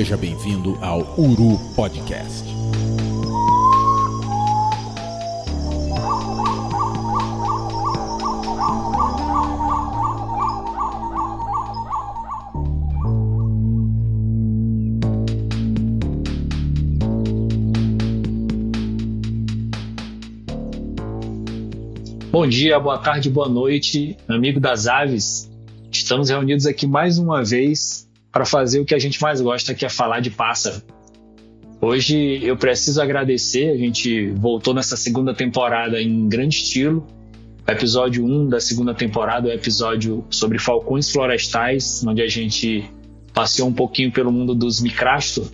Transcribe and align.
Seja 0.00 0.16
bem-vindo 0.16 0.78
ao 0.80 1.00
Uru 1.20 1.58
Podcast. 1.76 2.42
Bom 22.32 22.48
dia, 22.48 22.80
boa 22.80 22.96
tarde, 22.96 23.28
boa 23.28 23.50
noite, 23.50 24.16
amigo 24.26 24.58
das 24.58 24.86
aves. 24.86 25.50
Estamos 25.92 26.30
reunidos 26.30 26.64
aqui 26.64 26.86
mais 26.86 27.18
uma 27.18 27.44
vez 27.44 27.89
para 28.32 28.44
fazer 28.44 28.80
o 28.80 28.84
que 28.84 28.94
a 28.94 28.98
gente 28.98 29.20
mais 29.20 29.40
gosta, 29.40 29.74
que 29.74 29.84
é 29.84 29.88
falar 29.88 30.20
de 30.20 30.30
pássaro. 30.30 30.82
Hoje 31.80 32.40
eu 32.44 32.56
preciso 32.56 33.00
agradecer, 33.00 33.70
a 33.70 33.76
gente 33.76 34.28
voltou 34.32 34.74
nessa 34.74 34.96
segunda 34.96 35.34
temporada 35.34 36.00
em 36.00 36.28
grande 36.28 36.56
estilo. 36.56 37.06
O 37.66 37.70
episódio 37.70 38.24
1 38.24 38.48
da 38.48 38.60
segunda 38.60 38.94
temporada 38.94 39.48
é 39.48 39.52
o 39.52 39.54
episódio 39.54 40.24
sobre 40.28 40.58
falcões 40.58 41.10
florestais, 41.10 42.04
onde 42.06 42.20
a 42.20 42.28
gente 42.28 42.84
passeou 43.32 43.68
um 43.68 43.72
pouquinho 43.72 44.12
pelo 44.12 44.30
mundo 44.30 44.54
dos 44.54 44.80
micrastos 44.80 45.50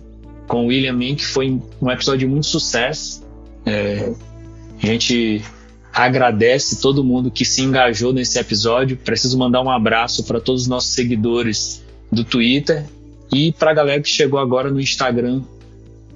com 0.47 0.65
o 0.65 0.67
William 0.67 0.97
que 1.15 1.25
foi 1.25 1.61
um 1.81 1.91
episódio 1.91 2.19
de 2.19 2.27
muito 2.27 2.47
sucesso. 2.47 3.23
É, 3.65 4.11
a 4.81 4.85
gente 4.85 5.41
agradece 5.93 6.81
todo 6.81 7.03
mundo 7.03 7.29
que 7.29 7.43
se 7.43 7.61
engajou 7.61 8.13
nesse 8.13 8.39
episódio. 8.39 8.97
Preciso 8.97 9.37
mandar 9.37 9.61
um 9.61 9.69
abraço 9.69 10.23
para 10.23 10.39
todos 10.39 10.63
os 10.63 10.67
nossos 10.67 10.93
seguidores 10.93 11.83
do 12.11 12.23
Twitter 12.23 12.85
e 13.31 13.51
para 13.51 13.71
a 13.71 13.73
galera 13.73 14.01
que 14.01 14.09
chegou 14.09 14.39
agora 14.39 14.71
no 14.71 14.79
Instagram 14.79 15.41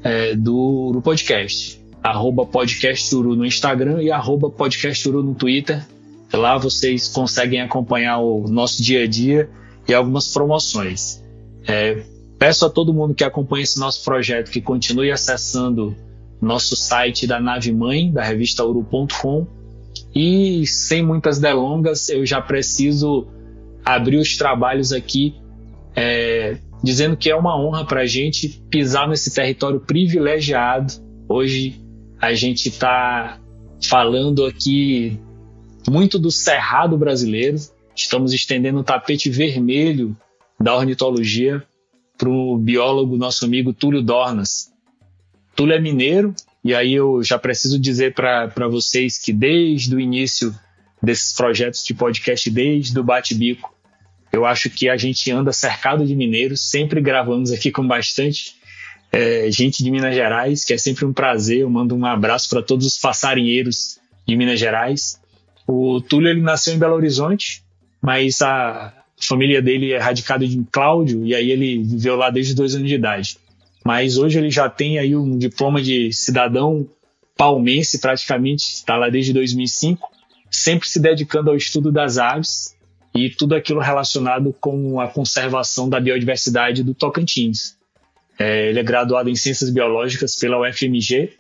é, 0.03 0.35
do, 0.35 0.91
do 0.93 1.01
podcast. 1.01 1.79
Arroba 2.01 2.45
podcasturu 2.45 3.35
no 3.35 3.45
Instagram 3.45 4.01
e 4.01 4.11
arroba 4.11 4.49
podcasturu 4.49 5.21
no 5.21 5.35
Twitter. 5.35 5.85
Lá 6.33 6.57
vocês 6.57 7.07
conseguem 7.09 7.61
acompanhar 7.61 8.19
o 8.19 8.47
nosso 8.47 8.81
dia 8.81 9.03
a 9.03 9.07
dia 9.07 9.49
e 9.87 9.93
algumas 9.93 10.29
promoções. 10.29 11.21
É, 11.67 12.03
peço 12.39 12.65
a 12.65 12.69
todo 12.69 12.93
mundo 12.93 13.13
que 13.13 13.23
acompanha 13.23 13.63
esse 13.63 13.79
nosso 13.79 14.03
projeto 14.03 14.49
que 14.49 14.61
continue 14.61 15.11
acessando 15.11 15.95
nosso 16.41 16.75
site 16.75 17.27
da 17.27 17.39
nave 17.39 17.71
mãe, 17.71 18.11
da 18.11 18.23
revista 18.23 18.65
uru.com. 18.65 19.45
E 20.15 20.65
sem 20.65 21.03
muitas 21.03 21.39
delongas, 21.39 22.09
eu 22.09 22.25
já 22.25 22.41
preciso 22.41 23.27
abrir 23.85 24.17
os 24.17 24.35
trabalhos 24.35 24.91
aqui 24.91 25.35
é, 25.95 26.57
dizendo 26.83 27.15
que 27.17 27.29
é 27.29 27.35
uma 27.35 27.59
honra 27.59 27.85
para 27.85 28.01
a 28.01 28.05
gente 28.05 28.49
pisar 28.69 29.07
nesse 29.07 29.33
território 29.33 29.79
privilegiado. 29.79 30.93
Hoje 31.27 31.81
a 32.19 32.33
gente 32.33 32.69
está 32.69 33.39
falando 33.83 34.45
aqui 34.45 35.19
muito 35.89 36.19
do 36.19 36.31
cerrado 36.31 36.97
brasileiro. 36.97 37.57
Estamos 37.95 38.33
estendendo 38.33 38.79
o 38.79 38.83
tapete 38.83 39.29
vermelho 39.29 40.15
da 40.59 40.75
ornitologia 40.75 41.63
para 42.17 42.29
o 42.29 42.57
biólogo, 42.57 43.17
nosso 43.17 43.45
amigo 43.45 43.73
Túlio 43.73 44.01
Dornas. 44.01 44.71
Túlio 45.55 45.75
é 45.75 45.79
mineiro, 45.79 46.33
e 46.63 46.73
aí 46.73 46.93
eu 46.93 47.23
já 47.23 47.37
preciso 47.37 47.79
dizer 47.79 48.13
para 48.13 48.67
vocês 48.69 49.17
que 49.17 49.33
desde 49.33 49.95
o 49.95 49.99
início 49.99 50.55
desses 51.01 51.33
projetos 51.33 51.83
de 51.83 51.93
podcast, 51.93 52.49
desde 52.49 52.97
o 52.99 53.03
Bate-Bico, 53.03 53.73
eu 54.31 54.45
acho 54.45 54.69
que 54.69 54.89
a 54.89 54.95
gente 54.95 55.29
anda 55.31 55.51
cercado 55.51 56.05
de 56.05 56.15
mineiros, 56.15 56.69
sempre 56.69 57.01
gravamos 57.01 57.51
aqui 57.51 57.69
com 57.69 57.85
bastante 57.85 58.55
é, 59.11 59.51
gente 59.51 59.83
de 59.83 59.91
Minas 59.91 60.15
Gerais, 60.15 60.63
que 60.63 60.73
é 60.73 60.77
sempre 60.77 61.05
um 61.05 61.11
prazer. 61.11 61.59
Eu 61.59 61.69
mando 61.69 61.95
um 61.95 62.05
abraço 62.05 62.49
para 62.49 62.61
todos 62.61 62.85
os 62.85 62.97
passarinheiros 62.97 63.99
de 64.25 64.35
Minas 64.37 64.59
Gerais. 64.59 65.19
O 65.67 65.99
Túlio 66.01 66.29
ele 66.29 66.41
nasceu 66.41 66.73
em 66.73 66.79
Belo 66.79 66.95
Horizonte, 66.95 67.61
mas 68.01 68.41
a 68.41 68.93
família 69.21 69.61
dele 69.61 69.91
é 69.91 69.97
radicada 69.97 70.45
em 70.45 70.65
Cláudio 70.71 71.25
e 71.25 71.35
aí 71.35 71.51
ele 71.51 71.83
viveu 71.83 72.15
lá 72.15 72.29
desde 72.29 72.55
dois 72.55 72.73
anos 72.73 72.87
de 72.87 72.95
idade. 72.95 73.37
Mas 73.83 74.17
hoje 74.17 74.39
ele 74.39 74.49
já 74.49 74.69
tem 74.69 74.97
aí 74.97 75.15
um 75.15 75.37
diploma 75.37 75.81
de 75.81 76.13
cidadão 76.13 76.87
palmense 77.35 77.99
praticamente, 77.99 78.63
está 78.63 78.95
lá 78.95 79.09
desde 79.09 79.33
2005, 79.33 80.09
sempre 80.49 80.87
se 80.87 80.99
dedicando 80.99 81.49
ao 81.49 81.55
estudo 81.55 81.91
das 81.91 82.17
aves 82.17 82.70
e 83.13 83.29
tudo 83.29 83.55
aquilo 83.55 83.79
relacionado 83.79 84.55
com 84.59 84.99
a 84.99 85.07
conservação 85.07 85.89
da 85.89 85.99
biodiversidade 85.99 86.83
do 86.83 86.93
Tocantins. 86.93 87.75
É, 88.39 88.69
ele 88.69 88.79
é 88.79 88.83
graduado 88.83 89.29
em 89.29 89.35
Ciências 89.35 89.69
Biológicas 89.69 90.35
pela 90.35 90.59
UFMG, 90.59 91.33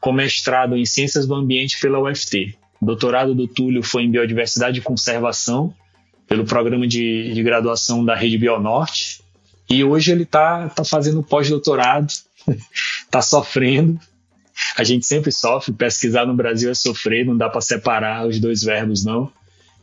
com 0.00 0.12
mestrado 0.12 0.76
em 0.76 0.84
Ciências 0.84 1.26
do 1.26 1.34
Ambiente 1.34 1.78
pela 1.80 2.00
UFT. 2.00 2.56
Doutorado 2.80 3.34
do 3.34 3.46
Túlio 3.46 3.82
foi 3.82 4.02
em 4.02 4.10
Biodiversidade 4.10 4.80
e 4.80 4.82
Conservação, 4.82 5.72
pelo 6.26 6.44
programa 6.44 6.86
de, 6.86 7.32
de 7.32 7.42
graduação 7.42 8.04
da 8.04 8.14
Rede 8.14 8.36
Bionorte. 8.38 9.22
E 9.70 9.84
hoje 9.84 10.10
ele 10.10 10.24
está 10.24 10.68
tá 10.68 10.84
fazendo 10.84 11.22
pós-doutorado, 11.22 12.12
está 13.04 13.22
sofrendo. 13.22 14.00
A 14.76 14.82
gente 14.82 15.06
sempre 15.06 15.30
sofre, 15.30 15.72
pesquisar 15.72 16.26
no 16.26 16.34
Brasil 16.34 16.70
é 16.70 16.74
sofrer, 16.74 17.24
não 17.24 17.36
dá 17.36 17.48
para 17.48 17.60
separar 17.60 18.26
os 18.26 18.40
dois 18.40 18.62
verbos, 18.62 19.04
não 19.04 19.30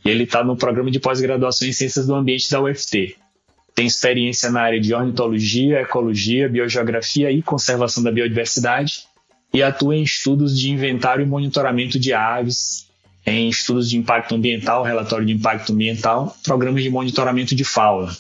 e 0.04 0.10
ele 0.10 0.24
está 0.24 0.44
no 0.44 0.56
programa 0.56 0.90
de 0.92 1.00
pós-graduação 1.00 1.68
em 1.68 1.74
Ciências 1.74 2.08
do 2.08 2.16
Ambiente 2.16 2.50
da 2.50 2.62
UFT. 2.62 3.16
Tem 3.76 3.86
experiência 3.86 4.52
na 4.52 4.62
área 4.62 4.80
de 4.80 4.94
ornitologia, 4.94 5.82
ecologia, 5.82 6.50
biogeografia 6.50 7.32
e 7.32 7.42
conservação 7.42 8.04
da 8.04 8.12
biodiversidade 8.12 9.04
e 9.54 9.64
atua 9.64 9.96
em 9.96 10.04
estudos 10.04 10.58
de 10.60 10.70
inventário 10.70 11.24
e 11.24 11.28
monitoramento 11.28 12.00
de 12.00 12.14
aves, 12.14 12.88
em 13.26 13.50
estudos 13.50 13.90
de 13.90 13.98
impacto 13.98 14.36
ambiental, 14.36 14.84
relatório 14.84 15.26
de 15.26 15.34
impacto 15.34 15.74
ambiental, 15.74 16.36
programas 16.44 16.84
de 16.84 16.90
monitoramento 16.90 17.56
de 17.56 17.64
fauna. 17.64 18.16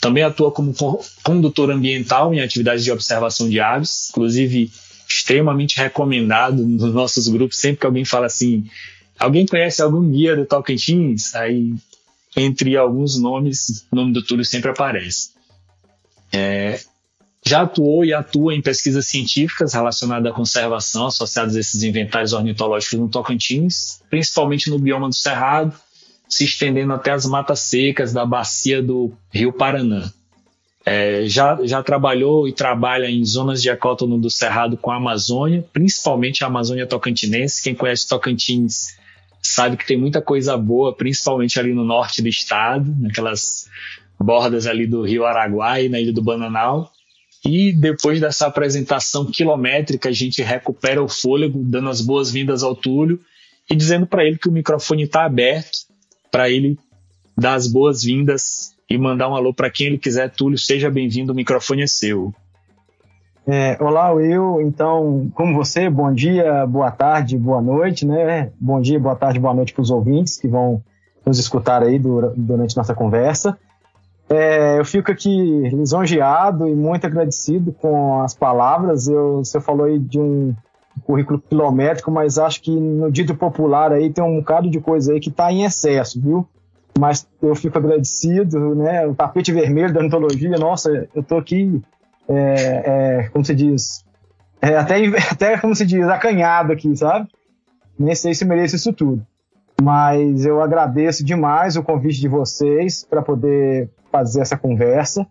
Também 0.00 0.22
atua 0.22 0.52
como 0.52 0.74
condutor 1.22 1.70
ambiental 1.70 2.32
em 2.32 2.40
atividades 2.40 2.84
de 2.84 2.92
observação 2.92 3.48
de 3.48 3.58
aves, 3.60 4.10
inclusive 4.10 4.70
extremamente 5.08 5.76
recomendado 5.78 6.64
nos 6.64 6.92
nossos 6.92 7.28
grupos. 7.28 7.58
Sempre 7.58 7.80
que 7.80 7.86
alguém 7.86 8.04
fala 8.04 8.26
assim, 8.26 8.66
Alguém 9.18 9.46
conhece 9.46 9.82
algum 9.82 10.08
guia 10.10 10.36
do 10.36 10.46
Tocantins? 10.46 11.34
Aí, 11.34 11.74
entre 12.36 12.76
alguns 12.76 13.18
nomes, 13.18 13.86
o 13.90 13.96
nome 13.96 14.12
do 14.12 14.24
Túlio 14.24 14.44
sempre 14.44 14.70
aparece. 14.70 15.30
É, 16.32 16.78
já 17.44 17.62
atuou 17.62 18.04
e 18.04 18.12
atua 18.12 18.54
em 18.54 18.60
pesquisas 18.60 19.06
científicas 19.06 19.72
relacionadas 19.72 20.30
à 20.30 20.34
conservação 20.34 21.06
associadas 21.06 21.56
a 21.56 21.60
esses 21.60 21.82
inventários 21.82 22.32
ornitológicos 22.32 22.98
no 22.98 23.08
Tocantins, 23.08 24.02
principalmente 24.10 24.68
no 24.68 24.78
bioma 24.78 25.08
do 25.08 25.14
Cerrado, 25.14 25.72
se 26.28 26.44
estendendo 26.44 26.92
até 26.92 27.10
as 27.10 27.24
matas 27.24 27.60
secas 27.60 28.12
da 28.12 28.26
bacia 28.26 28.82
do 28.82 29.12
Rio 29.30 29.52
Paraná. 29.52 30.12
É, 30.84 31.24
já, 31.26 31.58
já 31.64 31.82
trabalhou 31.82 32.46
e 32.46 32.52
trabalha 32.52 33.10
em 33.10 33.24
zonas 33.24 33.60
de 33.60 33.68
ecótono 33.68 34.18
do 34.18 34.30
Cerrado 34.30 34.76
com 34.76 34.90
a 34.90 34.96
Amazônia, 34.96 35.64
principalmente 35.72 36.44
a 36.44 36.46
Amazônia 36.46 36.86
Tocantinense. 36.86 37.62
Quem 37.62 37.74
conhece 37.74 38.08
Tocantins 38.08 38.97
sabe 39.48 39.76
que 39.76 39.86
tem 39.86 39.96
muita 39.96 40.20
coisa 40.20 40.56
boa, 40.56 40.94
principalmente 40.94 41.58
ali 41.58 41.72
no 41.72 41.84
norte 41.84 42.22
do 42.22 42.28
estado, 42.28 42.94
naquelas 42.98 43.68
bordas 44.18 44.66
ali 44.66 44.86
do 44.86 45.02
Rio 45.02 45.24
Araguai, 45.24 45.88
na 45.88 46.00
Ilha 46.00 46.12
do 46.12 46.22
Bananal. 46.22 46.92
E 47.44 47.72
depois 47.72 48.20
dessa 48.20 48.46
apresentação 48.46 49.26
quilométrica, 49.26 50.08
a 50.08 50.12
gente 50.12 50.42
recupera 50.42 51.02
o 51.02 51.08
fôlego, 51.08 51.62
dando 51.64 51.88
as 51.88 52.00
boas-vindas 52.00 52.62
ao 52.62 52.74
Túlio 52.74 53.20
e 53.70 53.76
dizendo 53.76 54.06
para 54.06 54.24
ele 54.24 54.38
que 54.38 54.48
o 54.48 54.52
microfone 54.52 55.04
está 55.04 55.24
aberto 55.24 55.86
para 56.30 56.50
ele 56.50 56.78
dar 57.36 57.54
as 57.54 57.66
boas-vindas 57.68 58.74
e 58.90 58.98
mandar 58.98 59.28
um 59.28 59.36
alô 59.36 59.54
para 59.54 59.70
quem 59.70 59.86
ele 59.86 59.98
quiser. 59.98 60.30
Túlio, 60.30 60.58
seja 60.58 60.90
bem-vindo, 60.90 61.32
o 61.32 61.36
microfone 61.36 61.82
é 61.82 61.86
seu. 61.86 62.34
É, 63.50 63.82
olá, 63.82 64.12
Will. 64.12 64.60
Então, 64.60 65.30
como 65.34 65.54
você, 65.54 65.88
bom 65.88 66.12
dia, 66.12 66.66
boa 66.66 66.90
tarde, 66.90 67.38
boa 67.38 67.62
noite, 67.62 68.04
né? 68.04 68.52
Bom 68.60 68.78
dia, 68.78 69.00
boa 69.00 69.16
tarde, 69.16 69.40
boa 69.40 69.54
noite 69.54 69.72
para 69.72 69.80
os 69.80 69.90
ouvintes 69.90 70.36
que 70.36 70.46
vão 70.46 70.82
nos 71.24 71.38
escutar 71.38 71.82
aí 71.82 71.98
durante 71.98 72.76
nossa 72.76 72.94
conversa. 72.94 73.58
É, 74.28 74.78
eu 74.78 74.84
fico 74.84 75.10
aqui 75.10 75.30
lisonjeado 75.70 76.68
e 76.68 76.74
muito 76.74 77.06
agradecido 77.06 77.72
com 77.72 78.20
as 78.20 78.34
palavras. 78.34 79.08
Eu, 79.08 79.38
você 79.38 79.58
falou 79.58 79.86
aí 79.86 79.98
de 79.98 80.20
um 80.20 80.54
currículo 81.06 81.38
quilométrico, 81.40 82.10
mas 82.10 82.38
acho 82.38 82.60
que 82.60 82.70
no 82.70 83.10
dito 83.10 83.34
popular 83.34 83.94
aí 83.94 84.12
tem 84.12 84.22
um 84.22 84.40
bocado 84.40 84.68
de 84.68 84.78
coisa 84.78 85.14
aí 85.14 85.20
que 85.20 85.30
está 85.30 85.50
em 85.50 85.64
excesso, 85.64 86.20
viu? 86.20 86.46
Mas 86.98 87.26
eu 87.40 87.54
fico 87.54 87.78
agradecido, 87.78 88.74
né? 88.74 89.06
O 89.06 89.14
tapete 89.14 89.50
vermelho 89.54 89.94
da 89.94 90.02
antologia, 90.02 90.58
nossa, 90.58 91.08
eu 91.14 91.22
estou 91.22 91.38
aqui 91.38 91.82
é, 92.28 93.22
é, 93.24 93.28
como 93.28 93.44
se 93.44 93.54
diz, 93.54 94.04
é, 94.60 94.76
até, 94.76 94.96
até, 95.30 95.58
como 95.58 95.74
se 95.74 95.86
diz, 95.86 96.06
acanhado 96.08 96.72
aqui, 96.72 96.94
sabe? 96.96 97.28
Nem 97.98 98.14
sei 98.14 98.34
se 98.34 98.44
mereço 98.44 98.76
isso 98.76 98.92
tudo. 98.92 99.26
Mas 99.80 100.44
eu 100.44 100.60
agradeço 100.60 101.24
demais 101.24 101.76
o 101.76 101.82
convite 101.82 102.20
de 102.20 102.28
vocês 102.28 103.04
para 103.08 103.22
poder 103.22 103.88
fazer 104.10 104.40
essa 104.40 104.56
conversa. 104.56 105.26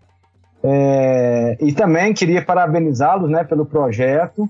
É, 0.64 1.58
e 1.62 1.72
também 1.74 2.14
queria 2.14 2.44
parabenizá-los 2.44 3.30
né, 3.30 3.44
pelo 3.44 3.66
projeto 3.66 4.50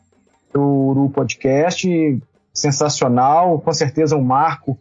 do 0.54 0.64
Uru 0.64 1.10
Podcast, 1.10 2.22
sensacional, 2.54 3.60
com 3.60 3.74
certeza 3.74 4.16
um 4.16 4.24
marco 4.24 4.78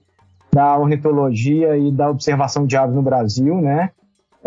da 0.52 0.76
ornitologia 0.78 1.76
e 1.76 1.90
da 1.90 2.08
observação 2.08 2.66
de 2.66 2.76
aves 2.76 2.94
no 2.94 3.02
Brasil, 3.02 3.60
né? 3.60 3.90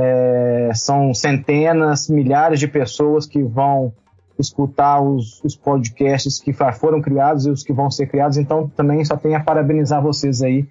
É, 0.01 0.71
são 0.73 1.13
centenas, 1.13 2.07
milhares 2.07 2.57
de 2.57 2.69
pessoas 2.69 3.25
que 3.27 3.43
vão 3.43 3.93
escutar 4.39 5.01
os, 5.01 5.43
os, 5.43 5.57
podcasts 5.57 6.39
que 6.39 6.53
foram 6.53 7.01
criados 7.01 7.45
e 7.45 7.49
os 7.49 7.63
que 7.63 7.73
vão 7.73 7.91
ser 7.91 8.07
criados. 8.07 8.37
Então, 8.37 8.69
também 8.69 9.03
só 9.03 9.17
tenho 9.17 9.35
a 9.35 9.41
parabenizar 9.41 10.01
vocês 10.01 10.41
aí 10.41 10.65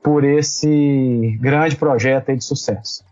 por 0.00 0.22
esse 0.22 1.36
grande 1.40 1.74
projeto 1.74 2.32
de 2.32 2.44
sucesso. 2.44 3.02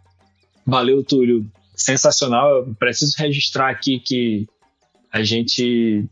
Valeu, 0.65 1.03
Túlio. 1.03 1.45
Sensacional. 1.75 2.59
Eu 2.59 2.75
preciso 2.79 3.17
registrar 3.19 3.69
aqui 3.69 3.99
que 3.99 4.47
a 5.13 5.25
gente 5.25 6.09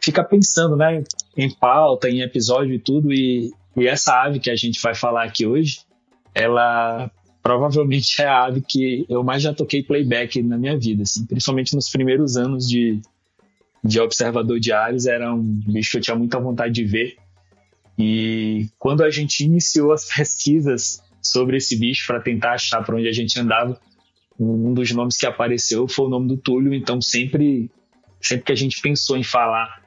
fica 0.00 0.24
pensando, 0.24 0.76
né, 0.76 1.04
em 1.36 1.48
pauta, 1.48 2.10
em 2.10 2.22
episódio 2.22 2.74
e 2.74 2.78
tudo, 2.80 3.12
e, 3.12 3.52
e 3.76 3.86
essa 3.86 4.20
ave 4.20 4.40
que 4.40 4.50
a 4.50 4.56
gente 4.56 4.82
vai 4.82 4.96
falar 4.96 5.22
aqui 5.22 5.46
hoje, 5.46 5.82
ela 6.34 7.08
provavelmente 7.42 8.22
é 8.22 8.26
a 8.26 8.44
ave 8.44 8.60
que 8.60 9.04
eu 9.08 9.22
mais 9.24 9.42
já 9.42 9.52
toquei 9.52 9.82
playback 9.82 10.42
na 10.42 10.56
minha 10.56 10.78
vida, 10.78 11.02
assim, 11.02 11.26
principalmente 11.26 11.74
nos 11.74 11.88
primeiros 11.88 12.36
anos 12.36 12.68
de, 12.68 13.00
de 13.82 14.00
observador 14.00 14.60
de 14.60 14.72
aves, 14.72 15.06
era 15.06 15.34
um 15.34 15.42
bicho 15.42 15.92
que 15.92 15.96
eu 15.98 16.02
tinha 16.02 16.16
muita 16.16 16.38
vontade 16.38 16.72
de 16.72 16.84
ver. 16.84 17.16
E 17.98 18.68
quando 18.78 19.02
a 19.02 19.10
gente 19.10 19.44
iniciou 19.44 19.92
as 19.92 20.06
pesquisas 20.14 21.02
sobre 21.20 21.56
esse 21.56 21.76
bicho 21.76 22.06
para 22.06 22.20
tentar 22.20 22.52
achar 22.52 22.82
para 22.84 22.96
onde 22.96 23.08
a 23.08 23.12
gente 23.12 23.38
andava, 23.38 23.78
um 24.38 24.72
dos 24.72 24.90
nomes 24.92 25.16
que 25.16 25.26
apareceu 25.26 25.86
foi 25.86 26.06
o 26.06 26.08
nome 26.08 26.28
do 26.28 26.36
Túlio, 26.36 26.72
então 26.72 27.00
sempre 27.00 27.70
sempre 28.20 28.44
que 28.46 28.52
a 28.52 28.56
gente 28.56 28.80
pensou 28.80 29.16
em 29.16 29.22
falar 29.22 29.81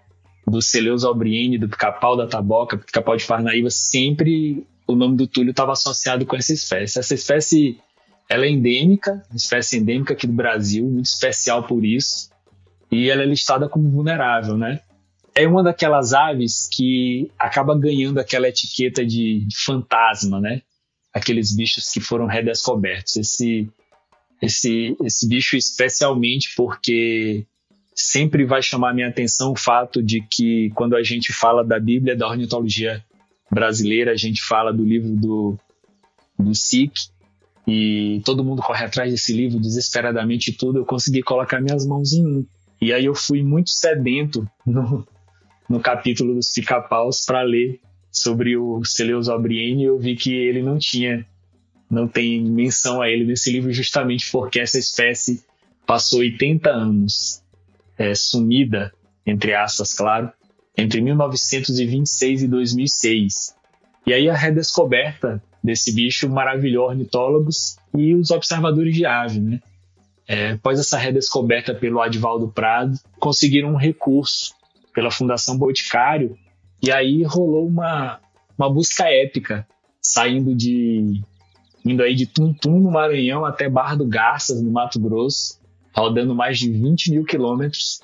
do 0.47 0.61
Celeus 0.61 1.03
albriene, 1.03 1.57
do 1.57 1.67
pica-pau 1.67 2.15
da 2.15 2.27
taboca, 2.27 2.77
pica-pau 2.77 3.17
de 3.17 3.25
Parnaíba, 3.25 3.69
sempre 3.69 4.65
o 4.87 4.95
nome 4.95 5.17
do 5.17 5.27
Túlio 5.27 5.51
estava 5.51 5.71
associado 5.71 6.25
com 6.25 6.35
essa 6.35 6.53
espécie. 6.53 6.99
Essa 6.99 7.15
espécie 7.15 7.79
ela 8.29 8.45
é 8.45 8.49
endêmica, 8.49 9.23
espécie 9.33 9.77
endêmica 9.77 10.13
aqui 10.13 10.27
do 10.27 10.33
Brasil, 10.33 10.85
muito 10.85 11.05
especial 11.05 11.63
por 11.63 11.83
isso, 11.83 12.29
e 12.91 13.09
ela 13.09 13.23
é 13.23 13.25
listada 13.25 13.67
como 13.67 13.89
vulnerável, 13.89 14.57
né? 14.57 14.81
É 15.33 15.47
uma 15.47 15.63
daquelas 15.63 16.13
aves 16.13 16.69
que 16.71 17.29
acaba 17.37 17.77
ganhando 17.77 18.19
aquela 18.19 18.47
etiqueta 18.47 19.05
de, 19.05 19.45
de 19.45 19.57
fantasma, 19.57 20.39
né? 20.39 20.61
Aqueles 21.13 21.55
bichos 21.55 21.89
que 21.89 21.99
foram 21.99 22.25
redescobertos. 22.25 23.17
Esse, 23.17 23.69
esse, 24.41 24.95
esse 25.03 25.27
bicho 25.27 25.57
especialmente 25.57 26.53
porque 26.55 27.45
sempre 27.95 28.43
vai 28.43 28.61
chamar 28.61 28.93
minha 28.93 29.07
atenção 29.07 29.53
o 29.53 29.55
fato 29.55 30.03
de 30.03 30.19
que 30.21 30.69
quando 30.75 30.97
a 30.97 31.01
gente 31.01 31.31
fala 31.31 31.63
da 31.63 31.79
Bíblia 31.79 32.15
da 32.15 32.27
ornitologia 32.27 33.01
brasileira, 33.49 34.11
a 34.11 34.17
gente 34.17 34.43
fala 34.43 34.73
do 34.73 34.83
livro 34.83 35.15
do, 35.15 35.57
do 36.37 36.53
SIC 36.53 36.91
e 37.65 38.21
todo 38.25 38.43
mundo 38.43 38.61
corre 38.61 38.83
atrás 38.83 39.11
desse 39.11 39.31
livro 39.31 39.59
desesperadamente 39.59 40.51
tudo, 40.51 40.79
eu 40.79 40.85
consegui 40.85 41.23
colocar 41.23 41.61
minhas 41.61 41.85
mãos 41.85 42.11
em 42.11 42.27
um. 42.27 42.45
E 42.81 42.91
aí 42.91 43.05
eu 43.05 43.15
fui 43.15 43.41
muito 43.41 43.69
sedento 43.69 44.45
no, 44.65 45.07
no 45.69 45.79
capítulo 45.79 46.35
dos 46.35 46.51
pica-paus 46.51 47.23
para 47.25 47.41
ler 47.43 47.79
sobre 48.11 48.57
o 48.57 48.83
Celeus 48.83 49.29
Albriene 49.29 49.83
e 49.83 49.85
eu 49.85 49.97
vi 49.97 50.15
que 50.15 50.33
ele 50.33 50.61
não 50.61 50.77
tinha, 50.77 51.25
não 51.89 52.07
tem 52.07 52.43
menção 52.43 53.01
a 53.01 53.09
ele 53.09 53.23
nesse 53.23 53.51
livro 53.51 53.71
justamente 53.71 54.29
porque 54.31 54.59
essa 54.59 54.77
espécie 54.77 55.43
passou 55.85 56.19
80 56.19 56.69
anos 56.69 57.44
é, 57.97 58.13
sumida, 58.13 58.91
entre 59.25 59.53
aspas, 59.53 59.93
claro, 59.93 60.31
entre 60.77 61.01
1926 61.01 62.43
e 62.43 62.47
2006. 62.47 63.55
E 64.05 64.13
aí 64.13 64.29
a 64.29 64.35
redescoberta 64.35 65.41
desse 65.63 65.93
bicho 65.93 66.29
maravilhou 66.29 66.87
ornitólogos 66.87 67.77
e 67.95 68.13
os 68.13 68.29
observadores 68.29 68.95
de 68.95 69.05
ave, 69.05 69.39
né? 69.39 69.59
É, 70.27 70.51
após 70.51 70.79
essa 70.79 70.97
redescoberta 70.97 71.73
pelo 71.73 72.01
Advaldo 72.01 72.47
Prado, 72.47 72.97
conseguiram 73.19 73.69
um 73.69 73.77
recurso 73.77 74.53
pela 74.93 75.11
Fundação 75.11 75.57
Boticário 75.57 76.37
e 76.81 76.91
aí 76.91 77.23
rolou 77.23 77.67
uma, 77.67 78.19
uma 78.57 78.71
busca 78.71 79.05
épica, 79.07 79.67
saindo 80.01 80.55
de 80.55 81.21
indo 81.83 82.01
aí 82.01 82.15
de 82.15 82.25
Tuntum 82.25 82.79
no 82.79 82.91
Maranhão 82.91 83.45
até 83.45 83.69
Barra 83.69 83.95
do 83.95 84.07
Garças 84.07 84.61
no 84.61 84.71
Mato 84.71 84.99
Grosso, 84.99 85.59
rodando 85.95 86.35
mais 86.35 86.59
de 86.59 86.69
20 86.69 87.11
mil 87.11 87.23
quilômetros. 87.23 88.01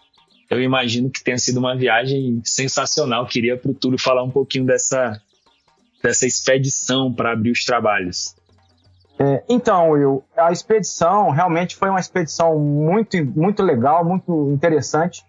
Eu 0.49 0.61
imagino 0.61 1.09
que 1.09 1.23
tenha 1.23 1.37
sido 1.37 1.57
uma 1.57 1.75
viagem 1.75 2.41
sensacional. 2.43 3.25
Queria 3.25 3.57
para 3.57 3.71
o 3.71 3.73
Túlio 3.73 3.99
falar 3.99 4.23
um 4.23 4.29
pouquinho 4.29 4.65
dessa, 4.65 5.21
dessa 6.03 6.25
expedição 6.25 7.13
para 7.13 7.33
abrir 7.33 7.51
os 7.51 7.63
trabalhos. 7.63 8.35
É, 9.19 9.43
então, 9.47 9.91
Will, 9.91 10.23
a 10.35 10.51
expedição 10.51 11.29
realmente 11.29 11.75
foi 11.75 11.89
uma 11.89 11.99
expedição 11.99 12.57
muito, 12.57 13.23
muito 13.23 13.61
legal, 13.61 14.03
muito 14.03 14.51
interessante. 14.51 15.23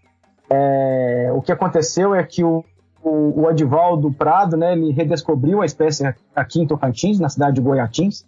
É, 0.48 1.30
o 1.34 1.42
que 1.42 1.52
aconteceu 1.52 2.14
é 2.14 2.24
que 2.24 2.42
o, 2.42 2.64
o, 3.02 3.42
o 3.42 3.48
Adivaldo 3.48 4.10
Prado, 4.12 4.56
né, 4.56 4.72
ele 4.72 4.92
redescobriu 4.92 5.60
a 5.60 5.66
espécie 5.66 6.04
aqui 6.34 6.60
em 6.60 6.66
Tocantins, 6.66 7.20
na 7.20 7.28
cidade 7.28 7.56
de 7.56 7.60
Goiatins, 7.60 8.24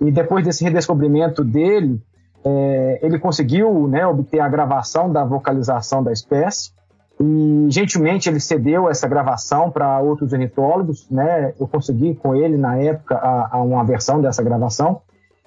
e 0.00 0.10
depois 0.10 0.44
desse 0.44 0.64
redescobrimento 0.64 1.44
dele, 1.44 2.00
é, 2.44 3.00
ele 3.02 3.18
conseguiu 3.18 3.86
né, 3.86 4.06
obter 4.06 4.40
a 4.40 4.48
gravação 4.48 5.12
da 5.12 5.24
vocalização 5.24 6.02
da 6.02 6.12
espécie 6.12 6.72
e 7.20 7.66
gentilmente 7.68 8.28
ele 8.30 8.40
cedeu 8.40 8.88
essa 8.88 9.06
gravação 9.06 9.70
para 9.70 10.00
outros 10.00 10.32
ornitólogos, 10.32 11.06
né? 11.10 11.52
Eu 11.60 11.68
consegui 11.68 12.14
com 12.14 12.34
ele 12.34 12.56
na 12.56 12.78
época 12.78 13.14
a, 13.14 13.56
a 13.56 13.62
uma 13.62 13.84
versão 13.84 14.22
dessa 14.22 14.42
gravação 14.42 15.02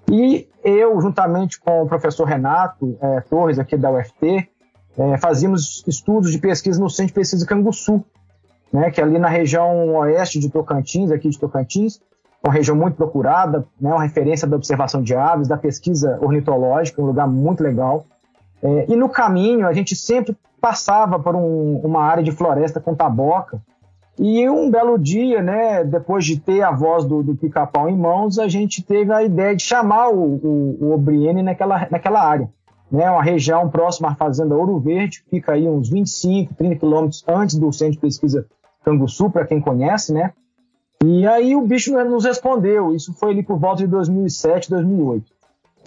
e 0.08 0.48
eu 0.64 1.02
juntamente 1.02 1.60
com 1.60 1.82
o 1.82 1.88
professor 1.88 2.26
Renato 2.26 2.96
é, 3.02 3.22
Torres 3.22 3.58
aqui 3.58 3.76
da 3.76 3.92
UFT 3.92 4.48
é, 4.96 5.18
fazíamos 5.18 5.84
estudos 5.88 6.32
de 6.32 6.38
pesquisa 6.38 6.80
no 6.80 6.90
Centro 6.90 7.08
de 7.08 7.14
Pesquisa 7.14 7.48
Canguçu, 7.48 8.04
né? 8.72 8.92
Que 8.92 9.02
é 9.02 9.04
ali 9.04 9.18
na 9.18 9.28
região 9.28 9.96
oeste 9.96 10.40
de 10.40 10.52
Tocantins, 10.52 11.10
aqui 11.10 11.28
de 11.28 11.40
Tocantins, 11.40 12.00
uma 12.44 12.54
região 12.54 12.76
muito 12.76 12.96
procurada, 12.96 13.66
né, 13.80 13.90
uma 13.90 14.04
referência 14.04 14.46
da 14.46 14.58
observação 14.58 15.02
de 15.02 15.16
aves, 15.16 15.48
da 15.48 15.58
pesquisa 15.58 16.20
ornitológica, 16.22 17.02
um 17.02 17.06
lugar 17.06 17.28
muito 17.28 17.64
legal. 17.64 18.06
É, 18.62 18.86
e 18.90 18.96
no 18.96 19.08
caminho 19.08 19.66
a 19.66 19.74
gente 19.74 19.96
sempre 19.96 20.36
passava 20.60 21.18
por 21.18 21.36
um, 21.36 21.78
uma 21.84 22.04
área 22.04 22.24
de 22.24 22.32
floresta 22.32 22.82
com 22.82 22.94
taboca. 22.94 23.62
E 24.20 24.48
um 24.48 24.70
belo 24.70 25.00
dia, 25.00 25.42
né, 25.42 25.84
depois 25.84 26.26
de 26.26 26.40
ter 26.40 26.62
a 26.62 26.72
voz 26.72 27.06
do, 27.06 27.24
do 27.24 27.36
pica-pau 27.36 27.90
em 27.90 27.98
mãos, 27.98 28.38
a 28.38 28.48
gente 28.48 28.84
teve 28.84 29.12
a 29.12 29.24
ideia 29.24 29.56
de 29.56 29.64
chamar 29.64 30.10
o, 30.10 30.36
o, 30.36 30.78
o 30.82 30.94
Obriene 30.94 31.42
naquela, 31.42 31.88
naquela 31.90 32.22
área. 32.22 32.50
Né, 32.92 33.10
uma 33.10 33.24
região 33.24 33.70
próxima 33.70 34.10
à 34.10 34.16
Fazenda 34.16 34.54
Ouro 34.54 34.80
Verde, 34.80 35.24
fica 35.30 35.54
aí 35.54 35.68
uns 35.68 35.90
25, 35.90 36.54
30 36.54 36.76
quilômetros 36.76 37.24
antes 37.28 37.56
do 37.56 37.72
Centro 37.72 37.94
de 37.94 38.00
Pesquisa 38.00 38.46
Canguçu, 38.86 39.32
para 39.32 39.48
quem 39.48 39.60
conhece, 39.60 40.14
né? 40.14 40.34
E 41.06 41.28
aí 41.28 41.54
o 41.54 41.62
bicho 41.62 41.92
nos 42.06 42.24
respondeu, 42.24 42.96
isso 42.96 43.14
foi 43.14 43.32
ali 43.32 43.44
por 43.44 43.60
volta 43.60 43.84
de 43.84 43.88
2007, 43.88 44.70
2008. 44.70 45.26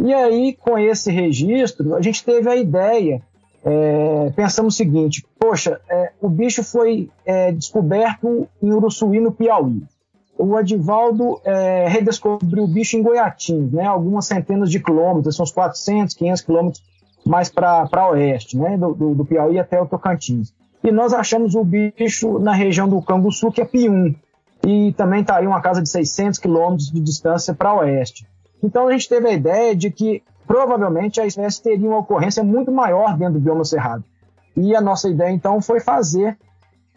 E 0.05 0.13
aí, 0.13 0.53
com 0.53 0.79
esse 0.79 1.11
registro, 1.11 1.95
a 1.95 2.03
gente 2.03 2.23
teve 2.23 2.51
a 2.51 2.55
ideia, 2.55 3.23
é, 3.65 4.31
pensamos 4.37 4.75
o 4.75 4.77
seguinte, 4.77 5.25
poxa, 5.39 5.81
é, 5.89 6.13
o 6.21 6.29
bicho 6.29 6.63
foi 6.63 7.09
é, 7.25 7.51
descoberto 7.51 8.47
em 8.63 8.71
Uruçuí, 8.71 9.19
no 9.19 9.33
Piauí. 9.33 9.83
O 10.39 10.55
Adivaldo 10.55 11.41
é, 11.45 11.89
redescobriu 11.89 12.65
o 12.65 12.69
bicho 12.69 12.99
em 12.99 13.03
Goiatins, 13.03 13.73
né, 13.73 13.87
algumas 13.87 14.27
centenas 14.27 14.71
de 14.71 14.81
quilômetros, 14.81 15.35
são 15.35 15.45
uns 15.45 15.53
400, 15.53 16.15
500 16.15 16.43
quilômetros 16.43 16.83
mais 17.25 17.49
para 17.49 18.11
oeste, 18.11 18.59
né, 18.59 18.77
do, 18.77 18.95
do, 18.95 19.15
do 19.15 19.25
Piauí 19.25 19.59
até 19.59 19.81
o 19.81 19.87
Tocantins. 19.87 20.53
E 20.85 20.93
nós 20.93 21.15
achamos 21.15 21.55
o 21.55 21.65
bicho 21.65 22.39
na 22.39 22.53
região 22.53 22.87
do 22.87 23.01
Canguçu, 23.01 23.51
que 23.51 23.63
é 23.63 23.65
Pium, 23.65 24.15
e 24.67 24.93
também 24.95 25.21
está 25.21 25.37
aí 25.37 25.47
uma 25.47 25.61
casa 25.61 25.81
de 25.81 25.89
600 25.89 26.41
quilômetros 26.41 26.91
de 26.91 27.01
distância 27.01 27.55
para 27.55 27.73
oeste. 27.73 28.27
Então 28.61 28.89
a 28.89 28.93
gente 28.93 29.09
teve 29.09 29.29
a 29.29 29.33
ideia 29.33 29.77
de 29.77 29.93
que 29.93 30.25
provavelmente 30.45 31.21
a 31.21 31.27
espécie 31.27 31.63
teria 31.63 31.89
uma 31.89 31.99
ocorrência 31.99 32.43
muito 32.43 32.73
maior 32.73 33.17
dentro 33.17 33.35
do 33.35 33.41
bioma 33.41 33.65
cerrado. 33.65 34.03
E 34.57 34.75
a 34.75 34.81
nossa 34.81 35.09
ideia 35.09 35.31
então 35.31 35.61
foi 35.61 35.79
fazer 35.79 36.37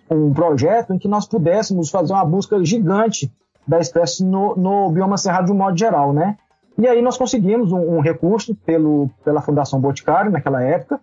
um 0.10 0.34
projeto 0.34 0.96
em 0.96 0.98
que 0.98 1.08
nós 1.08 1.28
pudéssemos 1.28 1.92
fazer 1.92 2.12
uma 2.12 2.26
busca 2.26 2.64
gigante 2.66 3.32
da 3.68 3.80
espécie 3.80 4.26
no, 4.26 4.56
no 4.56 4.90
bioma 4.90 5.16
cerrado 5.16 5.46
de 5.46 5.52
um 5.52 5.56
modo 5.56 5.78
geral, 5.78 6.12
né? 6.12 6.38
E 6.76 6.88
aí 6.88 7.04
nós 7.04 7.18
conseguimos 7.18 7.72
um, 7.72 7.98
um 7.98 8.00
recurso 8.00 8.56
pelo, 8.56 9.12
pela 9.24 9.42
Fundação 9.42 9.80
Boticário 9.80 10.32
naquela 10.32 10.64
época, 10.64 11.00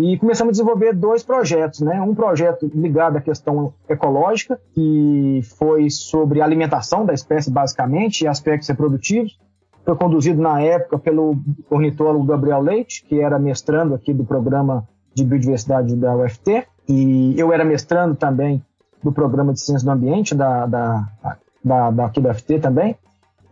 e 0.00 0.16
começamos 0.16 0.50
a 0.50 0.52
desenvolver 0.52 0.94
dois 0.94 1.24
projetos, 1.24 1.80
né? 1.80 2.00
Um 2.00 2.14
projeto 2.14 2.70
ligado 2.72 3.16
à 3.16 3.20
questão 3.20 3.74
ecológica, 3.88 4.60
que 4.72 5.40
foi 5.58 5.90
sobre 5.90 6.40
alimentação 6.40 7.04
da 7.04 7.12
espécie, 7.12 7.50
basicamente, 7.50 8.22
e 8.22 8.28
aspectos 8.28 8.68
reprodutivos. 8.68 9.36
foi 9.84 9.96
conduzido 9.96 10.40
na 10.40 10.60
época 10.60 10.98
pelo 10.98 11.36
ornitólogo 11.68 12.24
Gabriel 12.24 12.60
Leite, 12.60 13.04
que 13.08 13.20
era 13.20 13.38
mestrando 13.38 13.94
aqui 13.94 14.14
do 14.14 14.24
programa 14.24 14.86
de 15.14 15.24
biodiversidade 15.24 15.96
da 15.96 16.14
UFT, 16.14 16.64
e 16.88 17.34
eu 17.36 17.52
era 17.52 17.64
mestrando 17.64 18.14
também 18.14 18.62
do 19.02 19.10
programa 19.10 19.52
de 19.52 19.60
ciência 19.60 19.84
do 19.84 19.90
ambiente 19.90 20.32
da, 20.32 20.66
da, 20.66 21.08
da, 21.64 21.90
da 21.90 22.04
aqui 22.04 22.20
da 22.20 22.30
UFT 22.30 22.60
também. 22.60 22.96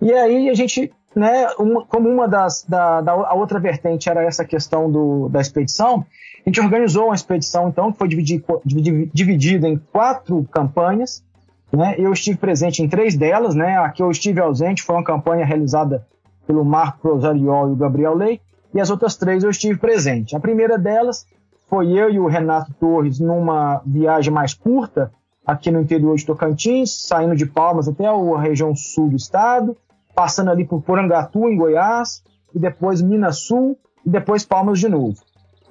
E 0.00 0.12
aí 0.12 0.48
a 0.48 0.54
gente, 0.54 0.92
né, 1.14 1.48
uma, 1.58 1.84
como 1.86 2.08
uma 2.08 2.28
das, 2.28 2.64
da, 2.68 3.00
da 3.00 3.34
outra 3.34 3.58
vertente 3.58 4.08
era 4.08 4.22
essa 4.22 4.44
questão 4.44 4.90
do, 4.90 5.28
da 5.28 5.40
expedição, 5.40 6.04
a 6.46 6.48
gente 6.48 6.60
organizou 6.60 7.06
uma 7.06 7.14
expedição 7.14 7.68
então 7.68 7.90
que 7.90 7.98
foi 7.98 8.06
dividida 8.06 9.68
em 9.68 9.76
quatro 9.76 10.44
campanhas, 10.44 11.24
né? 11.72 11.96
Eu 11.98 12.12
estive 12.12 12.38
presente 12.38 12.80
em 12.80 12.88
três 12.88 13.16
delas, 13.16 13.56
né? 13.56 13.76
A 13.78 13.90
que 13.90 14.00
eu 14.00 14.08
estive 14.12 14.40
ausente 14.40 14.84
foi 14.84 14.94
uma 14.94 15.02
campanha 15.02 15.44
realizada 15.44 16.06
pelo 16.46 16.64
Marco 16.64 17.08
Rosariol 17.08 17.70
e 17.70 17.72
o 17.72 17.76
Gabriel 17.76 18.14
Lei, 18.14 18.40
e 18.72 18.80
as 18.80 18.90
outras 18.90 19.16
três 19.16 19.42
eu 19.42 19.50
estive 19.50 19.76
presente. 19.76 20.36
A 20.36 20.40
primeira 20.40 20.78
delas 20.78 21.26
foi 21.66 21.90
eu 21.90 22.10
e 22.10 22.20
o 22.20 22.28
Renato 22.28 22.72
Torres 22.74 23.18
numa 23.18 23.82
viagem 23.84 24.32
mais 24.32 24.54
curta 24.54 25.12
aqui 25.44 25.72
no 25.72 25.80
interior 25.80 26.14
de 26.14 26.24
Tocantins, 26.24 27.06
saindo 27.08 27.34
de 27.34 27.46
Palmas 27.46 27.88
até 27.88 28.06
a 28.06 28.40
região 28.40 28.72
sul 28.76 29.08
do 29.08 29.16
estado, 29.16 29.76
passando 30.14 30.52
ali 30.52 30.64
por 30.64 30.80
Porangatu, 30.80 31.48
em 31.48 31.56
Goiás, 31.56 32.22
e 32.54 32.58
depois 32.60 33.02
Minas 33.02 33.40
Sul, 33.40 33.76
e 34.04 34.10
depois 34.10 34.44
Palmas 34.44 34.78
de 34.78 34.88
novo. 34.88 35.16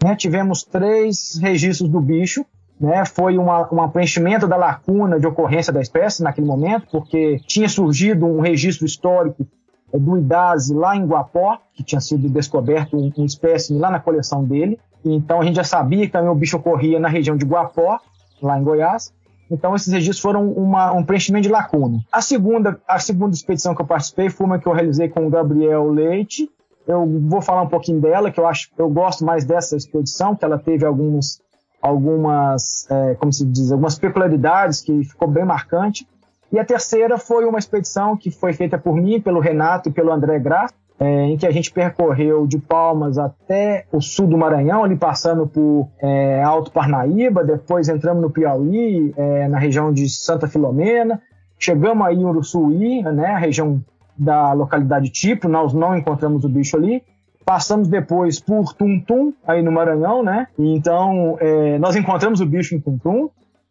Né? 0.04 0.16
Tivemos 0.16 0.64
três 0.64 1.40
registros 1.42 1.90
do 1.90 2.00
bicho, 2.00 2.46
né, 2.80 3.06
foi 3.06 3.38
uma, 3.38 3.62
um 3.72 3.90
preenchimento 3.90 4.48
da 4.48 4.58
lacuna 4.58 5.20
de 5.20 5.26
ocorrência 5.26 5.72
da 5.72 5.82
espécie 5.82 6.22
naquele 6.22 6.46
momento, 6.46 6.88
porque 6.92 7.40
tinha 7.48 7.70
surgido 7.70 8.26
um 8.26 8.42
registro 8.42 8.86
histórico 8.86 9.48
é, 9.94 9.98
do 9.98 10.18
Idase 10.18 10.74
lá 10.74 10.96
em 10.96 11.06
Guapó, 11.06 11.58
que 11.74 11.84
tinha 11.84 12.02
sido 12.02 12.30
descoberto 12.30 12.98
um, 12.98 13.12
um 13.18 13.26
espécime 13.26 13.80
lá 13.80 13.90
na 13.90 14.00
coleção 14.00 14.44
dele. 14.44 14.78
Então 15.04 15.40
a 15.40 15.46
gente 15.46 15.56
já 15.56 15.64
sabia 15.64 16.06
que 16.06 16.12
também 16.12 16.30
o 16.30 16.36
bicho 16.36 16.58
ocorria 16.58 17.00
na 17.00 17.08
região 17.08 17.38
de 17.38 17.46
Guapó, 17.46 18.00
lá 18.42 18.60
em 18.60 18.64
Goiás. 18.64 19.14
Então 19.50 19.76
esses 19.76 19.94
registros 19.94 20.20
foram 20.20 20.50
uma, 20.52 20.92
um 20.92 21.04
preenchimento 21.04 21.44
de 21.44 21.50
lacuna. 21.50 22.00
A 22.12 22.22
segunda, 22.22 22.82
a 22.88 23.00
segunda 23.00 23.36
expedição 23.36 23.76
que 23.76 23.82
eu 23.82 23.86
participei 23.86 24.30
foi 24.30 24.46
uma 24.46 24.60
que 24.60 24.68
eu 24.68 24.74
realizei 24.74 25.08
com 25.08 25.26
o 25.26 25.30
Gabriel 25.30 25.90
Leite. 25.90 26.50
Eu 26.88 27.06
vou 27.28 27.42
falar 27.42 27.64
um 27.64 27.68
pouquinho 27.68 28.00
dela, 28.00 28.32
que 28.32 28.40
eu 28.40 28.48
acho, 28.48 28.70
eu 28.78 28.90
gosto 28.90 29.26
mais 29.26 29.44
dessa 29.44 29.76
expedição, 29.76 30.36
que 30.36 30.46
ela 30.46 30.60
teve 30.60 30.86
alguns 30.86 31.44
algumas, 31.86 32.90
é, 32.90 33.16
como 33.16 33.32
se 33.32 33.46
diz, 33.46 33.72
algumas 33.72 33.98
peculiaridades 34.00 34.82
que 34.82 35.04
ficou 35.04 35.28
bem 35.28 35.46
marcante. 35.46 36.08
E 36.52 36.58
a 36.58 36.66
terceira 36.66 37.18
foi 37.18 37.46
uma 37.46 37.60
expedição 37.60 38.18
que 38.18 38.32
foi 38.32 38.54
feita 38.54 38.78
por 38.78 38.96
mim, 38.96 39.22
pelo 39.22 39.40
Renato 39.40 39.90
e 39.90 39.92
pelo 39.92 40.12
André 40.12 40.40
Graça, 40.40 40.74
é, 41.00 41.26
em 41.26 41.38
que 41.38 41.46
a 41.46 41.52
gente 41.52 41.72
percorreu 41.72 42.48
de 42.48 42.58
Palmas 42.58 43.18
até 43.18 43.86
o 43.92 44.02
sul 44.02 44.28
do 44.28 44.38
Maranhão, 44.38 44.84
ali 44.84 44.96
passando 44.96 45.46
por 45.46 45.90
é, 46.00 46.42
Alto 46.42 46.72
Parnaíba, 46.72 47.44
depois 47.44 47.90
entramos 47.90 48.22
no 48.22 48.30
Piauí, 48.30 49.14
é, 49.16 49.48
na 49.48 49.60
região 49.60 49.92
de 49.92 50.10
Santa 50.10 50.48
Filomena, 50.48 51.22
chegamos 51.60 52.08
aí 52.08 52.16
em 52.16 52.26
Uruçuí, 52.26 53.04
né, 53.04 53.28
a 53.28 53.38
região 53.38 53.84
da 54.18 54.54
localidade 54.54 55.10
tipo, 55.10 55.48
nós 55.48 55.74
não 55.74 55.98
encontramos 55.98 56.44
o 56.44 56.50
bicho 56.50 56.78
ali, 56.78 57.04
Passamos 57.46 57.88
depois 57.88 58.40
por 58.40 58.74
Tuntum, 58.74 59.32
aí 59.48 59.62
no 59.62 59.72
Maranhão, 59.72 60.24
né? 60.24 60.48
Então, 60.58 61.38
é, 61.40 61.78
nós 61.78 61.96
encontramos 61.96 62.42
o 62.42 62.46
bicho 62.46 62.74
em 62.74 62.80
Tuntum. 62.80 63.30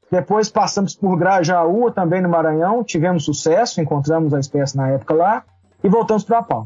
Depois 0.08 0.48
passamos 0.48 0.94
por 0.94 1.16
Grajaú, 1.16 1.90
também 1.90 2.22
no 2.22 2.28
Maranhão. 2.28 2.84
Tivemos 2.84 3.24
sucesso, 3.24 3.80
encontramos 3.80 4.32
a 4.32 4.38
espécie 4.38 4.76
na 4.76 4.90
época 4.90 5.12
lá. 5.12 5.42
E 5.82 5.88
voltamos 5.88 6.22
para 6.22 6.38
a. 6.38 6.64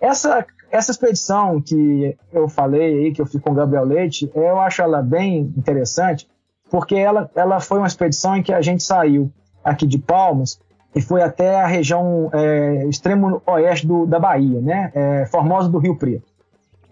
Essa, 0.00 0.46
essa 0.70 0.92
expedição 0.92 1.60
que 1.60 2.16
eu 2.32 2.48
falei 2.48 2.98
aí, 2.98 3.12
que 3.12 3.20
eu 3.20 3.26
fiz 3.26 3.40
com 3.40 3.50
o 3.50 3.54
Gabriel 3.54 3.84
Leite, 3.84 4.30
eu 4.32 4.60
acho 4.60 4.80
ela 4.80 5.02
bem 5.02 5.52
interessante, 5.56 6.28
porque 6.70 6.94
ela, 6.94 7.28
ela 7.34 7.58
foi 7.58 7.78
uma 7.78 7.88
expedição 7.88 8.36
em 8.36 8.44
que 8.44 8.52
a 8.52 8.62
gente 8.62 8.84
saiu 8.84 9.28
aqui 9.64 9.88
de 9.88 9.98
Palmas 9.98 10.60
e 10.94 11.00
foi 11.00 11.22
até 11.22 11.60
a 11.60 11.66
região 11.66 12.30
é, 12.32 12.86
extremo 12.86 13.42
oeste 13.46 13.86
do, 13.86 14.06
da 14.06 14.18
Bahia, 14.18 14.60
né? 14.60 14.92
É, 14.94 15.26
Formosa 15.26 15.68
do 15.68 15.78
Rio 15.78 15.96
Preto. 15.96 16.32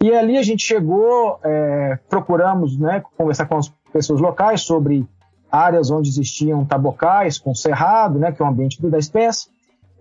E 0.00 0.12
ali 0.12 0.36
a 0.36 0.42
gente 0.42 0.64
chegou, 0.64 1.38
é, 1.44 1.96
procuramos 2.08 2.76
né, 2.76 3.02
conversar 3.16 3.46
com 3.46 3.56
as 3.56 3.68
pessoas 3.92 4.20
locais 4.20 4.62
sobre 4.62 5.06
áreas 5.50 5.90
onde 5.90 6.08
existiam 6.08 6.64
tabocais 6.64 7.38
com 7.38 7.54
cerrado, 7.54 8.18
né, 8.18 8.32
que 8.32 8.42
é 8.42 8.44
o 8.44 8.48
ambiente 8.48 8.84
da 8.84 8.98
espécie. 8.98 9.48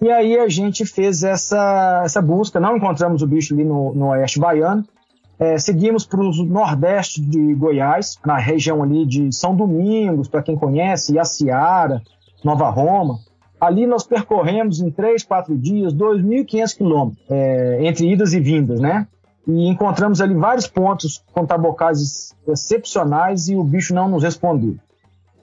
E 0.02 0.10
aí 0.10 0.40
a 0.40 0.50
gente 0.50 0.86
fez 0.86 1.24
essa, 1.24 2.02
essa 2.04 2.20
busca, 2.20 2.60
não 2.60 2.78
encontramos 2.78 3.22
o 3.22 3.28
bicho 3.28 3.54
ali 3.54 3.64
no, 3.64 3.94
no 3.94 4.08
oeste 4.08 4.40
baiano, 4.40 4.84
é, 5.38 5.58
seguimos 5.58 6.06
para 6.06 6.20
o 6.20 6.32
nordeste 6.46 7.22
de 7.22 7.54
Goiás, 7.56 8.18
na 8.26 8.38
região 8.38 8.82
ali 8.82 9.06
de 9.06 9.32
São 9.32 9.56
Domingos, 9.56 10.28
para 10.28 10.42
quem 10.42 10.56
conhece, 10.56 11.14
Iaciara, 11.14 12.02
Nova 12.44 12.70
Roma. 12.70 13.20
Ali 13.62 13.86
nós 13.86 14.04
percorremos 14.04 14.82
em 14.82 14.90
três, 14.90 15.24
quatro 15.24 15.56
dias 15.56 15.94
2.500 15.94 16.76
quilômetros, 16.76 17.24
é, 17.30 17.86
entre 17.86 18.12
idas 18.12 18.34
e 18.34 18.40
vindas, 18.40 18.80
né? 18.82 19.08
e 19.48 19.68
encontramos 19.68 20.22
ali 20.22 20.34
vários 20.34 20.68
pontos 20.68 21.24
com 21.34 21.46
tabocais 21.46 22.36
excepcionais 22.48 23.50
e 23.50 23.56
o 23.56 23.64
bicho 23.64 23.94
não 23.94 24.08
nos 24.08 24.24
respondeu. 24.24 24.76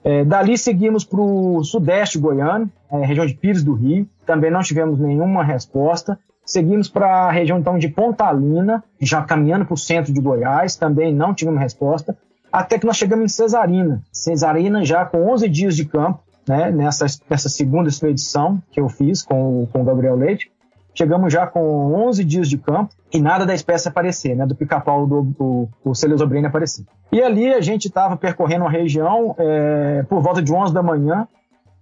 É, 0.03 0.23
dali 0.23 0.57
seguimos 0.57 1.03
para 1.03 1.19
o 1.19 1.63
sudeste 1.63 2.17
goiano, 2.17 2.71
é, 2.91 3.05
região 3.05 3.25
de 3.25 3.33
Pires 3.33 3.63
do 3.63 3.73
Rio, 3.73 4.07
também 4.25 4.49
não 4.49 4.61
tivemos 4.61 4.99
nenhuma 4.99 5.43
resposta. 5.43 6.17
Seguimos 6.45 6.89
para 6.89 7.27
a 7.27 7.31
região 7.31 7.59
então 7.59 7.77
de 7.77 7.89
Pontalina, 7.89 8.83
já 8.99 9.21
caminhando 9.21 9.65
para 9.65 9.73
o 9.73 9.77
centro 9.77 10.11
de 10.11 10.19
Goiás, 10.19 10.75
também 10.75 11.13
não 11.13 11.33
tivemos 11.33 11.59
resposta, 11.59 12.17
até 12.51 12.79
que 12.79 12.87
nós 12.87 12.97
chegamos 12.97 13.25
em 13.25 13.27
Cesarina. 13.27 14.01
Cesarina 14.11 14.83
já 14.83 15.05
com 15.05 15.31
11 15.31 15.47
dias 15.47 15.75
de 15.75 15.85
campo, 15.85 16.23
né, 16.49 16.71
nessa, 16.71 17.05
nessa 17.29 17.47
segunda 17.47 17.87
expedição 17.87 18.59
que 18.71 18.79
eu 18.79 18.89
fiz 18.89 19.21
com, 19.21 19.67
com 19.71 19.81
o 19.83 19.85
Gabriel 19.85 20.15
Leite. 20.15 20.51
Chegamos 20.95 21.31
já 21.31 21.45
com 21.45 21.93
11 22.07 22.23
dias 22.23 22.49
de 22.49 22.57
campo 22.57 22.89
e 23.13 23.21
nada 23.21 23.45
da 23.45 23.53
espécie 23.53 23.87
aparecer, 23.87 24.35
né, 24.35 24.47
do 24.47 24.55
pica-pau 24.55 25.05
do, 25.05 25.21
do, 25.21 25.69
do 25.85 26.47
aparecer. 26.47 26.83
E 27.11 27.21
ali 27.21 27.53
a 27.53 27.61
gente 27.61 27.85
estava 27.85 28.17
percorrendo 28.17 28.65
a 28.65 28.69
região 28.69 29.35
é, 29.37 30.03
por 30.09 30.23
volta 30.23 30.41
de 30.41 30.51
11 30.51 30.73
da 30.73 30.81
manhã 30.81 31.27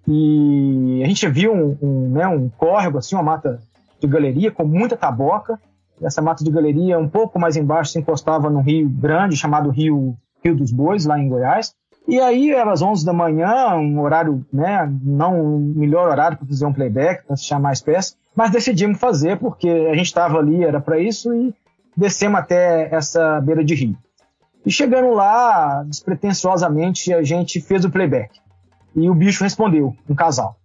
e 0.06 1.02
a 1.02 1.08
gente 1.08 1.26
viu 1.30 1.54
um, 1.54 1.78
um, 1.82 2.10
né, 2.10 2.28
um 2.28 2.50
córrego, 2.50 2.98
assim, 2.98 3.16
uma 3.16 3.24
mata 3.24 3.62
de 4.02 4.08
galeria 4.08 4.52
com 4.52 4.66
muita 4.66 4.98
taboca. 4.98 5.58
Essa 6.02 6.22
mata 6.22 6.44
de 6.44 6.52
galeria, 6.52 7.00
um 7.00 7.08
pouco 7.08 7.40
mais 7.40 7.56
embaixo, 7.56 7.94
se 7.94 8.00
encostava 8.00 8.50
num 8.50 8.62
rio 8.62 8.90
grande 8.90 9.38
chamado 9.38 9.70
Rio, 9.70 10.16
rio 10.44 10.56
dos 10.58 10.74
Bois, 10.74 11.06
lá 11.06 11.18
em 11.18 11.30
Goiás. 11.30 11.74
E 12.08 12.22
aí, 12.22 12.56
às 12.56 12.82
11 12.82 13.06
da 13.06 13.12
manhã, 13.12 13.76
um 13.76 14.00
horário, 14.00 14.46
né, 14.52 14.90
não 15.04 15.42
o 15.42 15.60
melhor 15.60 16.10
horário 16.10 16.38
para 16.38 16.48
fazer 16.48 16.66
um 16.66 16.72
playback, 16.72 17.26
para 17.28 17.36
se 17.36 17.44
chamar 17.44 17.70
a 17.70 17.74
espécie, 17.74 18.16
mas 18.34 18.50
decidimos 18.50 18.98
fazer 18.98 19.38
porque 19.38 19.70
a 19.70 19.94
gente 19.94 20.06
estava 20.06 20.38
ali, 20.38 20.64
era 20.64 20.80
para 20.80 21.00
isso, 21.00 21.34
e 21.34 21.54
descemos 21.98 22.40
até 22.40 22.88
essa 22.96 23.42
beira 23.42 23.62
de 23.62 23.76
rio. 23.76 23.98
E 24.66 24.72
chegando 24.72 25.10
lá, 25.10 25.84
despretensiosamente, 25.84 27.14
a 27.14 27.24
gente 27.24 27.60
fez 27.60 27.84
o 27.84 27.90
playback. 27.90 28.40
E 28.96 29.10
o 29.10 29.16
bicho 29.16 29.44
respondeu, 29.44 29.94
um 30.10 30.16
casal. 30.16 30.56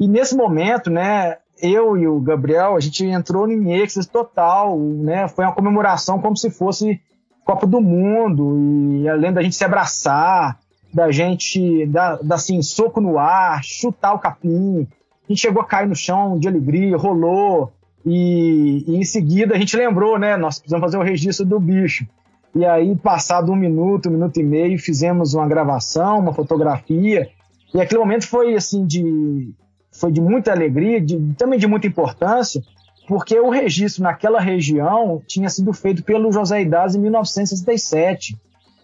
E 0.00 0.08
nesse 0.08 0.34
momento, 0.34 0.90
né, 0.90 1.36
eu 1.60 1.96
e 1.98 2.08
o 2.08 2.18
Gabriel, 2.20 2.74
a 2.74 2.80
gente 2.80 3.04
entrou 3.04 3.50
em 3.50 3.72
êxtase 3.74 4.08
total, 4.08 4.78
né, 4.78 5.28
foi 5.28 5.44
uma 5.44 5.54
comemoração 5.54 6.20
como 6.22 6.36
se 6.36 6.50
fosse 6.50 7.00
Copa 7.44 7.66
do 7.66 7.80
Mundo, 7.82 8.58
e 8.94 9.08
além 9.08 9.32
da 9.32 9.42
gente 9.42 9.54
se 9.54 9.64
abraçar, 9.64 10.58
da 10.96 11.12
gente 11.12 11.84
dar, 11.88 12.18
dar 12.22 12.36
assim, 12.36 12.62
soco 12.62 13.02
no 13.02 13.18
ar, 13.18 13.62
chutar 13.62 14.14
o 14.14 14.18
capim, 14.18 14.88
a 15.28 15.30
gente 15.30 15.42
chegou 15.42 15.60
a 15.60 15.66
cair 15.66 15.86
no 15.86 15.94
chão 15.94 16.38
de 16.38 16.48
alegria, 16.48 16.96
rolou, 16.96 17.70
e, 18.02 18.82
e, 18.88 18.96
em 18.96 19.04
seguida 19.04 19.54
a 19.54 19.58
gente 19.58 19.76
lembrou, 19.76 20.18
né? 20.18 20.38
Nós 20.38 20.58
precisamos 20.58 20.82
fazer 20.86 20.96
o 20.96 21.02
registro 21.02 21.44
do 21.44 21.60
bicho. 21.60 22.06
E 22.54 22.64
aí, 22.64 22.96
passado 22.96 23.52
um 23.52 23.56
minuto, 23.56 24.08
um 24.08 24.12
minuto 24.12 24.40
e 24.40 24.42
meio, 24.42 24.78
fizemos 24.78 25.34
uma 25.34 25.46
gravação, 25.46 26.18
uma 26.18 26.32
fotografia. 26.32 27.28
E 27.74 27.78
aquele 27.78 28.00
momento 28.00 28.26
foi 28.26 28.54
assim 28.54 28.86
de 28.86 29.52
foi 29.92 30.10
de 30.10 30.20
muita 30.22 30.50
alegria, 30.50 30.98
de, 30.98 31.18
também 31.36 31.58
de 31.58 31.66
muita 31.66 31.86
importância, 31.86 32.62
porque 33.06 33.38
o 33.38 33.50
registro 33.50 34.02
naquela 34.02 34.40
região 34.40 35.22
tinha 35.26 35.50
sido 35.50 35.74
feito 35.74 36.02
pelo 36.02 36.32
José 36.32 36.62
Idaz 36.62 36.94
em 36.94 37.00
1967. 37.00 38.34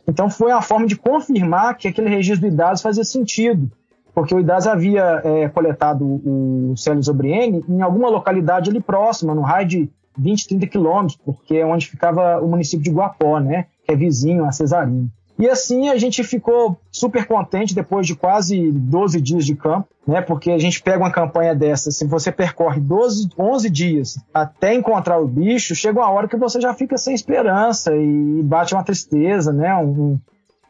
Então 0.06 0.28
foi 0.28 0.52
uma 0.52 0.62
forma 0.62 0.86
de 0.86 0.96
confirmar 0.96 1.76
que 1.76 1.88
aquele 1.88 2.08
registro 2.08 2.48
do 2.48 2.52
Idaz 2.52 2.82
fazia 2.82 3.04
sentido 3.04 3.70
porque 4.14 4.34
o 4.34 4.40
IDAS 4.40 4.66
havia 4.66 5.20
é, 5.24 5.48
coletado 5.48 6.04
o 6.04 6.74
Célio 6.76 7.02
Zobriene 7.02 7.64
em 7.68 7.82
alguma 7.82 8.08
localidade 8.08 8.70
ali 8.70 8.80
próxima, 8.80 9.34
no 9.34 9.42
raio 9.42 9.66
de 9.66 9.90
20, 10.16 10.48
30 10.48 10.66
quilômetros, 10.66 11.18
porque 11.24 11.56
é 11.56 11.66
onde 11.66 11.88
ficava 11.88 12.40
o 12.40 12.48
município 12.48 12.84
de 12.84 12.90
Guapó, 12.90 13.38
né, 13.38 13.66
que 13.84 13.92
é 13.92 13.96
vizinho 13.96 14.44
a 14.44 14.52
Cesarino. 14.52 15.10
E 15.38 15.48
assim 15.48 15.88
a 15.88 15.96
gente 15.96 16.22
ficou 16.22 16.78
super 16.90 17.26
contente 17.26 17.74
depois 17.74 18.06
de 18.06 18.14
quase 18.14 18.70
12 18.70 19.20
dias 19.20 19.46
de 19.46 19.56
campo, 19.56 19.88
né? 20.06 20.20
Porque 20.20 20.50
a 20.50 20.58
gente 20.58 20.82
pega 20.82 20.98
uma 20.98 21.10
campanha 21.10 21.54
dessa, 21.54 21.90
se 21.90 22.06
você 22.06 22.30
percorre 22.30 22.80
12, 22.80 23.30
11 23.38 23.70
dias 23.70 24.18
até 24.32 24.74
encontrar 24.74 25.18
o 25.18 25.26
bicho, 25.26 25.74
chega 25.74 26.00
uma 26.00 26.10
hora 26.10 26.28
que 26.28 26.36
você 26.36 26.60
já 26.60 26.74
fica 26.74 26.96
sem 26.98 27.14
esperança 27.14 27.94
e 27.96 28.42
bate 28.42 28.74
uma 28.74 28.84
tristeza, 28.84 29.52
né? 29.52 29.74
Um, 29.76 30.18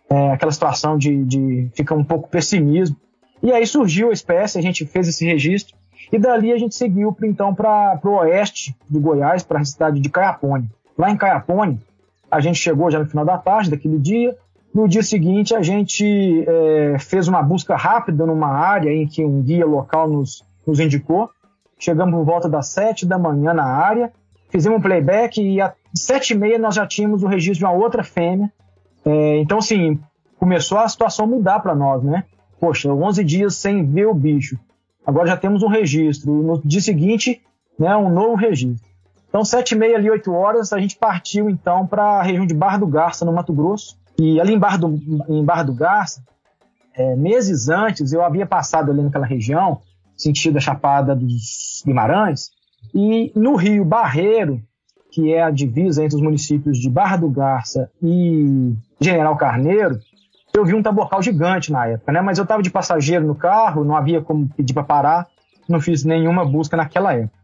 é, 0.08 0.32
aquela 0.32 0.52
situação 0.52 0.96
de, 0.96 1.24
de 1.24 1.70
fica 1.74 1.94
um 1.94 2.04
pouco 2.04 2.28
pessimismo. 2.28 2.96
E 3.42 3.50
aí 3.50 3.66
surgiu 3.66 4.10
a 4.10 4.12
espécie, 4.12 4.58
a 4.58 4.62
gente 4.62 4.86
fez 4.86 5.08
esse 5.08 5.24
registro 5.24 5.76
e 6.12 6.18
dali 6.18 6.52
a 6.52 6.58
gente 6.58 6.74
seguiu 6.74 7.16
então 7.22 7.54
para 7.54 7.98
o 8.04 8.16
oeste 8.18 8.76
de 8.88 8.98
Goiás, 8.98 9.42
para 9.42 9.60
a 9.60 9.64
cidade 9.64 9.98
de 9.98 10.08
Caiapone. 10.10 10.70
Lá 10.96 11.10
em 11.10 11.16
Caiapone, 11.16 11.80
a 12.30 12.40
gente 12.40 12.58
chegou 12.58 12.90
já 12.90 12.98
no 12.98 13.06
final 13.06 13.24
da 13.24 13.38
tarde 13.38 13.70
daquele 13.70 13.98
dia. 13.98 14.36
No 14.74 14.88
dia 14.88 15.02
seguinte, 15.02 15.54
a 15.54 15.60
gente 15.60 16.44
é, 16.48 16.98
fez 16.98 17.28
uma 17.28 17.42
busca 17.42 17.76
rápida 17.76 18.24
numa 18.24 18.48
área 18.48 18.90
em 18.90 19.06
que 19.06 19.24
um 19.24 19.42
guia 19.42 19.66
local 19.66 20.08
nos, 20.08 20.42
nos 20.66 20.80
indicou. 20.80 21.28
Chegamos 21.78 22.14
por 22.14 22.24
volta 22.24 22.48
das 22.48 22.68
sete 22.68 23.04
da 23.04 23.18
manhã 23.18 23.52
na 23.52 23.64
área, 23.64 24.12
fizemos 24.48 24.78
um 24.78 24.82
playback 24.82 25.42
e 25.42 25.60
às 25.60 25.72
sete 25.94 26.32
e 26.32 26.36
meia 26.36 26.58
nós 26.58 26.74
já 26.74 26.86
tínhamos 26.86 27.22
o 27.22 27.26
registro 27.26 27.58
de 27.58 27.64
uma 27.64 27.72
outra 27.72 28.02
fêmea. 28.02 28.50
É, 29.04 29.38
então, 29.38 29.58
assim, 29.58 30.00
começou 30.38 30.78
a 30.78 30.88
situação 30.88 31.26
mudar 31.26 31.60
para 31.60 31.74
nós, 31.74 32.02
né? 32.02 32.24
Poxa, 32.58 32.92
11 32.92 33.24
dias 33.24 33.56
sem 33.56 33.84
ver 33.84 34.06
o 34.06 34.14
bicho. 34.14 34.58
Agora 35.04 35.26
já 35.26 35.36
temos 35.36 35.62
um 35.62 35.68
registro. 35.68 36.32
No 36.32 36.62
dia 36.64 36.80
seguinte, 36.80 37.42
né, 37.78 37.94
um 37.96 38.08
novo 38.08 38.36
registro. 38.36 38.88
Então, 39.28 39.44
sete 39.44 39.72
e 39.72 39.78
meia 39.78 39.96
ali, 39.96 40.10
oito 40.10 40.32
horas, 40.32 40.72
a 40.72 40.78
gente 40.78 40.96
partiu 40.96 41.50
então 41.50 41.86
para 41.86 42.20
a 42.20 42.22
região 42.22 42.46
de 42.46 42.54
Barra 42.54 42.78
do 42.78 42.86
Garça, 42.86 43.24
no 43.24 43.32
Mato 43.32 43.52
Grosso. 43.52 43.98
E 44.18 44.40
ali 44.40 44.54
em 44.54 44.58
Barra 44.58 44.76
do, 44.76 45.00
em 45.28 45.44
Barra 45.44 45.62
do 45.62 45.74
Garça, 45.74 46.22
é, 46.94 47.16
meses 47.16 47.68
antes, 47.68 48.12
eu 48.12 48.22
havia 48.22 48.46
passado 48.46 48.90
ali 48.90 49.02
naquela 49.02 49.26
região, 49.26 49.80
sentido 50.16 50.58
a 50.58 50.60
Chapada 50.60 51.16
dos 51.16 51.82
Guimarães, 51.84 52.50
e 52.94 53.32
no 53.34 53.56
Rio 53.56 53.84
Barreiro, 53.84 54.60
que 55.10 55.32
é 55.32 55.42
a 55.42 55.50
divisa 55.50 56.04
entre 56.04 56.16
os 56.16 56.22
municípios 56.22 56.78
de 56.78 56.88
Barra 56.88 57.16
do 57.16 57.28
Garça 57.28 57.90
e 58.02 58.74
General 59.00 59.36
Carneiro, 59.36 59.98
eu 60.54 60.64
vi 60.64 60.74
um 60.74 60.82
tabocal 60.82 61.22
gigante 61.22 61.72
na 61.72 61.86
época, 61.86 62.12
né? 62.12 62.20
Mas 62.20 62.38
eu 62.38 62.42
estava 62.42 62.62
de 62.62 62.70
passageiro 62.70 63.26
no 63.26 63.34
carro, 63.34 63.84
não 63.84 63.96
havia 63.96 64.20
como 64.20 64.48
pedir 64.48 64.74
para 64.74 64.82
parar, 64.82 65.26
não 65.68 65.80
fiz 65.80 66.04
nenhuma 66.04 66.44
busca 66.44 66.76
naquela 66.76 67.14
época. 67.14 67.38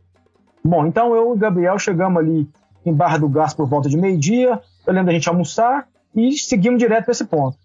Bom, 0.63 0.87
então 0.87 1.15
eu 1.15 1.31
e 1.31 1.33
o 1.33 1.37
Gabriel 1.37 1.79
chegamos 1.79 2.19
ali 2.19 2.49
em 2.85 2.93
Barra 2.93 3.19
do 3.19 3.29
Gás 3.29 3.55
por 3.55 3.67
volta 3.67 3.89
de 3.89 3.97
meio-dia, 3.97 4.61
eu 4.87 4.93
lembro 4.93 5.07
da 5.07 5.13
gente 5.13 5.29
almoçar 5.29 5.87
e 6.19 6.33
seguimos 6.33 6.79
direto 6.79 7.05
para 7.05 7.13
esse 7.13 7.25
ponto. 7.25 7.57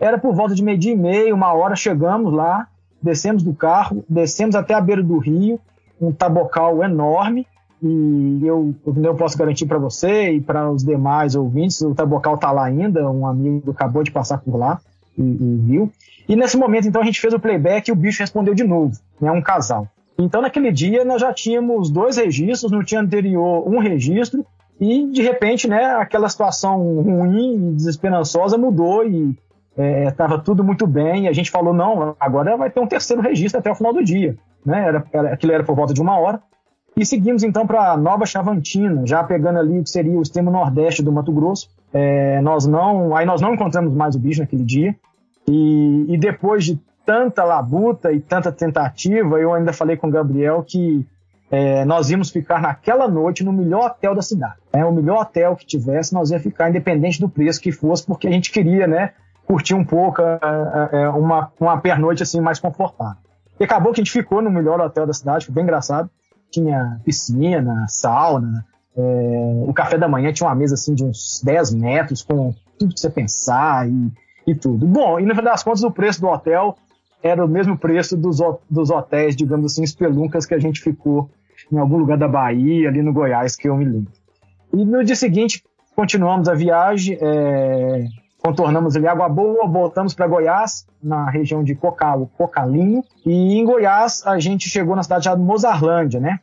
Era 0.00 0.18
por 0.18 0.34
volta 0.34 0.54
de 0.54 0.62
meio-dia 0.62 0.92
e 0.92 0.96
meio, 0.96 1.34
uma 1.34 1.52
hora, 1.52 1.76
chegamos 1.76 2.32
lá, 2.32 2.66
descemos 3.00 3.42
do 3.42 3.54
carro, 3.54 4.04
descemos 4.08 4.56
até 4.56 4.74
a 4.74 4.80
beira 4.80 5.02
do 5.02 5.18
rio, 5.18 5.60
um 6.00 6.12
tabocal 6.12 6.82
enorme, 6.82 7.46
e 7.82 8.46
eu, 8.46 8.74
eu 8.86 9.14
posso 9.16 9.36
garantir 9.36 9.66
para 9.66 9.78
você 9.78 10.30
e 10.30 10.40
para 10.40 10.70
os 10.70 10.84
demais 10.84 11.34
ouvintes, 11.34 11.80
o 11.80 11.92
Tabocal 11.92 12.36
está 12.36 12.52
lá 12.52 12.64
ainda, 12.64 13.10
um 13.10 13.26
amigo 13.26 13.72
acabou 13.72 14.04
de 14.04 14.12
passar 14.12 14.38
por 14.38 14.56
lá 14.56 14.80
e, 15.18 15.22
e, 15.22 15.60
viu. 15.64 15.92
E 16.28 16.36
nesse 16.36 16.56
momento, 16.56 16.86
então, 16.86 17.02
a 17.02 17.04
gente 17.04 17.20
fez 17.20 17.34
o 17.34 17.40
playback 17.40 17.88
e 17.88 17.92
o 17.92 17.96
bicho 17.96 18.20
respondeu 18.20 18.54
de 18.54 18.62
novo, 18.62 18.96
né, 19.20 19.32
um 19.32 19.42
casal. 19.42 19.88
Então, 20.16 20.40
naquele 20.40 20.70
dia, 20.70 21.04
nós 21.04 21.20
já 21.20 21.32
tínhamos 21.32 21.90
dois 21.90 22.16
registros, 22.18 22.70
no 22.70 22.84
dia 22.84 23.00
anterior, 23.00 23.68
um 23.68 23.78
registro, 23.80 24.46
e 24.84 25.06
de 25.12 25.22
repente, 25.22 25.68
né, 25.68 25.84
aquela 25.94 26.28
situação 26.28 27.00
ruim 27.02 27.68
e 27.68 27.72
desesperançosa 27.74 28.58
mudou 28.58 29.06
e 29.06 29.38
estava 30.08 30.34
é, 30.34 30.38
tudo 30.38 30.64
muito 30.64 30.88
bem. 30.88 31.26
E 31.26 31.28
a 31.28 31.32
gente 31.32 31.52
falou: 31.52 31.72
não, 31.72 32.16
agora 32.18 32.56
vai 32.56 32.68
ter 32.68 32.80
um 32.80 32.86
terceiro 32.88 33.22
registro 33.22 33.60
até 33.60 33.70
o 33.70 33.76
final 33.76 33.92
do 33.92 34.02
dia. 34.02 34.36
Né? 34.66 34.84
Era, 34.88 35.04
era, 35.12 35.32
aquilo 35.34 35.52
era 35.52 35.62
por 35.62 35.76
volta 35.76 35.94
de 35.94 36.02
uma 36.02 36.18
hora. 36.18 36.42
E 36.96 37.06
seguimos 37.06 37.44
então 37.44 37.64
para 37.64 37.96
Nova 37.96 38.26
Chavantina, 38.26 39.06
já 39.06 39.22
pegando 39.22 39.60
ali 39.60 39.78
o 39.78 39.84
que 39.84 39.90
seria 39.90 40.18
o 40.18 40.22
extremo 40.22 40.50
nordeste 40.50 41.00
do 41.00 41.12
Mato 41.12 41.30
Grosso. 41.30 41.70
É, 41.92 42.40
nós 42.40 42.66
não, 42.66 43.14
aí 43.14 43.24
nós 43.24 43.40
não 43.40 43.54
encontramos 43.54 43.94
mais 43.94 44.16
o 44.16 44.18
bicho 44.18 44.40
naquele 44.40 44.64
dia. 44.64 44.96
E, 45.48 46.06
e, 46.08 46.18
depois 46.18 46.64
de 46.64 46.76
tanta 47.06 47.44
labuta 47.44 48.12
e 48.12 48.18
tanta 48.18 48.50
tentativa, 48.50 49.38
eu 49.38 49.54
ainda 49.54 49.72
falei 49.72 49.96
com 49.96 50.08
o 50.08 50.10
Gabriel 50.10 50.64
que 50.66 51.06
é, 51.52 51.84
nós 51.84 52.10
íamos 52.10 52.30
ficar 52.30 52.60
naquela 52.60 53.06
noite 53.06 53.44
no 53.44 53.52
melhor 53.52 53.86
hotel 53.86 54.14
da 54.14 54.22
cidade. 54.22 54.56
É, 54.72 54.84
o 54.84 54.90
melhor 54.90 55.22
hotel 55.22 55.54
que 55.54 55.64
tivesse, 55.64 56.12
nós 56.12 56.32
ia 56.32 56.40
ficar 56.40 56.70
independente 56.70 57.20
do 57.20 57.28
preço 57.28 57.60
que 57.60 57.70
fosse, 57.70 58.04
porque 58.04 58.26
a 58.26 58.30
gente 58.30 58.50
queria, 58.50 58.88
né, 58.88 59.12
curtir 59.46 59.74
um 59.74 59.84
pouco 59.84 60.20
é, 60.20 61.08
uma, 61.10 61.52
uma 61.60 61.80
pernoite 61.80 62.24
assim 62.24 62.40
mais 62.40 62.58
confortável. 62.58 63.22
E 63.60 63.64
acabou 63.64 63.92
que 63.92 64.00
a 64.00 64.04
gente 64.04 64.12
ficou 64.12 64.42
no 64.42 64.50
melhor 64.50 64.80
hotel 64.80 65.06
da 65.06 65.12
cidade, 65.12 65.46
foi 65.46 65.54
bem 65.54 65.62
engraçado 65.62 66.10
tinha 66.52 67.00
piscina, 67.04 67.86
sauna. 67.88 68.64
É, 68.94 69.64
o 69.66 69.72
café 69.72 69.96
da 69.96 70.06
manhã 70.06 70.32
tinha 70.32 70.46
uma 70.46 70.54
mesa 70.54 70.74
assim 70.74 70.94
de 70.94 71.02
uns 71.02 71.40
10 71.42 71.74
metros 71.74 72.22
com 72.22 72.54
tudo 72.78 72.94
que 72.94 73.00
você 73.00 73.08
pensar 73.08 73.88
e, 73.88 74.12
e 74.46 74.54
tudo. 74.54 74.86
Bom, 74.86 75.18
e 75.18 75.24
no 75.24 75.34
final 75.34 75.52
das 75.52 75.62
contas 75.62 75.82
o 75.82 75.90
preço 75.90 76.20
do 76.20 76.28
hotel 76.28 76.76
era 77.22 77.44
o 77.44 77.48
mesmo 77.48 77.78
preço 77.78 78.16
dos, 78.16 78.38
dos 78.68 78.90
hotéis, 78.90 79.34
digamos 79.34 79.72
assim, 79.72 79.82
espeluncas 79.82 80.44
que 80.44 80.54
a 80.54 80.58
gente 80.58 80.80
ficou 80.80 81.30
em 81.72 81.78
algum 81.78 81.96
lugar 81.96 82.18
da 82.18 82.28
Bahia, 82.28 82.88
ali 82.88 83.02
no 83.02 83.12
Goiás, 83.12 83.56
que 83.56 83.68
eu 83.68 83.76
me 83.76 83.84
lembro. 83.84 84.12
E 84.72 84.84
no 84.84 85.02
dia 85.02 85.16
seguinte 85.16 85.64
continuamos 85.96 86.48
a 86.48 86.54
viagem, 86.54 87.18
é, 87.20 88.06
contornamos 88.42 88.96
ali 88.96 89.06
Água 89.06 89.28
Boa, 89.28 89.66
voltamos 89.66 90.14
para 90.14 90.26
Goiás, 90.26 90.86
na 91.02 91.30
região 91.30 91.62
de 91.62 91.74
Cocal, 91.74 92.30
Cocalinho, 92.36 93.02
e 93.24 93.58
em 93.58 93.64
Goiás 93.64 94.22
a 94.26 94.38
gente 94.38 94.68
chegou 94.68 94.96
na 94.96 95.02
cidade 95.02 95.28
de 95.28 95.36
Mozarlândia, 95.36 96.20
né? 96.20 96.40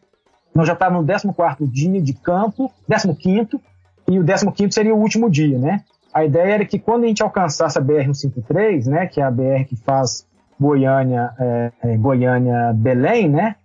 Nós 0.53 0.67
já 0.67 0.73
estávamos 0.73 1.05
no 1.23 1.33
14 1.33 1.71
dia 1.71 2.01
de 2.01 2.13
campo, 2.13 2.71
15 2.89 3.59
e 4.07 4.19
o 4.19 4.25
15 4.25 4.71
seria 4.71 4.95
o 4.95 4.99
último 4.99 5.29
dia, 5.29 5.57
né? 5.57 5.83
A 6.13 6.25
ideia 6.25 6.55
era 6.55 6.65
que 6.65 6.79
quando 6.79 7.03
a 7.03 7.07
gente 7.07 7.21
alcançasse 7.21 7.77
a 7.77 7.81
BR-153, 7.81 8.87
né, 8.87 9.05
que 9.05 9.21
é 9.21 9.23
a 9.23 9.29
BR 9.29 9.65
que 9.67 9.75
faz 9.75 10.25
Goiânia, 10.59 11.31
é, 11.39 11.71
é, 11.83 11.97
Goiânia 11.97 12.73
Belém, 12.73 13.29
né, 13.29 13.55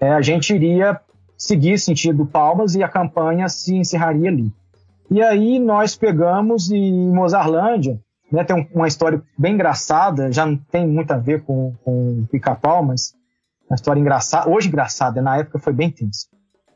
é, 0.00 0.10
a 0.10 0.22
gente 0.22 0.54
iria 0.54 1.00
seguir 1.38 1.78
sentido 1.78 2.26
Palmas 2.26 2.74
e 2.74 2.82
a 2.82 2.88
campanha 2.88 3.48
se 3.48 3.76
encerraria 3.76 4.28
ali. 4.28 4.52
E 5.10 5.22
aí 5.22 5.58
nós 5.58 5.96
pegamos 5.96 6.70
e 6.70 6.76
em 6.76 7.10
Mozarlândia, 7.12 7.98
né, 8.30 8.44
tem 8.44 8.68
uma 8.74 8.88
história 8.88 9.22
bem 9.38 9.54
engraçada, 9.54 10.30
já 10.30 10.44
não 10.44 10.56
tem 10.56 10.86
muito 10.86 11.12
a 11.12 11.16
ver 11.16 11.42
com, 11.44 11.72
com 11.82 12.26
pica-pau, 12.30 12.84
mas 12.84 13.14
uma 13.70 13.76
história 13.76 14.00
engraçada, 14.00 14.50
hoje 14.50 14.68
engraçada, 14.68 15.22
na 15.22 15.38
época 15.38 15.58
foi 15.58 15.72
bem 15.72 15.90
tensa. 15.90 16.26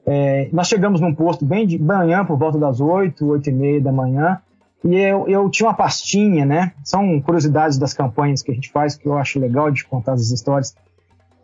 É, 0.07 0.49
nós 0.53 0.69
chegamos 0.69 1.01
num 1.01 1.15
posto 1.15 1.45
bem 1.45 1.67
de 1.67 1.79
manhã, 1.79 2.25
por 2.25 2.39
volta 2.39 2.59
das 2.59 2.81
8, 2.81 3.25
8 3.25 3.51
e 3.51 3.53
meia 3.53 3.81
da 3.81 3.93
manhã, 3.93 4.41
e 4.85 4.97
eu, 4.97 5.29
eu 5.29 5.49
tinha 5.49 5.69
uma 5.69 5.75
pastinha, 5.75 6.45
né? 6.45 6.73
São 6.83 7.21
curiosidades 7.21 7.79
das 7.79 7.95
campanhas 7.95 8.43
que 8.43 8.51
a 8.51 8.55
gente 8.55 8.71
faz, 8.71 8.97
que 8.97 9.07
eu 9.07 9.17
acho 9.17 9.39
legal 9.39 9.71
de 9.71 9.85
contar 9.85 10.15
as 10.15 10.31
histórias. 10.31 10.75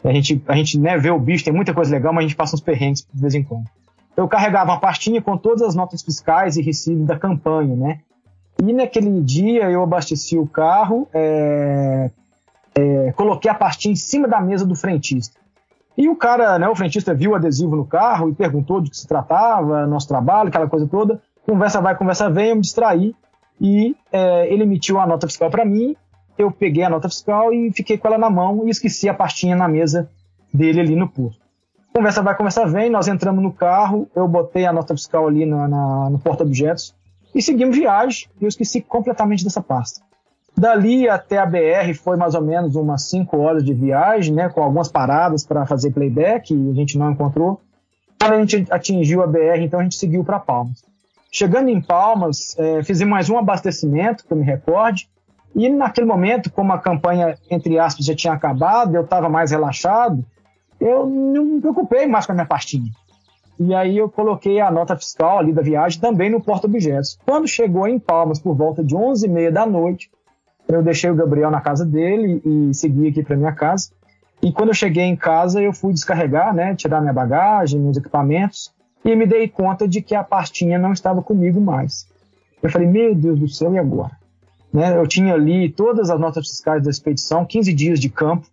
A 0.05 0.13
gente, 0.13 0.43
a 0.47 0.55
gente 0.55 0.79
né, 0.79 0.97
vê 0.97 1.11
o 1.11 1.19
bicho, 1.19 1.45
tem 1.45 1.53
muita 1.53 1.75
coisa 1.75 1.91
legal, 1.91 2.13
mas 2.13 2.25
a 2.25 2.29
gente 2.29 2.37
passa 2.37 2.55
uns 2.55 2.61
perrengues 2.61 3.07
de 3.13 3.21
vez 3.21 3.35
em 3.35 3.43
quando 3.43 3.67
eu 4.19 4.27
carregava 4.27 4.73
uma 4.73 4.81
pastinha 4.81 5.23
com 5.23 5.37
todas 5.37 5.63
as 5.63 5.77
notas 5.77 6.03
fiscais 6.03 6.57
e 6.57 6.63
recibos 6.63 7.07
da 7.07 7.17
campanha, 7.17 7.77
né? 7.77 8.01
E 8.61 8.73
naquele 8.73 9.21
dia 9.21 9.71
eu 9.71 9.81
abasteci 9.81 10.37
o 10.37 10.45
carro, 10.45 11.09
é, 11.15 12.11
é, 12.75 13.13
coloquei 13.13 13.49
a 13.49 13.55
pastinha 13.55 13.93
em 13.93 13.97
cima 13.97 14.27
da 14.27 14.41
mesa 14.41 14.67
do 14.67 14.75
frentista. 14.75 15.39
E 15.97 16.09
o 16.09 16.17
cara, 16.17 16.59
né, 16.59 16.69
o 16.69 16.75
frentista 16.75 17.15
viu 17.15 17.31
o 17.31 17.35
adesivo 17.37 17.77
no 17.77 17.85
carro 17.85 18.29
e 18.29 18.35
perguntou 18.35 18.81
de 18.81 18.91
que 18.91 18.97
se 18.97 19.07
tratava, 19.07 19.87
nosso 19.87 20.09
trabalho, 20.09 20.49
aquela 20.49 20.69
coisa 20.69 20.89
toda. 20.89 21.23
Conversa 21.47 21.81
vai, 21.81 21.97
conversa 21.97 22.29
vem, 22.29 22.49
eu 22.49 22.57
me 22.57 22.63
distraí. 22.63 23.15
E 23.61 23.95
é, 24.11 24.53
ele 24.53 24.65
emitiu 24.65 24.99
a 24.99 25.07
nota 25.07 25.29
fiscal 25.29 25.49
para 25.49 25.65
mim, 25.65 25.95
eu 26.39 26.51
peguei 26.51 26.85
a 26.85 26.91
nota 26.91 27.09
fiscal 27.09 27.53
e 27.53 27.73
fiquei 27.73 27.99
com 27.99 28.07
ela 28.09 28.17
na 28.17 28.31
mão 28.31 28.67
e 28.67 28.71
esqueci 28.71 29.09
a 29.09 29.15
pastinha 29.15 29.57
na 29.57 29.69
mesa 29.69 30.09
dele 30.55 30.81
ali 30.81 30.97
no 30.97 31.09
posto. 31.09 31.41
Conversa 31.93 32.23
vai, 32.23 32.37
conversa 32.37 32.67
vem, 32.67 32.89
nós 32.89 33.09
entramos 33.09 33.43
no 33.43 33.53
carro, 33.53 34.09
eu 34.15 34.29
botei 34.29 34.65
a 34.65 34.73
nota 34.73 34.95
fiscal 34.95 35.27
ali 35.27 35.45
na, 35.45 35.67
na, 35.67 36.11
no 36.11 36.19
porta-objetos 36.19 36.95
e 37.35 37.43
seguimos 37.43 37.77
viagem 37.77 38.29
e 38.41 38.45
eu 38.45 38.49
esqueci 38.49 38.81
completamente 38.81 39.43
dessa 39.43 39.61
pasta. 39.61 40.01
Dali 40.57 41.09
até 41.09 41.39
a 41.39 41.47
BR 41.47 41.95
foi 41.95 42.17
mais 42.17 42.35
ou 42.35 42.43
menos 42.43 42.75
umas 42.77 43.09
5 43.09 43.37
horas 43.39 43.65
de 43.65 43.73
viagem, 43.73 44.35
né, 44.35 44.49
com 44.49 44.63
algumas 44.63 44.89
paradas 44.89 45.45
para 45.45 45.67
fazer 45.67 45.93
playback 45.93 46.53
e 46.53 46.71
a 46.71 46.75
gente 46.75 46.99
não 46.99 47.11
encontrou. 47.11 47.61
Quando 48.21 48.33
a 48.33 48.45
gente 48.45 48.67
atingiu 48.71 49.23
a 49.23 49.27
BR, 49.27 49.61
então 49.61 49.79
a 49.79 49.83
gente 49.83 49.95
seguiu 49.95 50.25
para 50.25 50.41
Palmas. 50.41 50.85
Chegando 51.31 51.69
em 51.69 51.81
Palmas, 51.81 52.59
é, 52.59 52.83
fizemos 52.83 53.13
mais 53.13 53.31
um 53.31 53.39
abastecimento, 53.39 54.25
que 54.25 54.33
eu 54.33 54.37
me 54.37 54.45
recorde, 54.45 55.09
e 55.55 55.69
naquele 55.69 56.07
momento, 56.07 56.51
como 56.51 56.73
a 56.73 56.79
campanha, 56.79 57.37
entre 57.51 57.79
aspas, 57.79 58.05
já 58.05 58.15
tinha 58.15 58.33
acabado, 58.33 58.95
eu 58.95 59.03
estava 59.03 59.29
mais 59.29 59.51
relaxado, 59.51 60.25
eu 60.81 61.07
não 61.07 61.45
me 61.45 61.61
preocupei 61.61 62.07
mais 62.07 62.27
com 62.27 62.33
a 62.33 62.35
minha 62.35 62.47
pastinha. 62.47 62.91
E 63.59 63.75
aí 63.75 63.99
eu 63.99 64.09
coloquei 64.09 64.61
a 64.61 64.71
nota 64.71 64.95
fiscal 64.95 65.41
ali 65.41 65.53
da 65.53 65.63
viagem 65.63 66.01
também 66.01 66.31
no 66.31 66.41
porta-objetos. 66.41 67.19
Quando 67.27 67.49
chegou 67.49 67.89
em 67.89 67.99
Palmas 67.99 68.39
por 68.39 68.55
volta 68.55 68.85
de 68.85 68.95
11h30 68.95 69.51
da 69.51 69.67
noite, 69.67 70.11
Eu 70.69 70.83
deixei 70.83 71.09
o 71.09 71.15
Gabriel 71.15 71.51
na 71.51 71.63
casa 71.63 71.85
dele 71.85 72.43
e 72.45 72.75
segui 72.75 73.09
aqui 73.09 73.23
para 73.23 73.37
minha 73.37 73.53
casa. 73.53 73.91
E 74.43 74.53
quando 74.53 74.69
eu 74.69 74.75
cheguei 74.75 75.05
em 75.05 75.17
casa, 75.17 75.63
eu 75.63 75.73
fui 75.73 75.95
descarregar, 75.95 76.55
né, 76.55 76.75
tirar 76.75 77.01
minha 77.01 77.13
bagagem, 77.13 77.81
meus 77.81 77.97
equipamentos, 77.97 78.71
e 79.03 79.17
me 79.17 79.27
dei 79.27 79.49
conta 79.49 79.89
de 79.89 80.03
que 80.03 80.15
a 80.15 80.23
pastinha 80.23 80.79
não 80.79 80.93
estava 80.93 81.23
comigo 81.23 81.59
mais. 81.59 82.07
Eu 82.63 82.71
falei, 82.71 82.87
meu 82.87 83.15
Deus 83.15 83.41
do 83.41 83.49
céu, 83.49 83.73
e 83.73 83.79
agora? 83.79 84.18
Né, 84.73 84.97
eu 84.97 85.07
tinha 85.07 85.33
ali 85.33 85.71
todas 85.71 86.11
as 86.11 86.21
notas 86.21 86.47
fiscais 86.47 86.83
da 86.83 86.91
expedição, 86.91 87.45
15 87.45 87.73
dias 87.73 87.99
de 87.99 88.11
campo, 88.11 88.47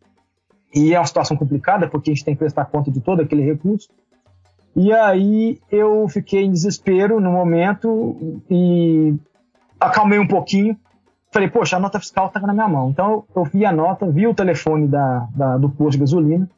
e 0.74 0.94
é 0.94 1.00
uma 1.00 1.06
situação 1.06 1.36
complicada, 1.36 1.88
porque 1.88 2.12
a 2.12 2.14
gente 2.14 2.24
tem 2.24 2.34
que 2.34 2.40
prestar 2.40 2.66
conta 2.66 2.90
de 2.90 3.02
todo 3.02 3.22
aquele 3.22 3.44
recurso. 3.44 3.90
E 4.76 4.92
aí 4.92 5.60
eu 5.72 6.08
fiquei 6.10 6.44
em 6.44 6.52
desespero 6.52 7.20
no 7.22 7.32
momento 7.32 8.42
e 8.50 9.16
acalmei 9.80 10.20
um 10.20 10.28
pouquinho. 10.28 10.78
Falei, 11.32 11.50
poxa, 11.50 11.78
a 11.78 11.80
nota 11.80 12.00
fiscal 12.00 12.28
estava 12.28 12.48
na 12.48 12.54
minha 12.54 12.68
mão. 12.68 12.90
Então 12.90 13.24
eu 13.34 13.46
vi 13.46 13.66
a 13.66 13.72
nota, 13.72 14.06
vi 14.10 14.28
o 14.28 14.34
telefone 14.34 14.88
da, 14.88 15.28
da 15.34 15.58
do 15.58 15.70
posto 15.70 15.94
de 15.94 16.00
gasolina, 16.00 16.50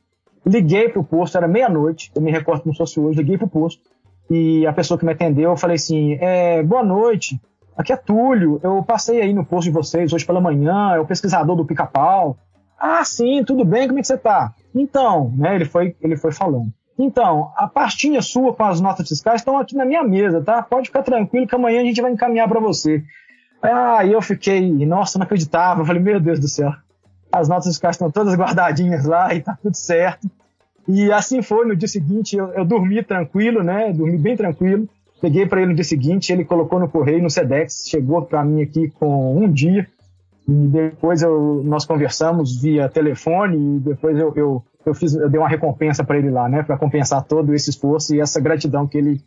liguei 0.43 0.89
para 0.89 0.99
o 0.99 1.03
posto, 1.03 1.37
era 1.37 1.47
meia-noite, 1.47 2.11
eu 2.15 2.21
me 2.21 2.31
recordo 2.31 2.61
como 2.61 2.73
se 2.73 2.77
fosse 2.79 2.99
hoje, 2.99 3.19
liguei 3.19 3.37
para 3.37 3.45
o 3.45 3.49
posto 3.49 3.81
e 4.29 4.65
a 4.67 4.73
pessoa 4.73 4.97
que 4.97 5.05
me 5.05 5.11
atendeu, 5.11 5.51
eu 5.51 5.57
falei 5.57 5.75
assim, 5.75 6.17
é, 6.19 6.61
boa 6.61 6.83
noite, 6.83 7.39
aqui 7.77 7.93
é 7.93 7.95
Túlio, 7.95 8.59
eu 8.63 8.83
passei 8.83 9.21
aí 9.21 9.33
no 9.33 9.45
posto 9.45 9.67
de 9.67 9.73
vocês 9.73 10.11
hoje 10.11 10.25
pela 10.25 10.41
manhã, 10.41 10.93
é 10.95 10.99
o 10.99 11.05
pesquisador 11.05 11.55
do 11.55 11.65
pica-pau. 11.65 12.37
Ah, 12.79 13.03
sim, 13.03 13.43
tudo 13.43 13.63
bem, 13.63 13.87
como 13.87 13.99
é 13.99 14.01
que 14.01 14.07
você 14.07 14.17
tá? 14.17 14.53
Então, 14.73 15.31
né, 15.35 15.55
ele 15.55 15.65
foi, 15.65 15.95
ele 16.01 16.17
foi 16.17 16.31
falando. 16.31 16.71
Então, 16.99 17.51
a 17.55 17.67
pastinha 17.67 18.21
sua 18.21 18.53
com 18.53 18.63
as 18.63 18.81
notas 18.81 19.07
fiscais 19.07 19.41
estão 19.41 19.57
aqui 19.57 19.75
na 19.75 19.85
minha 19.85 20.03
mesa, 20.03 20.41
tá? 20.41 20.63
Pode 20.63 20.87
ficar 20.87 21.03
tranquilo 21.03 21.47
que 21.47 21.55
amanhã 21.55 21.81
a 21.81 21.83
gente 21.83 22.01
vai 22.01 22.11
encaminhar 22.11 22.47
para 22.47 22.59
você. 22.59 23.03
Aí 23.61 24.11
eu 24.11 24.21
fiquei, 24.21 24.85
nossa, 24.85 25.19
não 25.19 25.25
acreditava. 25.25 25.81
Eu 25.81 25.85
falei, 25.85 26.01
meu 26.01 26.19
Deus 26.19 26.39
do 26.39 26.47
céu. 26.47 26.73
As 27.31 27.47
notas 27.47 27.67
fiscais 27.67 27.95
estão 27.95 28.09
todas 28.09 28.35
guardadinhas 28.35 29.05
lá 29.05 29.33
e 29.33 29.41
tá 29.41 29.57
tudo 29.61 29.75
certo. 29.75 30.29
E 30.87 31.11
assim 31.11 31.41
foi, 31.41 31.67
no 31.67 31.75
dia 31.75 31.87
seguinte 31.87 32.35
eu, 32.35 32.49
eu 32.53 32.65
dormi 32.65 33.03
tranquilo, 33.03 33.61
né? 33.61 33.91
Dormi 33.91 34.17
bem 34.17 34.35
tranquilo. 34.35 34.87
Peguei 35.19 35.45
para 35.47 35.61
ele 35.61 35.69
no 35.69 35.75
dia 35.75 35.83
seguinte, 35.83 36.31
ele 36.31 36.45
colocou 36.45 36.79
no 36.79 36.87
correio, 36.87 37.23
no 37.23 37.29
Sedex, 37.29 37.87
chegou 37.87 38.21
para 38.21 38.43
mim 38.43 38.61
aqui 38.61 38.89
com 38.89 39.37
um 39.37 39.51
dia. 39.51 39.87
E 40.47 40.51
depois 40.51 41.21
eu, 41.21 41.61
nós 41.65 41.85
conversamos 41.85 42.61
via 42.61 42.87
telefone 42.87 43.57
e 43.57 43.79
depois 43.79 44.17
eu, 44.17 44.33
eu, 44.35 44.63
eu, 44.85 44.93
fiz, 44.93 45.13
eu 45.15 45.29
dei 45.29 45.39
uma 45.39 45.49
recompensa 45.49 46.03
para 46.03 46.17
ele 46.17 46.29
lá, 46.29 46.47
né? 46.47 46.63
Para 46.63 46.77
compensar 46.77 47.23
todo 47.23 47.53
esse 47.53 47.69
esforço 47.69 48.15
e 48.15 48.21
essa 48.21 48.39
gratidão 48.39 48.87
que 48.87 48.97
ele, 48.97 49.21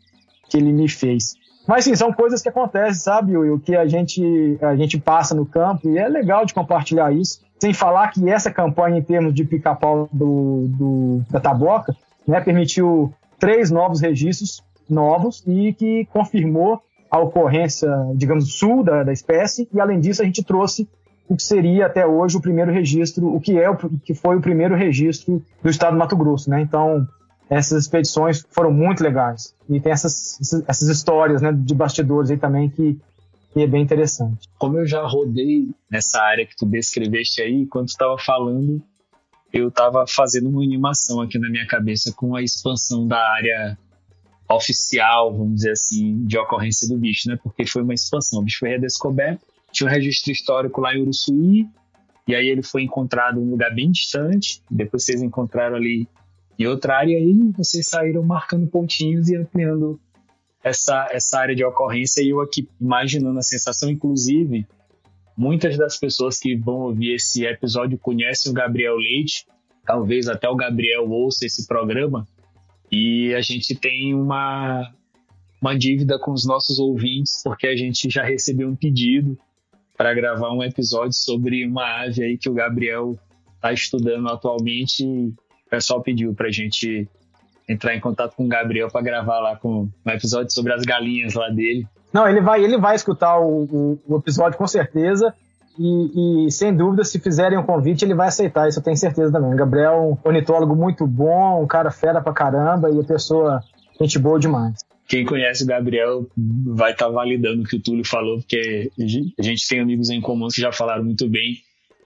que 0.49 0.57
ele 0.57 0.73
me 0.73 0.89
fez. 0.89 1.35
Mas 1.67 1.85
sim, 1.85 1.95
são 1.95 2.13
coisas 2.13 2.41
que 2.41 2.49
acontecem, 2.49 2.95
sabe, 2.95 3.37
o 3.37 3.59
que 3.59 3.77
a 3.77 3.87
gente, 3.87 4.59
a 4.63 4.75
gente 4.75 4.99
passa 4.99 5.35
no 5.35 5.45
campo 5.45 5.89
e 5.89 5.99
é 5.99 6.09
legal 6.09 6.47
de 6.47 6.55
compartilhar 6.55 7.13
isso. 7.13 7.41
Sem 7.59 7.75
falar 7.75 8.09
que 8.09 8.27
essa 8.31 8.51
campanha 8.51 8.99
em 8.99 9.03
termos 9.03 9.35
de 9.35 9.45
pica-pau 9.45 10.09
do, 10.11 10.65
do, 10.69 11.23
da 11.31 11.39
Taboca 11.39 11.95
né, 12.27 12.41
permitiu 12.41 13.13
três 13.39 13.71
novos 13.71 14.01
registros 14.01 14.63
novos 14.91 15.43
e 15.47 15.73
que 15.73 16.07
confirmou 16.07 16.81
a 17.11 17.19
ocorrência, 17.19 17.89
digamos, 18.15 18.55
sul 18.55 18.85
da, 18.85 19.03
da 19.03 19.13
espécie 19.13 19.69
e 19.73 19.81
além 19.81 20.01
disso 20.01 20.23
a 20.23 20.25
gente 20.25 20.45
trouxe 20.45 20.89
o 21.29 21.37
que 21.37 21.43
seria 21.45 21.87
até 21.87 22.05
hoje 22.05 22.37
o 22.37 22.41
primeiro 22.41 22.73
registro, 22.73 23.33
o 23.33 23.41
que 23.41 23.57
é 23.57 23.71
o 23.71 23.77
que 23.77 24.15
foi 24.15 24.37
o 24.37 24.41
primeiro 24.41 24.75
registro 24.75 25.41
do 25.63 25.71
estado 25.71 25.93
do 25.93 25.99
Mato 25.99 26.17
Grosso, 26.17 26.51
né? 26.51 26.61
Então, 26.61 27.07
essas 27.49 27.85
expedições 27.85 28.45
foram 28.51 28.73
muito 28.73 29.01
legais. 29.03 29.55
E 29.69 29.81
tem 29.81 29.93
essas, 29.93 30.39
essas 30.67 30.89
histórias 30.89 31.41
né, 31.41 31.53
de 31.53 31.73
bastidores 31.73 32.31
aí 32.33 32.37
também 32.37 32.69
que, 32.69 32.99
que 33.53 33.63
é 33.63 33.67
bem 33.67 33.81
interessante. 33.81 34.49
Como 34.59 34.79
eu 34.79 34.87
já 34.87 35.07
rodei 35.07 35.69
nessa 35.89 36.21
área 36.21 36.45
que 36.45 36.57
tu 36.57 36.67
descreveste 36.67 37.41
aí, 37.43 37.65
quando 37.67 37.87
tu 37.87 37.91
estava 37.91 38.17
falando, 38.19 38.83
eu 39.53 39.69
estava 39.69 40.05
fazendo 40.09 40.49
uma 40.49 40.63
animação 40.63 41.21
aqui 41.21 41.39
na 41.39 41.49
minha 41.49 41.67
cabeça 41.67 42.13
com 42.13 42.35
a 42.35 42.43
expansão 42.43 43.07
da 43.07 43.19
área 43.19 43.79
oficial, 44.51 45.33
vamos 45.33 45.57
dizer 45.57 45.73
assim, 45.73 46.25
de 46.25 46.37
ocorrência 46.37 46.89
do 46.89 46.99
bicho, 46.99 47.29
né? 47.29 47.39
Porque 47.43 47.65
foi 47.65 47.83
uma 47.83 47.95
expansão. 47.95 48.41
O 48.41 48.43
bicho 48.43 48.59
foi 48.59 48.71
redescoberto, 48.71 49.47
tinha 49.73 49.89
um 49.89 49.91
registro 49.91 50.33
histórico 50.33 50.81
lá 50.81 50.95
em 50.95 51.03
Uruçuí, 51.03 51.69
e 52.27 52.35
aí 52.35 52.49
ele 52.49 52.63
foi 52.63 52.83
encontrado 52.83 53.41
em 53.41 53.45
um 53.45 53.51
lugar 53.51 53.75
bem 53.75 53.91
distante. 53.91 54.63
Depois 54.71 55.05
vocês 55.05 55.23
encontraram 55.23 55.77
ali 55.77 56.09
em 56.59 56.67
outra 56.67 56.99
área, 56.99 57.13
e 57.13 57.17
aí 57.17 57.53
vocês 57.57 57.87
saíram 57.87 58.23
marcando 58.23 58.67
pontinhos 58.67 59.29
e 59.29 59.37
ampliando 59.37 60.01
essa, 60.63 61.09
essa 61.11 61.39
área 61.39 61.55
de 61.55 61.65
ocorrência. 61.65 62.23
E 62.23 62.31
eu 62.31 62.41
aqui 62.41 62.69
imaginando 62.81 63.39
a 63.39 63.43
sensação, 63.43 63.89
inclusive, 63.89 64.67
muitas 65.37 65.77
das 65.79 65.97
pessoas 65.97 66.39
que 66.39 66.57
vão 66.57 66.81
ouvir 66.81 67.15
esse 67.15 67.45
episódio 67.45 67.97
conhecem 67.99 68.51
o 68.51 68.55
Gabriel 68.55 68.97
Leite, 68.97 69.47
talvez 69.87 70.29
até 70.29 70.49
o 70.49 70.57
Gabriel 70.57 71.09
ouça 71.09 71.47
esse 71.47 71.67
programa, 71.67 72.27
e 72.91 73.35
a 73.35 73.41
gente 73.41 73.75
tem 73.75 74.15
uma, 74.15 74.91
uma 75.61 75.77
dívida 75.79 76.19
com 76.19 76.33
os 76.33 76.45
nossos 76.45 76.79
ouvintes, 76.79 77.43
porque 77.45 77.67
a 77.67 77.77
gente 77.77 78.11
já 78.11 78.25
recebeu 78.25 78.69
um 78.69 78.77
pedido 78.77 79.39
para 79.97 80.15
gravar 80.15 80.53
um 80.53 80.63
episódio 80.63 81.13
sobre 81.13 81.67
uma 81.67 82.03
ave 82.03 82.25
aí 82.25 82.39
que 82.39 82.49
o 82.49 82.55
Gabriel 82.55 83.19
está 83.57 83.73
estudando 83.73 84.29
atualmente. 84.29 85.05
O 85.05 85.71
pessoal 85.71 86.03
pediu 86.03 86.35
para 86.35 86.49
a 86.49 86.53
gente 86.53 87.07
entrar 87.69 87.95
em 87.95 88.01
contato 88.01 88.35
com 88.35 88.47
o 88.47 88.49
Gabriel 88.49 88.91
para 88.91 89.03
gravar 89.03 89.39
lá 89.39 89.57
com 89.57 89.89
um 90.05 90.11
episódio 90.11 90.53
sobre 90.53 90.73
as 90.73 90.83
galinhas 90.83 91.35
lá 91.35 91.49
dele. 91.51 91.87
Não, 92.13 92.29
ele 92.29 92.41
vai, 92.41 92.65
ele 92.65 92.77
vai 92.77 92.97
escutar 92.97 93.39
o, 93.39 93.65
o, 93.65 93.99
o 94.09 94.17
episódio 94.17 94.59
com 94.59 94.67
certeza. 94.67 95.33
E, 95.79 96.47
e, 96.47 96.51
sem 96.51 96.75
dúvida, 96.75 97.05
se 97.05 97.19
fizerem 97.19 97.59
um 97.59 97.63
convite, 97.63 98.05
ele 98.05 98.15
vai 98.15 98.29
aceitar, 98.29 98.69
isso 98.69 98.79
eu 98.79 98.83
tenho 98.83 98.97
certeza 98.97 99.33
também. 99.33 99.53
O 99.53 99.57
Gabriel 99.57 99.93
é 99.93 100.01
um 100.01 100.19
ornitólogo 100.25 100.75
muito 100.75 101.07
bom, 101.07 101.63
um 101.63 101.67
cara 101.67 101.91
fera 101.91 102.21
pra 102.21 102.33
caramba 102.33 102.91
e 102.91 103.01
a 103.01 103.05
pessoa, 103.05 103.61
gente 103.99 104.19
boa 104.19 104.39
demais 104.39 104.85
quem 105.11 105.25
conhece 105.25 105.65
o 105.65 105.67
Gabriel 105.67 106.31
vai 106.65 106.93
estar 106.93 107.07
tá 107.07 107.11
validando 107.11 107.63
o 107.63 107.65
que 107.65 107.75
o 107.75 107.83
Túlio 107.83 108.05
falou, 108.07 108.39
porque 108.39 108.93
a 108.97 109.43
gente 109.43 109.69
tem 109.69 109.81
amigos 109.81 110.09
em 110.09 110.21
comum 110.21 110.47
que 110.47 110.61
já 110.61 110.71
falaram 110.71 111.03
muito 111.03 111.29
bem. 111.29 111.57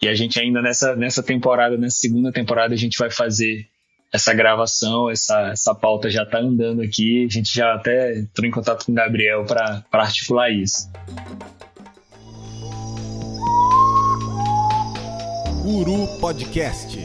E 0.00 0.08
a 0.08 0.14
gente 0.14 0.40
ainda 0.40 0.62
nessa, 0.62 0.96
nessa 0.96 1.22
temporada, 1.22 1.76
nessa 1.76 1.98
segunda 1.98 2.32
temporada, 2.32 2.72
a 2.72 2.78
gente 2.78 2.98
vai 2.98 3.10
fazer 3.10 3.66
essa 4.10 4.32
gravação, 4.32 5.10
essa, 5.10 5.50
essa 5.50 5.74
pauta 5.74 6.08
já 6.08 6.22
está 6.22 6.38
andando 6.38 6.80
aqui. 6.80 7.26
A 7.26 7.32
gente 7.32 7.54
já 7.54 7.74
até 7.74 8.18
entrou 8.20 8.48
em 8.48 8.50
contato 8.50 8.86
com 8.86 8.92
o 8.92 8.94
Gabriel 8.94 9.44
para 9.44 9.84
articular 9.92 10.50
isso. 10.50 10.90
Uru 15.66 16.06
Podcast. 16.20 16.98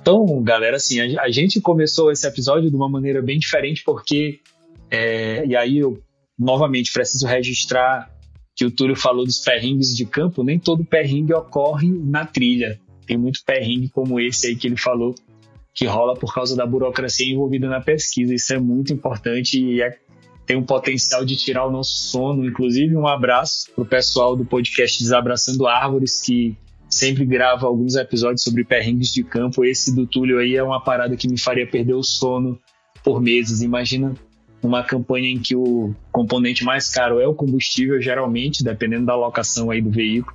Então, 0.00 0.42
galera, 0.42 0.76
assim, 0.76 1.00
a, 1.18 1.28
gente 1.28 1.60
começou 1.60 2.10
esse 2.10 2.26
episódio 2.26 2.70
de 2.70 2.76
uma 2.76 2.88
maneira 2.88 3.20
bem 3.20 3.38
diferente, 3.38 3.82
porque. 3.84 4.40
É, 4.90 5.44
e 5.44 5.54
aí 5.54 5.76
eu, 5.76 6.02
novamente, 6.38 6.90
preciso 6.90 7.26
registrar 7.26 8.10
que 8.54 8.64
o 8.64 8.70
Túlio 8.70 8.96
falou 8.96 9.26
dos 9.26 9.40
perrengues 9.40 9.94
de 9.94 10.06
campo. 10.06 10.42
Nem 10.42 10.58
todo 10.58 10.82
perrengue 10.82 11.34
ocorre 11.34 11.88
na 11.88 12.24
trilha. 12.24 12.80
Tem 13.06 13.16
muito 13.16 13.40
perrengue 13.44 13.88
como 13.90 14.18
esse 14.18 14.48
aí 14.48 14.56
que 14.56 14.66
ele 14.66 14.76
falou, 14.76 15.14
que 15.76 15.84
rola 15.84 16.14
por 16.14 16.34
causa 16.34 16.56
da 16.56 16.64
burocracia 16.64 17.30
envolvida 17.30 17.68
na 17.68 17.82
pesquisa. 17.82 18.34
Isso 18.34 18.54
é 18.54 18.58
muito 18.58 18.94
importante 18.94 19.62
e 19.62 19.82
é, 19.82 19.94
tem 20.46 20.56
um 20.56 20.62
potencial 20.62 21.22
de 21.22 21.36
tirar 21.36 21.66
o 21.66 21.70
nosso 21.70 21.92
sono. 22.08 22.46
Inclusive, 22.46 22.96
um 22.96 23.06
abraço 23.06 23.70
para 23.74 23.82
o 23.82 23.86
pessoal 23.86 24.34
do 24.34 24.42
podcast 24.42 24.98
Desabraçando 24.98 25.66
Árvores, 25.66 26.22
que 26.22 26.56
sempre 26.88 27.26
grava 27.26 27.66
alguns 27.66 27.94
episódios 27.94 28.42
sobre 28.42 28.64
perrengues 28.64 29.12
de 29.12 29.22
campo. 29.22 29.66
Esse 29.66 29.94
do 29.94 30.06
Túlio 30.06 30.38
aí 30.38 30.56
é 30.56 30.62
uma 30.62 30.82
parada 30.82 31.14
que 31.14 31.28
me 31.28 31.38
faria 31.38 31.66
perder 31.66 31.94
o 31.94 32.02
sono 32.02 32.58
por 33.04 33.20
meses. 33.20 33.60
Imagina 33.60 34.14
uma 34.62 34.82
campanha 34.82 35.28
em 35.28 35.38
que 35.38 35.54
o 35.54 35.94
componente 36.10 36.64
mais 36.64 36.88
caro 36.88 37.20
é 37.20 37.28
o 37.28 37.34
combustível, 37.34 38.00
geralmente, 38.00 38.64
dependendo 38.64 39.04
da 39.04 39.14
locação 39.14 39.70
aí 39.70 39.82
do 39.82 39.90
veículo. 39.90 40.34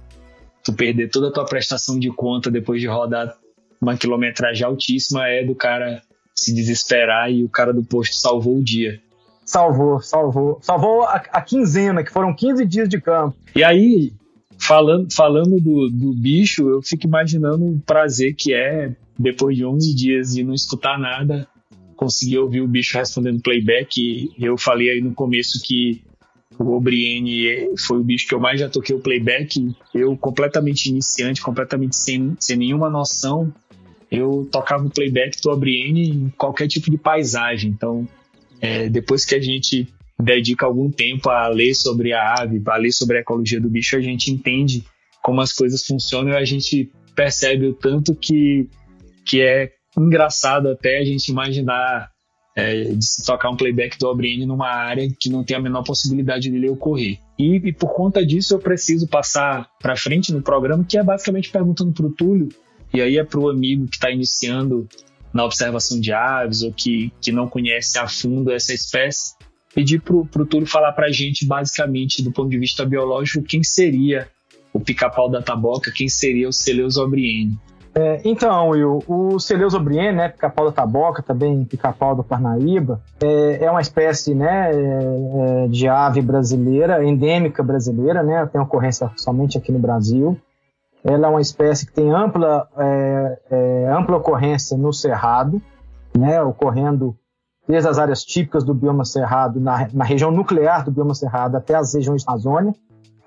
Tu 0.63 0.71
perder 0.71 1.09
toda 1.09 1.29
a 1.29 1.31
tua 1.31 1.45
prestação 1.45 1.97
de 1.97 2.11
conta 2.11 2.51
depois 2.51 2.79
de 2.79 2.85
rodar 2.85 3.40
uma 3.81 3.97
quilometragem 3.97 4.65
altíssima 4.65 5.27
é 5.27 5.43
do 5.43 5.55
cara 5.55 6.01
se 6.35 6.53
desesperar 6.53 7.31
e 7.31 7.43
o 7.43 7.49
cara 7.49 7.73
do 7.73 7.83
posto 7.83 8.15
salvou 8.15 8.57
o 8.57 8.63
dia. 8.63 9.01
Salvou, 9.45 9.99
salvou. 10.01 10.59
Salvou 10.61 11.03
a, 11.03 11.15
a 11.15 11.41
quinzena, 11.41 12.03
que 12.03 12.11
foram 12.11 12.33
15 12.33 12.65
dias 12.65 12.87
de 12.87 13.01
campo. 13.01 13.35
E 13.55 13.63
aí, 13.63 14.13
falando, 14.57 15.11
falando 15.13 15.59
do, 15.59 15.89
do 15.89 16.13
bicho, 16.13 16.69
eu 16.69 16.81
fico 16.81 17.05
imaginando 17.05 17.65
o 17.65 17.79
prazer 17.81 18.35
que 18.35 18.53
é, 18.53 18.95
depois 19.17 19.57
de 19.57 19.65
11 19.65 19.95
dias 19.95 20.33
de 20.33 20.43
não 20.43 20.53
escutar 20.53 20.97
nada, 20.97 21.47
conseguir 21.95 22.37
ouvir 22.37 22.61
o 22.61 22.67
bicho 22.67 22.97
respondendo 22.97 23.41
playback. 23.41 24.31
Eu 24.39 24.57
falei 24.57 24.89
aí 24.89 25.01
no 25.01 25.13
começo 25.13 25.61
que 25.63 26.01
O 26.57 26.73
Obriene 26.73 27.75
foi 27.77 27.97
o 27.97 28.03
bicho 28.03 28.27
que 28.27 28.33
eu 28.33 28.39
mais 28.39 28.59
já 28.59 28.69
toquei 28.69 28.95
o 28.95 28.99
playback. 28.99 29.75
Eu, 29.93 30.15
completamente 30.15 30.87
iniciante, 30.87 31.41
completamente 31.41 31.95
sem, 31.95 32.35
sem 32.39 32.57
nenhuma 32.57 32.89
noção, 32.89 33.51
eu 34.11 34.47
tocava 34.51 34.85
o 34.85 34.89
playback 34.89 35.41
do 35.41 35.49
Obriene 35.49 36.09
em 36.09 36.29
qualquer 36.31 36.67
tipo 36.67 36.91
de 36.91 36.97
paisagem. 36.97 37.71
Então, 37.71 38.05
é, 38.59 38.89
depois 38.89 39.23
que 39.23 39.33
a 39.33 39.41
gente 39.41 39.87
dedica 40.21 40.65
algum 40.65 40.91
tempo 40.91 41.29
a 41.29 41.47
ler 41.47 41.73
sobre 41.73 42.11
a 42.13 42.35
ave, 42.39 42.61
a 42.65 42.77
ler 42.77 42.91
sobre 42.91 43.17
a 43.17 43.21
ecologia 43.21 43.59
do 43.59 43.69
bicho, 43.69 43.95
a 43.95 44.01
gente 44.01 44.29
entende 44.29 44.83
como 45.23 45.39
as 45.39 45.53
coisas 45.53 45.85
funcionam 45.85 46.33
e 46.33 46.35
a 46.35 46.43
gente 46.43 46.91
percebe 47.15 47.67
o 47.67 47.73
tanto 47.73 48.13
que, 48.13 48.69
que 49.25 49.41
é 49.41 49.71
engraçado 49.97 50.69
até 50.69 50.99
a 50.99 51.05
gente 51.05 51.29
imaginar 51.29 52.09
é, 52.55 52.83
de 52.83 53.05
se 53.05 53.25
tocar 53.25 53.49
um 53.49 53.55
playback 53.55 53.97
do 53.97 54.07
Obriene 54.07 54.45
numa 54.45 54.67
área 54.67 55.07
que 55.19 55.29
não 55.29 55.43
tem 55.43 55.55
a 55.55 55.61
menor 55.61 55.83
possibilidade 55.83 56.49
dele 56.49 56.69
ocorrer. 56.69 57.17
E, 57.39 57.55
e 57.55 57.73
por 57.73 57.93
conta 57.93 58.25
disso 58.25 58.55
eu 58.55 58.59
preciso 58.59 59.07
passar 59.07 59.69
para 59.79 59.95
frente 59.95 60.33
no 60.33 60.41
programa, 60.41 60.83
que 60.83 60.97
é 60.97 61.03
basicamente 61.03 61.49
perguntando 61.49 61.93
para 61.93 62.05
o 62.05 62.11
Túlio, 62.11 62.49
e 62.93 63.01
aí 63.01 63.17
é 63.17 63.23
para 63.23 63.39
o 63.39 63.49
amigo 63.49 63.87
que 63.87 63.95
está 63.95 64.09
iniciando 64.11 64.87
na 65.33 65.45
observação 65.45 65.99
de 65.99 66.11
aves 66.11 66.61
ou 66.61 66.73
que, 66.73 67.11
que 67.21 67.31
não 67.31 67.47
conhece 67.47 67.97
a 67.97 68.07
fundo 68.07 68.51
essa 68.51 68.73
espécie, 68.73 69.33
pedir 69.73 70.01
para 70.01 70.15
o 70.15 70.45
Túlio 70.45 70.67
falar 70.67 70.91
para 70.91 71.07
a 71.07 71.11
gente, 71.11 71.45
basicamente, 71.45 72.21
do 72.21 72.31
ponto 72.31 72.49
de 72.49 72.57
vista 72.57 72.85
biológico, 72.85 73.43
quem 73.43 73.63
seria 73.63 74.27
o 74.73 74.79
pica-pau 74.79 75.29
da 75.29 75.41
taboca, 75.41 75.91
quem 75.91 76.07
seria 76.07 76.47
o 76.47 76.53
Celeus 76.53 76.97
obriene. 76.97 77.57
É, 77.93 78.21
então, 78.23 78.69
Will, 78.69 79.03
o 79.05 79.37
Celeus 79.37 79.73
obriene, 79.73 80.17
né, 80.17 80.29
pica-pau 80.29 80.65
da 80.65 80.71
taboca, 80.71 81.21
também 81.21 81.65
pica-pau 81.65 82.15
do 82.15 82.23
Parnaíba, 82.23 83.01
é, 83.21 83.65
é, 83.65 83.71
uma 83.71 83.81
espécie 83.81 84.33
né, 84.33 84.71
é, 84.71 85.65
é, 85.65 85.67
de 85.67 85.89
ave 85.89 86.21
brasileira, 86.21 87.03
endêmica 87.03 87.61
brasileira, 87.61 88.23
né, 88.23 88.45
tem 88.45 88.61
ocorrência 88.61 89.11
somente 89.17 89.57
aqui 89.57 89.71
no 89.73 89.79
Brasil. 89.79 90.37
Ela 91.03 91.27
é 91.27 91.29
uma 91.29 91.41
espécie 91.41 91.85
que 91.85 91.93
tem 91.93 92.11
ampla, 92.11 92.67
é, 92.77 93.39
é, 93.49 93.91
ampla 93.91 94.17
ocorrência 94.17 94.77
no 94.77 94.93
Cerrado, 94.93 95.61
né, 96.17 96.41
ocorrendo 96.41 97.15
desde 97.67 97.89
as 97.89 97.97
áreas 97.97 98.23
típicas 98.23 98.63
do 98.63 98.73
bioma 98.73 99.05
cerrado, 99.05 99.59
na, 99.59 99.87
na 99.93 100.03
região 100.03 100.31
nuclear 100.31 100.83
do 100.83 100.91
bioma 100.91 101.15
cerrado, 101.15 101.55
até 101.55 101.75
as 101.75 101.93
regiões 101.93 102.23
da 102.23 102.33
Amazônia. 102.33 102.73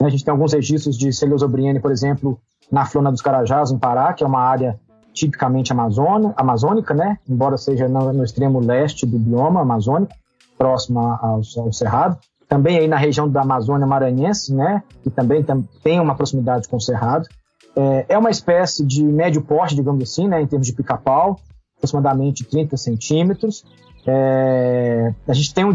A 0.01 0.09
gente 0.09 0.25
tem 0.25 0.33
alguns 0.33 0.53
registros 0.53 0.99
de 0.99 1.13
Celiosobriene, 1.13 1.81
por 1.81 1.91
exemplo, 1.91 2.39
na 2.71 2.85
Flona 2.85 3.11
dos 3.11 3.23
Carajás, 3.23 3.71
no 3.71 3.79
Pará, 3.79 4.13
que 4.13 4.23
é 4.23 4.27
uma 4.27 4.41
área 4.41 4.79
tipicamente 5.13 5.73
amazônica, 5.73 6.35
amazônica 6.37 6.93
né? 6.93 7.19
embora 7.29 7.57
seja 7.57 7.89
no, 7.89 8.13
no, 8.13 8.25
extremo 8.25 8.59
leste 8.59 9.07
do 9.07 9.19
bioma 9.19 9.63
amazônico, 9.63 10.13
próximo 10.59 10.99
ao, 11.01 11.41
ao, 11.57 11.73
Cerrado. 11.73 12.19
Também 12.49 12.79
aí 12.79 12.89
na 12.89 12.97
região 12.97 13.29
da 13.29 13.43
Amazônia 13.43 13.87
Maranhense, 13.87 14.53
né? 14.53 14.83
que 15.03 15.11
também 15.11 15.45
tem 15.83 16.01
uma 16.01 16.15
proximidade 16.15 16.69
com 16.69 16.77
o 16.77 16.81
Cerrado. 16.81 17.29
É, 17.77 18.07
é, 18.11 18.19
uma 18.19 18.31
espécie 18.31 18.85
de 18.85 19.03
médio 19.03 19.43
porte, 19.43 19.75
digamos 19.75 20.03
assim, 20.03 20.29
né? 20.29 20.41
em 20.41 20.47
termos 20.47 20.67
de 20.67 20.73
pica-pau, 20.73 21.41
aproximadamente 21.77 22.45
30 22.45 22.77
centímetros. 22.77 23.65
É, 24.07 25.15
a 25.27 25.33
gente 25.33 25.55
tem 25.55 25.65
um 25.65 25.73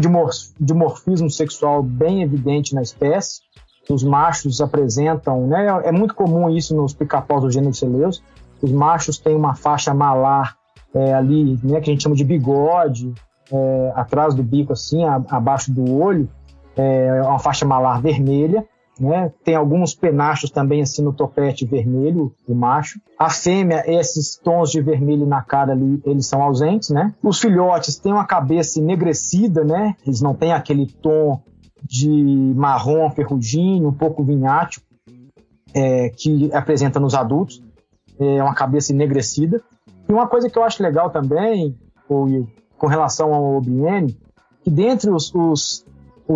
dimorfismo 0.58 1.28
sexual 1.30 1.82
bem 1.82 2.22
evidente 2.22 2.74
na 2.74 2.82
espécie, 2.82 3.40
os 3.88 4.04
machos 4.04 4.60
apresentam, 4.60 5.48
né, 5.48 5.66
é 5.82 5.90
muito 5.90 6.14
comum 6.14 6.48
isso 6.48 6.76
nos 6.76 6.94
pica-paus 6.94 7.42
do 7.42 7.50
gênero 7.50 7.74
Celeus, 7.74 8.22
os 8.62 8.70
machos 8.70 9.18
têm 9.18 9.34
uma 9.34 9.56
faixa 9.56 9.92
malar 9.92 10.56
é, 10.94 11.12
ali, 11.12 11.58
né, 11.64 11.80
que 11.80 11.90
a 11.90 11.92
gente 11.92 12.02
chama 12.04 12.14
de 12.14 12.24
bigode, 12.24 13.12
é, 13.52 13.92
atrás 13.96 14.32
do 14.32 14.44
bico, 14.44 14.72
assim, 14.72 15.04
a, 15.04 15.20
abaixo 15.28 15.72
do 15.72 15.92
olho, 15.92 16.28
é 16.76 17.20
uma 17.22 17.38
faixa 17.40 17.66
malar 17.66 18.00
vermelha, 18.00 18.64
né? 19.00 19.32
Tem 19.42 19.54
alguns 19.54 19.94
penachos 19.94 20.50
também 20.50 20.82
assim 20.82 21.02
no 21.02 21.12
topete 21.12 21.64
vermelho, 21.64 22.32
o 22.46 22.54
macho. 22.54 23.00
A 23.18 23.30
fêmea, 23.30 23.82
esses 23.86 24.36
tons 24.36 24.70
de 24.70 24.82
vermelho 24.82 25.26
na 25.26 25.42
cara 25.42 25.72
ali, 25.72 26.00
eles 26.04 26.26
são 26.26 26.42
ausentes, 26.42 26.90
né? 26.90 27.14
Os 27.22 27.40
filhotes 27.40 27.96
têm 27.96 28.12
uma 28.12 28.26
cabeça 28.26 28.78
enegrecida, 28.78 29.64
né? 29.64 29.96
Eles 30.06 30.20
não 30.20 30.34
têm 30.34 30.52
aquele 30.52 30.86
tom 30.86 31.40
de 31.82 32.52
marrom 32.54 33.10
ferrugíneo, 33.10 33.88
um 33.88 33.94
pouco 33.94 34.22
vinhático, 34.22 34.84
é, 35.74 36.10
que 36.10 36.52
apresenta 36.52 37.00
nos 37.00 37.14
adultos. 37.14 37.62
É 38.18 38.42
uma 38.42 38.54
cabeça 38.54 38.92
enegrecida. 38.92 39.62
E 40.06 40.12
uma 40.12 40.26
coisa 40.26 40.50
que 40.50 40.58
eu 40.58 40.62
acho 40.62 40.82
legal 40.82 41.08
também, 41.08 41.74
ou, 42.06 42.46
com 42.76 42.86
relação 42.86 43.32
ao 43.32 43.56
Obiene, 43.56 44.18
que 44.62 44.70
dentre 44.70 45.10
os, 45.10 45.34
os, 45.34 45.86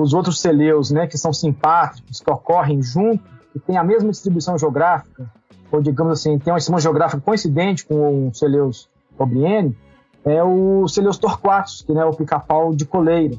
os 0.01 0.13
outros 0.15 0.41
celeus, 0.41 0.91
né, 0.91 1.07
que 1.07 1.17
são 1.17 1.33
simpáticos, 1.33 2.21
que 2.21 2.31
ocorrem 2.31 2.83
junto, 2.83 3.23
que 3.53 3.59
tem 3.59 3.77
a 3.77 3.85
mesma 3.85 4.11
distribuição 4.11 4.59
geográfica, 4.59 5.31
ou 5.71 5.81
digamos 5.81 6.15
assim, 6.15 6.39
tem 6.39 6.53
uma 6.53 6.59
distribuição 6.59 6.91
geográfica 6.91 7.21
coincidente 7.21 7.87
com 7.87 8.29
o 8.29 8.35
Celeus 8.35 8.89
obriene, 9.19 9.77
é 10.25 10.43
o 10.43 10.89
Celeus 10.89 11.19
torquatus, 11.19 11.83
que 11.83 11.93
é 11.93 11.95
né, 11.95 12.05
o 12.05 12.13
pica-pau 12.13 12.75
de 12.75 12.85
coleira 12.85 13.37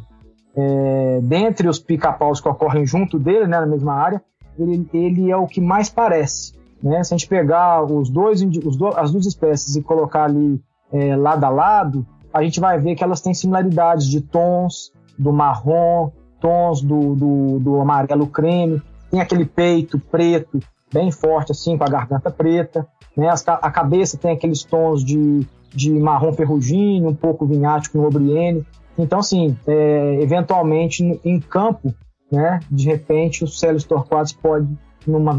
é, 0.56 1.20
dentre 1.22 1.68
os 1.68 1.80
pica-paus 1.80 2.39
que 2.39 2.48
ocorrem 2.48 2.86
junto 2.86 3.20
dele, 3.20 3.46
né, 3.46 3.60
na 3.60 3.65
mesma 3.65 3.94
área, 3.94 4.24
ele, 4.58 4.88
ele 4.94 5.30
é 5.30 5.36
o 5.36 5.48
que 5.48 5.60
mais 5.60 5.89
parece. 5.89 6.54
Né? 6.82 7.04
Se 7.04 7.13
a 7.13 7.18
gente 7.18 7.28
pegar 7.28 7.84
os 7.84 8.10
dois, 8.10 8.41
os 8.41 8.78
do, 8.78 8.88
as 8.88 9.12
duas 9.12 9.26
espécies 9.26 9.76
e 9.76 9.82
colocar 9.82 10.26
ali 10.26 10.62
é, 10.94 11.15
lado 11.15 11.44
a 11.44 11.50
lado, 11.50 12.08
a 12.34 12.41
gente 12.41 12.60
vai 12.60 12.80
ver 12.80 12.96
que 12.96 13.04
elas 13.04 13.22
têm 13.22 13.34
similaridades 13.34 14.08
de 14.08 14.22
tons 14.22 14.94
do 15.18 15.34
marrom, 15.34 16.12
tons 16.45 16.79
do, 16.81 17.15
do, 17.15 17.60
do 17.60 17.81
amarelo 17.81 18.27
creme, 18.27 18.79
tem 19.10 19.19
aquele 19.19 19.45
peito 19.45 19.97
preto 19.97 20.60
bem 20.93 21.12
forte 21.12 21.51
assim, 21.51 21.75
com 21.75 21.84
a 21.84 21.89
garganta 21.89 22.29
preta, 22.29 22.88
né? 23.17 23.34
a 23.47 23.71
cabeça 23.71 24.15
tem 24.15 24.31
aqueles 24.31 24.63
tons 24.63 25.03
de, 25.03 25.47
de 25.73 25.91
marrom 25.91 26.34
ferrugíneo, 26.34 27.10
um 27.10 27.15
pouco 27.15 27.47
vinhático 27.47 27.97
no 27.97 28.05
obriene, 28.05 28.63
então, 28.97 29.19
assim, 29.19 29.58
é, 29.67 30.19
eventualmente 30.21 31.19
em 31.23 31.39
campo, 31.39 31.93
né, 32.31 32.60
de 32.69 32.86
repente 32.86 33.43
o 33.43 33.47
Célio 33.47 33.84
Torquatus 33.84 34.34
pode, 34.34 34.67
numa 35.05 35.38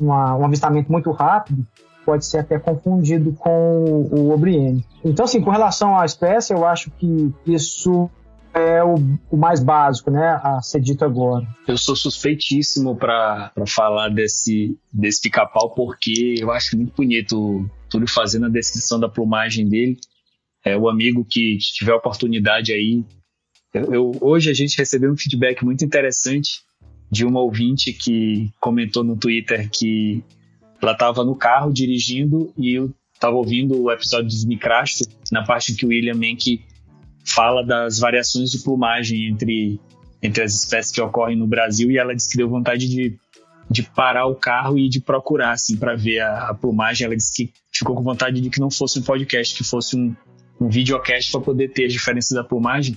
uma, 0.00 0.36
um 0.36 0.44
avistamento 0.44 0.90
muito 0.92 1.10
rápido, 1.12 1.64
pode 2.04 2.26
ser 2.26 2.38
até 2.38 2.58
confundido 2.58 3.32
com 3.32 4.08
o 4.10 4.32
Obriene. 4.32 4.84
Então, 5.04 5.24
assim, 5.24 5.40
com 5.40 5.50
relação 5.50 5.96
à 5.96 6.04
espécie, 6.04 6.52
eu 6.52 6.66
acho 6.66 6.90
que 6.92 7.32
isso 7.46 8.10
é 8.52 8.82
o, 8.82 8.96
o, 9.30 9.36
mais 9.36 9.60
básico, 9.60 10.10
né, 10.10 10.40
a 10.42 10.60
ser 10.62 10.80
dito 10.80 11.04
agora. 11.04 11.46
Eu 11.68 11.78
sou 11.78 11.94
suspeitíssimo 11.94 12.96
para 12.96 13.52
falar 13.66 14.08
desse, 14.08 14.76
desse 14.92 15.22
pica-pau, 15.22 15.70
porque 15.70 16.34
eu 16.38 16.50
acho 16.50 16.76
muito 16.76 16.94
bonito 16.94 17.68
tudo 17.88 18.06
fazendo 18.08 18.46
a 18.46 18.50
descrição 18.50 18.98
da 18.98 19.08
plumagem 19.08 19.68
dele 19.68 19.98
é, 20.64 20.76
o 20.76 20.88
amigo 20.88 21.24
que 21.24 21.58
tiver 21.58 21.94
oportunidade 21.94 22.72
aí. 22.72 23.04
Eu, 23.72 23.94
eu, 23.94 24.12
hoje 24.20 24.50
a 24.50 24.54
gente 24.54 24.76
recebeu 24.76 25.12
um 25.12 25.16
feedback 25.16 25.64
muito 25.64 25.84
interessante 25.84 26.62
de 27.10 27.24
uma 27.24 27.40
ouvinte 27.40 27.92
que 27.92 28.50
comentou 28.60 29.02
no 29.02 29.16
Twitter 29.16 29.68
que 29.70 30.22
ela 30.80 30.92
estava 30.92 31.24
no 31.24 31.34
carro 31.34 31.72
dirigindo 31.72 32.52
e 32.56 32.74
eu 32.74 32.92
estava 33.12 33.36
ouvindo 33.36 33.82
o 33.82 33.90
episódio 33.90 34.28
dos 34.28 34.44
Micrasto, 34.44 35.04
na 35.30 35.44
parte 35.44 35.74
que 35.74 35.84
o 35.84 35.88
William 35.88 36.14
Menck 36.14 36.62
fala 37.32 37.64
das 37.64 37.98
variações 37.98 38.50
de 38.50 38.58
plumagem 38.58 39.28
entre, 39.28 39.80
entre 40.22 40.42
as 40.42 40.54
espécies 40.54 40.92
que 40.92 41.00
ocorrem 41.00 41.36
no 41.36 41.46
Brasil 41.46 41.90
e 41.90 41.98
ela 41.98 42.14
disse 42.14 42.28
que 42.28 42.36
deu 42.36 42.48
vontade 42.48 42.88
de, 42.88 43.16
de 43.70 43.82
parar 43.82 44.26
o 44.26 44.34
carro 44.34 44.78
e 44.78 44.88
de 44.88 45.00
procurar 45.00 45.52
assim 45.52 45.76
para 45.76 45.94
ver 45.94 46.20
a, 46.20 46.48
a, 46.48 46.54
plumagem. 46.54 47.06
Ela 47.06 47.16
disse 47.16 47.32
que 47.34 47.52
ficou 47.72 47.94
com 47.94 48.02
vontade 48.02 48.40
de 48.40 48.50
que 48.50 48.60
não 48.60 48.70
fosse 48.70 48.98
um 48.98 49.02
podcast, 49.02 49.54
que 49.54 49.64
fosse 49.64 49.96
um, 49.96 50.14
um 50.60 50.68
videocast 50.68 51.30
para 51.30 51.40
poder 51.40 51.68
ter 51.68 51.86
as 51.86 51.92
diferenças 51.92 52.36
da 52.36 52.44
plumagem. 52.44 52.96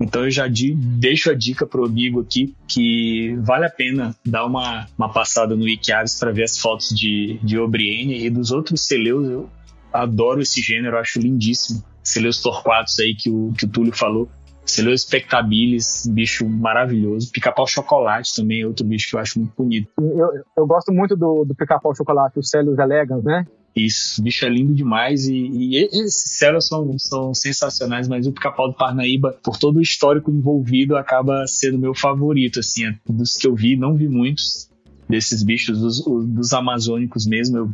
Então 0.00 0.24
eu 0.24 0.30
já 0.30 0.48
deixo 0.48 1.30
a 1.30 1.34
dica 1.34 1.64
pro 1.66 1.84
amigo 1.84 2.20
aqui 2.20 2.54
que 2.66 3.36
vale 3.40 3.66
a 3.66 3.70
pena 3.70 4.16
dar 4.24 4.44
uma, 4.46 4.88
uma 4.98 5.08
passada 5.08 5.54
no 5.54 5.64
Wikiaves 5.64 6.18
para 6.18 6.32
ver 6.32 6.44
as 6.44 6.58
fotos 6.58 6.88
de, 6.88 7.38
de 7.42 7.58
Obriene 7.58 8.24
e 8.24 8.30
dos 8.30 8.50
outros 8.50 8.82
celeus. 8.82 9.28
Eu 9.28 9.50
adoro 9.92 10.40
esse 10.40 10.60
gênero, 10.60 10.98
acho 10.98 11.20
lindíssimo. 11.20 11.84
Celeus 12.12 12.40
torquatus 12.40 12.98
aí 13.00 13.14
que 13.14 13.30
o, 13.30 13.52
que 13.56 13.64
o 13.64 13.68
Túlio 13.68 13.92
falou. 13.92 14.28
Celeus 14.64 15.02
spectabilis, 15.02 16.06
bicho 16.06 16.48
maravilhoso. 16.48 17.30
Pica-pau 17.32 17.66
chocolate 17.66 18.34
também 18.34 18.62
é 18.62 18.66
outro 18.66 18.86
bicho 18.86 19.10
que 19.10 19.16
eu 19.16 19.20
acho 19.20 19.38
muito 19.40 19.52
bonito. 19.56 19.88
Eu, 19.98 20.28
eu 20.56 20.66
gosto 20.66 20.92
muito 20.92 21.16
do, 21.16 21.44
do 21.44 21.54
pica-pau 21.54 21.94
chocolate, 21.94 22.38
o 22.38 22.42
Celeus 22.42 22.78
elegans, 22.78 23.24
né? 23.24 23.44
Isso, 23.74 24.20
o 24.20 24.24
bicho 24.24 24.44
é 24.44 24.48
lindo 24.50 24.74
demais 24.74 25.26
e, 25.26 25.34
e 25.34 25.76
esses 25.78 26.38
células 26.38 26.66
são, 26.66 26.98
são 26.98 27.34
sensacionais, 27.34 28.06
mas 28.06 28.26
o 28.26 28.32
pica-pau 28.32 28.68
do 28.68 28.76
Parnaíba, 28.76 29.36
por 29.42 29.58
todo 29.58 29.78
o 29.78 29.82
histórico 29.82 30.30
envolvido, 30.30 30.96
acaba 30.96 31.46
sendo 31.46 31.78
meu 31.78 31.94
favorito, 31.94 32.60
assim, 32.60 32.86
é, 32.86 32.94
dos 33.08 33.32
que 33.34 33.46
eu 33.46 33.54
vi, 33.54 33.76
não 33.76 33.94
vi 33.94 34.08
muitos 34.08 34.70
desses 35.08 35.42
bichos, 35.42 35.80
dos, 35.80 36.04
dos 36.04 36.52
amazônicos 36.52 37.26
mesmo, 37.26 37.56
eu 37.56 37.70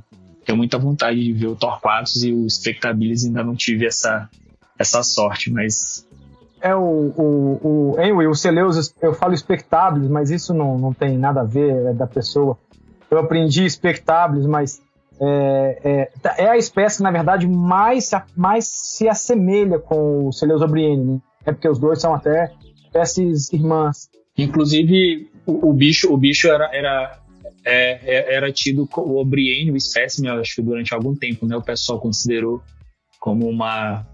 tenho 0.48 0.56
muita 0.56 0.78
vontade 0.78 1.22
de 1.22 1.32
ver 1.34 1.48
o 1.48 1.54
Torquatus 1.54 2.22
e 2.22 2.32
o 2.32 2.48
Spectabilis, 2.48 3.26
ainda 3.26 3.44
não 3.44 3.54
tive 3.54 3.86
essa, 3.86 4.30
essa 4.78 5.02
sorte, 5.02 5.52
mas 5.52 6.06
É 6.62 6.74
o, 6.74 6.80
o, 6.80 7.60
o, 7.62 7.96
anyway, 7.98 8.26
o 8.26 8.34
Celeus, 8.34 8.94
eu 9.02 9.12
falo 9.12 9.34
espectáveis, 9.34 10.08
mas 10.08 10.30
isso 10.30 10.54
não, 10.54 10.78
não 10.78 10.94
tem 10.94 11.18
nada 11.18 11.42
a 11.42 11.44
ver 11.44 11.88
é 11.88 11.92
da 11.92 12.06
pessoa. 12.06 12.56
Eu 13.10 13.18
aprendi 13.18 13.66
espectáveis, 13.66 14.46
mas 14.46 14.80
é, 15.20 15.80
é, 15.84 16.12
tá, 16.22 16.34
é, 16.38 16.48
a 16.48 16.56
espécie 16.56 16.96
que, 16.96 17.02
na 17.02 17.10
verdade, 17.10 17.46
mais, 17.46 18.10
mais 18.34 18.66
se 18.66 19.06
assemelha 19.06 19.78
com 19.78 20.28
o 20.28 20.32
Celeus 20.32 20.62
obriene, 20.62 21.04
né? 21.04 21.20
É 21.44 21.52
porque 21.52 21.68
os 21.68 21.78
dois 21.78 22.00
são 22.00 22.14
até 22.14 22.52
espécies 22.86 23.52
irmãs. 23.52 24.08
Inclusive, 24.36 25.30
o, 25.44 25.68
o 25.68 25.72
bicho, 25.74 26.12
o 26.12 26.16
bicho 26.16 26.48
era, 26.48 26.70
era, 26.74 27.18
é, 27.68 28.00
é 28.02 28.34
era 28.34 28.52
tido 28.52 28.88
o 28.96 29.18
obriene, 29.18 29.70
o 29.70 29.76
espécime, 29.76 30.28
acho 30.28 30.56
que 30.56 30.62
durante 30.62 30.94
algum 30.94 31.14
tempo, 31.14 31.46
né? 31.46 31.56
O 31.56 31.62
pessoal 31.62 32.00
considerou 32.00 32.62
como 33.20 33.48
uma 33.48 34.06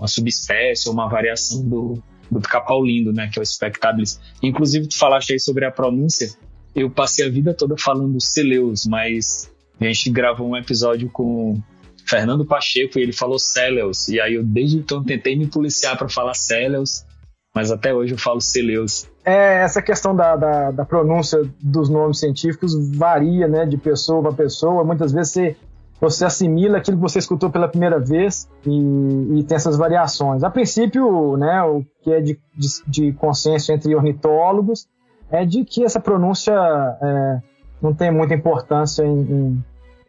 uma 0.00 0.08
subespécie 0.08 0.88
ou 0.88 0.94
uma 0.94 1.08
variação 1.08 1.62
do, 1.62 2.02
do 2.30 2.40
pica-pau 2.40 2.82
lindo, 2.82 3.12
né, 3.12 3.28
que 3.30 3.38
é 3.38 3.42
o 3.42 3.44
Spectabilis. 3.44 4.18
Inclusive, 4.42 4.88
tu 4.88 4.96
falaste 4.96 5.34
aí 5.34 5.38
sobre 5.38 5.66
a 5.66 5.70
pronúncia. 5.70 6.30
Eu 6.74 6.88
passei 6.90 7.26
a 7.26 7.28
vida 7.28 7.52
toda 7.52 7.76
falando 7.76 8.18
Celeus, 8.18 8.86
mas 8.86 9.52
a 9.78 9.84
gente 9.84 10.08
gravou 10.08 10.48
um 10.48 10.56
episódio 10.56 11.10
com 11.10 11.60
Fernando 12.06 12.46
Pacheco 12.46 12.98
e 12.98 13.02
ele 13.02 13.12
falou 13.12 13.38
Celeus. 13.38 14.08
E 14.08 14.18
aí 14.18 14.34
eu 14.34 14.42
desde 14.42 14.78
então 14.78 15.04
tentei 15.04 15.36
me 15.36 15.46
policiar 15.46 15.98
para 15.98 16.08
falar 16.08 16.32
Celeus, 16.32 17.04
mas 17.54 17.70
até 17.70 17.92
hoje 17.92 18.14
eu 18.14 18.18
falo 18.18 18.40
Celeus. 18.40 19.08
É, 19.24 19.62
essa 19.62 19.82
questão 19.82 20.14
da, 20.14 20.36
da, 20.36 20.70
da, 20.70 20.84
pronúncia 20.84 21.42
dos 21.60 21.88
nomes 21.88 22.18
científicos 22.18 22.72
varia, 22.96 23.48
né, 23.48 23.66
de 23.66 23.76
pessoa 23.76 24.22
para 24.22 24.32
pessoa. 24.32 24.84
Muitas 24.84 25.12
vezes 25.12 25.32
você 25.32 25.56
você 26.00 26.24
assimila 26.24 26.78
aquilo 26.78 26.96
que 26.96 27.02
você 27.02 27.18
escutou 27.18 27.50
pela 27.50 27.68
primeira 27.68 27.98
vez 27.98 28.48
e, 28.66 29.38
e 29.38 29.44
tem 29.44 29.54
essas 29.54 29.76
variações. 29.76 30.42
A 30.42 30.48
princípio, 30.48 31.36
né, 31.36 31.62
o 31.62 31.84
que 32.02 32.10
é 32.10 32.20
de, 32.22 32.40
de, 32.56 32.68
de 32.86 33.12
consenso 33.12 33.70
entre 33.70 33.94
ornitólogos 33.94 34.88
é 35.30 35.44
de 35.44 35.62
que 35.62 35.84
essa 35.84 36.00
pronúncia 36.00 36.54
é, 36.54 37.42
não 37.82 37.94
tem 37.94 38.10
muita 38.10 38.34
importância 38.34 39.04
em, 39.04 39.20
em, 39.20 39.64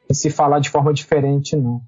em, 0.09 0.13
se 0.13 0.29
falar 0.29 0.59
de 0.59 0.69
forma 0.69 0.93
diferente, 0.93 1.57
não. 1.57 1.81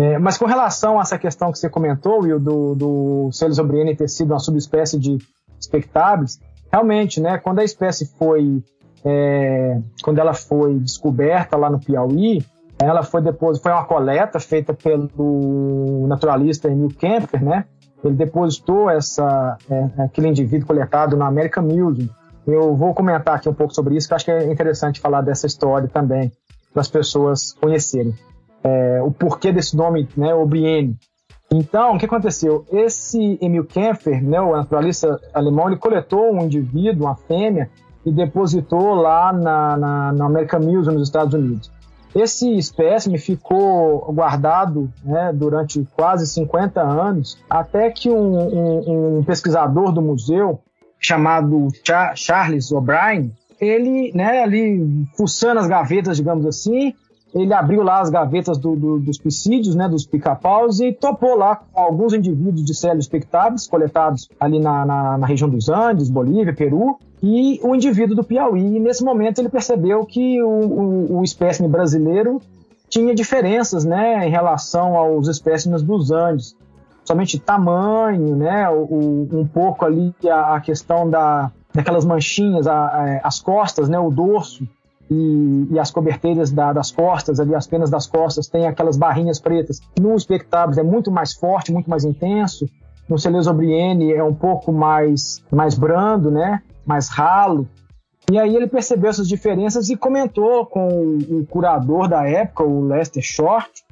É, 0.00 0.18
mas 0.18 0.38
com 0.38 0.46
relação 0.46 0.98
a 0.98 1.02
essa 1.02 1.18
questão 1.18 1.52
que 1.52 1.58
você 1.58 1.68
comentou, 1.68 2.22
Will, 2.22 2.40
do, 2.40 2.74
do 2.74 3.30
Celis 3.32 3.58
obriene 3.58 3.94
ter 3.94 4.08
sido 4.08 4.30
uma 4.30 4.38
subespécie 4.38 4.98
de 4.98 5.18
espectáveis, 5.60 6.40
realmente, 6.72 7.20
né, 7.20 7.36
quando 7.36 7.58
a 7.58 7.64
espécie 7.64 8.06
foi, 8.16 8.64
é, 9.04 9.78
quando 10.02 10.18
ela 10.18 10.32
foi 10.32 10.78
descoberta 10.78 11.54
lá 11.54 11.68
no 11.68 11.78
Piauí, 11.78 12.42
ela 12.78 13.02
foi 13.02 13.20
depois, 13.20 13.58
foi 13.58 13.72
uma 13.72 13.84
coleta 13.84 14.40
feita 14.40 14.72
pelo 14.72 16.06
naturalista 16.08 16.68
Emil 16.68 16.88
Kemper, 16.88 17.44
né? 17.44 17.66
Ele 18.02 18.14
depositou 18.14 18.88
essa, 18.88 19.58
é, 19.70 20.02
aquele 20.04 20.28
indivíduo 20.28 20.66
coletado 20.66 21.14
na 21.14 21.26
American 21.26 21.64
Museum. 21.64 22.08
Eu 22.46 22.74
vou 22.74 22.94
comentar 22.94 23.34
aqui 23.34 23.50
um 23.50 23.54
pouco 23.54 23.74
sobre 23.74 23.96
isso, 23.96 24.08
que 24.08 24.14
acho 24.14 24.24
que 24.24 24.30
é 24.30 24.50
interessante 24.50 24.98
falar 24.98 25.20
dessa 25.20 25.46
história 25.46 25.86
também, 25.88 26.32
para 26.72 26.80
as 26.80 26.88
pessoas 26.88 27.52
conhecerem. 27.52 28.14
É, 28.62 29.00
o 29.02 29.10
porquê 29.10 29.52
desse 29.52 29.76
nome, 29.76 30.08
né, 30.16 30.34
Obriene. 30.34 30.96
Então, 31.52 31.94
o 31.94 31.98
que 31.98 32.06
aconteceu? 32.06 32.64
Esse 32.70 33.38
Emil 33.40 33.64
Kempfer, 33.64 34.22
né, 34.22 34.40
o 34.40 34.52
naturalista 34.52 35.20
alemão, 35.34 35.68
ele 35.68 35.78
coletou 35.78 36.32
um 36.32 36.44
indivíduo, 36.44 37.06
uma 37.06 37.16
fêmea, 37.16 37.68
e 38.04 38.12
depositou 38.12 38.94
lá 38.94 39.32
na, 39.32 39.76
na, 39.76 40.12
na 40.12 40.24
American 40.24 40.60
Museum 40.60 40.94
nos 40.94 41.08
Estados 41.08 41.34
Unidos. 41.34 41.70
Esse 42.14 42.56
espécime 42.56 43.18
ficou 43.18 44.12
guardado 44.12 44.90
né, 45.04 45.32
durante 45.32 45.86
quase 45.96 46.26
50 46.26 46.80
anos, 46.80 47.38
até 47.48 47.90
que 47.90 48.10
um, 48.10 48.36
um, 48.36 49.18
um 49.18 49.24
pesquisador 49.24 49.92
do 49.92 50.02
museu, 50.02 50.60
chamado 50.98 51.68
Charles 52.14 52.72
O'Brien, 52.72 53.32
ele, 53.60 54.12
né, 54.14 54.42
ali 54.42 55.06
fuçando 55.16 55.60
as 55.60 55.68
gavetas, 55.68 56.16
digamos 56.16 56.44
assim, 56.46 56.94
ele 57.34 57.54
abriu 57.54 57.82
lá 57.82 58.00
as 58.00 58.10
gavetas 58.10 58.58
do, 58.58 58.74
do, 58.74 58.98
dos 58.98 59.18
piscídios, 59.18 59.74
né, 59.74 59.88
dos 59.88 60.04
pica-paus, 60.04 60.80
e 60.80 60.92
topou 60.92 61.36
lá 61.36 61.56
com 61.56 61.80
alguns 61.80 62.12
indivíduos 62.12 62.64
de 62.64 62.74
célios 62.74 63.04
espectáveis 63.04 63.68
coletados 63.68 64.28
ali 64.38 64.58
na, 64.58 64.84
na, 64.84 65.18
na, 65.18 65.26
região 65.26 65.48
dos 65.48 65.68
Andes, 65.68 66.10
Bolívia, 66.10 66.52
Peru, 66.52 66.98
e 67.22 67.60
o 67.62 67.74
indivíduo 67.74 68.16
do 68.16 68.24
Piauí. 68.24 68.76
E 68.76 68.80
nesse 68.80 69.04
momento 69.04 69.38
ele 69.38 69.48
percebeu 69.48 70.04
que 70.04 70.42
o, 70.42 70.48
o, 70.48 71.18
o 71.18 71.24
espécime 71.24 71.68
brasileiro 71.68 72.40
tinha 72.88 73.14
diferenças 73.14 73.84
né, 73.84 74.26
em 74.26 74.30
relação 74.30 74.96
aos 74.96 75.28
espécimes 75.28 75.82
dos 75.82 76.10
Andes. 76.10 76.56
Somente 77.04 77.38
tamanho, 77.38 78.34
né, 78.36 78.68
o, 78.68 79.28
um 79.32 79.46
pouco 79.46 79.84
ali 79.84 80.12
a, 80.28 80.56
a 80.56 80.60
questão 80.60 81.08
da, 81.08 81.50
daquelas 81.72 82.04
manchinhas, 82.04 82.66
a, 82.66 82.74
a, 82.74 83.20
as 83.22 83.40
costas, 83.40 83.88
né, 83.88 83.98
o 83.98 84.10
dorso, 84.10 84.66
e, 85.10 85.66
e 85.70 85.78
as 85.78 85.90
coberteiras 85.90 86.52
da, 86.52 86.72
das 86.72 86.90
costas, 86.90 87.40
ali 87.40 87.54
as 87.54 87.66
penas 87.66 87.90
das 87.90 88.06
costas, 88.06 88.46
tem 88.46 88.66
aquelas 88.66 88.96
barrinhas 88.96 89.40
pretas. 89.40 89.80
No 89.98 90.18
Spectabis 90.18 90.78
é 90.78 90.82
muito 90.82 91.10
mais 91.10 91.32
forte, 91.32 91.72
muito 91.72 91.90
mais 91.90 92.04
intenso. 92.04 92.66
No 93.08 93.18
Celesobriene 93.18 94.12
é 94.12 94.22
um 94.22 94.34
pouco 94.34 94.72
mais, 94.72 95.42
mais 95.50 95.76
brando, 95.76 96.30
né? 96.30 96.62
mais 96.86 97.08
ralo. 97.08 97.68
E 98.30 98.38
aí 98.38 98.54
ele 98.54 98.68
percebeu 98.68 99.10
essas 99.10 99.26
diferenças 99.26 99.90
e 99.90 99.96
comentou 99.96 100.64
com 100.66 100.86
o, 100.86 101.40
o 101.40 101.46
curador 101.46 102.08
da 102.08 102.28
época, 102.28 102.62
o 102.62 102.86
Lester 102.86 103.22
Short, 103.22 103.84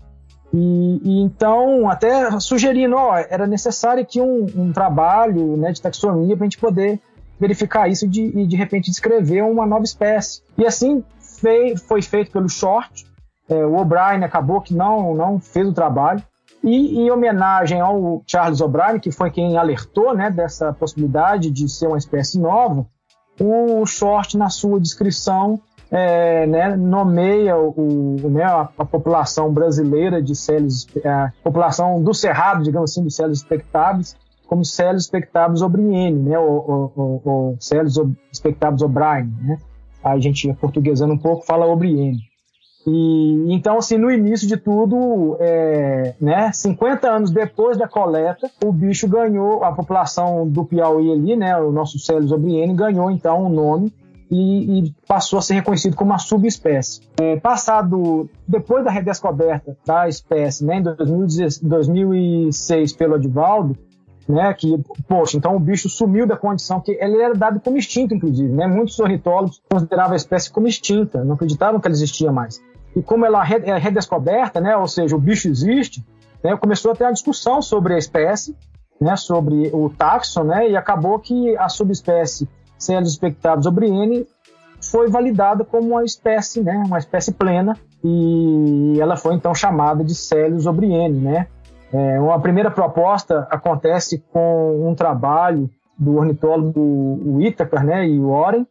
e, 0.52 1.00
e, 1.04 1.20
então, 1.20 1.90
até 1.90 2.38
sugerindo, 2.40 2.96
ó, 2.96 3.16
era 3.16 3.46
necessário 3.46 4.04
que 4.06 4.20
um, 4.20 4.46
um 4.56 4.72
trabalho 4.72 5.56
né, 5.56 5.72
de 5.72 5.82
taxonomia 5.82 6.36
para 6.36 6.44
a 6.44 6.48
gente 6.48 6.58
poder 6.58 7.00
verificar 7.38 7.88
isso 7.88 8.06
de, 8.06 8.22
e 8.22 8.46
de 8.46 8.56
repente 8.56 8.90
descrever 8.90 9.42
uma 9.42 9.66
nova 9.66 9.84
espécie. 9.84 10.42
E 10.56 10.66
assim 10.66 11.04
fei, 11.40 11.76
foi 11.76 12.02
feito 12.02 12.30
pelo 12.30 12.48
Short. 12.48 13.06
É, 13.48 13.64
o 13.64 13.76
O'Brien 13.76 14.24
acabou 14.24 14.60
que 14.60 14.74
não, 14.74 15.14
não 15.14 15.40
fez 15.40 15.66
o 15.66 15.72
trabalho. 15.72 16.22
E 16.62 17.00
em 17.00 17.10
homenagem 17.10 17.80
ao 17.80 18.22
Charles 18.26 18.60
O'Brien, 18.60 18.98
que 18.98 19.12
foi 19.12 19.30
quem 19.30 19.56
alertou 19.56 20.14
né, 20.14 20.30
dessa 20.30 20.72
possibilidade 20.72 21.50
de 21.50 21.68
ser 21.68 21.86
uma 21.86 21.98
espécie 21.98 22.38
nova, 22.38 22.84
o 23.40 23.86
Short, 23.86 24.36
na 24.36 24.50
sua 24.50 24.80
descrição, 24.80 25.60
é, 25.90 26.46
né, 26.46 26.76
nomeia 26.76 27.56
o, 27.56 28.16
né, 28.28 28.42
a, 28.42 28.68
a, 28.76 28.84
população 28.84 29.52
brasileira 29.52 30.20
de 30.20 30.34
Célios, 30.34 30.86
a 31.04 31.32
população 31.42 32.02
do 32.02 32.12
Cerrado, 32.12 32.64
digamos 32.64 32.90
assim, 32.90 33.04
de 33.04 33.14
Célios 33.14 33.38
expectáveis, 33.38 34.16
como 34.48 34.64
Célios 34.64 35.04
Spectables 35.04 35.60
Obriene, 35.60 36.18
né, 36.30 36.38
ou, 36.38 36.92
ou, 36.96 37.56
Spectables 38.34 38.82
O'Brien, 38.82 39.30
né? 39.42 39.58
A 40.02 40.18
gente, 40.18 40.52
portuguesando 40.54 41.12
um 41.12 41.18
pouco, 41.18 41.44
fala 41.44 41.66
Obriene. 41.66 42.18
E, 42.86 43.52
então, 43.52 43.76
assim, 43.76 43.98
no 43.98 44.10
início 44.10 44.48
de 44.48 44.56
tudo, 44.56 45.36
é, 45.38 46.14
né, 46.18 46.50
50 46.50 47.10
anos 47.10 47.30
depois 47.30 47.76
da 47.76 47.86
coleta, 47.86 48.50
o 48.64 48.72
bicho 48.72 49.06
ganhou, 49.06 49.62
a 49.62 49.72
população 49.72 50.48
do 50.48 50.64
Piauí 50.64 51.12
ali, 51.12 51.36
né, 51.36 51.54
o 51.58 51.70
nosso 51.70 51.98
Célios 51.98 52.32
Obriene, 52.32 52.72
ganhou 52.74 53.10
então 53.10 53.42
o 53.42 53.46
um 53.46 53.50
nome 53.50 53.92
e, 54.30 54.78
e, 54.78 54.94
passou 55.06 55.38
a 55.38 55.42
ser 55.42 55.54
reconhecido 55.54 55.94
como 55.94 56.12
uma 56.12 56.18
subespécie. 56.18 57.02
É, 57.20 57.36
passado, 57.38 58.30
depois 58.46 58.84
da 58.84 58.90
redescoberta 58.90 59.76
da 59.84 60.08
espécie, 60.08 60.64
né, 60.64 60.78
em 60.78 60.82
2006 61.68 62.92
pelo 62.94 63.16
Adivaldo, 63.16 63.76
né? 64.28 64.52
Que, 64.52 64.76
poxa, 65.08 65.36
então 65.36 65.56
o 65.56 65.60
bicho 65.60 65.88
sumiu 65.88 66.26
da 66.26 66.36
condição 66.36 66.80
que 66.80 66.92
ele 66.92 67.20
era 67.20 67.34
dado 67.34 67.60
como 67.60 67.78
extinto, 67.78 68.14
inclusive, 68.14 68.52
né? 68.52 68.66
Muitos 68.66 68.98
ornitólogos 69.00 69.62
consideravam 69.70 70.12
a 70.12 70.16
espécie 70.16 70.50
como 70.50 70.68
extinta, 70.68 71.24
não 71.24 71.34
acreditavam 71.34 71.80
que 71.80 71.86
ela 71.86 71.94
existia 71.94 72.30
mais. 72.30 72.62
E 72.94 73.02
como 73.02 73.24
ela 73.24 73.42
é 73.42 73.78
redescoberta, 73.78 74.60
né? 74.60 74.76
Ou 74.76 74.86
seja, 74.86 75.16
o 75.16 75.20
bicho 75.20 75.48
existe, 75.48 76.04
né? 76.44 76.56
Começou 76.56 76.92
a 76.92 76.94
ter 76.94 77.04
uma 77.04 77.12
discussão 77.12 77.62
sobre 77.62 77.94
a 77.94 77.98
espécie, 77.98 78.54
né? 79.00 79.16
Sobre 79.16 79.70
o 79.72 79.88
taxon, 79.88 80.44
né? 80.44 80.70
E 80.70 80.76
acabou 80.76 81.18
que 81.18 81.56
a 81.56 81.68
subespécie 81.68 82.48
Celos 82.78 83.14
spectatus 83.14 83.66
obriene 83.66 84.26
foi 84.80 85.08
validada 85.08 85.64
como 85.64 85.90
uma 85.90 86.04
espécie, 86.04 86.62
né? 86.62 86.82
Uma 86.86 86.98
espécie 86.98 87.32
plena 87.32 87.76
e 88.04 88.96
ela 89.00 89.16
foi 89.16 89.34
então 89.34 89.54
chamada 89.54 90.04
de 90.04 90.14
Celius 90.14 90.66
obriene, 90.66 91.18
né? 91.18 91.48
É, 91.92 92.20
uma 92.20 92.40
primeira 92.40 92.70
proposta 92.70 93.46
acontece 93.50 94.22
com 94.32 94.88
um 94.88 94.94
trabalho 94.94 95.70
do 95.98 96.16
ornitólogo 96.16 96.80
Whittaker 97.24 97.84
né, 97.84 98.08
e 98.08 98.20
Warren, 98.20 98.66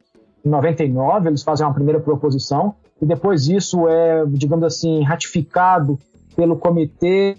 em 0.45 0.49
99, 0.49 1.27
eles 1.27 1.43
fazem 1.43 1.65
uma 1.65 1.73
primeira 1.73 1.99
proposição, 1.99 2.75
e 3.01 3.05
depois 3.05 3.47
isso 3.47 3.87
é, 3.87 4.25
digamos 4.27 4.63
assim, 4.63 5.03
ratificado 5.03 5.99
pelo 6.35 6.55
Comitê 6.55 7.35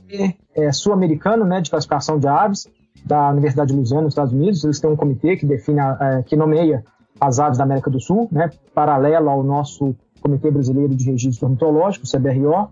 é, 0.54 0.72
Sul-Americano 0.72 1.44
né, 1.44 1.60
de 1.60 1.70
Classificação 1.70 2.18
de 2.18 2.26
Aves, 2.26 2.68
da 3.04 3.30
Universidade 3.30 3.70
de 3.70 3.76
Louisiana, 3.76 4.02
nos 4.02 4.12
Estados 4.12 4.32
Unidos. 4.32 4.64
Eles 4.64 4.80
têm 4.80 4.90
um 4.90 4.96
comitê 4.96 5.36
que 5.36 5.46
define, 5.46 5.80
é, 5.80 6.22
que 6.22 6.36
nomeia 6.36 6.84
as 7.20 7.38
aves 7.38 7.58
da 7.58 7.64
América 7.64 7.90
do 7.90 8.00
Sul, 8.00 8.28
né, 8.30 8.50
paralelo 8.74 9.30
ao 9.30 9.42
nosso 9.42 9.94
Comitê 10.20 10.50
Brasileiro 10.50 10.94
de 10.94 11.04
Registro 11.04 11.46
Ornitológico, 11.46 12.06
CBRO 12.06 12.68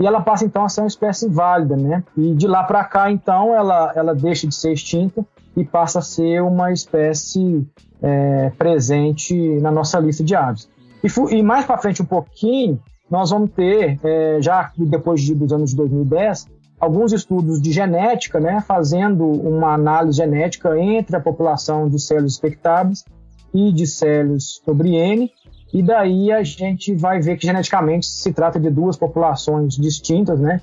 e 0.00 0.06
ela 0.06 0.22
passa 0.22 0.46
então 0.46 0.64
a 0.64 0.68
ser 0.68 0.80
uma 0.80 0.86
espécie 0.86 1.28
válida, 1.28 1.76
né? 1.76 2.02
E 2.16 2.34
de 2.34 2.46
lá 2.46 2.64
para 2.64 2.82
cá, 2.84 3.12
então, 3.12 3.54
ela, 3.54 3.92
ela 3.94 4.14
deixa 4.14 4.46
de 4.46 4.54
ser 4.54 4.72
extinta 4.72 5.22
e 5.54 5.62
passa 5.62 5.98
a 5.98 6.02
ser 6.02 6.42
uma 6.42 6.72
espécie 6.72 7.68
é, 8.00 8.50
presente 8.56 9.36
na 9.60 9.70
nossa 9.70 10.00
lista 10.00 10.24
de 10.24 10.34
aves. 10.34 10.70
E, 11.04 11.36
e 11.36 11.42
mais 11.42 11.66
para 11.66 11.76
frente 11.76 12.00
um 12.00 12.06
pouquinho, 12.06 12.80
nós 13.10 13.28
vamos 13.28 13.50
ter, 13.50 14.00
é, 14.02 14.40
já 14.40 14.72
depois 14.74 15.20
de, 15.20 15.34
dos 15.34 15.52
anos 15.52 15.70
de 15.70 15.76
2010, 15.76 16.48
alguns 16.80 17.12
estudos 17.12 17.60
de 17.60 17.70
genética, 17.70 18.40
né, 18.40 18.64
fazendo 18.66 19.26
uma 19.26 19.74
análise 19.74 20.16
genética 20.16 20.78
entre 20.78 21.14
a 21.14 21.20
população 21.20 21.90
de 21.90 22.00
células 22.00 22.32
expectáveis 22.32 23.04
e 23.52 23.70
de 23.70 23.86
células 23.86 24.60
sobre 24.64 24.94
N, 24.94 25.30
e 25.72 25.82
daí 25.82 26.32
a 26.32 26.42
gente 26.42 26.94
vai 26.94 27.20
ver 27.20 27.36
que 27.36 27.46
geneticamente 27.46 28.06
se 28.06 28.32
trata 28.32 28.58
de 28.58 28.70
duas 28.70 28.96
populações 28.96 29.76
distintas, 29.76 30.40
né? 30.40 30.60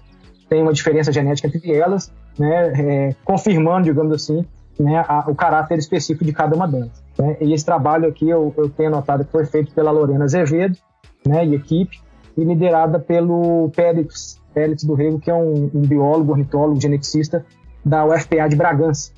Tem 0.49 0.61
uma 0.61 0.73
diferença 0.73 1.11
genética 1.11 1.47
entre 1.47 1.73
elas, 1.73 2.11
né? 2.37 2.73
É, 3.09 3.15
confirmando, 3.23 3.85
digamos 3.85 4.13
assim, 4.13 4.45
né, 4.79 5.03
a, 5.07 5.25
o 5.27 5.35
caráter 5.35 5.77
específico 5.77 6.23
de 6.23 6.33
cada 6.33 6.55
uma 6.55 6.67
delas. 6.67 7.03
Né? 7.17 7.37
E 7.41 7.53
esse 7.53 7.65
trabalho 7.65 8.07
aqui 8.07 8.29
eu, 8.29 8.53
eu 8.57 8.69
tenho 8.69 8.91
notado 8.91 9.25
que 9.25 9.31
foi 9.31 9.45
feito 9.45 9.73
pela 9.73 9.91
Lorena 9.91 10.25
Azevedo, 10.25 10.77
né, 11.25 11.45
e 11.45 11.55
equipe, 11.55 11.99
e 12.37 12.43
liderada 12.43 12.99
pelo 12.99 13.69
Pérez, 13.75 14.39
Pérez 14.53 14.83
do 14.83 14.93
Rego, 14.93 15.19
que 15.19 15.31
é 15.31 15.33
um, 15.33 15.71
um, 15.73 15.81
biólogo, 15.81 16.31
ornitólogo, 16.31 16.79
geneticista 16.79 17.45
da 17.83 18.05
UFPA 18.05 18.47
de 18.47 18.55
Bragança. 18.55 19.11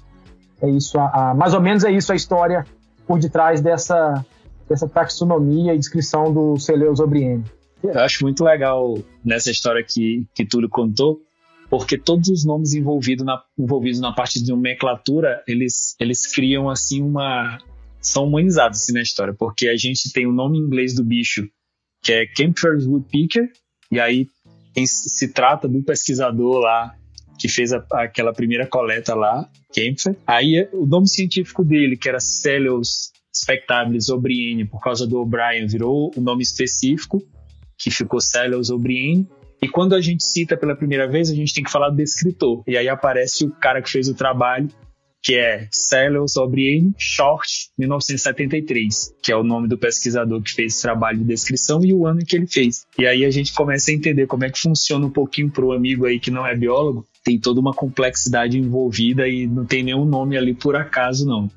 É 0.62 0.70
isso, 0.70 0.98
a, 1.00 1.32
a, 1.32 1.34
mais 1.34 1.54
ou 1.54 1.62
menos 1.62 1.84
é 1.84 1.92
isso 1.92 2.12
a 2.12 2.16
história 2.16 2.66
por 3.06 3.20
detrás 3.20 3.60
dessa, 3.62 4.24
dessa 4.70 4.88
taxonomia 4.88 5.74
e 5.74 5.78
descrição 5.78 6.32
do 6.32 6.58
Celeusobriene. 6.60 7.44
Eu 7.84 8.00
acho 8.00 8.24
muito 8.24 8.44
legal 8.44 8.98
nessa 9.26 9.50
história 9.50 9.84
que, 9.84 10.26
que 10.36 10.46
Túlio 10.46 10.70
contou, 10.70 11.22
porque 11.70 11.98
todos 11.98 12.30
os 12.30 12.46
nomes 12.46 12.74
envolvidos 12.74 13.26
na, 13.26 13.42
envolvidos 13.58 14.00
na 14.00 14.14
parte 14.14 14.42
de 14.44 14.52
nomenclatura, 14.52 15.44
eles, 15.48 15.96
eles 16.00 16.28
criam 16.28 16.70
assim 16.70 17.02
uma... 17.02 17.58
são 18.02 18.26
humanizados 18.26 18.80
assim, 18.82 18.94
na 18.94 19.02
história, 19.02 19.34
porque 19.34 19.68
a 19.68 19.78
gente 19.78 20.12
tem 20.12 20.28
o 20.28 20.32
nome 20.32 20.58
em 20.58 20.62
inglês 20.62 20.94
do 20.94 21.04
bicho, 21.04 21.48
que 22.02 22.12
é 22.12 22.26
Kempfer's 22.26 22.86
Woodpecker, 22.86 23.50
e 23.92 24.00
aí 24.00 24.28
se 24.86 25.34
trata 25.34 25.68
do 25.68 25.82
pesquisador 25.84 26.60
lá 26.60 26.96
que 27.40 27.48
fez 27.48 27.72
a, 27.72 27.84
aquela 27.94 28.34
primeira 28.34 28.68
coleta 28.68 29.16
lá, 29.16 29.50
Kempfer. 29.74 30.16
Aí 30.28 30.68
o 30.74 30.86
nome 30.86 31.08
científico 31.08 31.64
dele, 31.64 31.96
que 31.96 32.10
era 32.10 32.20
Celios 32.20 33.12
spectabilis 33.36 34.10
obriene, 34.10 34.66
por 34.66 34.82
causa 34.82 35.06
do 35.06 35.20
O'Brien, 35.20 35.68
virou 35.68 36.12
o 36.16 36.22
nome 36.22 36.44
específico, 36.44 37.22
que 37.78 37.90
ficou 37.90 38.20
Celios 38.20 38.70
obriene. 38.70 39.28
E 39.62 39.68
quando 39.68 39.94
a 39.94 40.02
gente 40.02 40.24
cita 40.24 40.56
pela 40.56 40.76
primeira 40.76 41.08
vez, 41.08 41.30
a 41.30 41.36
gente 41.36 41.54
tem 41.54 41.64
que 41.64 41.72
falar 41.72 41.90
do 41.90 42.02
escritor. 42.02 42.64
E 42.68 42.78
aí 42.78 42.88
aparece 42.88 43.46
o 43.46 43.52
cara 43.52 43.82
que 43.82 43.90
fez 43.90 44.08
o 44.08 44.14
trabalho, 44.14 44.70
que 45.22 45.36
é 45.36 45.68
Celios 45.72 46.38
O'Brien 46.38 46.94
Short, 46.98 47.70
1973, 47.78 49.16
que 49.22 49.32
é 49.32 49.36
o 49.36 49.44
nome 49.44 49.68
do 49.68 49.78
pesquisador 49.78 50.42
que 50.42 50.54
fez 50.54 50.74
esse 50.74 50.82
trabalho 50.82 51.20
de 51.20 51.26
descrição 51.26 51.84
e 51.84 51.94
o 51.94 52.06
ano 52.06 52.22
em 52.22 52.26
que 52.26 52.38
ele 52.38 52.48
fez. 52.48 52.86
E 52.98 53.06
aí 53.06 53.26
a 53.26 53.30
gente 53.30 53.54
começa 53.54 53.92
a 53.92 53.94
entender 53.94 54.28
como 54.28 54.46
é 54.46 54.50
que 54.50 54.60
funciona 54.60 55.06
um 55.06 55.12
pouquinho 55.12 55.52
para 55.52 55.66
o 55.66 55.74
amigo 55.74 56.06
aí 56.06 56.20
que 56.20 56.32
não 56.32 56.48
é 56.48 56.56
biólogo, 56.56 57.06
tem 57.24 57.38
toda 57.38 57.60
uma 57.60 57.74
complexidade 57.74 58.58
envolvida 58.58 59.28
e 59.28 59.46
não 59.46 59.66
tem 59.66 59.84
nenhum 59.84 60.06
nome 60.06 60.38
ali 60.38 60.54
por 60.54 60.76
acaso, 60.76 61.26
não. 61.26 61.50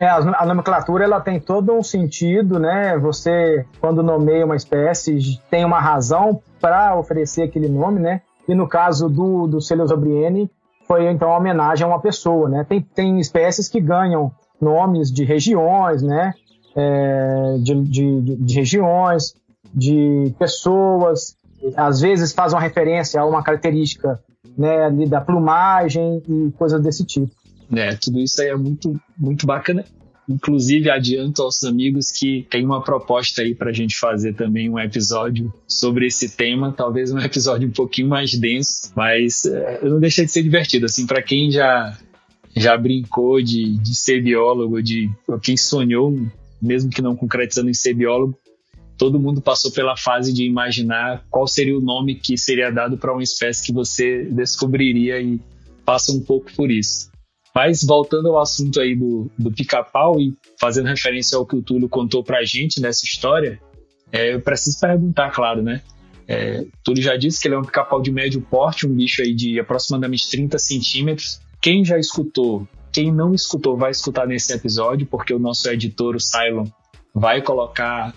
É, 0.00 0.08
a 0.08 0.46
nomenclatura 0.46 1.04
ela 1.04 1.20
tem 1.20 1.38
todo 1.38 1.74
um 1.74 1.82
sentido, 1.82 2.58
né? 2.58 2.96
Você, 2.96 3.66
quando 3.78 4.02
nomeia 4.02 4.46
uma 4.46 4.56
espécie, 4.56 5.38
tem 5.50 5.62
uma 5.62 5.78
razão 5.78 6.40
para 6.58 6.96
oferecer 6.96 7.42
aquele 7.42 7.68
nome, 7.68 8.00
né? 8.00 8.22
E 8.48 8.54
no 8.54 8.66
caso 8.66 9.10
do, 9.10 9.46
do 9.46 9.60
Celeosobriene, 9.60 10.50
foi 10.88 11.06
então 11.10 11.28
uma 11.28 11.36
homenagem 11.36 11.84
a 11.84 11.88
uma 11.88 12.00
pessoa, 12.00 12.48
né? 12.48 12.64
Tem, 12.66 12.80
tem 12.80 13.20
espécies 13.20 13.68
que 13.68 13.78
ganham 13.78 14.32
nomes 14.58 15.12
de 15.12 15.22
regiões, 15.22 16.02
né? 16.02 16.32
É, 16.74 17.56
de, 17.62 17.82
de, 17.82 18.36
de 18.36 18.54
regiões, 18.54 19.34
de 19.74 20.34
pessoas, 20.38 21.36
às 21.76 22.00
vezes 22.00 22.32
faz 22.32 22.54
uma 22.54 22.60
referência 22.60 23.20
a 23.20 23.26
uma 23.26 23.42
característica 23.42 24.18
né, 24.56 24.90
da 25.06 25.20
plumagem 25.20 26.22
e 26.26 26.52
coisas 26.52 26.80
desse 26.80 27.04
tipo. 27.04 27.30
É, 27.72 27.94
tudo 27.94 28.18
isso 28.20 28.40
aí 28.42 28.48
é 28.48 28.56
muito, 28.56 29.00
muito 29.16 29.46
bacana. 29.46 29.84
Inclusive, 30.28 30.88
adianto 30.90 31.42
aos 31.42 31.64
amigos 31.64 32.10
que 32.10 32.46
tem 32.48 32.64
uma 32.64 32.82
proposta 32.82 33.42
aí 33.42 33.52
para 33.52 33.70
a 33.70 33.72
gente 33.72 33.96
fazer 33.96 34.34
também 34.34 34.70
um 34.70 34.78
episódio 34.78 35.52
sobre 35.66 36.06
esse 36.06 36.36
tema, 36.36 36.72
talvez 36.72 37.10
um 37.10 37.18
episódio 37.20 37.68
um 37.68 37.72
pouquinho 37.72 38.08
mais 38.08 38.32
denso, 38.34 38.92
mas 38.94 39.44
é, 39.44 39.80
não 39.82 39.98
deixa 39.98 40.24
de 40.24 40.30
ser 40.30 40.42
divertido. 40.42 40.86
Assim, 40.86 41.06
para 41.06 41.20
quem 41.20 41.50
já, 41.50 41.98
já 42.56 42.76
brincou 42.76 43.42
de, 43.42 43.76
de 43.78 43.94
ser 43.94 44.22
biólogo, 44.22 44.80
de 44.80 45.10
quem 45.42 45.56
sonhou, 45.56 46.16
mesmo 46.62 46.90
que 46.90 47.02
não 47.02 47.16
concretizando 47.16 47.68
em 47.68 47.74
ser 47.74 47.94
biólogo, 47.94 48.38
todo 48.96 49.18
mundo 49.18 49.40
passou 49.40 49.72
pela 49.72 49.96
fase 49.96 50.32
de 50.32 50.44
imaginar 50.44 51.24
qual 51.28 51.46
seria 51.46 51.76
o 51.76 51.80
nome 51.80 52.14
que 52.14 52.36
seria 52.36 52.70
dado 52.70 52.98
para 52.98 53.12
uma 53.12 53.22
espécie 53.22 53.66
que 53.66 53.72
você 53.72 54.24
descobriria 54.24 55.20
e 55.20 55.40
passa 55.84 56.12
um 56.12 56.20
pouco 56.20 56.52
por 56.52 56.70
isso. 56.70 57.09
Mas 57.54 57.82
voltando 57.82 58.28
ao 58.28 58.40
assunto 58.40 58.80
aí 58.80 58.94
do, 58.94 59.30
do 59.36 59.50
pica-pau 59.50 60.20
e 60.20 60.34
fazendo 60.58 60.86
referência 60.86 61.36
ao 61.36 61.44
que 61.44 61.56
o 61.56 61.62
Túlio 61.62 61.88
contou 61.88 62.22
pra 62.22 62.44
gente 62.44 62.80
nessa 62.80 63.04
história, 63.04 63.60
é, 64.12 64.34
eu 64.34 64.40
preciso 64.40 64.78
perguntar, 64.80 65.30
claro, 65.30 65.62
né? 65.62 65.82
É, 66.28 66.64
Túlio 66.84 67.02
já 67.02 67.16
disse 67.16 67.40
que 67.40 67.48
ele 67.48 67.56
é 67.56 67.58
um 67.58 67.64
pica-pau 67.64 68.00
de 68.00 68.12
médio 68.12 68.40
porte, 68.40 68.86
um 68.86 68.94
bicho 68.94 69.20
aí 69.20 69.34
de 69.34 69.58
aproximadamente 69.58 70.30
30 70.30 70.58
centímetros. 70.58 71.40
Quem 71.60 71.84
já 71.84 71.98
escutou, 71.98 72.68
quem 72.92 73.12
não 73.12 73.34
escutou, 73.34 73.76
vai 73.76 73.90
escutar 73.90 74.26
nesse 74.26 74.52
episódio, 74.52 75.06
porque 75.06 75.34
o 75.34 75.38
nosso 75.38 75.68
editor, 75.68 76.14
o 76.14 76.20
Cylon, 76.20 76.66
vai 77.12 77.42
colocar 77.42 78.14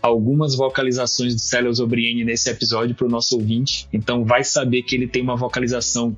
algumas 0.00 0.54
vocalizações 0.54 1.34
do 1.34 1.40
Celios 1.40 1.80
Obriene 1.80 2.24
nesse 2.24 2.48
episódio 2.48 2.94
para 2.94 3.06
o 3.06 3.10
nosso 3.10 3.36
ouvinte. 3.36 3.88
Então 3.92 4.24
vai 4.24 4.44
saber 4.44 4.82
que 4.82 4.94
ele 4.94 5.08
tem 5.08 5.22
uma 5.22 5.36
vocalização 5.36 6.16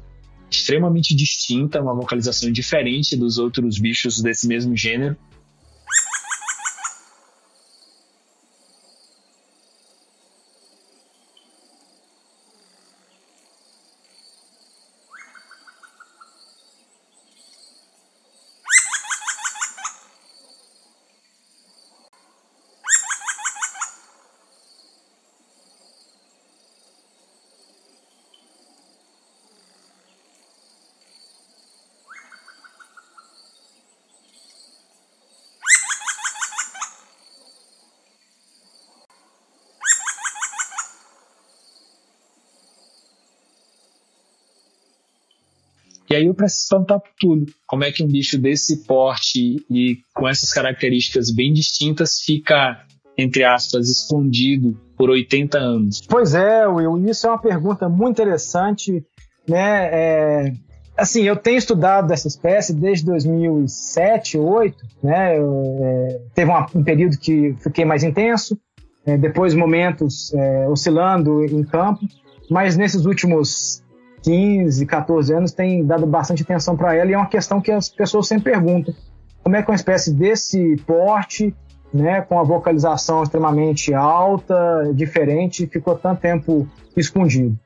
extremamente 0.50 1.14
distinta, 1.14 1.80
uma 1.80 1.94
vocalização 1.94 2.50
diferente 2.50 3.16
dos 3.16 3.38
outros 3.38 3.78
bichos 3.78 4.20
desse 4.20 4.46
mesmo 4.46 4.76
gênero. 4.76 5.16
E 46.10 46.14
aí 46.14 46.26
eu 46.26 46.34
preciso 46.34 46.68
perguntar 46.70 47.00
pro 47.00 47.10
Túlio, 47.18 47.46
como 47.66 47.84
é 47.84 47.92
que 47.92 48.02
um 48.02 48.06
bicho 48.06 48.38
desse 48.38 48.84
porte 48.84 49.64
e 49.70 49.98
com 50.14 50.26
essas 50.26 50.50
características 50.52 51.30
bem 51.30 51.52
distintas 51.52 52.20
fica, 52.20 52.82
entre 53.16 53.44
aspas, 53.44 53.88
escondido 53.88 54.78
por 54.96 55.10
80 55.10 55.58
anos? 55.58 56.00
Pois 56.08 56.34
é, 56.34 56.66
Will, 56.66 56.96
isso 57.08 57.26
é 57.26 57.30
uma 57.30 57.38
pergunta 57.38 57.88
muito 57.88 58.20
interessante, 58.20 59.04
né? 59.46 59.88
É, 59.92 60.52
assim, 60.96 61.22
eu 61.24 61.36
tenho 61.36 61.58
estudado 61.58 62.10
essa 62.10 62.26
espécie 62.26 62.72
desde 62.72 63.04
2007, 63.04 64.38
2008, 64.38 64.86
né? 65.02 65.36
É, 65.36 66.20
teve 66.34 66.50
uma, 66.50 66.66
um 66.74 66.82
período 66.82 67.18
que 67.18 67.54
fiquei 67.60 67.84
mais 67.84 68.02
intenso, 68.02 68.58
é, 69.04 69.18
depois 69.18 69.54
momentos 69.54 70.32
é, 70.32 70.68
oscilando 70.68 71.44
em 71.44 71.64
campo, 71.64 72.00
mas 72.50 72.78
nesses 72.78 73.04
últimos 73.04 73.82
15, 74.22 74.86
14 74.86 75.32
anos 75.32 75.52
tem 75.52 75.84
dado 75.84 76.06
bastante 76.06 76.42
atenção 76.42 76.76
para 76.76 76.94
ela 76.94 77.10
e 77.10 77.14
é 77.14 77.16
uma 77.16 77.28
questão 77.28 77.60
que 77.60 77.70
as 77.70 77.88
pessoas 77.88 78.28
sempre 78.28 78.52
perguntam. 78.52 78.94
Como 79.42 79.56
é 79.56 79.62
que 79.62 79.70
uma 79.70 79.76
espécie 79.76 80.12
desse 80.12 80.76
porte, 80.86 81.54
né, 81.92 82.20
com 82.20 82.38
a 82.38 82.42
vocalização 82.42 83.22
extremamente 83.22 83.94
alta, 83.94 84.90
diferente, 84.94 85.66
ficou 85.66 85.94
tanto 85.94 86.20
tempo 86.20 86.68
escondido? 86.96 87.58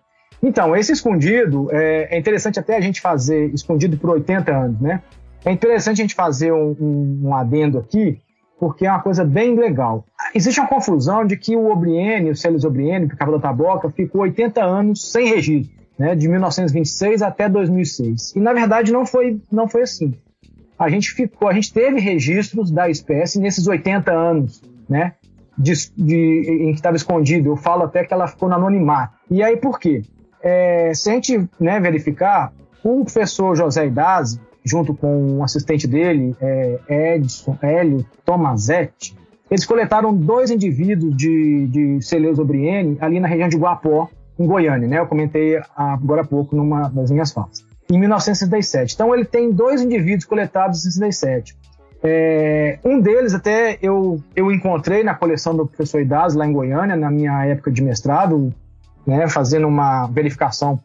Então, 0.42 0.76
esse 0.76 0.92
escondido, 0.92 1.68
é, 1.70 2.14
é 2.14 2.18
interessante 2.18 2.58
até 2.58 2.76
a 2.76 2.80
gente 2.80 3.00
fazer 3.00 3.52
escondido 3.54 3.96
por 3.96 4.10
80 4.10 4.52
anos, 4.52 4.80
né? 4.80 5.02
É 5.44 5.50
interessante 5.50 6.00
a 6.00 6.04
gente 6.04 6.14
fazer 6.14 6.52
um, 6.52 6.76
um, 6.80 7.20
um 7.24 7.34
adendo 7.34 7.78
aqui, 7.78 8.20
porque 8.58 8.86
é 8.86 8.90
uma 8.90 9.02
coisa 9.02 9.24
bem 9.24 9.56
legal. 9.56 10.04
Existe 10.34 10.60
uma 10.60 10.68
confusão 10.68 11.24
de 11.24 11.36
que 11.36 11.56
o 11.56 11.70
Obriene, 11.70 12.30
o 12.30 12.36
Celis 12.36 12.64
Obriene, 12.64 13.08
que 13.08 13.14
acaba 13.14 13.32
da 13.32 13.40
Taboca, 13.40 13.90
ficou 13.90 14.22
80 14.22 14.64
anos 14.64 15.10
sem 15.10 15.28
registro 15.28 15.81
né, 16.02 16.16
de 16.16 16.28
1926 16.28 17.22
até 17.22 17.48
2006. 17.48 18.34
E 18.34 18.40
na 18.40 18.52
verdade 18.52 18.92
não 18.92 19.06
foi, 19.06 19.40
não 19.52 19.68
foi 19.68 19.82
assim. 19.82 20.12
a 20.76 20.88
gente 20.88 21.12
ficou, 21.12 21.46
a 21.46 21.52
gente 21.52 21.72
teve 21.72 22.00
registros 22.00 22.72
da 22.72 22.90
espécie 22.90 23.38
nesses 23.38 23.68
80 23.68 24.10
anos, 24.10 24.60
né? 24.88 25.12
De, 25.56 25.72
de, 25.96 26.64
em 26.64 26.72
que 26.72 26.78
estava 26.78 26.96
escondido. 26.96 27.50
Eu 27.50 27.56
falo 27.56 27.84
até 27.84 28.02
que 28.02 28.12
ela 28.12 28.26
ficou 28.26 28.48
no 28.48 28.56
anonimato. 28.56 29.14
E 29.30 29.44
aí 29.44 29.56
por 29.56 29.78
quê? 29.78 30.02
É, 30.42 30.92
se 30.92 31.08
a 31.08 31.12
gente 31.12 31.48
né, 31.60 31.78
verificar, 31.78 32.52
o 32.82 33.04
professor 33.04 33.54
José 33.54 33.86
Idazzi, 33.86 34.40
junto 34.64 34.92
com 34.94 35.36
um 35.36 35.44
assistente 35.44 35.86
dele, 35.86 36.34
é, 36.40 37.14
Edson 37.14 37.56
Hélio 37.62 38.04
Tomazetti, 38.24 39.16
eles 39.48 39.64
coletaram 39.64 40.12
dois 40.12 40.50
indivíduos 40.50 41.16
de, 41.16 41.68
de 41.68 42.02
Celeus 42.02 42.40
ali 43.00 43.20
na 43.20 43.28
região 43.28 43.48
de 43.48 43.56
Guapó, 43.56 44.10
em 44.38 44.46
Goiânia, 44.46 44.88
né? 44.88 44.98
Eu 44.98 45.06
comentei 45.06 45.60
agora 45.76 46.22
há 46.22 46.26
pouco 46.26 46.56
numa 46.56 46.88
das 46.88 47.10
minhas 47.10 47.32
falas. 47.32 47.64
Em 47.90 47.98
1967. 47.98 48.94
Então 48.94 49.14
ele 49.14 49.24
tem 49.24 49.50
dois 49.50 49.82
indivíduos 49.82 50.24
coletados 50.24 50.84
em 50.84 51.00
1967. 51.00 51.56
É, 52.04 52.80
um 52.84 53.00
deles 53.00 53.32
até 53.32 53.78
eu, 53.80 54.20
eu 54.34 54.50
encontrei 54.50 55.04
na 55.04 55.14
coleção 55.14 55.54
do 55.54 55.66
professor 55.66 56.00
Idaz, 56.00 56.34
lá 56.34 56.46
em 56.46 56.52
Goiânia, 56.52 56.96
na 56.96 57.10
minha 57.10 57.44
época 57.46 57.70
de 57.70 57.80
mestrado, 57.80 58.52
né, 59.06 59.28
fazendo 59.28 59.68
uma 59.68 60.08
verificação 60.08 60.80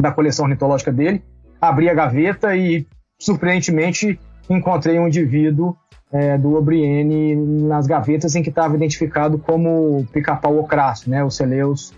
da 0.00 0.10
coleção 0.10 0.44
ornitológica 0.44 0.92
dele. 0.92 1.22
Abri 1.60 1.88
a 1.88 1.94
gaveta 1.94 2.56
e, 2.56 2.86
surpreendentemente, 3.20 4.18
encontrei 4.50 4.98
um 4.98 5.06
indivíduo 5.06 5.76
é, 6.10 6.36
do 6.36 6.56
Obriene 6.56 7.36
nas 7.36 7.86
gavetas 7.86 8.34
em 8.34 8.42
que 8.42 8.48
estava 8.48 8.74
identificado 8.74 9.38
como 9.38 10.04
pica-pau 10.12 10.58
ocrácio, 10.58 11.08
né, 11.08 11.22
o 11.22 11.30
Celeus 11.30 11.94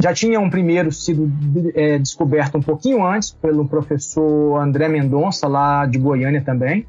Já 0.00 0.12
tinha 0.12 0.40
um 0.40 0.50
primeiro 0.50 0.90
sido 0.90 1.30
é, 1.74 1.98
descoberto 1.98 2.58
um 2.58 2.62
pouquinho 2.62 3.04
antes 3.04 3.30
pelo 3.30 3.66
professor 3.68 4.60
André 4.60 4.88
Mendonça, 4.88 5.46
lá 5.46 5.86
de 5.86 5.98
Goiânia 5.98 6.42
também. 6.42 6.86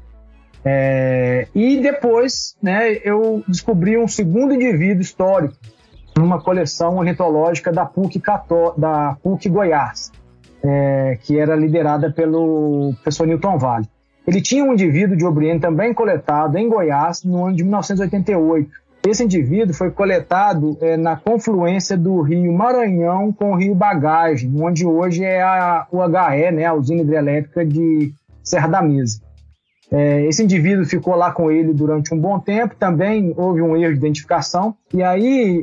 É, 0.64 1.46
e 1.54 1.80
depois 1.80 2.56
né, 2.62 2.94
eu 3.04 3.44
descobri 3.46 3.98
um 3.98 4.08
segundo 4.08 4.54
indivíduo 4.54 5.02
histórico 5.02 5.54
numa 6.16 6.40
coleção 6.40 6.96
ornitológica 6.96 7.72
da 7.72 7.84
PUC, 7.84 8.18
Cató 8.20 8.74
da 8.76 9.16
PUC 9.22 9.48
Goiás, 9.48 10.10
é, 10.62 11.18
que 11.22 11.38
era 11.38 11.54
liderada 11.54 12.10
pelo 12.10 12.94
professor 12.94 13.26
Newton 13.26 13.58
Vale. 13.58 13.86
Ele 14.26 14.40
tinha 14.40 14.64
um 14.64 14.72
indivíduo 14.72 15.16
de 15.16 15.24
Obriene 15.24 15.60
também 15.60 15.92
coletado 15.92 16.56
em 16.56 16.68
Goiás 16.68 17.22
no 17.24 17.44
ano 17.44 17.56
de 17.56 17.62
1988. 17.62 18.70
Esse 19.06 19.22
indivíduo 19.22 19.74
foi 19.74 19.90
coletado 19.90 20.78
é, 20.80 20.96
na 20.96 21.14
confluência 21.14 21.94
do 21.94 22.22
rio 22.22 22.50
Maranhão 22.52 23.30
com 23.30 23.52
o 23.52 23.54
rio 23.54 23.74
Bagagem, 23.74 24.50
onde 24.62 24.86
hoje 24.86 25.22
é 25.22 25.42
a 25.42 25.86
UHE, 25.92 26.50
né, 26.52 26.64
a 26.64 26.72
usina 26.72 27.02
hidrelétrica 27.02 27.66
de 27.66 28.14
Serra 28.42 28.68
da 28.68 28.82
Mesa. 28.82 29.20
É, 29.92 30.24
esse 30.24 30.42
indivíduo 30.42 30.86
ficou 30.86 31.14
lá 31.14 31.30
com 31.30 31.50
ele 31.50 31.74
durante 31.74 32.14
um 32.14 32.18
bom 32.18 32.40
tempo, 32.40 32.74
também 32.76 33.34
houve 33.36 33.60
um 33.60 33.76
erro 33.76 33.92
de 33.92 33.98
identificação. 33.98 34.74
E 34.92 35.02
aí, 35.02 35.62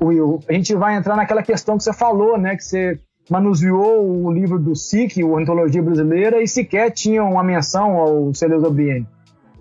Will, 0.00 0.40
a 0.48 0.52
gente 0.54 0.74
vai 0.74 0.96
entrar 0.96 1.14
naquela 1.14 1.42
questão 1.42 1.76
que 1.76 1.84
você 1.84 1.92
falou, 1.92 2.38
né, 2.38 2.56
que 2.56 2.64
você 2.64 2.98
manuseou 3.28 4.24
o 4.24 4.32
livro 4.32 4.58
do 4.58 4.74
SIC, 4.74 5.22
o 5.22 5.32
Ornitologia 5.32 5.82
Brasileira, 5.82 6.42
e 6.42 6.48
sequer 6.48 6.90
tinha 6.90 7.22
uma 7.22 7.44
menção 7.44 7.98
ao 7.98 8.32
Celeus 8.32 8.64
Obriene. 8.64 9.06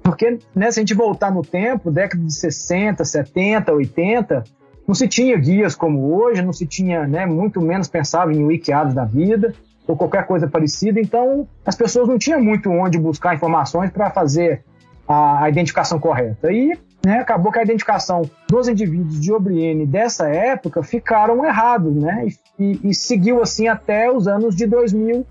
Porque 0.08 0.40
né, 0.56 0.72
se 0.72 0.80
a 0.80 0.82
gente 0.82 0.94
voltar 0.94 1.30
no 1.30 1.42
tempo, 1.42 1.92
década 1.92 2.24
de 2.24 2.34
60, 2.34 3.04
70, 3.04 3.74
80, 3.74 4.42
não 4.88 4.96
se 4.96 5.06
tinha 5.06 5.36
guias 5.36 5.76
como 5.76 6.16
hoje, 6.16 6.42
não 6.42 6.54
se 6.54 6.66
tinha, 6.66 7.06
né, 7.06 7.26
muito 7.26 7.60
menos 7.60 7.90
pensava 7.90 8.32
em 8.32 8.42
wikiados 8.46 8.94
da 8.94 9.04
vida 9.04 9.54
ou 9.86 9.98
qualquer 9.98 10.26
coisa 10.26 10.48
parecida. 10.48 10.98
Então, 11.02 11.46
as 11.66 11.76
pessoas 11.76 12.08
não 12.08 12.18
tinham 12.18 12.42
muito 12.42 12.70
onde 12.70 12.98
buscar 12.98 13.36
informações 13.36 13.92
para 13.92 14.10
fazer 14.10 14.64
a, 15.06 15.44
a, 15.44 15.50
identificação 15.50 16.00
correta. 16.00 16.54
E 16.54 16.80
né, 17.06 17.20
acabou 17.20 17.52
que 17.52 17.60
a 17.60 17.64
identificação 17.64 18.22
dos 18.50 18.70
indivíduos 18.70 19.20
de 19.20 19.34
Obriene 19.34 19.86
dessa 19.86 20.30
época 20.30 20.84
ficaram 20.84 21.46
errados, 21.46 21.94
né? 21.94 22.28
E, 22.58 22.80
e, 22.82 22.94
seguiu 22.94 23.42
assim 23.42 23.68
até 23.68 24.10
os 24.10 24.26
anos 24.26 24.56
de 24.56 24.66
2000, 24.66 25.26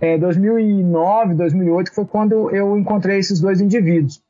é, 0.00 0.16
2009, 0.18 1.34
2008, 1.34 1.90
que 1.90 1.94
foi 1.94 2.06
quando 2.06 2.50
eu 2.50 2.76
encontrei 2.78 3.18
esses 3.18 3.40
dois 3.40 3.60
indivíduos. 3.60 4.22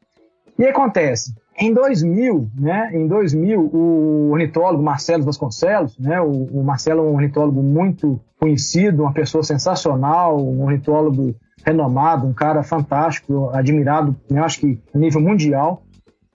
E 0.58 0.66
acontece, 0.66 1.34
em 1.58 1.72
2000, 1.72 2.48
né, 2.58 2.90
em 2.92 3.06
2000, 3.06 3.60
o 3.60 4.30
ornitólogo 4.30 4.82
Marcelo 4.82 5.24
Vasconcelos, 5.24 5.98
né, 5.98 6.20
o, 6.20 6.30
o 6.30 6.64
Marcelo 6.64 7.00
é 7.00 7.10
um 7.10 7.14
ornitólogo 7.14 7.62
muito 7.62 8.20
conhecido, 8.38 9.02
uma 9.02 9.12
pessoa 9.12 9.44
sensacional, 9.44 10.38
um 10.38 10.62
ornitólogo 10.62 11.34
renomado, 11.64 12.26
um 12.26 12.32
cara 12.32 12.62
fantástico, 12.62 13.50
admirado, 13.50 14.16
né, 14.30 14.40
acho 14.40 14.60
que 14.60 14.80
nível 14.94 15.20
mundial. 15.20 15.82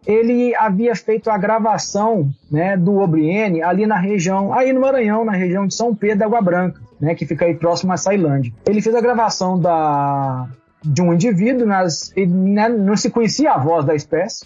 Ele 0.05 0.55
havia 0.55 0.95
feito 0.95 1.29
a 1.29 1.37
gravação 1.37 2.29
né, 2.51 2.77
do 2.77 2.97
Obriene 2.97 3.63
ali 3.63 3.87
na 3.87 3.97
região, 3.97 4.53
aí 4.53 4.71
no 4.71 4.81
Maranhão, 4.81 5.25
na 5.25 5.31
região 5.31 5.65
de 5.65 5.73
São 5.73 5.95
Pedro 5.95 6.19
da 6.19 6.25
Água 6.25 6.41
Branca, 6.41 6.79
né, 6.99 7.15
que 7.15 7.25
fica 7.25 7.45
aí 7.45 7.55
próximo 7.55 7.91
a 7.91 7.97
Sailândia. 7.97 8.53
Ele 8.67 8.81
fez 8.81 8.95
a 8.95 9.01
gravação 9.01 9.59
da, 9.59 10.47
de 10.83 11.01
um 11.01 11.13
indivíduo, 11.13 11.65
nas, 11.65 12.11
ele, 12.15 12.31
né, 12.31 12.69
não 12.69 12.95
se 12.95 13.09
conhecia 13.09 13.53
a 13.53 13.57
voz 13.57 13.83
da 13.83 13.95
espécie, 13.95 14.45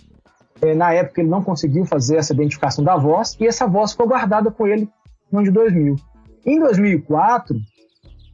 é, 0.62 0.74
na 0.74 0.93
época 0.93 1.22
ele 1.22 1.30
não 1.30 1.43
conseguiu 1.43 1.86
fazer 1.86 2.18
essa 2.18 2.34
identificação 2.34 2.84
da 2.84 2.95
voz 2.95 3.38
e 3.39 3.47
essa 3.47 3.68
voz 3.68 3.91
ficou 3.91 4.07
guardada 4.07 4.51
com 4.51 4.68
ele 4.68 4.89
no 5.32 5.39
ano 5.39 5.47
de 5.47 5.51
2000. 5.51 5.95
Em 6.45 6.60
2004, 6.60 7.55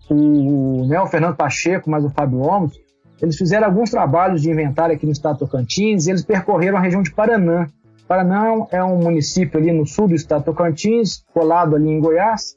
o, 0.10 0.86
né, 0.88 1.00
o 1.02 1.08
Fernando 1.08 1.36
Pacheco, 1.36 1.90
mais 1.90 2.04
o 2.04 2.10
Fábio 2.10 2.40
Omos, 2.40 2.80
eles 3.22 3.38
fizeram 3.38 3.68
alguns 3.68 3.89
trabalhos 3.89 4.41
de 4.41 4.49
inventário 4.49 4.95
aqui 4.95 5.05
no 5.05 5.11
estado 5.11 5.39
Tocantins 5.39 6.07
e 6.07 6.11
eles 6.11 6.24
percorreram 6.24 6.78
a 6.78 6.82
região 6.82 7.01
de 7.01 7.11
Paranã. 7.11 7.68
Paranã 8.07 8.66
é 8.72 8.84
um 8.84 8.97
município 8.97 9.59
ali 9.59 9.72
no 9.72 9.86
sul 9.86 10.07
do 10.07 10.16
estado 10.16 10.43
Tocantins, 10.43 11.24
colado 11.34 11.76
ali 11.76 11.89
em 11.89 11.99
Goiás, 11.99 12.55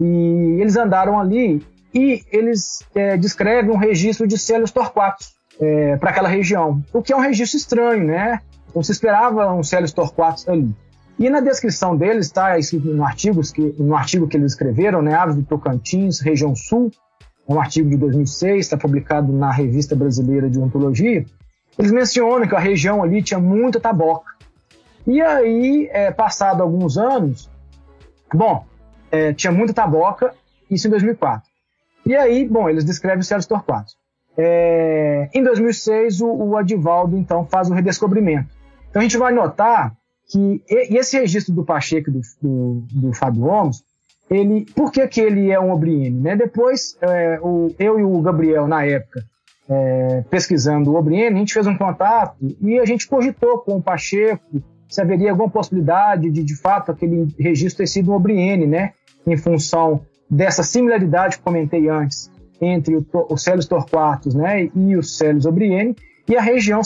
e 0.00 0.58
eles 0.60 0.76
andaram 0.76 1.18
ali 1.18 1.62
e 1.92 2.22
eles 2.30 2.80
é, 2.94 3.16
descrevem 3.16 3.70
um 3.70 3.78
registro 3.78 4.26
de 4.26 4.36
célios 4.36 4.70
torquatos 4.70 5.34
é, 5.60 5.96
para 5.96 6.10
aquela 6.10 6.28
região, 6.28 6.82
o 6.92 7.02
que 7.02 7.12
é 7.12 7.16
um 7.16 7.20
registro 7.20 7.56
estranho, 7.56 8.04
né? 8.04 8.40
Não 8.74 8.82
se 8.82 8.92
esperava 8.92 9.52
um 9.52 9.62
Célio 9.62 9.92
Torquatus 9.92 10.48
ali. 10.48 10.74
E 11.16 11.30
na 11.30 11.40
descrição 11.40 11.96
deles 11.96 12.26
está 12.26 12.58
escrito 12.58 12.88
no 12.88 13.04
artigo, 13.04 13.40
que, 13.40 13.74
no 13.78 13.94
artigo 13.94 14.26
que 14.26 14.36
eles 14.36 14.52
escreveram, 14.52 15.00
né, 15.00 15.14
Aves 15.14 15.36
do 15.36 15.44
Tocantins, 15.44 16.20
região 16.20 16.56
sul, 16.56 16.90
é 16.90 17.03
um 17.48 17.60
artigo 17.60 17.88
de 17.88 17.96
2006, 17.96 18.60
está 18.60 18.76
publicado 18.76 19.32
na 19.32 19.50
Revista 19.50 19.94
Brasileira 19.94 20.48
de 20.48 20.58
Ontologia. 20.58 21.24
Eles 21.78 21.92
mencionam 21.92 22.46
que 22.46 22.54
a 22.54 22.60
região 22.60 23.02
ali 23.02 23.22
tinha 23.22 23.40
muita 23.40 23.80
taboca. 23.80 24.32
E 25.06 25.20
aí, 25.20 25.88
é, 25.92 26.10
passado 26.10 26.62
alguns 26.62 26.96
anos, 26.96 27.50
bom, 28.32 28.64
é, 29.10 29.32
tinha 29.32 29.52
muita 29.52 29.74
taboca, 29.74 30.34
isso 30.70 30.86
em 30.86 30.90
2004. 30.90 31.46
E 32.06 32.16
aí, 32.16 32.48
bom, 32.48 32.68
eles 32.68 32.84
descrevem 32.84 33.20
os 33.20 33.26
Célios 33.26 33.46
Torquatus. 33.46 33.96
É, 34.36 35.28
em 35.32 35.42
2006, 35.42 36.20
o, 36.20 36.26
o 36.26 36.56
Adivaldo, 36.56 37.16
então, 37.16 37.46
faz 37.46 37.68
o 37.68 37.74
redescobrimento. 37.74 38.48
Então 38.90 39.00
a 39.00 39.02
gente 39.02 39.18
vai 39.18 39.32
notar 39.32 39.94
que 40.28 40.62
e 40.68 40.96
esse 40.96 41.18
registro 41.18 41.52
do 41.52 41.64
Pacheco 41.64 42.10
do, 42.10 42.20
do, 42.40 42.86
do 42.92 43.12
Fábio 43.12 43.42
Gomes, 43.42 43.82
ele, 44.30 44.66
por 44.74 44.90
que, 44.90 45.06
que 45.06 45.20
ele 45.20 45.50
é 45.50 45.60
um 45.60 45.70
Obriene? 45.70 46.20
Né? 46.20 46.36
Depois, 46.36 46.96
é, 47.00 47.38
o, 47.42 47.74
eu 47.78 47.98
e 47.98 48.04
o 48.04 48.20
Gabriel, 48.20 48.66
na 48.66 48.84
época, 48.84 49.24
é, 49.68 50.24
pesquisando 50.30 50.90
o 50.90 50.96
Obriene, 50.96 51.36
a 51.36 51.38
gente 51.38 51.54
fez 51.54 51.66
um 51.66 51.76
contato 51.76 52.36
e 52.60 52.78
a 52.78 52.84
gente 52.84 53.06
cogitou 53.06 53.58
com 53.58 53.76
o 53.76 53.82
Pacheco 53.82 54.62
se 54.88 55.00
haveria 55.00 55.30
alguma 55.30 55.50
possibilidade 55.50 56.30
de, 56.30 56.42
de 56.42 56.56
fato, 56.56 56.92
aquele 56.92 57.26
registro 57.38 57.78
ter 57.78 57.88
sido 57.88 58.12
um 58.12 58.14
Obriene, 58.14 58.66
né? 58.66 58.92
em 59.26 59.36
função 59.36 60.02
dessa 60.30 60.62
similaridade 60.62 61.38
que 61.38 61.42
comentei 61.42 61.88
antes 61.88 62.30
entre 62.60 62.96
o, 62.96 63.06
os 63.30 63.42
Célios 63.42 63.66
torquatus 63.66 64.34
né? 64.34 64.68
e 64.74 64.96
os 64.96 65.16
Célios 65.16 65.46
Obriene, 65.46 65.96
e 66.28 66.36
a 66.36 66.40
região 66.40 66.80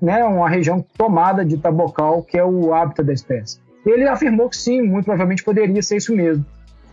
né, 0.00 0.24
uma 0.24 0.48
região 0.48 0.84
tomada 0.96 1.44
de 1.44 1.56
tabocal, 1.56 2.22
que 2.22 2.36
é 2.36 2.44
o 2.44 2.74
hábitat 2.74 3.06
da 3.06 3.12
espécie. 3.12 3.60
Ele 3.86 4.06
afirmou 4.08 4.48
que 4.48 4.56
sim, 4.56 4.82
muito 4.82 5.04
provavelmente 5.04 5.44
poderia 5.44 5.80
ser 5.82 5.96
isso 5.96 6.14
mesmo, 6.14 6.44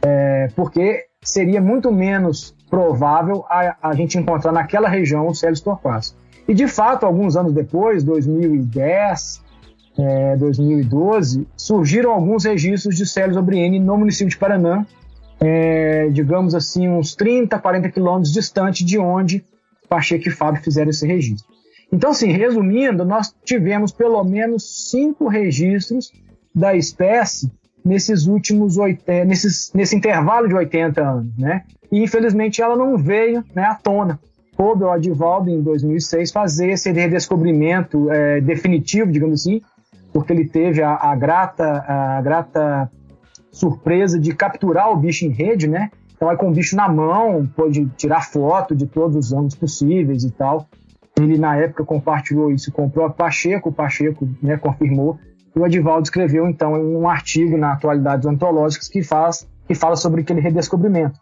é, 0.02 0.50
porque 0.56 1.06
seria 1.22 1.62
muito 1.62 1.92
menos 1.92 2.56
provável 2.70 3.44
a, 3.50 3.76
a, 3.90 3.94
gente 3.94 4.18
encontrar 4.18 4.52
naquela 4.52 4.88
região 4.88 5.28
os 5.28 5.40
Célios 5.40 5.62
torquatus. 5.62 6.16
E 6.48 6.54
de 6.54 6.68
fato, 6.68 7.06
alguns 7.06 7.36
anos 7.36 7.54
depois, 7.54 8.04
2010, 8.04 9.42
é, 9.98 10.36
2012, 10.38 11.48
surgiram 11.56 12.12
alguns 12.12 12.46
registros 12.46 12.96
de 12.96 13.06
Célios 13.06 13.38
obriene 13.38 13.80
no 13.80 13.98
município 13.98 14.30
de 14.30 14.38
Paraná, 14.38 14.86
é, 15.40 16.10
digamos 16.10 16.54
assim, 16.54 16.88
uns 16.88 17.16
30, 17.16 17.58
40 17.60 17.90
quilômetros 17.90 18.34
distante 18.34 18.84
de 18.84 18.98
onde 18.98 19.44
Pacheco 19.88 20.28
e 20.28 20.32
Fábio 20.32 20.62
fizeram 20.62 20.90
esse 20.90 21.06
registro. 21.08 21.48
Então, 21.92 22.12
assim, 22.12 22.32
resumindo, 22.32 23.04
nós 23.04 23.34
tivemos 23.44 23.92
pelo 23.92 24.24
menos 24.24 24.90
cinco 24.90 25.28
registros 25.28 26.12
da 26.54 26.76
espécie 26.76 27.52
nesses 27.90 28.28
últimos 28.28 28.78
80, 28.78 29.26
nesses, 29.26 29.74
nesse 29.74 29.96
intervalo 29.96 30.48
de 30.48 30.54
80 30.54 31.02
anos, 31.02 31.38
né? 31.38 31.64
E 31.92 32.04
infelizmente 32.04 32.62
ela 32.62 32.76
não 32.76 32.96
veio 32.98 33.44
né, 33.56 33.64
à 33.64 33.74
tona. 33.74 34.20
coube 34.56 34.84
ao 34.84 34.92
Adivaldo, 34.92 35.50
em 35.50 35.62
2006, 35.62 36.32
fazer 36.32 36.70
esse 36.70 36.92
redescobrimento 36.92 38.12
é, 38.12 38.40
definitivo, 38.42 39.12
digamos 39.12 39.42
assim, 39.42 39.62
porque 40.14 40.32
ele 40.32 40.48
teve 40.48 40.84
a, 40.84 40.94
a, 40.94 41.16
grata, 41.16 41.84
a 41.88 42.22
grata 42.22 42.92
surpresa 43.52 44.20
de 44.20 44.36
capturar 44.36 44.92
o 44.92 44.96
bicho 44.96 45.26
em 45.26 45.30
rede, 45.30 45.68
né? 45.68 45.90
Então, 46.16 46.30
aí 46.30 46.38
com 46.38 46.50
o 46.50 46.54
bicho 46.54 46.76
na 46.76 46.88
mão, 46.88 47.50
pôde 47.56 47.88
tirar 47.98 48.22
foto 48.22 48.76
de 48.76 48.86
todos 48.86 49.16
os 49.16 49.34
ângulos 49.34 49.56
possíveis 49.56 50.24
e 50.24 50.32
tal. 50.32 50.68
Ele, 51.18 51.38
na 51.38 51.56
época, 51.56 51.84
compartilhou 51.84 52.52
isso 52.52 52.72
com 52.72 52.86
o 52.86 52.90
próprio 52.90 53.18
Pacheco, 53.18 53.70
o 53.70 53.74
Pacheco 53.74 54.30
né, 54.44 54.58
confirmou. 54.58 55.18
O 55.56 55.66
Edivaldo 55.66 56.04
escreveu, 56.04 56.48
então, 56.48 56.74
um 56.74 57.08
artigo 57.08 57.58
na 57.58 57.74
Atualidades 57.74 58.26
Antológicas 58.26 58.88
que, 58.88 59.02
faz, 59.04 59.48
que 59.68 59.74
fala 59.74 59.96
sobre 59.96 60.22
aquele 60.22 60.40
redescobrimento. 60.40 61.20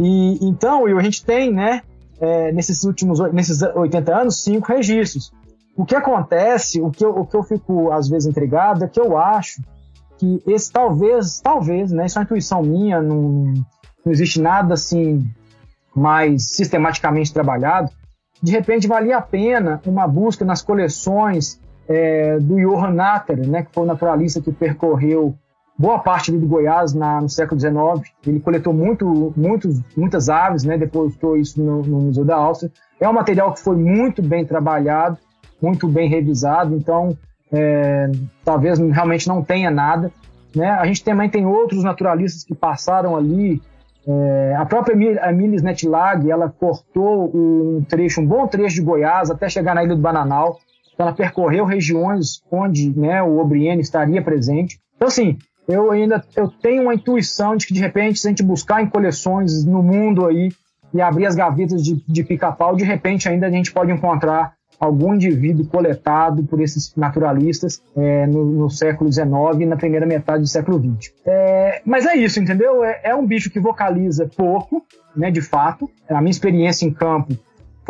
E 0.00 0.38
então, 0.44 0.86
a 0.86 1.02
gente 1.02 1.24
tem, 1.24 1.52
né, 1.52 1.82
é, 2.20 2.52
nesses 2.52 2.84
últimos 2.84 3.20
nesses 3.32 3.62
80 3.62 4.14
anos, 4.14 4.42
cinco 4.42 4.68
registros. 4.68 5.32
O 5.76 5.84
que 5.84 5.94
acontece, 5.94 6.80
o 6.80 6.90
que, 6.90 7.04
eu, 7.04 7.10
o 7.10 7.26
que 7.26 7.36
eu 7.36 7.42
fico 7.42 7.90
às 7.90 8.08
vezes 8.08 8.28
intrigado 8.28 8.84
é 8.84 8.88
que 8.88 9.00
eu 9.00 9.16
acho 9.16 9.62
que 10.18 10.42
esse 10.46 10.70
talvez, 10.70 11.40
talvez, 11.40 11.90
né, 11.90 12.06
isso 12.06 12.18
é 12.18 12.20
uma 12.20 12.24
intuição 12.24 12.62
minha, 12.62 13.00
não, 13.00 13.54
não 14.04 14.12
existe 14.12 14.40
nada 14.40 14.74
assim 14.74 15.26
mais 15.94 16.50
sistematicamente 16.50 17.32
trabalhado. 17.32 17.90
De 18.42 18.52
repente 18.52 18.86
valia 18.86 19.16
a 19.16 19.22
pena 19.22 19.80
uma 19.86 20.06
busca 20.06 20.44
nas 20.44 20.60
coleções 20.60 21.60
é, 21.90 22.38
do 22.38 22.56
Johann 22.56 22.94
Natter, 22.94 23.48
né, 23.48 23.64
que 23.64 23.72
foi 23.72 23.82
o 23.82 23.86
naturalista 23.86 24.40
que 24.40 24.52
percorreu 24.52 25.34
boa 25.76 25.98
parte 25.98 26.30
do 26.30 26.46
Goiás 26.46 26.94
na, 26.94 27.20
no 27.20 27.28
século 27.28 27.58
XIX. 27.58 28.12
Ele 28.24 28.38
coletou 28.38 28.72
muito, 28.72 29.32
muitos, 29.36 29.80
muitas 29.96 30.28
aves, 30.28 30.62
né? 30.62 30.78
depositou 30.78 31.36
isso 31.36 31.60
no, 31.60 31.82
no, 31.82 32.00
Museu 32.02 32.24
da 32.24 32.36
Áustria. 32.36 32.70
É 33.00 33.08
um 33.08 33.12
material 33.12 33.52
que 33.52 33.60
foi 33.60 33.76
muito 33.76 34.22
bem 34.22 34.44
trabalhado, 34.44 35.18
muito 35.60 35.88
bem 35.88 36.08
revisado, 36.08 36.76
então 36.76 37.16
é, 37.50 38.10
talvez 38.44 38.78
realmente 38.78 39.26
não 39.26 39.42
tenha 39.42 39.70
nada. 39.70 40.12
Né? 40.54 40.68
A 40.68 40.84
gente 40.84 41.02
também 41.02 41.30
tem 41.30 41.46
outros 41.46 41.82
naturalistas 41.82 42.44
que 42.44 42.54
passaram 42.54 43.16
ali. 43.16 43.60
É, 44.06 44.54
a 44.56 44.66
própria 44.66 44.94
Emilis 45.30 45.62
Netlag, 45.62 46.30
ela 46.30 46.50
cortou 46.50 47.30
um 47.34 47.82
trecho, 47.88 48.20
um 48.20 48.26
bom 48.26 48.46
trecho 48.46 48.76
de 48.76 48.82
Goiás 48.82 49.30
até 49.30 49.48
chegar 49.48 49.74
na 49.74 49.82
Ilha 49.82 49.96
do 49.96 50.02
Bananal. 50.02 50.58
Ela 51.00 51.12
percorreu 51.12 51.64
regiões 51.64 52.42
onde 52.50 52.96
né, 52.98 53.22
o 53.22 53.38
Obriene 53.38 53.80
estaria 53.80 54.22
presente. 54.22 54.78
Então, 54.96 55.08
assim, 55.08 55.38
eu 55.66 55.90
ainda 55.90 56.22
eu 56.36 56.48
tenho 56.48 56.82
uma 56.82 56.94
intuição 56.94 57.56
de 57.56 57.66
que 57.66 57.72
de 57.72 57.80
repente 57.80 58.18
se 58.18 58.26
a 58.26 58.30
gente 58.30 58.42
buscar 58.42 58.82
em 58.82 58.86
coleções 58.86 59.64
no 59.64 59.82
mundo 59.82 60.26
aí 60.26 60.50
e 60.92 61.00
abrir 61.00 61.26
as 61.26 61.34
gavetas 61.34 61.82
de, 61.82 62.04
de 62.06 62.24
pica-pau, 62.24 62.76
de 62.76 62.84
repente 62.84 63.28
ainda 63.28 63.46
a 63.46 63.50
gente 63.50 63.72
pode 63.72 63.92
encontrar 63.92 64.52
algum 64.78 65.14
indivíduo 65.14 65.66
coletado 65.66 66.42
por 66.44 66.60
esses 66.60 66.94
naturalistas 66.96 67.82
é, 67.94 68.26
no, 68.26 68.44
no, 68.44 68.70
século 68.70 69.12
XIX 69.12 69.26
e 69.60 69.66
na 69.66 69.76
primeira 69.76 70.06
metade 70.06 70.42
do 70.42 70.48
século 70.48 70.78
XX. 70.78 71.12
É, 71.26 71.82
mas 71.84 72.06
é 72.06 72.16
isso, 72.16 72.40
entendeu? 72.40 72.82
É, 72.82 73.00
é, 73.04 73.14
um 73.14 73.26
bicho 73.26 73.50
que 73.50 73.60
vocaliza 73.60 74.28
pouco, 74.34 74.82
né, 75.14 75.30
de 75.30 75.42
fato. 75.42 75.88
A 76.08 76.20
minha 76.20 76.30
experiência 76.30 76.86
em 76.86 76.92
campo 76.92 77.38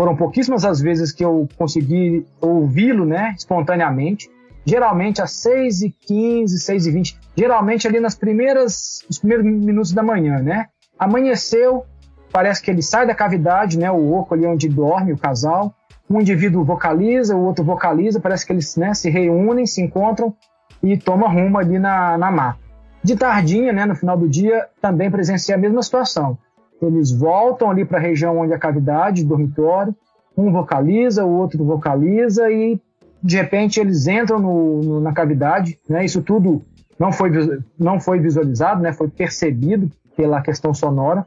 foram 0.01 0.17
pouquíssimas 0.17 0.65
as 0.65 0.81
vezes 0.81 1.13
que 1.13 1.23
eu 1.23 1.47
consegui 1.59 2.27
ouvi-lo 2.41 3.05
né, 3.05 3.35
espontaneamente 3.37 4.31
geralmente 4.65 5.21
às 5.21 5.33
6 5.33 5.83
e 5.83 5.91
15 5.91 6.59
6 6.59 6.87
e 6.87 6.91
20 6.91 7.19
geralmente 7.37 7.87
ali 7.87 8.01
nas 8.01 8.15
primeiras, 8.15 9.05
nos 9.07 9.19
primeiros 9.19 9.45
minutos 9.45 9.93
da 9.93 10.03
manhã, 10.03 10.39
né? 10.39 10.69
Amanheceu, 10.99 11.85
parece 12.33 12.63
que 12.63 12.71
ele 12.71 12.83
sai 12.83 13.07
da 13.07 13.15
cavidade, 13.15 13.79
né? 13.79 13.91
O 13.91 14.15
oco 14.15 14.33
ali 14.33 14.47
onde 14.47 14.71
dorme 14.71 15.13
o 15.13 15.19
casal. 15.19 15.75
Um 16.09 16.19
indivíduo 16.19 16.65
vocaliza, 16.65 17.37
o 17.37 17.45
outro 17.45 17.63
vocaliza, 17.63 18.21
parece 18.21 18.47
que 18.47 18.53
eles 18.53 18.77
né, 18.77 18.95
se 18.95 19.11
reúnem, 19.11 19.67
se 19.67 19.83
encontram 19.83 20.35
e 20.83 20.97
tomam 20.97 21.31
rumo 21.31 21.59
ali 21.59 21.79
na, 21.79 22.17
na 22.17 22.31
mata. 22.31 22.59
De 23.05 23.17
tardinha, 23.17 23.73
né, 23.73 23.85
no 23.85 23.95
final 23.95 24.17
do 24.17 24.29
dia, 24.29 24.67
também 24.81 25.11
presenciei 25.11 25.55
a 25.55 25.59
mesma 25.59 25.83
situação. 25.83 26.39
Eles 26.81 27.11
voltam 27.11 27.71
ali 27.71 27.85
para 27.85 27.99
a 27.99 28.01
região 28.01 28.39
onde 28.39 28.53
a 28.53 28.59
cavidade, 28.59 29.25
dormitório, 29.25 29.95
um 30.37 30.51
vocaliza, 30.51 31.25
o 31.25 31.31
outro 31.31 31.65
vocaliza 31.65 32.51
e 32.51 32.81
de 33.23 33.37
repente 33.37 33.79
eles 33.79 34.07
entram 34.07 34.39
no, 34.39 34.83
no, 34.83 35.01
na 35.01 35.13
cavidade, 35.13 35.79
né? 35.89 36.05
Isso 36.05 36.23
tudo 36.23 36.63
não 36.99 37.13
foi, 37.13 37.31
não 37.79 38.01
foi 38.01 38.19
visualizado, 38.19 38.83
né? 38.83 38.93
Foi 38.93 39.09
percebido 39.09 39.91
pela 40.17 40.41
questão 40.41 40.73
sonora. 40.73 41.25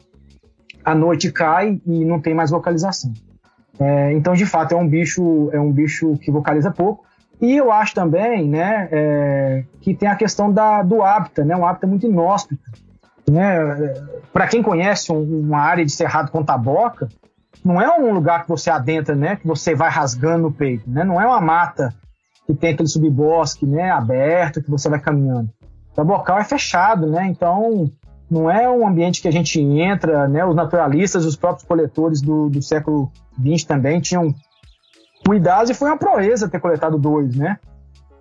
A 0.83 0.95
noite 0.95 1.31
cai 1.31 1.79
e 1.85 2.03
não 2.03 2.19
tem 2.19 2.33
mais 2.33 2.49
vocalização. 2.49 3.13
É, 3.79 4.13
então, 4.13 4.33
de 4.33 4.45
fato, 4.45 4.73
é 4.73 4.77
um 4.77 4.87
bicho 4.87 5.49
é 5.51 5.59
um 5.59 5.71
bicho 5.71 6.17
que 6.17 6.31
vocaliza 6.31 6.71
pouco. 6.71 7.05
E 7.41 7.57
eu 7.57 7.71
acho 7.71 7.93
também, 7.93 8.47
né, 8.47 8.87
é, 8.91 9.63
que 9.81 9.93
tem 9.93 10.07
a 10.07 10.15
questão 10.15 10.51
da, 10.51 10.81
do 10.81 11.01
hábitat, 11.01 11.45
né? 11.45 11.55
Um 11.55 11.65
hábitat 11.65 11.89
muito 11.89 12.05
inóspito. 12.05 12.61
Né? 13.29 13.93
Para 14.31 14.47
quem 14.47 14.61
conhece 14.61 15.11
um, 15.11 15.41
uma 15.41 15.59
área 15.59 15.85
de 15.85 15.91
cerrado 15.91 16.31
com 16.31 16.43
taboca, 16.43 17.07
não 17.63 17.81
é 17.81 17.89
um 17.97 18.13
lugar 18.13 18.43
que 18.43 18.49
você 18.49 18.69
adentra, 18.69 19.15
né? 19.15 19.37
Que 19.37 19.47
você 19.47 19.73
vai 19.73 19.89
rasgando 19.89 20.47
o 20.47 20.51
peito, 20.51 20.89
né? 20.89 21.03
Não 21.03 21.19
é 21.19 21.25
uma 21.25 21.39
mata 21.39 21.93
que 22.45 22.53
tem 22.53 22.73
aquele 22.73 22.89
subbosque, 22.89 23.65
né? 23.65 23.89
Aberto, 23.89 24.61
que 24.61 24.69
você 24.69 24.89
vai 24.89 24.99
caminhando. 24.99 25.49
O 25.95 26.03
bocal 26.03 26.39
é 26.39 26.43
fechado, 26.43 27.07
né? 27.07 27.25
Então 27.27 27.89
não 28.29 28.49
é 28.49 28.69
um 28.69 28.87
ambiente 28.87 29.21
que 29.21 29.27
a 29.27 29.31
gente 29.31 29.61
entra, 29.61 30.27
né? 30.27 30.43
Os 30.43 30.55
naturalistas, 30.55 31.25
os 31.25 31.35
próprios 31.35 31.65
coletores 31.65 32.21
do, 32.21 32.49
do 32.49 32.61
século 32.61 33.11
XX 33.39 33.63
também 33.63 34.01
tinham 34.01 34.33
cuidado 35.25 35.71
e 35.71 35.73
foi 35.73 35.89
uma 35.89 35.97
proeza 35.97 36.49
ter 36.49 36.59
coletado 36.59 36.97
dois, 36.97 37.35
né? 37.35 37.57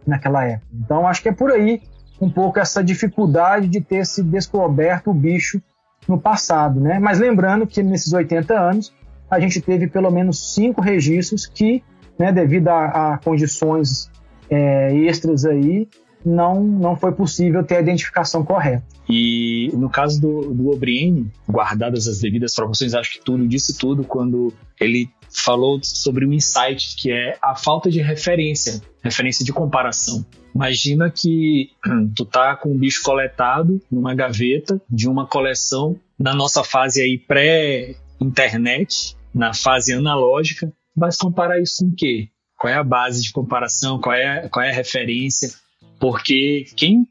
Naquela 0.07 0.45
época. 0.45 0.69
Então 0.73 1.09
acho 1.09 1.23
que 1.23 1.31
é 1.31 1.33
por 1.33 1.51
aí 1.51 1.83
um 2.23 2.31
pouco 2.31 2.61
essa 2.61 2.85
dificuldade 2.85 3.67
de 3.67 3.81
ter 3.81 4.07
se 4.07 4.23
descoberto 4.23 5.11
o 5.11 5.15
bicho 5.15 5.61
no 6.09 6.21
passado, 6.21 6.81
né? 6.81 7.01
Mas 7.01 7.19
lembrando 7.19 7.67
que 7.67 7.83
nesses 7.83 8.13
80 8.13 8.55
anos 8.59 8.95
a 9.29 9.41
gente 9.41 9.61
teve 9.61 9.89
pelo 9.89 10.09
menos 10.09 10.55
cinco 10.55 10.81
registros 10.81 11.47
que, 11.47 11.83
né, 12.17 12.31
devido 12.31 12.69
a, 12.69 13.15
a 13.15 13.19
condições 13.19 14.09
é, 14.49 14.95
extras 14.95 15.45
aí, 15.45 15.89
não, 16.25 16.63
não 16.63 16.95
foi 16.95 17.11
possível 17.11 17.65
ter 17.65 17.77
a 17.77 17.81
identificação 17.81 18.45
correta. 18.45 18.85
E 19.09 19.73
no 19.75 19.91
caso 19.91 20.21
do, 20.21 20.55
do 20.55 20.71
Obriene, 20.71 21.29
guardadas 21.49 22.07
as 22.07 22.21
devidas 22.21 22.55
proporções, 22.55 22.95
acho 22.95 23.15
que 23.15 23.25
Túlio 23.25 23.49
disse 23.49 23.77
tudo 23.77 24.05
quando 24.05 24.53
ele 24.81 25.11
falou 25.35 25.81
sobre 25.83 26.27
um 26.27 26.33
insight 26.33 26.97
que 26.97 27.11
é 27.11 27.39
a 27.43 27.55
falta 27.55 27.91
de 27.91 28.01
referência, 28.01 28.81
referência 29.03 29.45
de 29.45 29.53
comparação. 29.53 30.25
Imagina 30.55 31.11
que 31.11 31.71
tu 32.15 32.25
tá 32.25 32.57
com 32.57 32.73
um 32.73 32.79
bicho 32.79 33.03
coletado 33.03 33.81
numa 33.91 34.15
gaveta 34.15 34.81
de 34.89 35.09
uma 35.09 35.27
coleção 35.27 35.99
na 36.19 36.35
nossa 36.35 36.63
fase 36.63 37.01
aí 37.01 37.19
pré-internet, 37.19 39.17
na 39.35 39.55
fase 39.55 39.93
analógica, 39.93 40.73
mas 40.97 41.17
comparar 41.17 41.61
isso 41.61 41.85
com 41.85 41.91
o 41.91 41.95
quê? 41.97 42.29
Qual 42.59 42.73
é 42.73 42.77
a 42.77 42.85
base 42.85 43.23
de 43.23 43.33
comparação? 43.33 44.01
Qual 44.01 44.15
é, 44.15 44.49
qual 44.49 44.65
é 44.65 44.71
a 44.71 44.75
referência? 44.75 45.51
Porque 45.99 46.67
quem, 46.77 47.07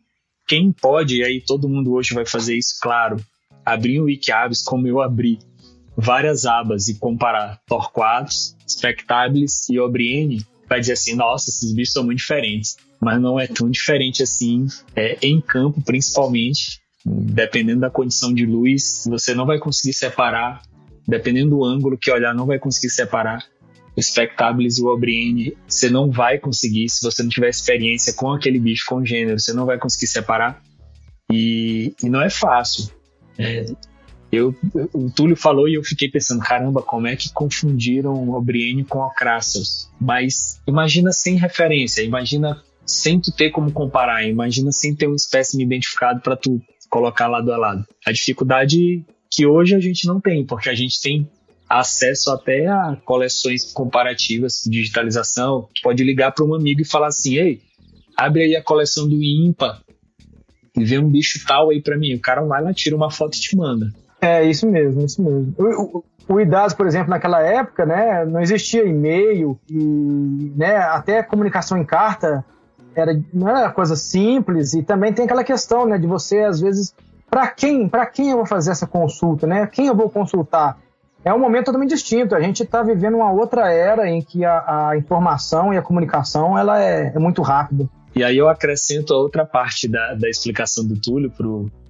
quem 0.47 0.71
pode, 0.71 1.17
e 1.17 1.23
aí 1.23 1.41
todo 1.41 1.67
mundo 1.67 1.93
hoje 1.93 2.13
vai 2.13 2.25
fazer 2.25 2.55
isso, 2.55 2.75
claro, 2.81 3.17
abrir 3.65 3.99
o 3.99 4.05
Wikiabs 4.05 4.63
como 4.63 4.87
eu 4.87 5.01
abri, 5.01 5.39
várias 5.95 6.45
abas 6.45 6.87
e 6.87 6.95
comparar 6.95 7.59
Torquatus, 7.67 8.55
Spectabilis 8.67 9.67
e 9.69 9.79
Obriene, 9.79 10.45
vai 10.67 10.79
dizer 10.79 10.93
assim, 10.93 11.15
nossa, 11.15 11.49
esses 11.49 11.73
bichos 11.73 11.93
são 11.93 12.03
muito 12.03 12.19
diferentes. 12.19 12.77
Mas 12.99 13.19
não 13.19 13.39
é 13.39 13.47
tão 13.47 13.69
diferente 13.69 14.21
assim, 14.21 14.67
é, 14.95 15.17
em 15.21 15.41
campo 15.41 15.81
principalmente, 15.81 16.79
dependendo 17.03 17.81
da 17.81 17.89
condição 17.89 18.33
de 18.33 18.45
luz, 18.45 19.03
você 19.07 19.33
não 19.33 19.45
vai 19.45 19.57
conseguir 19.57 19.93
separar 19.93 20.61
dependendo 21.07 21.51
do 21.51 21.65
ângulo 21.65 21.97
que 21.97 22.11
olhar, 22.11 22.33
não 22.33 22.45
vai 22.45 22.59
conseguir 22.59 22.89
separar 22.89 23.43
o 23.95 24.01
Spectabilis 24.01 24.77
e 24.77 24.83
o 24.83 24.87
Obriene. 24.87 25.57
Você 25.67 25.89
não 25.89 26.09
vai 26.09 26.37
conseguir, 26.37 26.89
se 26.89 27.03
você 27.03 27.21
não 27.23 27.29
tiver 27.29 27.49
experiência 27.49 28.13
com 28.13 28.31
aquele 28.31 28.59
bicho, 28.59 28.85
com 28.87 29.05
gênero, 29.05 29.39
você 29.39 29.53
não 29.53 29.65
vai 29.65 29.77
conseguir 29.77 30.07
separar. 30.07 30.61
E, 31.31 31.93
e 32.01 32.09
não 32.09 32.21
é 32.21 32.29
fácil. 32.29 32.89
É, 33.37 33.65
eu, 34.31 34.55
o 34.93 35.09
Túlio 35.09 35.35
falou 35.35 35.67
e 35.67 35.75
eu 35.75 35.83
fiquei 35.83 36.09
pensando, 36.09 36.41
caramba, 36.41 36.81
como 36.81 37.07
é 37.07 37.15
que 37.15 37.31
confundiram 37.33 38.13
o 38.13 38.33
Obriene 38.33 38.85
com 38.85 38.99
o 38.99 39.09
Crassus? 39.09 39.89
Mas 39.99 40.61
imagina 40.65 41.11
sem 41.11 41.35
referência, 41.35 42.01
imagina 42.01 42.61
sem 42.85 43.19
tu 43.19 43.31
ter 43.31 43.51
como 43.51 43.71
comparar, 43.71 44.25
imagina 44.25 44.71
sem 44.71 44.95
ter 44.95 45.07
um 45.07 45.15
espécime 45.15 45.63
identificado 45.63 46.21
para 46.21 46.37
tu 46.37 46.61
colocar 46.89 47.27
lado 47.27 47.51
a 47.51 47.57
lado. 47.57 47.85
A 48.05 48.11
dificuldade 48.11 49.05
que 49.29 49.45
hoje 49.45 49.75
a 49.75 49.79
gente 49.79 50.07
não 50.07 50.19
tem, 50.19 50.45
porque 50.45 50.69
a 50.69 50.75
gente 50.75 51.01
tem 51.01 51.29
acesso 51.69 52.31
até 52.31 52.67
a 52.67 52.97
coleções 53.05 53.71
comparativas, 53.71 54.61
digitalização. 54.65 55.67
pode 55.81 56.03
ligar 56.03 56.31
para 56.31 56.45
um 56.45 56.53
amigo 56.53 56.81
e 56.81 56.85
falar 56.85 57.07
assim: 57.07 57.35
ei, 57.35 57.61
abre 58.17 58.43
aí 58.43 58.55
a 58.55 58.63
coleção 58.63 59.07
do 59.07 59.21
IMPA 59.21 59.81
e 60.77 60.83
vê 60.83 60.99
um 60.99 61.09
bicho 61.09 61.39
tal 61.45 61.69
aí 61.69 61.81
para 61.81 61.97
mim. 61.97 62.13
O 62.13 62.19
cara 62.19 62.41
vai 62.43 62.61
lá, 62.61 62.73
tira 62.73 62.95
uma 62.95 63.09
foto 63.09 63.35
e 63.35 63.39
te 63.39 63.55
manda. 63.55 63.91
É, 64.21 64.43
isso 64.43 64.69
mesmo, 64.69 65.03
isso 65.03 65.21
mesmo. 65.21 65.53
O, 65.57 65.97
o, 65.97 66.03
o 66.35 66.39
IDAS, 66.39 66.73
por 66.73 66.85
exemplo, 66.85 67.09
naquela 67.09 67.41
época, 67.41 67.85
né, 67.85 68.23
não 68.23 68.39
existia 68.39 68.85
e-mail 68.85 69.59
e 69.67 70.53
né, 70.55 70.77
até 70.77 71.23
comunicação 71.23 71.77
em 71.77 71.83
carta 71.83 72.45
era, 72.95 73.19
não 73.33 73.49
era 73.49 73.71
coisa 73.71 73.95
simples 73.95 74.73
e 74.73 74.83
também 74.83 75.11
tem 75.11 75.25
aquela 75.25 75.43
questão 75.43 75.85
né, 75.85 75.97
de 75.97 76.05
você, 76.05 76.39
às 76.39 76.59
vezes, 76.59 76.93
para 77.29 77.47
quem, 77.47 77.89
quem 78.13 78.29
eu 78.29 78.37
vou 78.37 78.45
fazer 78.45 78.71
essa 78.71 78.85
consulta, 78.85 79.47
né? 79.47 79.65
Quem 79.65 79.87
eu 79.87 79.95
vou 79.95 80.09
consultar? 80.09 80.77
É 81.23 81.33
um 81.33 81.39
momento 81.39 81.65
totalmente 81.65 81.91
distinto. 81.91 82.35
A 82.35 82.41
gente 82.41 82.63
está 82.63 82.83
vivendo 82.83 83.15
uma 83.15 83.31
outra 83.31 83.71
era 83.71 84.09
em 84.09 84.21
que 84.21 84.43
a, 84.43 84.89
a, 84.89 84.97
informação 84.97 85.73
e 85.73 85.77
a 85.77 85.81
comunicação 85.81 86.57
ela 86.57 86.81
é, 86.81 87.13
é, 87.15 87.19
muito 87.19 87.41
rápida. 87.41 87.87
E 88.15 88.23
aí 88.23 88.37
eu 88.37 88.49
acrescento 88.49 89.13
a 89.13 89.17
outra 89.17 89.45
parte 89.45 89.87
da, 89.87 90.13
da 90.15 90.29
explicação 90.29 90.85
do 90.85 90.99
Túlio 90.99 91.31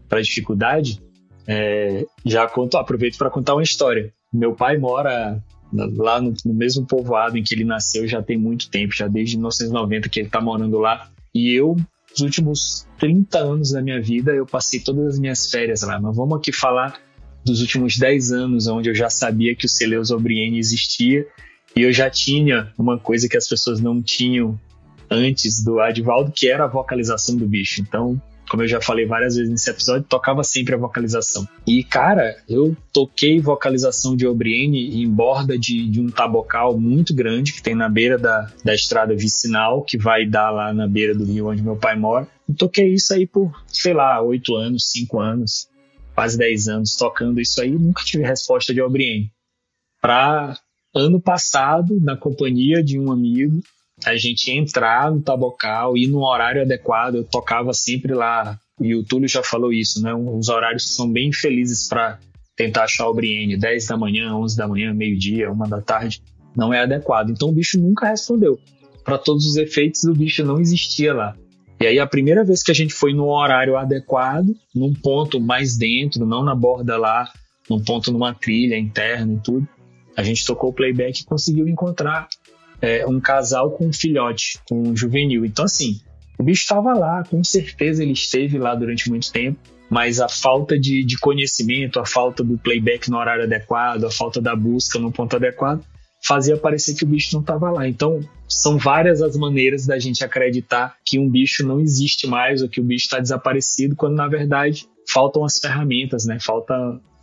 para 0.07 0.19
a 0.19 0.21
dificuldade. 0.21 1.01
É, 1.47 2.05
já 2.25 2.47
conto, 2.47 2.77
aproveito 2.77 3.17
para 3.17 3.29
contar 3.29 3.53
uma 3.53 3.63
história. 3.63 4.13
Meu 4.33 4.53
pai 4.53 4.77
mora 4.77 5.41
lá 5.73 6.21
no, 6.21 6.33
no, 6.45 6.53
mesmo 6.53 6.85
povoado 6.85 7.37
em 7.37 7.43
que 7.43 7.55
ele 7.55 7.63
nasceu 7.63 8.07
já 8.07 8.21
tem 8.21 8.37
muito 8.37 8.69
tempo, 8.69 8.93
já 8.93 9.07
desde 9.07 9.37
1990 9.37 10.09
que 10.09 10.19
ele 10.19 10.27
está 10.27 10.41
morando 10.41 10.77
lá. 10.79 11.09
E 11.33 11.53
eu, 11.53 11.75
nos 12.11 12.19
últimos 12.19 12.87
30 12.99 13.37
anos 13.39 13.71
da 13.71 13.81
minha 13.81 14.01
vida, 14.01 14.31
eu 14.31 14.45
passei 14.45 14.79
todas 14.79 15.13
as 15.13 15.19
minhas 15.19 15.49
férias 15.49 15.81
lá. 15.81 15.99
Mas 15.99 16.15
vamos 16.15 16.37
aqui 16.37 16.51
falar 16.51 16.99
dos 17.43 17.61
últimos 17.61 17.97
10 17.97 18.31
anos, 18.31 18.67
onde 18.67 18.89
eu 18.89 18.95
já 18.95 19.09
sabia 19.09 19.55
que 19.55 19.65
o 19.65 19.69
Celeus 19.69 20.11
Obriene 20.11 20.59
existia 20.59 21.25
e 21.75 21.81
eu 21.83 21.93
já 21.93 22.09
tinha 22.09 22.71
uma 22.77 22.99
coisa 22.99 23.27
que 23.29 23.37
as 23.37 23.47
pessoas 23.47 23.79
não 23.79 24.01
tinham 24.01 24.59
antes 25.09 25.63
do 25.63 25.79
Advaldo, 25.79 26.31
que 26.31 26.47
era 26.47 26.65
a 26.65 26.67
vocalização 26.67 27.35
do 27.35 27.47
bicho. 27.47 27.81
Então, 27.81 28.21
como 28.49 28.63
eu 28.63 28.67
já 28.67 28.81
falei 28.81 29.05
várias 29.05 29.35
vezes 29.35 29.49
nesse 29.49 29.69
episódio, 29.69 30.05
tocava 30.07 30.43
sempre 30.43 30.75
a 30.75 30.77
vocalização. 30.77 31.47
E, 31.65 31.83
cara, 31.83 32.35
eu 32.49 32.75
toquei 32.91 33.39
vocalização 33.39 34.15
de 34.15 34.27
Obriene 34.27 35.01
em 35.01 35.09
borda 35.09 35.57
de, 35.57 35.89
de 35.89 36.01
um 36.01 36.09
tabocal 36.09 36.77
muito 36.77 37.13
grande 37.13 37.53
que 37.53 37.63
tem 37.63 37.75
na 37.75 37.87
beira 37.87 38.17
da, 38.17 38.51
da 38.63 38.73
estrada 38.73 39.15
vicinal, 39.15 39.81
que 39.83 39.97
vai 39.97 40.25
dar 40.25 40.51
lá 40.51 40.73
na 40.73 40.87
beira 40.87 41.15
do 41.15 41.23
rio 41.23 41.47
onde 41.47 41.61
meu 41.61 41.77
pai 41.77 41.97
mora. 41.97 42.27
E 42.47 42.53
toquei 42.53 42.93
isso 42.93 43.13
aí 43.13 43.25
por, 43.25 43.51
sei 43.67 43.93
lá, 43.93 44.21
oito 44.21 44.55
anos, 44.55 44.91
cinco 44.91 45.19
anos, 45.19 45.69
quase 46.13 46.37
dez 46.37 46.67
anos 46.67 46.95
tocando 46.95 47.39
isso 47.39 47.61
aí. 47.61 47.71
Nunca 47.71 48.03
tive 48.03 48.23
resposta 48.23 48.73
de 48.73 48.81
Obriene. 48.81 49.31
Pra 50.01 50.57
ano 50.93 51.21
passado, 51.21 51.99
na 52.01 52.17
companhia 52.17 52.83
de 52.83 52.99
um 52.99 53.11
amigo, 53.11 53.61
a 54.05 54.15
gente 54.15 54.51
entrar 54.51 55.11
no 55.11 55.21
tabocal 55.21 55.97
e 55.97 56.07
no 56.07 56.19
horário 56.23 56.61
adequado, 56.61 57.15
eu 57.15 57.23
tocava 57.23 57.73
sempre 57.73 58.13
lá, 58.13 58.59
e 58.79 58.95
o 58.95 59.03
Túlio 59.03 59.27
já 59.27 59.43
falou 59.43 59.71
isso, 59.71 60.01
né? 60.01 60.13
Os 60.13 60.49
horários 60.49 60.95
são 60.95 61.11
bem 61.11 61.31
felizes 61.31 61.87
para 61.87 62.19
tentar 62.55 62.83
achar 62.83 63.07
o 63.07 63.13
Brienne, 63.13 63.57
10 63.57 63.87
da 63.87 63.97
manhã, 63.97 64.35
11 64.35 64.57
da 64.57 64.67
manhã, 64.67 64.93
meio-dia, 64.93 65.51
uma 65.51 65.67
da 65.67 65.81
tarde, 65.81 66.21
não 66.55 66.73
é 66.73 66.81
adequado. 66.81 67.29
Então 67.29 67.49
o 67.49 67.53
bicho 67.53 67.79
nunca 67.79 68.07
respondeu. 68.07 68.59
Para 69.03 69.17
todos 69.17 69.45
os 69.45 69.55
efeitos, 69.55 70.03
o 70.03 70.13
bicho 70.13 70.43
não 70.43 70.59
existia 70.59 71.13
lá. 71.13 71.35
E 71.79 71.87
aí 71.87 71.99
a 71.99 72.05
primeira 72.05 72.43
vez 72.43 72.61
que 72.61 72.71
a 72.71 72.75
gente 72.75 72.93
foi 72.93 73.13
no 73.13 73.27
horário 73.27 73.75
adequado, 73.75 74.53
num 74.73 74.93
ponto 74.93 75.39
mais 75.39 75.77
dentro, 75.77 76.25
não 76.25 76.43
na 76.43 76.53
borda 76.53 76.97
lá, 76.97 77.31
num 77.69 77.83
ponto 77.83 78.11
numa 78.11 78.33
trilha 78.33 78.77
interna 78.77 79.33
e 79.33 79.39
tudo, 79.39 79.67
a 80.15 80.23
gente 80.23 80.45
tocou 80.45 80.69
o 80.69 80.73
playback 80.73 81.21
e 81.21 81.25
conseguiu 81.25 81.67
encontrar 81.67 82.27
é, 82.81 83.05
um 83.07 83.19
casal 83.19 83.71
com 83.71 83.87
um 83.87 83.93
filhote, 83.93 84.59
com 84.67 84.89
um 84.89 84.95
juvenil. 84.95 85.45
Então, 85.45 85.65
assim, 85.65 85.99
o 86.37 86.43
bicho 86.43 86.61
estava 86.61 86.93
lá, 86.93 87.23
com 87.23 87.43
certeza 87.43 88.01
ele 88.01 88.13
esteve 88.13 88.57
lá 88.57 88.73
durante 88.73 89.09
muito 89.09 89.31
tempo, 89.31 89.59
mas 89.89 90.19
a 90.19 90.27
falta 90.27 90.79
de, 90.79 91.03
de 91.03 91.17
conhecimento, 91.19 91.99
a 91.99 92.05
falta 92.05 92.43
do 92.43 92.57
playback 92.57 93.09
no 93.09 93.17
horário 93.17 93.43
adequado, 93.43 94.05
a 94.05 94.11
falta 94.11 94.41
da 94.41 94.55
busca 94.55 94.97
no 94.97 95.11
ponto 95.11 95.35
adequado, 95.35 95.83
fazia 96.23 96.55
parecer 96.55 96.95
que 96.95 97.03
o 97.03 97.07
bicho 97.07 97.33
não 97.33 97.41
estava 97.41 97.69
lá. 97.69 97.87
Então, 97.87 98.19
são 98.47 98.77
várias 98.77 99.21
as 99.21 99.35
maneiras 99.35 99.85
da 99.85 99.99
gente 99.99 100.23
acreditar 100.23 100.95
que 101.05 101.19
um 101.19 101.29
bicho 101.29 101.65
não 101.65 101.79
existe 101.79 102.27
mais 102.27 102.61
ou 102.61 102.69
que 102.69 102.79
o 102.79 102.83
bicho 102.83 103.05
está 103.05 103.19
desaparecido, 103.19 103.95
quando 103.95 104.15
na 104.15 104.27
verdade 104.27 104.87
faltam 105.11 105.43
as 105.43 105.57
ferramentas, 105.59 106.25
né? 106.25 106.37
Falta 106.39 106.73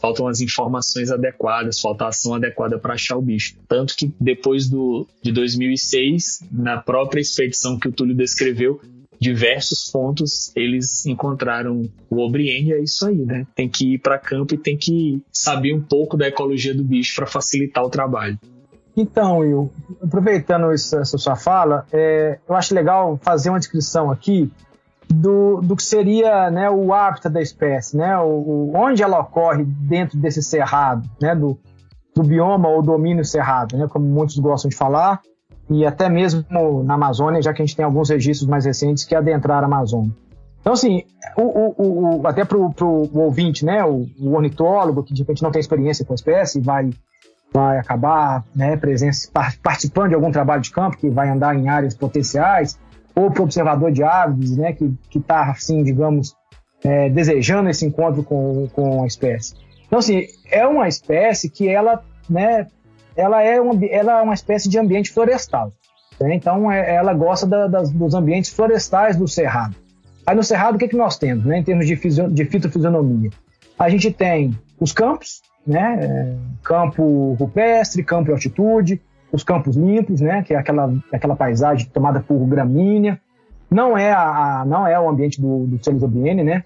faltam 0.01 0.29
as 0.29 0.41
informações 0.41 1.11
adequadas, 1.11 1.81
falta 1.81 2.05
a 2.05 2.09
ação 2.09 2.35
adequada 2.35 2.79
para 2.79 2.95
achar 2.95 3.17
o 3.17 3.23
bicho. 3.23 3.57
Tanto 3.69 3.97
que 3.97 4.13
depois 4.21 4.69
do, 4.69 5.07
de 5.23 5.33
2006, 5.33 6.45
na 6.51 6.79
própria 6.79 7.21
expedição 7.21 7.79
que 7.79 7.89
o 7.89 7.93
Túlio 7.93 8.15
descreveu, 8.15 8.81
diversos 9.21 9.91
pontos 9.91 10.53
eles 10.55 11.05
encontraram 11.07 11.83
o 12.09 12.19
Obriene, 12.19 12.73
é 12.73 12.81
isso 12.81 13.07
aí, 13.07 13.17
né? 13.17 13.47
Tem 13.55 13.69
que 13.69 13.95
ir 13.95 13.99
para 13.99 14.19
campo 14.19 14.55
e 14.55 14.59
tem 14.59 14.77
que 14.77 15.21
saber 15.33 15.75
um 15.75 15.83
pouco 15.83 16.17
da 16.17 16.29
ecologia 16.29 16.75
do 16.75 16.85
bicho 16.85 17.15
para 17.17 17.27
facilitar 17.27 17.85
o 17.85 17.91
trabalho. 17.91 18.39
Então, 18.97 19.39
Will, 19.39 19.71
aproveitando 20.03 20.73
essa 20.73 21.05
sua 21.05 21.37
fala, 21.37 21.87
é, 21.93 22.39
eu 22.49 22.55
acho 22.55 22.75
legal 22.75 23.19
fazer 23.23 23.49
uma 23.49 23.59
descrição 23.59 24.11
aqui 24.11 24.51
do, 25.13 25.61
do 25.61 25.75
que 25.75 25.83
seria 25.83 26.51
né, 26.51 26.71
o 26.71 26.93
hábitat 26.93 27.33
da 27.33 27.41
espécie, 27.41 27.97
né, 27.97 28.17
o, 28.19 28.27
o, 28.27 28.73
onde 28.77 29.03
ela 29.03 29.19
ocorre 29.21 29.65
dentro 29.65 30.19
desse 30.19 30.43
cerrado, 30.43 31.09
né, 31.21 31.35
do, 31.35 31.59
do 32.15 32.23
bioma 32.23 32.69
ou 32.69 32.83
domínio 32.83 33.25
cerrado, 33.25 33.77
né, 33.77 33.87
como 33.89 34.05
muitos 34.05 34.39
gostam 34.39 34.69
de 34.69 34.77
falar, 34.77 35.21
e 35.71 35.85
até 35.85 36.09
mesmo 36.09 36.45
na 36.85 36.95
Amazônia, 36.95 37.43
já 37.43 37.53
que 37.53 37.63
a 37.63 37.65
gente 37.65 37.77
tem 37.77 37.85
alguns 37.85 38.11
registros 38.11 38.49
mais 38.49 38.65
recentes 38.65 39.05
que 39.05 39.15
adentraram 39.15 39.65
a 39.65 39.67
Amazônia. 39.67 40.13
Então, 40.61 40.73
assim, 40.73 41.05
o, 41.37 42.19
o, 42.21 42.27
até 42.27 42.45
para 42.45 42.59
o 42.59 43.11
ouvinte, 43.15 43.65
né, 43.65 43.85
o, 43.85 44.07
o, 44.21 44.35
ornitólogo, 44.35 45.03
que 45.03 45.15
de 45.15 45.23
repente 45.23 45.43
não 45.43 45.51
tem 45.51 45.61
experiência 45.61 46.05
com 46.05 46.13
a 46.13 46.15
espécie, 46.15 46.61
vai, 46.61 46.91
vai 47.53 47.79
acabar 47.79 48.45
né, 48.55 48.77
presença, 48.77 49.31
participando 49.63 50.11
de 50.11 50.15
algum 50.15 50.31
trabalho 50.31 50.61
de 50.61 50.71
campo, 50.71 50.97
que 50.97 51.09
vai 51.09 51.29
andar 51.31 51.57
em 51.57 51.69
áreas 51.69 51.95
potenciais, 51.95 52.79
ou 53.19 53.31
para 53.33 53.41
o 53.41 53.45
observador 53.45 53.91
de 53.91 54.03
aves, 54.05 54.57
né, 54.57 54.73
que 54.73 54.95
está, 55.15 55.51
assim, 55.51 55.83
digamos, 55.83 56.37
é, 56.85 57.09
desejando 57.09 57.69
esse 57.69 57.85
encontro 57.85 58.23
com, 58.23 58.69
com 58.73 59.03
a 59.03 59.07
espécie. 59.07 59.57
Então, 59.87 59.99
assim, 59.99 60.27
é 60.51 60.65
uma 60.65 60.87
espécie 60.87 61.51
que 61.51 61.69
ela, 61.69 62.05
né, 62.31 62.69
ela 63.17 63.43
é 63.43 63.61
uma, 63.61 63.85
ela 63.87 64.21
é 64.21 64.23
uma 64.23 64.35
espécie 64.35 64.69
de 64.69 64.79
ambiente 64.79 65.11
florestal. 65.11 65.73
Né? 66.21 66.35
Então, 66.35 66.71
é, 66.71 66.95
ela 66.95 67.13
gosta 67.13 67.45
da, 67.45 67.67
das, 67.67 67.91
dos 67.91 68.15
ambientes 68.15 68.53
florestais 68.53 69.17
do 69.17 69.27
cerrado. 69.27 69.75
Aí 70.25 70.37
no 70.37 70.45
cerrado, 70.45 70.77
o 70.77 70.79
que, 70.79 70.87
que 70.87 70.97
nós 70.97 71.19
temos, 71.19 71.45
né, 71.45 71.59
em 71.59 71.65
termos 71.65 71.87
de, 71.87 71.97
fisio, 71.97 72.31
de 72.31 72.45
fitofisionomia? 72.45 73.31
A 73.77 73.89
gente 73.89 74.13
tem 74.13 74.57
os 74.79 74.93
campos, 74.93 75.43
né, 75.67 75.99
é, 76.01 76.37
campo 76.63 77.33
rupestre, 77.33 78.05
campo 78.05 78.31
altitude, 78.31 79.01
os 79.33 79.43
campos 79.43 79.77
limpos, 79.77 80.21
né, 80.21 80.43
que 80.43 80.55
é 80.55 80.57
aquela, 80.57 80.93
aquela 81.13 81.37
paisagem 81.37 81.89
tomada 81.89 82.21
por 82.21 82.39
gramínea. 82.47 83.21
Não 83.71 83.97
é, 83.97 84.13
a, 84.13 84.65
não 84.67 84.87
é 84.87 84.99
o 84.99 85.09
ambiente 85.09 85.41
do, 85.41 85.67
do 85.67 85.85
Celisobiene, 85.85 86.43
né? 86.43 86.65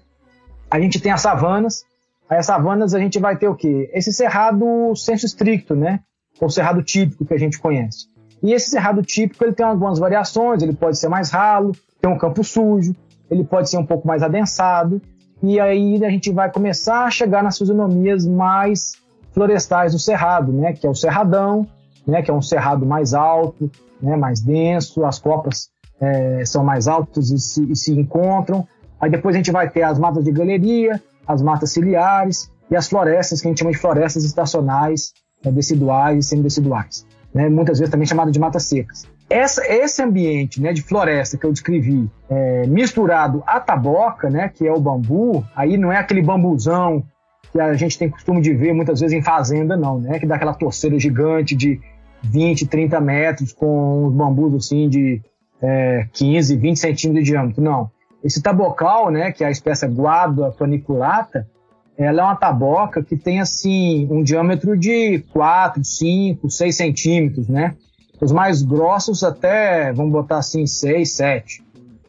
A 0.71 0.79
gente 0.79 1.01
tem 1.01 1.11
as 1.11 1.21
savanas. 1.21 1.85
Aí 2.29 2.37
as 2.37 2.45
savanas 2.45 2.93
a 2.93 2.99
gente 2.99 3.19
vai 3.19 3.35
ter 3.35 3.49
o 3.49 3.55
quê? 3.55 3.89
Esse 3.93 4.13
cerrado 4.13 4.95
senso 4.95 5.25
estricto, 5.25 5.75
né? 5.75 5.99
O 6.39 6.49
cerrado 6.49 6.81
típico 6.81 7.25
que 7.25 7.33
a 7.33 7.37
gente 7.37 7.59
conhece. 7.59 8.07
E 8.41 8.53
esse 8.53 8.69
cerrado 8.69 9.01
típico 9.01 9.43
ele 9.43 9.53
tem 9.53 9.65
algumas 9.65 9.99
variações, 9.99 10.63
ele 10.63 10.73
pode 10.73 10.97
ser 10.97 11.09
mais 11.09 11.29
ralo, 11.29 11.73
tem 12.01 12.09
um 12.09 12.17
campo 12.17 12.43
sujo, 12.43 12.95
ele 13.29 13.43
pode 13.43 13.69
ser 13.69 13.77
um 13.77 13.85
pouco 13.85 14.07
mais 14.07 14.21
adensado, 14.21 15.01
e 15.41 15.59
aí 15.59 16.03
a 16.03 16.09
gente 16.09 16.31
vai 16.31 16.51
começar 16.51 17.05
a 17.05 17.11
chegar 17.11 17.43
nas 17.43 17.57
fisionomias 17.57 18.25
mais 18.25 18.93
florestais 19.31 19.93
do 19.93 19.99
cerrado, 19.99 20.51
né? 20.51 20.73
Que 20.73 20.85
é 20.85 20.89
o 20.89 20.95
cerradão, 20.95 21.67
né, 22.05 22.21
que 22.21 22.29
é 22.29 22.33
um 22.33 22.41
cerrado 22.41 22.85
mais 22.85 23.13
alto, 23.13 23.71
né, 24.01 24.15
mais 24.15 24.41
denso, 24.41 25.05
as 25.05 25.19
copas 25.19 25.69
é, 25.99 26.43
são 26.45 26.63
mais 26.63 26.87
altas 26.87 27.29
e 27.29 27.39
se, 27.39 27.71
e 27.71 27.75
se, 27.75 27.93
encontram. 27.93 28.67
Aí 28.99 29.09
depois 29.09 29.35
a 29.35 29.37
gente 29.37 29.51
vai 29.51 29.69
ter 29.69 29.83
as 29.83 29.97
matas 29.97 30.23
de 30.23 30.31
galeria, 30.31 31.01
as 31.27 31.41
matas 31.41 31.71
ciliares 31.71 32.51
e 32.69 32.75
as 32.75 32.87
florestas, 32.87 33.41
que 33.41 33.47
a 33.47 33.51
gente 33.51 33.59
chama 33.59 33.71
de 33.71 33.77
florestas 33.77 34.23
estacionais, 34.23 35.13
né, 35.43 35.51
deciduais 35.51 36.25
e 36.25 36.29
semideciduais. 36.29 37.05
Né, 37.33 37.49
muitas 37.49 37.79
vezes 37.79 37.91
também 37.91 38.05
chamada 38.05 38.31
de 38.31 38.39
matas 38.39 38.65
secas. 38.65 39.07
Essa, 39.27 39.65
esse 39.65 40.03
ambiente 40.03 40.61
né, 40.61 40.71
de 40.71 40.83
floresta 40.83 41.37
que 41.37 41.45
eu 41.45 41.51
descrevi, 41.51 42.07
é, 42.29 42.67
misturado 42.67 43.41
à 43.47 43.59
taboca, 43.59 44.29
né, 44.29 44.49
que 44.49 44.67
é 44.67 44.71
o 44.71 44.79
bambu, 44.79 45.43
aí 45.55 45.75
não 45.75 45.91
é 45.91 45.97
aquele 45.97 46.21
bambuzão 46.21 47.03
que 47.53 47.59
a 47.59 47.73
gente 47.75 47.99
tem 47.99 48.09
costume 48.09 48.41
de 48.41 48.51
ver 48.53 48.73
muitas 48.73 48.99
vezes 48.99 49.15
em 49.15 49.21
fazenda, 49.21 49.77
não, 49.77 49.99
né? 49.99 50.17
Que 50.17 50.25
dá 50.25 50.35
aquela 50.35 50.55
torceira 50.55 50.97
gigante 50.99 51.55
de 51.55 51.79
20, 52.23 52.67
30 52.67 52.99
metros 53.01 53.53
com 53.53 54.05
os 54.05 54.13
bambus 54.13 54.55
assim 54.55 54.89
de 54.89 55.21
é, 55.61 56.07
15, 56.13 56.57
20 56.57 56.77
centímetros 56.77 57.25
de 57.25 57.31
diâmetro. 57.31 57.61
Não. 57.61 57.89
Esse 58.23 58.41
tabocal, 58.41 59.11
né, 59.11 59.31
que 59.31 59.43
é 59.43 59.47
a 59.47 59.51
espécie 59.51 59.87
guada 59.87 60.51
paniculata, 60.51 61.47
ela 61.97 62.21
é 62.21 62.23
uma 62.23 62.35
taboca 62.35 63.03
que 63.03 63.15
tem 63.15 63.39
assim 63.39 64.07
um 64.09 64.23
diâmetro 64.23 64.77
de 64.77 65.19
4, 65.31 65.83
5, 65.83 66.49
6 66.49 66.75
centímetros, 66.75 67.47
né? 67.47 67.75
Os 68.19 68.31
mais 68.31 68.61
grossos 68.61 69.23
até, 69.23 69.91
vamos 69.91 70.11
botar 70.11 70.37
assim, 70.37 70.65
6, 70.65 71.11
7. 71.11 71.63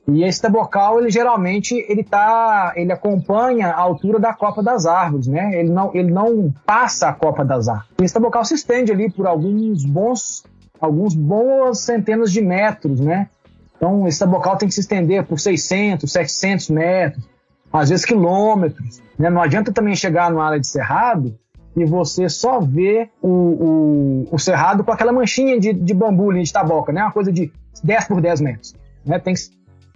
E 0.06 0.22
esse 0.22 0.40
tabocal, 0.40 1.00
ele 1.00 1.10
geralmente 1.10 1.74
ele 1.88 2.04
tá, 2.04 2.74
ele 2.76 2.92
acompanha 2.92 3.68
a 3.68 3.80
altura 3.80 4.18
da 4.18 4.34
copa 4.34 4.62
das 4.62 4.84
árvores, 4.84 5.26
né? 5.26 5.58
Ele 5.58 5.70
não, 5.70 5.90
ele 5.94 6.12
não 6.12 6.52
passa 6.66 7.08
a 7.08 7.12
copa 7.12 7.42
das 7.42 7.68
árvores. 7.68 7.90
Esse 8.02 8.12
tabocal 8.12 8.44
se 8.44 8.54
estende 8.54 8.92
ali 8.92 9.10
por 9.10 9.26
alguns 9.26 9.84
bons, 9.86 10.44
alguns 10.78 11.14
boas 11.14 11.80
centenas 11.80 12.30
de 12.30 12.42
metros, 12.42 13.00
né? 13.00 13.28
Então 13.76 14.06
esse 14.06 14.18
tabocal 14.18 14.58
tem 14.58 14.68
que 14.68 14.74
se 14.74 14.80
estender 14.80 15.24
por 15.24 15.40
600, 15.40 16.10
700 16.10 16.68
metros, 16.68 17.24
às 17.72 17.88
vezes 17.88 18.04
quilômetros. 18.04 19.02
Né? 19.18 19.30
Não 19.30 19.40
adianta 19.40 19.72
também 19.72 19.96
chegar 19.96 20.30
numa 20.30 20.44
área 20.44 20.60
de 20.60 20.66
cerrado 20.66 21.34
e 21.74 21.84
você 21.84 22.28
só 22.28 22.60
vê 22.60 23.08
o, 23.22 23.28
o, 23.28 24.28
o 24.30 24.38
cerrado 24.38 24.84
com 24.84 24.92
aquela 24.92 25.12
manchinha 25.12 25.58
de, 25.58 25.72
de 25.72 25.94
bambu 25.94 26.30
ali, 26.30 26.42
de 26.42 26.52
taboca, 26.52 26.92
né? 26.92 27.02
Uma 27.02 27.12
coisa 27.12 27.32
de 27.32 27.50
10 27.82 28.04
por 28.04 28.20
10 28.20 28.40
metros. 28.42 28.74
Né? 29.04 29.18
Tem 29.18 29.34
que 29.34 29.40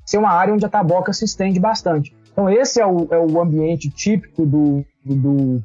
ser 0.09 0.17
uma 0.17 0.31
área 0.31 0.55
onde 0.55 0.65
a 0.65 0.71
taboca 0.71 1.13
se 1.13 1.27
estende 1.27 1.61
bastante. 1.61 2.17
Então, 2.33 2.49
esse 2.49 2.81
é 2.81 2.87
o, 2.87 3.07
é 3.11 3.19
o 3.19 3.43
ambiente 3.43 3.91
típico 3.91 4.47
do, 4.47 4.83
do, 5.05 5.63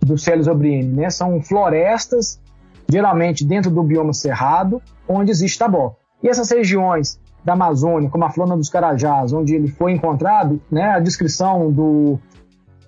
do 0.00 0.16
Celis 0.16 0.48
obriene, 0.48 0.90
né? 0.90 1.10
São 1.10 1.38
florestas, 1.42 2.40
geralmente 2.88 3.44
dentro 3.44 3.70
do 3.70 3.82
bioma 3.82 4.14
cerrado, 4.14 4.80
onde 5.06 5.30
existe 5.30 5.58
taboca. 5.58 5.96
E 6.22 6.28
essas 6.30 6.50
regiões 6.50 7.20
da 7.44 7.52
Amazônia, 7.52 8.08
como 8.08 8.24
a 8.24 8.30
Flona 8.30 8.56
dos 8.56 8.70
Carajás, 8.70 9.34
onde 9.34 9.54
ele 9.54 9.68
foi 9.68 9.92
encontrado, 9.92 10.58
né? 10.70 10.84
A 10.92 10.98
descrição 10.98 11.70
do 11.70 12.18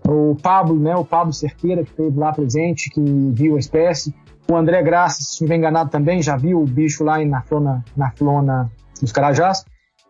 o 0.08 0.34
Pablo, 0.42 0.80
né? 0.80 0.96
O 0.96 1.04
Pablo 1.04 1.30
Cerqueira, 1.30 1.84
que 1.84 1.90
esteve 1.90 2.18
lá 2.18 2.32
presente, 2.32 2.88
que 2.88 3.02
viu 3.34 3.56
a 3.56 3.58
espécie. 3.58 4.14
O 4.50 4.56
André 4.56 4.82
Graça, 4.82 5.18
se 5.20 5.42
não 5.42 5.50
me 5.50 5.56
enganado 5.58 5.90
também, 5.90 6.22
já 6.22 6.38
viu 6.38 6.62
o 6.62 6.64
bicho 6.64 7.04
lá 7.04 7.22
na 7.22 7.42
Flona, 7.42 7.84
na 7.94 8.10
Flona 8.12 8.72
dos 8.98 9.12
Carajás. 9.12 9.62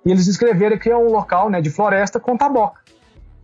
E 0.07 0.11
eles 0.13 0.27
descreveram 0.27 0.79
que 0.79 0.89
é 0.89 0.97
um 0.97 1.11
local 1.11 1.51
né, 1.51 1.61
de 1.61 1.69
floresta 1.69 2.21
com 2.21 2.37
taboca. 2.37 2.81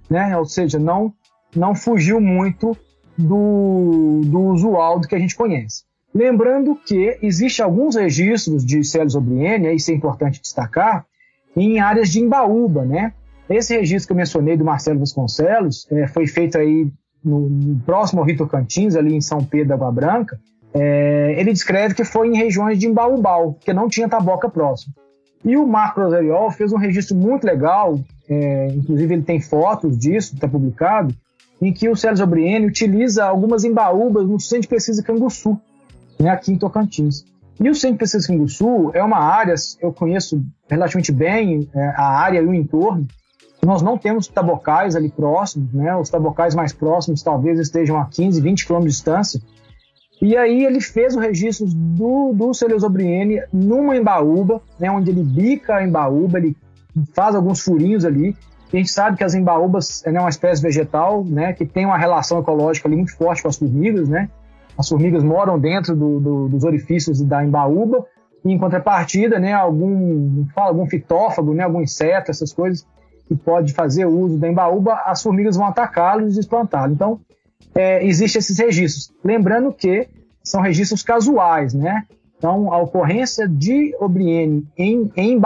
Né? 0.09 0.37
Ou 0.39 0.45
seja, 0.45 0.79
não, 0.79 1.13
não 1.57 1.75
fugiu 1.75 2.21
muito 2.21 2.77
do, 3.19 4.21
do 4.25 4.39
usual 4.39 5.01
do 5.01 5.09
que 5.09 5.15
a 5.17 5.19
gente 5.19 5.35
conhece. 5.35 5.83
Lembrando 6.15 6.77
que 6.77 7.19
existe 7.21 7.61
alguns 7.61 7.97
registros 7.97 8.65
de 8.65 8.85
Celis 8.85 9.17
obriene, 9.17 9.75
isso 9.75 9.91
é 9.91 9.95
importante 9.95 10.41
destacar, 10.41 11.05
em 11.57 11.81
áreas 11.81 12.09
de 12.09 12.21
Embaúba, 12.21 12.85
né? 12.85 13.13
Esse 13.51 13.77
registro 13.77 14.09
que 14.09 14.13
eu 14.13 14.17
mencionei 14.17 14.57
do 14.57 14.65
Marcelo 14.65 15.01
Vasconcelos 15.01 15.87
é, 15.91 16.07
foi 16.07 16.29
feito 16.29 16.57
aí 16.57 16.89
no, 17.25 17.49
no, 17.49 17.81
próximo 17.81 18.21
ao 18.21 18.27
Rio 18.27 18.37
Tocantins, 18.37 18.95
ali 18.95 19.15
em 19.15 19.21
São 19.21 19.45
Pedro 19.45 19.69
da 19.69 19.75
Água 19.75 19.91
Branca. 19.91 20.41
É, 20.73 21.35
ele 21.39 21.53
descreve 21.53 21.95
que 21.95 22.05
foi 22.05 22.29
em 22.29 22.37
regiões 22.37 22.79
de 22.79 22.87
Embaúbal, 22.87 23.55
que 23.55 23.73
não 23.73 23.89
tinha 23.89 24.09
taboca 24.09 24.49
próximo. 24.49 24.95
E 25.45 25.57
o 25.57 25.67
Marco 25.67 26.01
Rosariol 26.01 26.51
fez 26.51 26.73
um 26.73 26.77
registro 26.77 27.17
muito 27.17 27.45
legal, 27.45 27.99
é, 28.29 28.69
inclusive 28.69 29.15
ele 29.15 29.23
tem 29.23 29.41
fotos 29.41 29.99
disso, 29.99 30.35
está 30.35 30.47
publicado, 30.47 31.15
em 31.61 31.73
que 31.73 31.89
o 31.89 31.97
Sérgio 31.97 32.25
Obriene 32.25 32.67
utiliza 32.67 33.25
algumas 33.25 33.65
embaúbas 33.65 34.27
no 34.27 34.39
Centro 34.39 34.63
de 34.63 34.69
Pesquisa 34.69 35.03
Canguçu, 35.03 35.59
né, 36.19 36.31
aqui 36.31 36.53
em 36.53 36.59
Tocantins. 36.59 37.25
E 37.61 37.69
o 37.69 37.75
Centro 37.75 37.95
de 37.95 37.99
Pesquisa 37.99 38.27
Canguçu 38.27 38.91
é 38.95 39.03
uma 39.03 39.19
área, 39.19 39.55
eu 39.81 39.93
conheço 39.93 40.45
relativamente 40.69 41.13
bem 41.13 41.69
é, 41.75 41.89
a 41.97 42.05
área 42.05 42.41
e 42.41 42.47
o 42.47 42.55
entorno, 42.55 43.07
nós 43.65 43.81
não 43.81 43.97
temos 43.97 44.27
tabocais 44.27 44.97
ali 44.97 45.09
próximos, 45.09 45.73
né? 45.73 45.95
Os 45.97 46.11
tabocais 46.11 46.53
mais 46.53 46.73
próximos 46.73 47.23
talvez 47.23 47.61
estejam 47.61 47.97
a 47.97 48.07
15, 48.07 48.41
20 48.41 48.67
quilômetros 48.67 48.95
de 48.95 48.97
distância. 48.99 49.41
E 50.23 50.37
aí 50.37 50.65
ele 50.65 50.81
fez 50.81 51.17
o 51.17 51.19
registro 51.19 51.67
do, 51.67 52.33
do 52.33 52.55
Celiosobriene 52.55 53.43
numa 53.53 53.97
embaúba, 53.97 54.63
né, 54.79 54.89
onde 54.89 55.11
ele 55.11 55.25
bica 55.25 55.75
a 55.75 55.85
embaúba, 55.85 56.39
ele 56.39 56.57
faz 57.13 57.35
alguns 57.35 57.61
furinhos 57.61 58.05
ali. 58.05 58.37
A 58.73 58.77
gente 58.77 58.89
sabe 58.89 59.17
que 59.17 59.25
as 59.25 59.35
embaúbas 59.35 60.07
é 60.07 60.13
né, 60.13 60.21
uma 60.21 60.29
espécie 60.29 60.63
vegetal, 60.63 61.25
né, 61.25 61.53
que 61.53 61.67
tem 61.67 61.85
uma 61.85 61.99
relação 61.99 62.39
ecológica 62.39 62.87
ali 62.87 62.95
muito 62.95 63.17
forte 63.17 63.43
com 63.43 63.49
as 63.49 63.59
formigas, 63.59 64.09
né? 64.09 64.31
As 64.79 64.89
formigas 64.89 65.25
moram 65.25 65.59
dentro 65.59 65.97
do, 65.97 66.21
do, 66.21 66.49
dos 66.49 66.63
orifícios 66.63 67.21
da 67.21 67.45
embaúba 67.45 68.07
e 68.45 68.53
em 68.53 68.59
contrapartida, 68.59 69.41
né, 69.41 69.53
algum, 69.53 70.47
algum 70.55 70.87
fitófago, 70.87 71.53
né, 71.53 71.65
algum 71.65 71.83
inseto, 71.83 72.31
essas 72.31 72.53
coisas 72.53 72.87
que 73.27 73.35
pode 73.35 73.73
fazer 73.73 74.07
uso 74.07 74.39
da 74.39 74.49
embaúba, 74.49 75.03
as 75.05 75.21
formigas 75.21 75.57
vão 75.57 75.67
atacá-lo 75.67 76.29
e 76.29 76.33
desplantá-lo. 76.33 76.93
Então, 76.93 77.21
é, 77.75 78.05
existem 78.05 78.39
esses 78.39 78.59
registros. 78.59 79.13
Lembrando 79.25 79.73
que 79.73 80.09
são 80.43 80.61
registros 80.61 81.03
casuais, 81.03 81.73
né? 81.73 82.05
Então, 82.37 82.73
a 82.73 82.79
ocorrência 82.79 83.47
de 83.49 83.95
Obriene 84.01 84.67
em, 84.77 85.11
em 85.17 85.41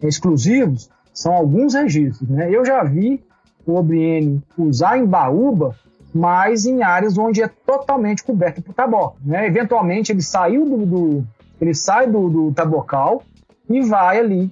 exclusivos 0.00 0.88
são 1.12 1.32
alguns 1.32 1.74
registros, 1.74 2.28
né? 2.28 2.48
Eu 2.50 2.64
já 2.64 2.82
vi 2.84 3.22
o 3.66 3.74
Obriene 3.74 4.42
usar 4.56 4.98
em 4.98 5.04
baúba, 5.04 5.76
mas 6.14 6.66
em 6.66 6.82
áreas 6.82 7.16
onde 7.18 7.42
é 7.42 7.48
totalmente 7.48 8.22
coberto 8.22 8.62
por 8.62 8.74
taboca, 8.74 9.16
né? 9.24 9.46
Eventualmente 9.46 10.12
ele 10.12 10.22
saiu 10.22 10.64
do, 10.64 10.86
do 10.86 11.26
ele 11.60 11.74
sai 11.74 12.08
do, 12.10 12.28
do, 12.28 12.52
tabocal 12.52 13.22
e 13.68 13.80
vai 13.82 14.18
ali 14.18 14.50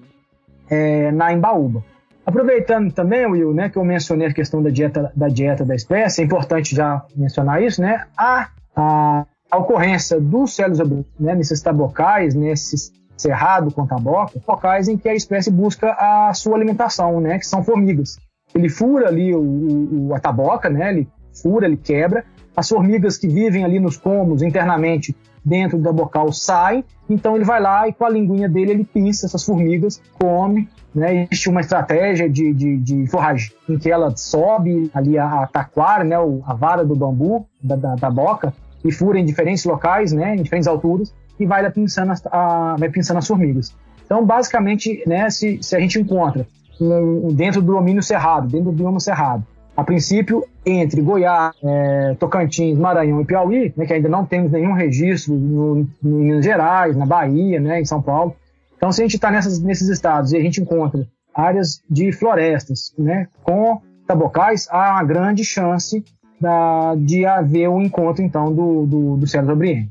é, 0.68 1.10
na 1.10 1.32
embaúba. 1.32 1.84
Aproveitando 2.30 2.92
também, 2.92 3.26
Will, 3.26 3.52
né, 3.52 3.68
que 3.68 3.76
eu 3.76 3.84
mencionei 3.84 4.28
a 4.28 4.32
questão 4.32 4.62
da 4.62 4.70
dieta 4.70 5.12
da, 5.16 5.26
dieta 5.26 5.64
da 5.64 5.74
espécie, 5.74 6.22
é 6.22 6.24
importante 6.24 6.76
já 6.76 7.04
mencionar 7.16 7.60
isso, 7.60 7.82
né? 7.82 8.04
A, 8.16 8.48
a, 8.76 9.26
a 9.50 9.58
ocorrência 9.58 10.20
dos 10.20 10.54
celos 10.54 10.78
né, 11.18 11.34
nesses 11.34 11.60
tabocais, 11.60 12.32
nesses 12.36 12.92
cerrado 13.16 13.72
com 13.72 13.84
taboca, 13.84 14.40
locais 14.46 14.86
em 14.86 14.96
que 14.96 15.08
a 15.08 15.14
espécie 15.14 15.50
busca 15.50 15.90
a 15.90 16.32
sua 16.32 16.54
alimentação, 16.54 17.20
né, 17.20 17.36
que 17.36 17.46
são 17.46 17.64
formigas. 17.64 18.16
Ele 18.54 18.68
fura 18.68 19.08
ali 19.08 19.34
o, 19.34 19.40
o, 19.40 20.14
a 20.14 20.20
taboca, 20.20 20.70
né, 20.70 20.88
ele 20.90 21.08
fura, 21.42 21.66
ele 21.66 21.76
quebra. 21.76 22.24
As 22.56 22.68
formigas 22.68 23.18
que 23.18 23.26
vivem 23.26 23.64
ali 23.64 23.80
nos 23.80 23.96
pomos 23.96 24.40
internamente 24.40 25.16
dentro 25.44 25.78
do 25.78 25.92
bocal 25.92 26.32
saem, 26.32 26.84
então 27.08 27.34
ele 27.34 27.44
vai 27.44 27.60
lá 27.60 27.88
e 27.88 27.92
com 27.92 28.04
a 28.04 28.08
linguinha 28.10 28.48
dele 28.48 28.72
ele 28.72 28.84
pinça 28.84 29.26
essas 29.26 29.44
formigas, 29.44 30.00
come 30.18 30.68
né, 30.94 31.24
existe 31.24 31.48
uma 31.48 31.60
estratégia 31.60 32.28
de, 32.28 32.52
de, 32.52 32.76
de 32.76 33.06
forragem 33.06 33.52
em 33.68 33.78
que 33.78 33.90
ela 33.90 34.14
sobe 34.16 34.90
ali 34.92 35.16
a, 35.18 35.42
a 35.42 35.46
taquara, 35.46 36.04
né, 36.04 36.16
a 36.16 36.54
vara 36.54 36.84
do 36.84 36.96
bambu 36.96 37.46
da, 37.62 37.76
da, 37.76 37.94
da, 37.94 38.10
boca 38.10 38.52
e 38.84 38.90
fura 38.90 39.18
em 39.18 39.24
diferentes 39.24 39.64
locais, 39.64 40.12
né, 40.12 40.34
em 40.34 40.42
diferentes 40.42 40.66
alturas 40.66 41.14
e 41.38 41.46
vai 41.46 41.62
lá 41.62 41.70
pinçando 41.70 42.12
as, 42.12 42.26
a, 42.26 42.76
vai 42.78 42.88
pinçando 42.88 43.18
as 43.18 43.26
formigas. 43.26 43.74
Então, 44.04 44.24
basicamente, 44.24 45.02
né, 45.06 45.30
se, 45.30 45.62
se 45.62 45.76
a 45.76 45.80
gente 45.80 46.00
encontra 46.00 46.46
um, 46.80 47.28
dentro 47.32 47.62
do 47.62 47.72
domínio 47.72 48.02
cerrado, 48.02 48.48
dentro 48.48 48.66
do 48.66 48.72
bioma 48.72 48.98
cerrado, 48.98 49.46
a 49.80 49.84
princípio, 49.84 50.44
entre 50.64 51.00
Goiás, 51.00 51.54
é, 51.62 52.16
Tocantins, 52.18 52.78
Maranhão 52.78 53.20
e 53.20 53.24
Piauí, 53.24 53.72
né, 53.76 53.86
que 53.86 53.92
ainda 53.92 54.08
não 54.08 54.24
temos 54.24 54.52
nenhum 54.52 54.72
registro 54.72 55.34
no, 55.34 55.80
em 55.80 55.88
Minas 56.02 56.44
Gerais, 56.44 56.96
na 56.96 57.06
Bahia, 57.06 57.58
né, 57.60 57.80
em 57.80 57.84
São 57.84 58.00
Paulo, 58.00 58.34
então, 58.80 58.90
se 58.90 59.02
a 59.02 59.04
gente 59.04 59.16
está 59.16 59.30
nesses 59.30 59.88
estados 59.90 60.32
e 60.32 60.38
a 60.38 60.40
gente 60.40 60.58
encontra 60.58 61.06
áreas 61.34 61.82
de 61.88 62.10
florestas 62.12 62.94
né, 62.98 63.28
com 63.42 63.78
tabocais, 64.06 64.66
há 64.70 64.92
uma 64.92 65.04
grande 65.04 65.44
chance 65.44 66.02
da, 66.40 66.94
de 66.94 67.26
haver 67.26 67.68
um 67.68 67.82
encontro, 67.82 68.24
então, 68.24 68.50
do, 68.50 68.86
do, 68.86 69.16
do 69.18 69.56
Brienne. 69.56 69.90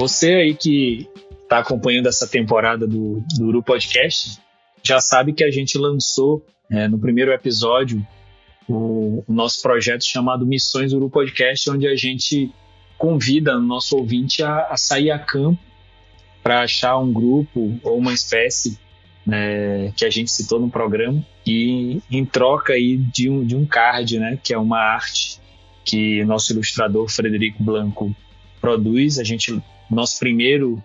Você 0.00 0.32
aí 0.32 0.54
que 0.54 1.06
está 1.42 1.58
acompanhando 1.58 2.08
essa 2.08 2.26
temporada 2.26 2.86
do, 2.86 3.22
do 3.36 3.48
Uru 3.48 3.62
Podcast, 3.62 4.40
já 4.82 4.98
sabe 4.98 5.34
que 5.34 5.44
a 5.44 5.50
gente 5.50 5.76
lançou 5.76 6.42
é, 6.70 6.88
no 6.88 6.98
primeiro 6.98 7.30
episódio 7.34 8.02
o, 8.66 9.22
o, 9.28 9.30
nosso 9.30 9.60
projeto 9.60 10.02
chamado 10.02 10.46
Missões 10.46 10.94
Uru 10.94 11.10
Podcast, 11.10 11.68
onde 11.68 11.86
a 11.86 11.94
gente 11.94 12.50
convida 12.96 13.58
o 13.58 13.60
nosso 13.60 13.94
ouvinte 13.94 14.42
a, 14.42 14.68
a 14.70 14.76
sair 14.78 15.10
a 15.10 15.18
campo 15.18 15.60
para 16.42 16.62
achar 16.62 16.96
um 16.96 17.12
grupo 17.12 17.78
ou 17.82 17.98
uma 17.98 18.14
espécie 18.14 18.78
né, 19.26 19.92
que 19.94 20.06
a 20.06 20.10
gente 20.10 20.30
citou 20.30 20.58
no 20.58 20.70
programa 20.70 21.22
e 21.46 22.00
em 22.10 22.24
troca 22.24 22.72
aí 22.72 22.96
de 22.96 23.28
um, 23.28 23.44
de 23.44 23.54
um 23.54 23.66
card, 23.66 24.18
né, 24.18 24.38
que 24.42 24.54
é 24.54 24.58
uma 24.58 24.78
arte 24.78 25.38
que 25.84 26.24
nosso 26.24 26.54
ilustrador 26.54 27.06
Frederico 27.06 27.62
Blanco 27.62 28.16
produz. 28.62 29.18
A 29.18 29.24
gente, 29.24 29.62
nosso 29.90 30.18
primeiro 30.18 30.82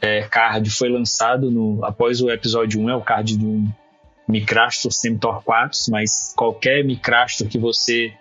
é, 0.00 0.22
card 0.22 0.68
foi 0.70 0.88
lançado 0.88 1.50
no, 1.50 1.84
após 1.84 2.20
o 2.20 2.30
episódio 2.30 2.80
1, 2.80 2.90
é 2.90 2.96
o 2.96 3.02
card 3.02 3.36
de 3.36 3.44
um 3.44 3.68
Micrastor 4.28 4.92
Semitorquatus, 4.92 5.88
mas 5.88 6.34
qualquer 6.36 6.84
Micrastor 6.84 7.48
que 7.48 7.58
você 7.58 8.12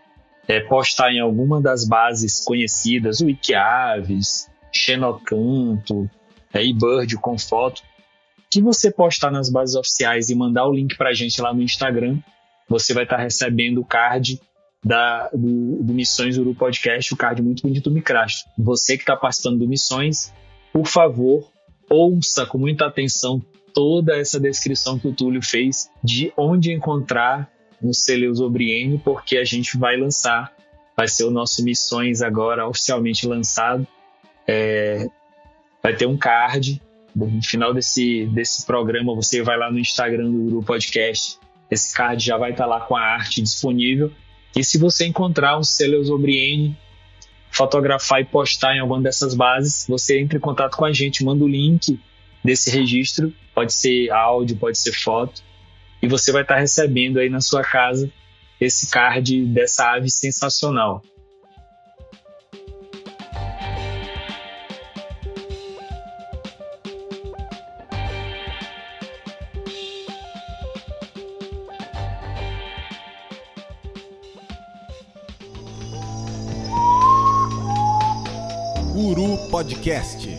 é, 0.47 0.61
postar 0.61 1.11
em 1.11 1.19
alguma 1.19 1.61
das 1.61 1.85
bases 1.85 2.43
conhecidas, 2.43 3.19
o 3.19 3.25
Wikiaves, 3.25 4.49
Xenocanto, 4.71 6.09
é, 6.53 6.65
eBird 6.65 7.17
com 7.17 7.37
foto, 7.37 7.81
que 8.49 8.61
você 8.61 8.89
postar 8.89 9.29
nas 9.29 9.49
bases 9.49 9.75
oficiais 9.75 10.29
e 10.29 10.35
mandar 10.35 10.65
o 10.67 10.73
link 10.73 10.95
para 10.95 11.09
a 11.09 11.13
gente 11.13 11.41
lá 11.41 11.53
no 11.53 11.61
Instagram, 11.61 12.17
você 12.69 12.93
vai 12.93 13.03
estar 13.03 13.17
recebendo 13.17 13.81
o 13.81 13.85
card 13.85 14.39
da, 14.87 15.29
do, 15.33 15.83
do 15.83 15.93
Missões 15.93 16.37
Uru 16.37 16.55
Podcast, 16.55 17.13
o 17.13 17.17
card 17.17 17.41
muito 17.41 17.61
bonito 17.61 17.89
do 17.89 17.93
Micrasto. 17.93 18.49
Você 18.57 18.95
que 18.95 19.03
está 19.03 19.17
participando 19.17 19.59
do 19.59 19.67
Missões, 19.67 20.33
por 20.71 20.87
favor, 20.87 21.51
ouça 21.89 22.45
com 22.45 22.57
muita 22.57 22.85
atenção 22.85 23.43
toda 23.73 24.17
essa 24.17 24.39
descrição 24.39 24.97
que 24.97 25.07
o 25.09 25.13
Túlio 25.13 25.43
fez 25.43 25.89
de 26.01 26.31
onde 26.37 26.71
encontrar 26.71 27.51
o 27.81 27.93
Celeus 27.93 28.39
Obriene, 28.39 28.97
porque 28.97 29.37
a 29.37 29.43
gente 29.43 29.77
vai 29.77 29.97
lançar, 29.97 30.53
vai 30.95 31.07
ser 31.07 31.25
o 31.25 31.31
nosso 31.31 31.63
Missões 31.65 32.21
agora 32.21 32.65
oficialmente 32.65 33.27
lançado. 33.27 33.85
É, 34.47 35.05
vai 35.83 35.95
ter 35.95 36.05
um 36.05 36.17
card. 36.17 36.81
No 37.13 37.41
final 37.43 37.73
desse, 37.73 38.25
desse 38.27 38.65
programa, 38.65 39.13
você 39.13 39.41
vai 39.41 39.57
lá 39.57 39.69
no 39.69 39.79
Instagram 39.79 40.31
do 40.31 40.45
Uru 40.45 40.63
Podcast. 40.63 41.39
Esse 41.69 41.93
card 41.93 42.23
já 42.23 42.37
vai 42.37 42.51
estar 42.51 42.65
lá 42.65 42.79
com 42.79 42.95
a 42.95 43.01
arte 43.01 43.41
disponível. 43.41 44.13
E 44.57 44.63
se 44.63 44.79
você 44.79 45.05
encontrar 45.05 45.59
um 45.59 45.63
Celeus 45.63 46.09
Obriene, 46.09 46.75
fotografar 47.51 48.21
e 48.21 48.25
postar 48.25 48.75
em 48.75 48.79
alguma 48.79 48.99
dessas 48.99 49.35
bases, 49.35 49.85
você 49.87 50.19
entra 50.19 50.39
em 50.39 50.41
contato 50.41 50.75
com 50.75 50.83
a 50.83 50.91
gente, 50.91 51.23
manda 51.23 51.43
o 51.43 51.47
link 51.47 51.99
desse 52.43 52.71
registro, 52.71 53.31
pode 53.53 53.71
ser 53.71 54.09
áudio, 54.09 54.57
pode 54.57 54.79
ser 54.79 54.93
foto, 54.93 55.43
e 56.01 56.07
você 56.07 56.31
vai 56.31 56.41
estar 56.41 56.57
recebendo 56.57 57.19
aí 57.19 57.29
na 57.29 57.39
sua 57.39 57.61
casa 57.61 58.11
esse 58.59 58.89
card 58.89 59.45
dessa 59.45 59.91
ave 59.91 60.09
sensacional. 60.09 61.03
Podcast. 79.57 80.29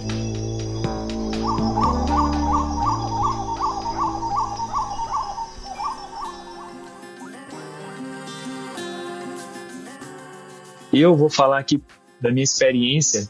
Eu 10.93 11.17
vou 11.17 11.29
falar 11.29 11.59
aqui 11.59 11.83
da 12.21 12.31
minha 12.31 12.45
experiência. 12.45 13.29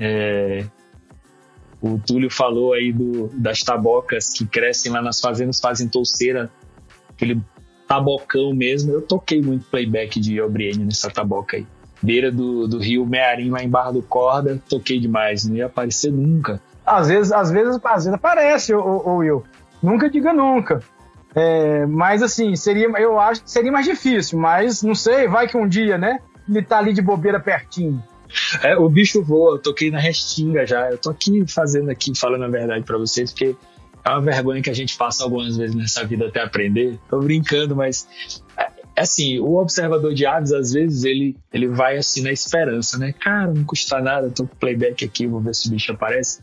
É, 0.00 0.64
o 1.82 1.98
Túlio 1.98 2.30
falou 2.30 2.72
aí 2.72 2.90
do, 2.90 3.28
das 3.34 3.60
tabocas 3.60 4.30
que 4.30 4.46
crescem 4.46 4.90
lá 4.90 5.02
nas 5.02 5.20
fazendas, 5.20 5.60
fazem 5.60 5.86
touceira, 5.86 6.50
aquele 7.10 7.42
tabocão 7.86 8.54
mesmo. 8.54 8.90
Eu 8.90 9.02
toquei 9.02 9.42
muito 9.42 9.66
playback 9.66 10.18
de 10.18 10.40
Obriene 10.40 10.82
nessa 10.82 11.10
taboca 11.10 11.58
aí. 11.58 11.66
Beira 12.06 12.30
do, 12.30 12.68
do 12.68 12.78
rio 12.78 13.04
Mearim, 13.04 13.50
lá 13.50 13.62
em 13.62 13.68
Barra 13.68 13.90
do 13.90 14.02
Corda, 14.02 14.62
toquei 14.68 15.00
demais, 15.00 15.44
não 15.44 15.56
ia 15.56 15.66
aparecer 15.66 16.12
nunca. 16.12 16.60
Às 16.86 17.08
vezes, 17.08 17.32
às 17.32 17.50
vezes, 17.50 17.80
às 17.82 18.04
vezes 18.04 18.14
aparece, 18.14 18.72
o 18.72 19.16
Will. 19.16 19.42
Nunca 19.82 20.08
diga 20.08 20.32
nunca. 20.32 20.80
É, 21.34 21.84
mas 21.84 22.22
assim, 22.22 22.54
seria, 22.54 22.86
eu 22.98 23.18
acho 23.18 23.42
que 23.42 23.50
seria 23.50 23.72
mais 23.72 23.84
difícil, 23.84 24.38
mas 24.38 24.82
não 24.82 24.94
sei, 24.94 25.26
vai 25.26 25.48
que 25.48 25.56
um 25.56 25.68
dia, 25.68 25.98
né? 25.98 26.20
Ele 26.48 26.62
tá 26.62 26.78
ali 26.78 26.92
de 26.92 27.02
bobeira 27.02 27.40
pertinho. 27.40 28.02
É, 28.62 28.76
o 28.76 28.88
bicho 28.88 29.22
voa, 29.22 29.56
eu 29.56 29.58
toquei 29.58 29.90
na 29.90 29.98
restinga 29.98 30.64
já. 30.64 30.90
Eu 30.90 30.98
tô 30.98 31.10
aqui 31.10 31.44
fazendo 31.46 31.90
aqui, 31.90 32.16
falando 32.16 32.44
a 32.44 32.48
verdade 32.48 32.84
para 32.84 32.96
vocês, 32.96 33.32
porque 33.32 33.56
é 34.04 34.10
uma 34.10 34.20
vergonha 34.20 34.62
que 34.62 34.70
a 34.70 34.74
gente 34.74 34.96
passa 34.96 35.24
algumas 35.24 35.56
vezes 35.56 35.74
nessa 35.74 36.04
vida 36.04 36.28
até 36.28 36.40
aprender. 36.40 36.98
Tô 37.10 37.18
brincando, 37.18 37.74
mas 37.74 38.08
é 38.56 38.75
assim, 38.96 39.38
o 39.38 39.56
observador 39.56 40.14
de 40.14 40.24
aves, 40.24 40.52
às 40.52 40.72
vezes, 40.72 41.04
ele, 41.04 41.36
ele 41.52 41.68
vai 41.68 41.96
assim 41.96 42.22
na 42.22 42.32
esperança, 42.32 42.98
né? 42.98 43.12
Cara, 43.12 43.52
não 43.52 43.64
custa 43.64 44.00
nada, 44.00 44.30
tô 44.30 44.46
com 44.46 44.56
playback 44.56 45.04
aqui, 45.04 45.26
vou 45.26 45.40
ver 45.40 45.54
se 45.54 45.68
o 45.68 45.70
bicho 45.70 45.92
aparece. 45.92 46.40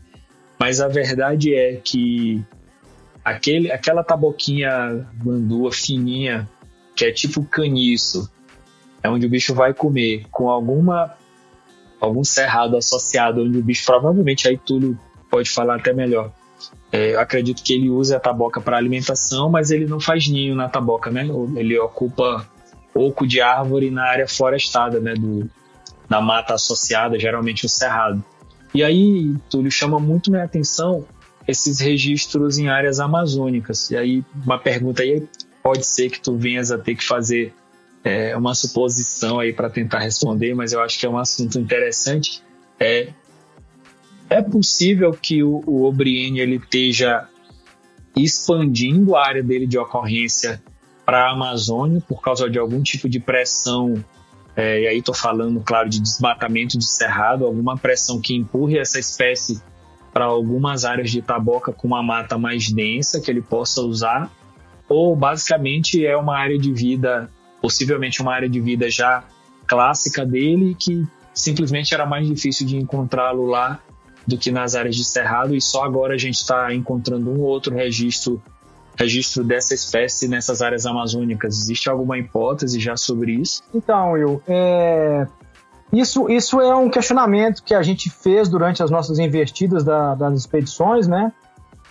Mas 0.58 0.80
a 0.80 0.88
verdade 0.88 1.54
é 1.54 1.76
que 1.76 2.42
aquele, 3.24 3.72
aquela 3.72 4.04
taboquinha 4.04 5.06
bandua 5.14 5.72
fininha, 5.72 6.48
que 6.94 7.04
é 7.04 7.12
tipo 7.12 7.44
caniço, 7.44 8.30
é 9.02 9.10
onde 9.10 9.26
o 9.26 9.30
bicho 9.30 9.54
vai 9.54 9.74
comer 9.74 10.24
com 10.30 10.48
alguma 10.48 11.16
algum 12.00 12.22
cerrado 12.22 12.76
associado, 12.76 13.42
onde 13.42 13.58
o 13.58 13.62
bicho 13.62 13.84
provavelmente 13.84 14.46
aí 14.46 14.58
Túlio 14.58 14.98
pode 15.30 15.50
falar 15.50 15.76
até 15.76 15.92
melhor. 15.92 16.32
É, 16.94 17.16
eu 17.16 17.18
acredito 17.18 17.60
que 17.60 17.74
ele 17.74 17.90
usa 17.90 18.18
a 18.18 18.20
taboca 18.20 18.60
para 18.60 18.76
alimentação, 18.76 19.50
mas 19.50 19.72
ele 19.72 19.84
não 19.84 19.98
faz 19.98 20.28
ninho 20.28 20.54
na 20.54 20.68
taboca, 20.68 21.10
né? 21.10 21.26
Ele 21.56 21.76
ocupa 21.76 22.48
oco 22.94 23.26
de 23.26 23.40
árvore 23.40 23.90
na 23.90 24.04
área 24.04 24.28
florestada, 24.28 25.00
né? 25.00 25.12
Do, 25.14 25.50
na 26.08 26.20
mata 26.20 26.54
associada, 26.54 27.18
geralmente 27.18 27.66
o 27.66 27.68
cerrado. 27.68 28.24
E 28.72 28.84
aí, 28.84 29.34
Túlio, 29.50 29.72
chama 29.72 29.98
muito 29.98 30.30
minha 30.30 30.44
atenção 30.44 31.04
esses 31.48 31.80
registros 31.80 32.58
em 32.58 32.68
áreas 32.68 33.00
amazônicas. 33.00 33.90
E 33.90 33.96
aí, 33.96 34.24
uma 34.44 34.56
pergunta 34.56 35.02
aí 35.02 35.26
pode 35.64 35.84
ser 35.84 36.10
que 36.10 36.20
tu 36.20 36.36
venhas 36.36 36.70
a 36.70 36.78
ter 36.78 36.94
que 36.94 37.04
fazer 37.04 37.52
é 38.04 38.36
uma 38.36 38.54
suposição 38.54 39.40
aí 39.40 39.52
para 39.52 39.68
tentar 39.68 39.98
responder, 39.98 40.54
mas 40.54 40.72
eu 40.72 40.80
acho 40.80 40.96
que 40.96 41.06
é 41.06 41.08
um 41.08 41.18
assunto 41.18 41.58
interessante. 41.58 42.40
É, 42.78 43.08
é 44.28 44.42
possível 44.42 45.12
que 45.12 45.42
o, 45.42 45.62
o 45.66 45.84
Obriene 45.84 46.40
ele 46.40 46.56
esteja 46.56 47.28
expandindo 48.16 49.16
a 49.16 49.26
área 49.26 49.42
dele 49.42 49.66
de 49.66 49.78
ocorrência 49.78 50.62
para 51.04 51.26
a 51.26 51.32
Amazônia 51.32 52.00
por 52.00 52.22
causa 52.22 52.48
de 52.48 52.58
algum 52.58 52.82
tipo 52.82 53.08
de 53.08 53.20
pressão, 53.20 54.02
é, 54.56 54.82
e 54.82 54.86
aí 54.86 54.98
estou 54.98 55.14
falando, 55.14 55.60
claro, 55.60 55.88
de 55.88 56.00
desmatamento 56.00 56.78
de 56.78 56.86
cerrado, 56.86 57.44
alguma 57.44 57.76
pressão 57.76 58.20
que 58.20 58.34
empurre 58.34 58.78
essa 58.78 58.98
espécie 58.98 59.60
para 60.12 60.26
algumas 60.26 60.84
áreas 60.84 61.10
de 61.10 61.20
taboca 61.20 61.72
com 61.72 61.88
uma 61.88 62.02
mata 62.02 62.38
mais 62.38 62.70
densa 62.70 63.20
que 63.20 63.30
ele 63.30 63.42
possa 63.42 63.80
usar, 63.82 64.30
ou 64.88 65.16
basicamente 65.16 66.06
é 66.06 66.16
uma 66.16 66.38
área 66.38 66.58
de 66.58 66.72
vida 66.72 67.28
possivelmente 67.60 68.20
uma 68.20 68.34
área 68.34 68.48
de 68.48 68.60
vida 68.60 68.90
já 68.90 69.24
clássica 69.66 70.24
dele 70.26 70.76
que 70.78 71.02
simplesmente 71.32 71.94
era 71.94 72.04
mais 72.04 72.26
difícil 72.26 72.66
de 72.66 72.76
encontrá-lo 72.76 73.46
lá 73.46 73.80
do 74.26 74.38
que 74.38 74.50
nas 74.50 74.74
áreas 74.74 74.96
de 74.96 75.04
cerrado 75.04 75.54
e 75.54 75.60
só 75.60 75.84
agora 75.84 76.14
a 76.14 76.18
gente 76.18 76.36
está 76.36 76.72
encontrando 76.72 77.30
um 77.30 77.40
outro 77.40 77.74
registro 77.74 78.42
registro 78.96 79.42
dessa 79.42 79.74
espécie 79.74 80.28
nessas 80.28 80.62
áreas 80.62 80.86
amazônicas. 80.86 81.58
Existe 81.58 81.90
alguma 81.90 82.16
hipótese 82.16 82.78
já 82.78 82.96
sobre 82.96 83.32
isso? 83.32 83.62
Então, 83.74 84.12
Will, 84.12 84.40
é... 84.46 85.26
isso, 85.92 86.30
isso 86.30 86.60
é 86.60 86.74
um 86.76 86.88
questionamento 86.88 87.62
que 87.64 87.74
a 87.74 87.82
gente 87.82 88.08
fez 88.08 88.48
durante 88.48 88.82
as 88.82 88.90
nossas 88.90 89.18
investidas 89.18 89.82
da, 89.82 90.14
das 90.14 90.38
expedições, 90.38 91.08
né? 91.08 91.32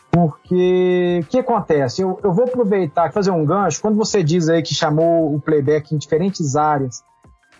Porque 0.09 1.21
o 1.23 1.25
que 1.25 1.39
acontece? 1.39 2.03
Eu, 2.03 2.19
eu 2.23 2.31
vou 2.31 2.45
aproveitar 2.45 3.09
e 3.09 3.11
fazer 3.11 3.31
um 3.31 3.43
gancho. 3.43 3.81
Quando 3.81 3.97
você 3.97 4.23
diz 4.23 4.47
aí 4.47 4.61
que 4.61 4.73
chamou 4.73 5.33
o 5.33 5.41
playback 5.41 5.93
em 5.93 5.97
diferentes 5.97 6.55
áreas, 6.55 7.03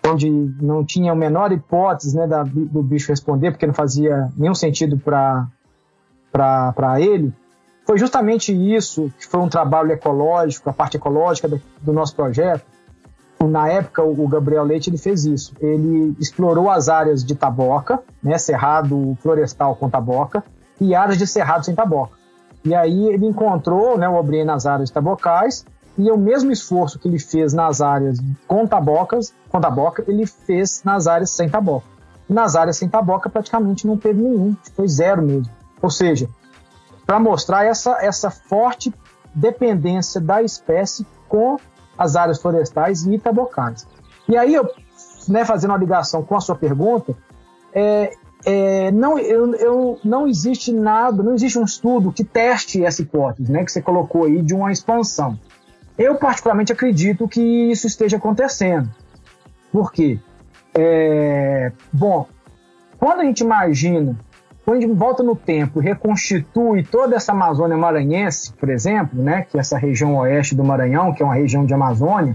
onde 0.06 0.30
não 0.60 0.84
tinha 0.84 1.12
a 1.12 1.14
menor 1.14 1.52
hipótese 1.52 2.16
né, 2.16 2.26
da, 2.26 2.42
do 2.42 2.82
bicho 2.82 3.08
responder, 3.10 3.50
porque 3.50 3.66
não 3.66 3.74
fazia 3.74 4.28
nenhum 4.36 4.54
sentido 4.54 4.98
para 4.98 5.48
ele, 7.00 7.32
foi 7.86 7.98
justamente 7.98 8.52
isso 8.52 9.12
que 9.18 9.26
foi 9.26 9.40
um 9.40 9.48
trabalho 9.48 9.92
ecológico, 9.92 10.70
a 10.70 10.72
parte 10.72 10.96
ecológica 10.96 11.48
do, 11.48 11.60
do 11.82 11.92
nosso 11.92 12.14
projeto. 12.14 12.64
Na 13.42 13.68
época, 13.68 14.02
o 14.02 14.26
Gabriel 14.26 14.64
Leite 14.64 14.88
ele 14.88 14.96
fez 14.96 15.26
isso. 15.26 15.52
Ele 15.60 16.16
explorou 16.18 16.70
as 16.70 16.88
áreas 16.88 17.22
de 17.22 17.34
taboca, 17.34 18.00
né, 18.22 18.38
cerrado 18.38 19.16
florestal 19.20 19.76
com 19.76 19.90
taboca, 19.90 20.42
e 20.80 20.94
áreas 20.94 21.18
de 21.18 21.26
cerrado 21.26 21.64
sem 21.64 21.74
taboca. 21.74 22.16
E 22.64 22.74
aí 22.74 23.08
ele 23.08 23.26
encontrou 23.26 23.98
né, 23.98 24.08
o 24.08 24.14
Obrier 24.14 24.46
nas 24.46 24.64
áreas 24.64 24.90
tabocais 24.90 25.66
e 25.96 26.10
o 26.10 26.16
mesmo 26.16 26.50
esforço 26.50 26.98
que 26.98 27.08
ele 27.08 27.18
fez 27.18 27.52
nas 27.52 27.80
áreas 27.80 28.18
com 28.46 28.66
tabocas, 28.66 29.32
com 29.48 29.60
taboca, 29.60 30.04
ele 30.08 30.26
fez 30.26 30.82
nas 30.84 31.06
áreas 31.06 31.30
sem 31.30 31.48
taboca. 31.48 31.86
E 32.28 32.32
nas 32.32 32.56
áreas 32.56 32.76
sem 32.76 32.88
taboca 32.88 33.30
praticamente 33.30 33.86
não 33.86 33.96
teve 33.96 34.20
nenhum, 34.20 34.56
foi 34.74 34.88
zero 34.88 35.22
mesmo. 35.22 35.52
Ou 35.80 35.90
seja, 35.90 36.28
para 37.06 37.20
mostrar 37.20 37.64
essa, 37.64 37.98
essa 38.00 38.30
forte 38.30 38.92
dependência 39.34 40.20
da 40.20 40.42
espécie 40.42 41.06
com 41.28 41.56
as 41.96 42.16
áreas 42.16 42.40
florestais 42.40 43.06
e 43.06 43.18
tabocais. 43.18 43.86
E 44.28 44.36
aí, 44.36 44.54
eu, 44.54 44.68
né, 45.28 45.44
fazendo 45.44 45.70
uma 45.70 45.78
ligação 45.78 46.22
com 46.22 46.36
a 46.36 46.40
sua 46.40 46.56
pergunta, 46.56 47.14
é, 47.72 48.12
é, 48.44 48.90
não, 48.90 49.18
eu, 49.18 49.54
eu, 49.54 50.00
não 50.04 50.26
existe 50.26 50.72
nada, 50.72 51.22
não 51.22 51.34
existe 51.34 51.58
um 51.58 51.64
estudo 51.64 52.12
que 52.12 52.24
teste 52.24 52.84
essa 52.84 53.02
hipótese, 53.02 53.50
né, 53.50 53.64
que 53.64 53.72
você 53.72 53.82
colocou 53.82 54.24
aí 54.24 54.42
de 54.42 54.54
uma 54.54 54.72
expansão. 54.72 55.38
Eu 55.96 56.16
particularmente 56.16 56.72
acredito 56.72 57.28
que 57.28 57.40
isso 57.40 57.86
esteja 57.86 58.16
acontecendo. 58.16 58.88
Por 59.70 59.92
quê? 59.92 60.18
É, 60.74 61.72
bom, 61.92 62.26
quando 62.98 63.20
a 63.20 63.24
gente 63.24 63.40
imagina 63.40 64.16
quando 64.64 64.78
a 64.78 64.80
gente 64.80 64.94
volta 64.94 65.22
no 65.22 65.36
tempo 65.36 65.80
e 65.80 65.84
reconstitui 65.84 66.82
toda 66.82 67.16
essa 67.16 67.32
Amazônia 67.32 67.76
maranhense, 67.76 68.52
por 68.54 68.70
exemplo, 68.70 69.22
né, 69.22 69.42
que 69.42 69.58
é 69.58 69.60
essa 69.60 69.76
região 69.76 70.16
oeste 70.16 70.54
do 70.54 70.64
Maranhão, 70.64 71.12
que 71.12 71.22
é 71.22 71.26
uma 71.26 71.34
região 71.34 71.66
de 71.66 71.74
Amazônia, 71.74 72.34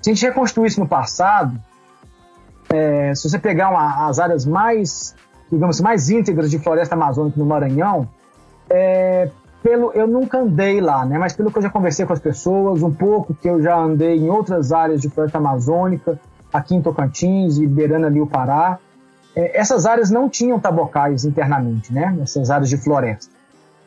se 0.00 0.10
a 0.10 0.14
gente 0.14 0.24
reconstruir 0.24 0.68
isso 0.68 0.78
no 0.78 0.86
passado, 0.86 1.60
é, 2.72 3.12
se 3.12 3.28
você 3.28 3.38
pegar 3.40 3.70
uma, 3.70 4.08
as 4.08 4.20
áreas 4.20 4.46
mais, 4.46 5.16
digamos, 5.50 5.80
mais 5.80 6.08
íntegras 6.10 6.48
de 6.48 6.60
floresta 6.60 6.94
amazônica 6.94 7.36
no 7.36 7.44
Maranhão, 7.44 8.08
é, 8.70 9.28
pelo, 9.62 9.92
eu 9.92 10.06
nunca 10.06 10.38
andei 10.38 10.80
lá, 10.80 11.04
né? 11.04 11.18
Mas 11.18 11.34
pelo 11.34 11.50
que 11.50 11.58
eu 11.58 11.62
já 11.62 11.70
conversei 11.70 12.06
com 12.06 12.12
as 12.12 12.20
pessoas, 12.20 12.82
um 12.82 12.92
pouco 12.92 13.34
que 13.34 13.48
eu 13.48 13.60
já 13.60 13.76
andei 13.76 14.16
em 14.16 14.28
outras 14.28 14.72
áreas 14.72 15.00
de 15.00 15.08
floresta 15.08 15.38
amazônica, 15.38 16.18
aqui 16.52 16.74
em 16.74 16.82
Tocantins 16.82 17.58
e 17.58 17.66
beirando 17.66 18.06
ali 18.06 18.20
o 18.20 18.26
Pará, 18.26 18.78
é, 19.34 19.58
essas 19.58 19.86
áreas 19.86 20.10
não 20.10 20.28
tinham 20.28 20.58
tabocais 20.58 21.24
internamente, 21.24 21.92
né? 21.92 22.16
Essas 22.22 22.50
áreas 22.50 22.68
de 22.68 22.76
floresta. 22.76 23.38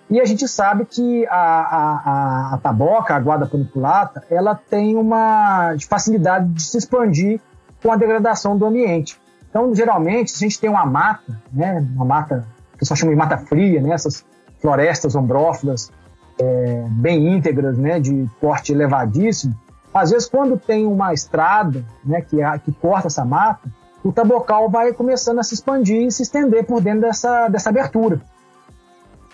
E 0.09 0.19
a 0.19 0.26
gente 0.26 0.45
sabe 0.45 0.86
que 0.86 1.26
a, 1.28 1.36
a, 1.36 2.01
a, 2.05 2.53
a 2.55 2.57
taboca, 2.57 3.15
a 3.15 3.19
guarda 3.19 3.45
paniculata, 3.45 4.24
ela 4.30 4.53
tem 4.53 4.95
uma 4.97 5.74
facilidade 5.88 6.49
de 6.49 6.61
se 6.63 6.78
expandir 6.78 7.39
com 7.82 7.91
a 7.91 7.95
degradação 7.95 8.57
do 8.57 8.65
ambiente. 8.65 9.17
Então, 9.49 9.74
geralmente, 9.74 10.32
se 10.32 10.43
a 10.43 10.47
gente 10.47 10.59
tem 10.59 10.69
uma 10.69 10.86
mata, 10.86 11.41
né, 11.51 11.86
uma 11.95 12.03
mata, 12.03 12.45
o 12.74 12.78
pessoal 12.78 12.97
chama 12.97 13.13
de 13.13 13.17
mata 13.17 13.38
fria, 13.38 13.82
né, 13.82 13.93
essas 13.93 14.26
florestas 14.62 15.16
ombrófilas 15.16 15.91
é, 16.39 16.86
bem 16.89 17.36
íntegras, 17.36 17.78
né, 17.78 17.99
de 17.99 18.30
porte 18.39 18.72
elevadíssimo, 18.72 19.55
às 19.93 20.12
vezes 20.12 20.30
quando 20.30 20.57
tem 20.57 20.86
uma 20.86 21.14
estrada 21.14 21.84
né, 22.03 22.22
que, 22.22 22.38
que 22.64 22.72
corta 22.74 23.07
essa 23.07 23.26
mata, 23.26 23.70
o 24.03 24.12
tabocal 24.12 24.70
vai 24.70 24.93
começando 24.93 25.39
a 25.39 25.43
se 25.43 25.53
expandir 25.53 26.03
e 26.03 26.12
se 26.12 26.24
estender 26.24 26.66
por 26.66 26.82
dentro 26.82 27.01
dessa, 27.01 27.47
dessa 27.49 27.70
abertura. 27.70 28.22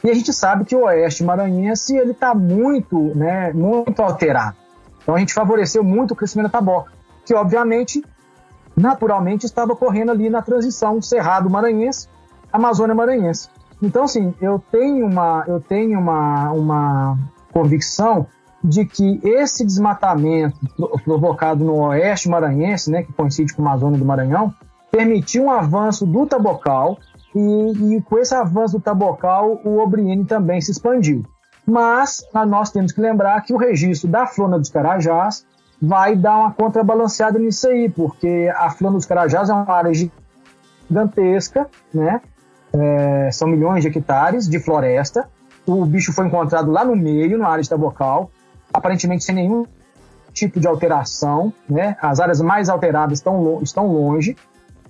E 0.03 0.09
a 0.09 0.13
gente 0.13 0.33
sabe 0.33 0.65
que 0.65 0.75
o 0.75 0.83
oeste 0.83 1.23
maranhense 1.23 1.95
ele 1.95 2.11
está 2.11 2.33
muito, 2.33 2.97
né, 3.15 3.51
muito 3.53 4.01
alterado. 4.01 4.55
Então 5.01 5.15
a 5.15 5.19
gente 5.19 5.33
favoreceu 5.33 5.83
muito 5.83 6.11
o 6.11 6.15
crescimento 6.15 6.51
da 6.51 6.57
taboca, 6.59 6.91
que 7.25 7.33
obviamente, 7.33 8.03
naturalmente, 8.75 9.45
estava 9.45 9.73
ocorrendo 9.73 10.11
ali 10.11 10.29
na 10.29 10.41
transição 10.41 11.01
Cerrado 11.01 11.49
Maranhense, 11.49 12.07
Amazônia 12.51 12.93
Maranhense. 12.93 13.49
Então, 13.81 14.03
assim, 14.03 14.33
eu 14.41 14.61
tenho 14.71 15.05
uma, 15.05 15.43
eu 15.47 15.59
tenho 15.59 15.99
uma, 15.99 16.51
uma 16.51 17.17
convicção 17.51 18.25
de 18.63 18.85
que 18.85 19.19
esse 19.23 19.65
desmatamento 19.65 20.57
provocado 21.03 21.63
no 21.63 21.75
oeste 21.87 22.27
maranhense, 22.27 22.89
né, 22.89 23.03
que 23.03 23.13
coincide 23.13 23.53
com 23.53 23.61
a 23.63 23.67
Amazônia 23.67 23.99
do 23.99 24.05
Maranhão, 24.05 24.53
permitiu 24.91 25.45
um 25.45 25.51
avanço 25.51 26.05
do 26.05 26.25
tabocal 26.25 26.97
e, 27.35 27.95
e 27.95 28.01
com 28.01 28.17
esse 28.17 28.33
avanço 28.33 28.77
do 28.77 28.83
tabocal 28.83 29.61
o 29.63 29.77
Obriene 29.77 30.25
também 30.25 30.59
se 30.59 30.71
expandiu. 30.71 31.23
Mas 31.65 32.25
nós 32.47 32.71
temos 32.71 32.91
que 32.91 33.01
lembrar 33.01 33.41
que 33.41 33.53
o 33.53 33.57
registro 33.57 34.09
da 34.09 34.25
Flona 34.25 34.57
dos 34.57 34.69
Carajás 34.69 35.45
vai 35.81 36.15
dar 36.15 36.37
uma 36.37 36.51
contrabalanceada 36.51 37.37
nisso 37.37 37.67
aí, 37.67 37.89
porque 37.89 38.51
a 38.55 38.69
Flona 38.69 38.95
dos 38.95 39.05
Carajás 39.05 39.49
é 39.49 39.53
uma 39.53 39.69
área 39.69 39.91
gigantesca, 40.89 41.69
né? 41.93 42.21
É, 42.73 43.29
são 43.31 43.47
milhões 43.47 43.83
de 43.83 43.89
hectares 43.89 44.47
de 44.47 44.59
floresta. 44.59 45.29
O 45.65 45.85
bicho 45.85 46.13
foi 46.13 46.27
encontrado 46.27 46.71
lá 46.71 46.85
no 46.85 46.95
meio, 46.95 47.37
na 47.37 47.47
área 47.47 47.63
de 47.63 47.69
tabocal, 47.69 48.29
aparentemente 48.73 49.23
sem 49.23 49.35
nenhum 49.35 49.65
tipo 50.33 50.59
de 50.59 50.67
alteração. 50.67 51.51
Né? 51.69 51.97
As 52.01 52.19
áreas 52.19 52.41
mais 52.41 52.69
alteradas 52.69 53.19
estão, 53.19 53.59
estão 53.61 53.87
longe. 53.87 54.35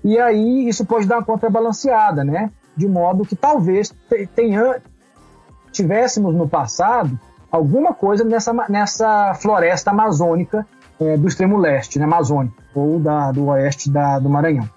E 0.04 0.20
aí 0.20 0.68
isso 0.68 0.86
pode 0.86 1.08
dar 1.08 1.18
uma 1.18 1.26
contrabalanceada, 1.26 2.24
né? 2.24 2.52
De 2.76 2.88
modo 2.88 3.26
que 3.26 3.36
talvez 3.36 3.94
tenha, 4.36 4.82
tivéssemos 5.72 6.36
no 6.36 6.48
passado 6.48 7.20
alguma 7.52 7.94
coisa 7.94 8.24
nessa, 8.24 8.54
nessa 8.70 9.34
floresta 9.34 9.92
amazônica 9.92 10.66
é, 11.00 11.18
do 11.18 11.28
extremo 11.28 11.58
leste, 11.58 12.00
né, 12.00 12.06
amazônica, 12.06 12.56
ou 12.74 13.00
da, 13.00 13.32
do 13.32 13.48
oeste 13.48 13.90
da, 13.90 14.20
do 14.20 14.30
Maranhão. 14.30 14.70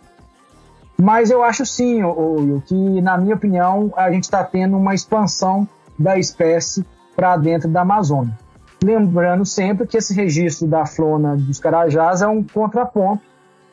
Mas 1.00 1.30
eu 1.30 1.42
acho 1.42 1.64
sim, 1.64 2.02
o, 2.02 2.62
que 2.66 3.00
na 3.00 3.16
minha 3.16 3.34
opinião 3.34 3.90
a 3.96 4.10
gente 4.12 4.24
está 4.24 4.44
tendo 4.44 4.76
uma 4.76 4.94
expansão 4.94 5.66
da 5.98 6.18
espécie 6.18 6.84
para 7.16 7.36
dentro 7.38 7.68
da 7.70 7.80
Amazônia. 7.80 8.38
Lembrando 8.84 9.46
sempre 9.46 9.86
que 9.86 9.96
esse 9.96 10.14
registro 10.14 10.68
da 10.68 10.84
flona 10.84 11.36
dos 11.36 11.58
carajás 11.58 12.20
é 12.20 12.26
um 12.26 12.42
contraponto, 12.42 13.22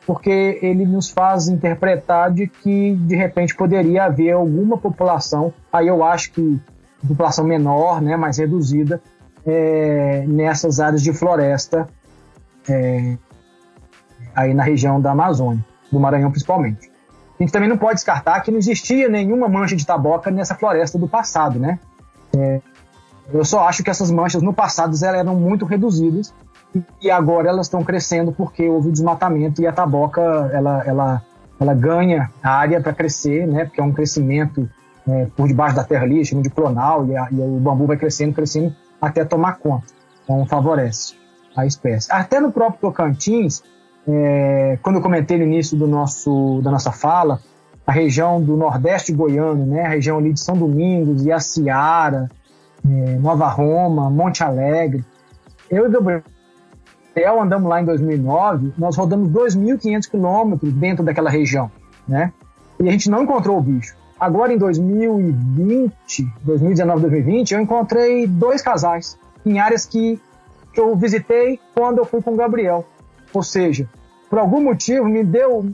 porque 0.06 0.58
ele 0.62 0.86
nos 0.86 1.10
faz 1.10 1.48
interpretar 1.48 2.32
de 2.32 2.46
que 2.46 2.94
de 2.94 3.14
repente 3.14 3.54
poderia 3.54 4.04
haver 4.04 4.32
alguma 4.32 4.78
população, 4.78 5.52
aí 5.70 5.86
eu 5.86 6.02
acho 6.02 6.32
que 6.32 6.60
população 7.06 7.44
menor, 7.44 8.00
né, 8.00 8.16
mais 8.16 8.38
reduzida, 8.38 9.02
é, 9.46 10.24
nessas 10.26 10.80
áreas 10.80 11.02
de 11.02 11.12
floresta 11.12 11.86
é, 12.68 13.16
aí 14.34 14.52
na 14.54 14.62
região 14.62 15.00
da 15.00 15.12
Amazônia, 15.12 15.64
do 15.92 16.00
Maranhão 16.00 16.30
principalmente. 16.30 16.97
A 17.38 17.42
gente 17.42 17.52
também 17.52 17.68
não 17.68 17.78
pode 17.78 17.94
descartar 17.94 18.40
que 18.40 18.50
não 18.50 18.58
existia 18.58 19.08
nenhuma 19.08 19.48
mancha 19.48 19.76
de 19.76 19.86
taboca 19.86 20.30
nessa 20.30 20.54
floresta 20.54 20.98
do 20.98 21.06
passado, 21.06 21.58
né? 21.58 21.78
É, 22.36 22.60
eu 23.32 23.44
só 23.44 23.68
acho 23.68 23.84
que 23.84 23.90
essas 23.90 24.10
manchas 24.10 24.42
no 24.42 24.52
passado 24.52 24.88
elas 24.88 25.02
eram 25.02 25.36
muito 25.36 25.64
reduzidas 25.64 26.34
e 27.00 27.10
agora 27.10 27.48
elas 27.48 27.66
estão 27.66 27.82
crescendo 27.84 28.32
porque 28.32 28.68
houve 28.68 28.90
desmatamento 28.90 29.62
e 29.62 29.66
a 29.66 29.72
taboca 29.72 30.20
ela, 30.52 30.82
ela, 30.84 31.22
ela 31.60 31.74
ganha 31.74 32.30
área 32.42 32.80
para 32.80 32.92
crescer, 32.92 33.46
né? 33.46 33.64
Porque 33.66 33.80
é 33.80 33.84
um 33.84 33.92
crescimento 33.92 34.68
é, 35.06 35.26
por 35.36 35.46
debaixo 35.46 35.76
da 35.76 35.84
terra 35.84 36.04
ali, 36.04 36.24
chama 36.24 36.42
de 36.42 36.50
clonal, 36.50 37.06
e, 37.06 37.16
a, 37.16 37.28
e, 37.30 37.40
o 37.40 37.58
bambu 37.60 37.86
vai 37.86 37.96
crescendo, 37.96 38.34
crescendo 38.34 38.74
até 39.00 39.24
tomar 39.24 39.58
conta. 39.58 39.86
Então 40.24 40.44
favorece 40.46 41.14
a 41.56 41.64
espécie. 41.64 42.10
Até 42.12 42.40
no 42.40 42.52
próprio 42.52 42.80
Tocantins, 42.80 43.62
é, 44.08 44.78
quando 44.82 44.96
eu 44.96 45.02
comentei 45.02 45.36
no 45.36 45.44
início 45.44 45.76
do 45.76 45.86
nosso, 45.86 46.60
da 46.62 46.70
nossa 46.70 46.90
fala, 46.90 47.40
a 47.86 47.92
região 47.92 48.40
do 48.42 48.56
Nordeste 48.56 49.12
goiano, 49.12 49.66
né, 49.66 49.82
a 49.84 49.88
região 49.88 50.16
ali 50.16 50.32
de 50.32 50.40
São 50.40 50.56
Domingos, 50.56 51.26
Iaciara, 51.26 52.30
é, 52.86 53.18
Nova 53.18 53.48
Roma, 53.48 54.08
Monte 54.08 54.42
Alegre. 54.42 55.04
Eu 55.70 55.84
e 55.84 55.88
o 55.88 55.90
Gabriel 55.90 57.42
andamos 57.42 57.68
lá 57.68 57.82
em 57.82 57.84
2009, 57.84 58.72
nós 58.78 58.96
rodamos 58.96 59.28
2.500 59.28 60.10
quilômetros 60.10 60.72
dentro 60.72 61.04
daquela 61.04 61.28
região, 61.28 61.70
né? 62.06 62.32
E 62.80 62.88
a 62.88 62.92
gente 62.92 63.10
não 63.10 63.24
encontrou 63.24 63.58
o 63.58 63.60
bicho. 63.60 63.94
Agora 64.18 64.52
em 64.52 64.58
2020, 64.58 66.26
2019, 66.42 67.00
2020, 67.02 67.52
eu 67.52 67.60
encontrei 67.60 68.26
dois 68.26 68.62
casais 68.62 69.18
em 69.44 69.58
áreas 69.58 69.84
que 69.84 70.18
eu 70.74 70.96
visitei 70.96 71.60
quando 71.74 71.98
eu 71.98 72.04
fui 72.04 72.22
com 72.22 72.32
o 72.32 72.36
Gabriel. 72.36 72.86
Ou 73.32 73.42
seja, 73.42 73.88
por 74.28 74.38
algum 74.38 74.62
motivo 74.62 75.06
me 75.06 75.24
deu 75.24 75.72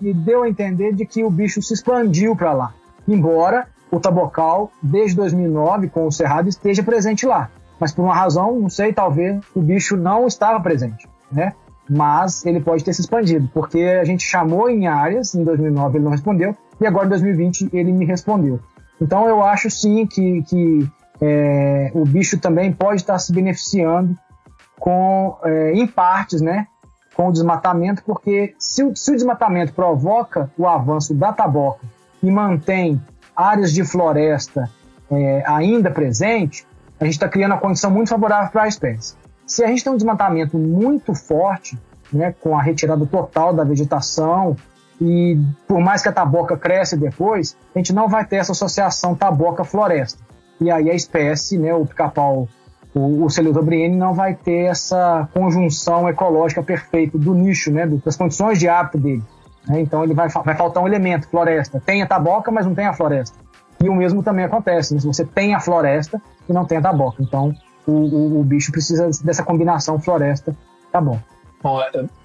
me 0.00 0.14
deu 0.14 0.44
a 0.44 0.48
entender 0.48 0.94
de 0.94 1.04
que 1.04 1.22
o 1.22 1.30
bicho 1.30 1.60
se 1.60 1.74
expandiu 1.74 2.34
para 2.34 2.52
lá. 2.52 2.74
Embora 3.06 3.68
o 3.90 4.00
tabocal, 4.00 4.70
desde 4.82 5.16
2009, 5.16 5.88
com 5.88 6.06
o 6.06 6.12
cerrado, 6.12 6.48
esteja 6.48 6.82
presente 6.82 7.26
lá. 7.26 7.50
Mas 7.78 7.92
por 7.92 8.02
uma 8.02 8.14
razão, 8.14 8.58
não 8.58 8.70
sei, 8.70 8.92
talvez 8.92 9.40
o 9.54 9.60
bicho 9.60 9.96
não 9.96 10.26
estava 10.26 10.60
presente, 10.60 11.08
né? 11.30 11.52
Mas 11.88 12.46
ele 12.46 12.60
pode 12.60 12.84
ter 12.84 12.94
se 12.94 13.00
expandido, 13.00 13.50
porque 13.52 13.80
a 13.80 14.04
gente 14.04 14.22
chamou 14.22 14.70
em 14.70 14.86
áreas, 14.86 15.34
em 15.34 15.42
2009 15.42 15.98
ele 15.98 16.04
não 16.04 16.12
respondeu, 16.12 16.56
e 16.80 16.86
agora 16.86 17.06
em 17.06 17.10
2020 17.10 17.70
ele 17.72 17.92
me 17.92 18.04
respondeu. 18.04 18.60
Então 19.00 19.26
eu 19.26 19.42
acho 19.42 19.68
sim 19.70 20.06
que, 20.06 20.42
que 20.42 20.88
é, 21.20 21.90
o 21.94 22.04
bicho 22.04 22.38
também 22.38 22.72
pode 22.72 23.00
estar 23.00 23.18
se 23.18 23.32
beneficiando 23.32 24.14
com, 24.78 25.36
é, 25.42 25.72
em 25.72 25.86
partes, 25.86 26.40
né, 26.40 26.68
com 27.20 27.28
o 27.28 27.32
desmatamento, 27.32 28.02
porque 28.02 28.54
se, 28.58 28.90
se 28.96 29.12
o 29.12 29.14
desmatamento 29.14 29.74
provoca 29.74 30.50
o 30.56 30.66
avanço 30.66 31.12
da 31.12 31.30
taboca 31.30 31.86
e 32.22 32.30
mantém 32.30 32.98
áreas 33.36 33.74
de 33.74 33.84
floresta 33.84 34.70
é, 35.10 35.42
ainda 35.46 35.90
presente, 35.90 36.66
a 36.98 37.04
gente 37.04 37.12
está 37.12 37.28
criando 37.28 37.52
uma 37.52 37.60
condição 37.60 37.90
muito 37.90 38.08
favorável 38.08 38.50
para 38.50 38.62
a 38.62 38.68
espécie. 38.68 39.16
Se 39.46 39.62
a 39.62 39.66
gente 39.66 39.84
tem 39.84 39.92
um 39.92 39.96
desmatamento 39.96 40.56
muito 40.56 41.14
forte, 41.14 41.78
né, 42.10 42.34
com 42.40 42.56
a 42.56 42.62
retirada 42.62 43.04
total 43.04 43.52
da 43.52 43.64
vegetação, 43.64 44.56
e 44.98 45.38
por 45.68 45.78
mais 45.78 46.00
que 46.00 46.08
a 46.08 46.12
taboca 46.12 46.56
cresça 46.56 46.96
depois, 46.96 47.54
a 47.74 47.78
gente 47.78 47.92
não 47.92 48.08
vai 48.08 48.24
ter 48.24 48.36
essa 48.36 48.52
associação 48.52 49.14
taboca-floresta. 49.14 50.22
E 50.58 50.70
aí 50.70 50.90
a 50.90 50.94
espécie, 50.94 51.58
né, 51.58 51.74
o 51.74 51.84
pica-pau 51.84 52.48
o, 52.94 53.24
o 53.24 53.30
Celiotobriene 53.30 53.96
não 53.96 54.14
vai 54.14 54.34
ter 54.34 54.64
essa 54.64 55.28
conjunção 55.32 56.08
ecológica 56.08 56.62
perfeita 56.62 57.16
do 57.16 57.34
nicho, 57.34 57.70
né, 57.70 57.86
das 58.04 58.16
condições 58.16 58.58
de 58.58 58.68
hábito 58.68 58.98
dele. 58.98 59.22
Né? 59.66 59.80
Então 59.80 60.02
ele 60.02 60.14
vai, 60.14 60.28
vai 60.28 60.56
faltar 60.56 60.82
um 60.82 60.86
elemento, 60.86 61.28
floresta. 61.28 61.80
Tem 61.84 62.02
a 62.02 62.06
taboca, 62.06 62.50
mas 62.50 62.66
não 62.66 62.74
tem 62.74 62.86
a 62.86 62.92
floresta. 62.92 63.38
E 63.82 63.88
o 63.88 63.94
mesmo 63.94 64.22
também 64.22 64.44
acontece, 64.44 64.94
né? 64.94 65.00
se 65.00 65.06
você 65.06 65.24
tem 65.24 65.54
a 65.54 65.60
floresta 65.60 66.20
e 66.48 66.52
não 66.52 66.64
tem 66.64 66.78
a 66.78 66.82
taboca. 66.82 67.22
Então 67.22 67.54
o, 67.86 67.92
o, 67.92 68.40
o 68.40 68.44
bicho 68.44 68.72
precisa 68.72 69.08
dessa 69.24 69.42
combinação 69.42 69.98
floresta, 69.98 70.56
tá 70.92 71.00
bom. 71.00 71.18
Bom, 71.62 71.80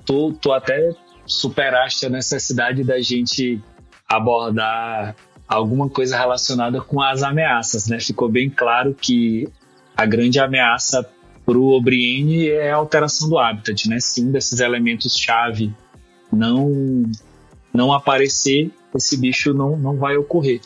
tu, 0.06 0.34
tu 0.34 0.52
até 0.52 0.92
superaste 1.26 2.06
a 2.06 2.10
necessidade 2.10 2.84
da 2.84 3.02
gente 3.02 3.62
abordar 4.08 5.16
alguma 5.48 5.90
coisa 5.90 6.18
relacionada 6.18 6.82
com 6.82 7.02
as 7.02 7.24
ameaças, 7.24 7.88
né? 7.88 8.00
Ficou 8.00 8.30
bem 8.30 8.50
claro 8.50 8.94
que 8.94 9.48
a 9.96 10.06
grande 10.06 10.40
ameaça 10.40 11.08
para 11.46 11.58
o 11.58 11.72
Obriene 11.72 12.48
é 12.50 12.72
a 12.72 12.76
alteração 12.76 13.30
do 13.30 13.38
habitat, 13.38 13.88
né? 13.88 14.00
Se 14.00 14.22
um 14.22 14.32
desses 14.32 14.60
elementos-chave 14.60 15.72
não, 16.32 17.04
não 17.74 17.94
aparecer, 17.94 18.72
esse 18.96 19.16
bicho 19.16 19.54
não, 19.54 19.78
não 19.78 19.96
vai 19.96 20.18
ocorrer. 20.18 20.62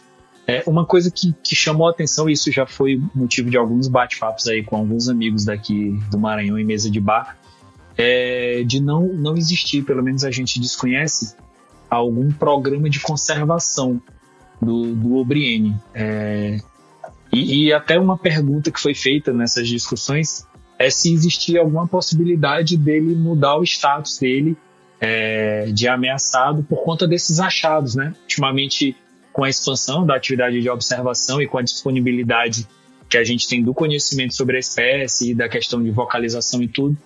É 0.48 0.64
uma 0.66 0.86
coisa 0.86 1.12
que, 1.12 1.36
que 1.44 1.56
chamou 1.56 1.88
a 1.88 1.92
atenção, 1.92 2.30
e 2.30 2.34
isso 2.34 2.52
já 2.52 2.66
foi 2.66 3.00
motivo 3.14 3.52
de 3.52 3.58
alguns 3.58 3.88
bate-papos 3.88 4.48
aí 4.48 4.64
com 4.64 4.78
alguns 4.78 5.08
amigos 5.08 5.46
daqui 5.46 5.92
do 6.10 6.18
Maranhão 6.18 6.58
em 6.58 6.66
mesa 6.66 6.90
de 6.90 7.00
bar, 7.00 7.38
é 7.96 8.64
de 8.66 8.82
não, 8.82 9.06
não 9.08 9.38
existir, 9.38 9.84
pelo 9.84 10.02
menos 10.02 10.24
a 10.24 10.32
gente 10.32 10.60
desconhece, 10.60 11.36
algum 11.90 12.32
programa 12.32 12.90
de 12.90 13.00
conservação 13.00 14.02
do, 14.62 14.96
do 14.96 15.18
Obriene. 15.18 15.76
É, 15.94 16.60
e, 17.32 17.68
e, 17.68 17.74
até 17.74 18.00
uma 18.00 18.18
pergunta 18.18 18.72
que 18.72 18.80
foi 18.80 18.96
feita 18.96 19.32
nessas 19.32 19.68
discussões 19.68 20.48
é 20.78 20.90
se 20.90 21.14
existia 21.14 21.60
alguma 21.60 21.88
possibilidade 21.88 22.78
dele 22.78 23.14
mudar 23.14 23.58
o 23.58 23.64
status 23.64 24.18
dele 24.18 24.58
é, 25.00 25.66
de 25.72 25.88
ameaçado 25.88 26.64
por 26.64 26.84
conta 26.84 27.08
desses 27.08 27.40
achados, 27.40 27.96
né? 27.96 28.14
Ultimamente, 28.24 28.96
com 29.32 29.44
a 29.44 29.50
expansão 29.50 30.06
da 30.06 30.16
atividade 30.16 30.60
de 30.62 30.70
observação 30.70 31.42
e 31.42 31.48
com 31.48 31.58
a 31.58 31.62
disponibilidade 31.62 32.68
que 33.08 33.18
a 33.18 33.24
gente 33.24 33.48
tem 33.48 33.64
do 33.64 33.74
conhecimento 33.74 34.36
sobre 34.36 34.58
a 34.58 34.60
espécie 34.60 35.32
e 35.32 35.36
da 35.36 35.50
questão 35.50 35.84
de 35.84 35.92
vocalização 35.92 36.62
e 36.62 36.68
tudo, 36.68 36.98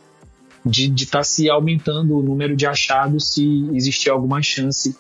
de 0.65 0.93
estar 0.93 1.19
tá 1.19 1.23
se 1.23 1.49
aumentando 1.49 2.17
o 2.17 2.23
número 2.23 2.55
de 2.55 2.65
achados 2.65 3.33
se 3.33 3.69
existir 3.73 4.09
alguma 4.09 4.41
chance 4.41 4.95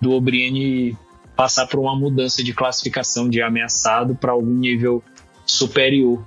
do 0.00 0.12
Obriene 0.12 0.96
passar 1.38 1.68
por 1.68 1.78
uma 1.78 1.94
mudança 1.94 2.42
de 2.42 2.52
classificação 2.52 3.28
de 3.28 3.40
ameaçado 3.40 4.16
para 4.16 4.32
algum 4.32 4.54
nível 4.54 5.00
superior. 5.46 6.20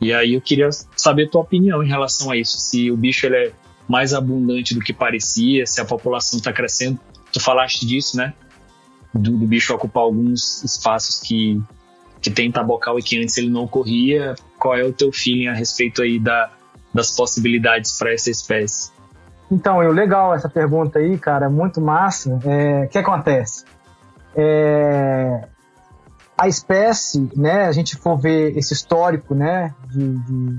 E 0.00 0.12
aí 0.12 0.34
eu 0.34 0.40
queria 0.40 0.70
saber 0.96 1.28
tua 1.28 1.40
opinião 1.40 1.82
em 1.82 1.88
relação 1.88 2.30
a 2.30 2.36
isso, 2.36 2.58
se 2.58 2.88
o 2.88 2.96
bicho 2.96 3.26
ele 3.26 3.36
é 3.48 3.52
mais 3.88 4.14
abundante 4.14 4.72
do 4.72 4.80
que 4.80 4.92
parecia, 4.92 5.66
se 5.66 5.80
a 5.80 5.84
população 5.84 6.38
está 6.38 6.52
crescendo. 6.52 6.96
Tu 7.32 7.40
falaste 7.40 7.84
disso, 7.84 8.16
né? 8.16 8.34
Do, 9.12 9.36
do, 9.36 9.46
bicho 9.48 9.74
ocupar 9.74 10.04
alguns 10.04 10.62
espaços 10.62 11.18
que, 11.18 11.60
que 12.20 12.30
tem 12.30 12.52
tabocal 12.52 12.96
e 13.00 13.02
que 13.02 13.20
antes 13.20 13.36
ele 13.36 13.50
não 13.50 13.64
ocorria. 13.64 14.36
Qual 14.60 14.76
é 14.76 14.84
o 14.84 14.92
teu 14.92 15.10
feeling 15.10 15.48
a 15.48 15.54
respeito 15.54 16.02
aí 16.02 16.20
da, 16.20 16.52
das 16.94 17.10
possibilidades 17.10 17.98
para 17.98 18.12
essa 18.12 18.30
espécie? 18.30 18.92
Então, 19.50 19.82
eu 19.82 19.90
legal 19.90 20.32
essa 20.32 20.48
pergunta 20.48 21.00
aí, 21.00 21.18
cara, 21.18 21.50
muito 21.50 21.80
massa. 21.80 22.38
É, 22.44 22.84
o 22.84 22.88
que 22.88 22.96
acontece? 22.96 23.64
É, 24.34 25.46
a 26.36 26.48
espécie, 26.48 27.30
né, 27.36 27.66
a 27.66 27.72
gente 27.72 27.96
for 27.96 28.16
ver 28.16 28.56
esse 28.56 28.72
histórico, 28.72 29.34
né, 29.34 29.74
de, 29.90 30.18
de, 30.18 30.58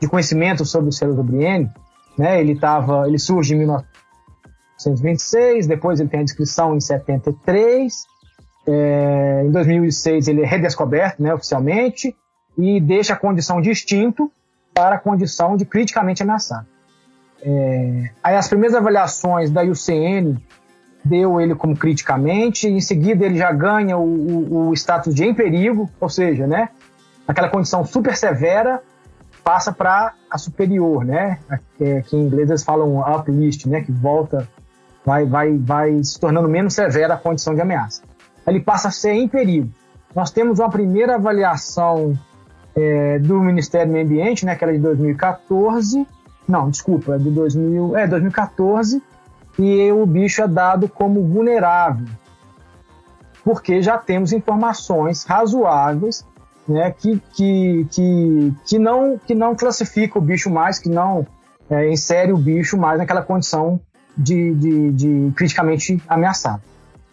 de 0.00 0.08
conhecimento 0.08 0.64
sobre 0.64 0.90
o 0.90 0.92
Cerozobriene, 0.92 1.70
né, 2.18 2.40
ele 2.40 2.58
tava, 2.58 3.06
ele 3.06 3.18
surge 3.18 3.54
em 3.54 3.58
1926, 3.58 5.66
depois 5.66 6.00
ele 6.00 6.08
tem 6.08 6.20
a 6.20 6.24
descrição 6.24 6.76
em 6.76 6.80
73, 6.80 8.04
é, 8.66 9.44
em 9.46 9.50
2006 9.50 10.28
ele 10.28 10.42
é 10.42 10.46
redescoberto, 10.46 11.22
né, 11.22 11.32
oficialmente, 11.32 12.14
e 12.58 12.80
deixa 12.80 13.14
a 13.14 13.16
condição 13.16 13.60
de 13.60 13.70
extinto 13.70 14.30
para 14.74 14.96
a 14.96 14.98
condição 14.98 15.56
de 15.56 15.64
criticamente 15.64 16.22
ameaçado. 16.22 16.66
É, 17.44 18.10
aí 18.22 18.36
as 18.36 18.48
primeiras 18.48 18.76
avaliações 18.76 19.50
da 19.50 19.62
IUCN 19.62 20.36
deu 21.04 21.40
ele 21.40 21.54
como 21.54 21.76
criticamente, 21.76 22.68
em 22.68 22.80
seguida 22.80 23.24
ele 23.24 23.36
já 23.36 23.52
ganha 23.52 23.96
o, 23.96 24.04
o, 24.04 24.68
o 24.68 24.74
status 24.74 25.14
de 25.14 25.24
em 25.24 25.34
perigo, 25.34 25.90
ou 26.00 26.08
seja, 26.08 26.46
né, 26.46 26.68
aquela 27.26 27.48
condição 27.48 27.84
super 27.84 28.16
severa 28.16 28.80
passa 29.42 29.72
para 29.72 30.14
a 30.30 30.38
superior, 30.38 31.04
né, 31.04 31.38
que, 31.76 32.02
que, 32.02 32.16
em 32.16 32.26
inglês 32.26 32.48
eles 32.48 32.62
falam 32.62 33.00
uplist, 33.00 33.66
né, 33.66 33.80
que 33.80 33.90
volta, 33.90 34.48
vai, 35.04 35.26
vai, 35.26 35.56
vai 35.56 36.04
se 36.04 36.18
tornando 36.18 36.48
menos 36.48 36.74
severa 36.74 37.14
a 37.14 37.16
condição 37.16 37.54
de 37.54 37.60
ameaça. 37.60 38.02
Ele 38.46 38.60
passa 38.60 38.88
a 38.88 38.90
ser 38.90 39.12
em 39.12 39.28
perigo. 39.28 39.70
Nós 40.14 40.30
temos 40.30 40.58
uma 40.58 40.70
primeira 40.70 41.16
avaliação 41.16 42.16
é, 42.76 43.18
do 43.18 43.40
Ministério 43.40 43.88
do 43.88 43.92
Meio 43.92 44.04
Ambiente, 44.06 44.46
né, 44.46 44.54
que 44.54 44.62
era 44.62 44.72
de 44.72 44.78
2014, 44.78 46.06
não, 46.48 46.70
desculpa, 46.70 47.14
é 47.14 47.18
de 47.18 47.30
2000, 47.30 47.96
é 47.96 48.06
2014, 48.06 49.02
e 49.58 49.92
o 49.92 50.06
bicho 50.06 50.42
é 50.42 50.48
dado 50.48 50.88
como 50.88 51.22
vulnerável, 51.22 52.06
porque 53.44 53.82
já 53.82 53.98
temos 53.98 54.32
informações 54.32 55.24
razoáveis 55.24 56.24
né, 56.66 56.90
que, 56.90 57.20
que, 57.34 57.86
que, 57.90 58.54
que, 58.66 58.78
não, 58.78 59.18
que 59.18 59.34
não 59.34 59.54
classifica 59.54 60.18
o 60.18 60.22
bicho 60.22 60.50
mais, 60.50 60.78
que 60.78 60.88
não 60.88 61.26
é, 61.68 61.90
insere 61.90 62.32
o 62.32 62.36
bicho 62.36 62.76
mais 62.76 62.98
naquela 62.98 63.22
condição 63.22 63.80
de, 64.16 64.54
de, 64.54 64.90
de 64.92 65.32
criticamente 65.34 66.02
ameaçado. 66.08 66.62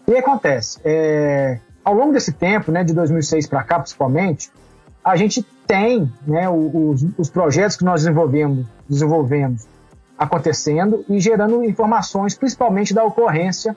E 0.07 0.17
acontece, 0.17 0.79
é, 0.83 1.59
ao 1.83 1.93
longo 1.93 2.13
desse 2.13 2.31
tempo, 2.31 2.71
né, 2.71 2.83
de 2.83 2.93
2006 2.93 3.47
para 3.47 3.63
cá 3.63 3.79
principalmente, 3.79 4.51
a 5.03 5.15
gente 5.15 5.45
tem 5.65 6.11
né, 6.25 6.49
os, 6.49 7.05
os 7.17 7.29
projetos 7.29 7.77
que 7.77 7.83
nós 7.83 8.01
desenvolvemos, 8.01 8.65
desenvolvemos 8.87 9.67
acontecendo 10.19 11.05
e 11.07 11.17
gerando 11.17 11.63
informações, 11.63 12.35
principalmente 12.35 12.93
da 12.93 13.05
ocorrência 13.05 13.73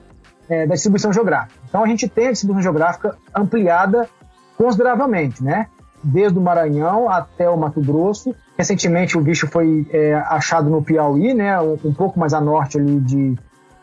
é, 0.49 0.67
da 0.67 0.73
distribuição 0.73 1.13
geográfica. 1.13 1.57
Então 1.69 1.81
a 1.81 1.87
gente 1.87 2.09
tem 2.09 2.27
a 2.27 2.31
distribuição 2.31 2.61
geográfica 2.61 3.17
ampliada 3.33 4.09
consideravelmente, 4.57 5.41
né? 5.41 5.67
Desde 6.03 6.37
o 6.37 6.41
Maranhão 6.41 7.09
até 7.09 7.49
o 7.49 7.57
Mato 7.57 7.79
Grosso. 7.79 8.35
Recentemente 8.57 9.17
o 9.17 9.21
bicho 9.21 9.47
foi 9.47 9.87
é, 9.89 10.15
achado 10.15 10.69
no 10.69 10.83
Piauí, 10.83 11.33
né? 11.33 11.59
Um, 11.61 11.77
um, 11.85 11.93
pouco 11.93 12.19
mais 12.19 12.33
a 12.33 12.41
norte 12.41 12.77
ali 12.77 12.99
de, 12.99 13.37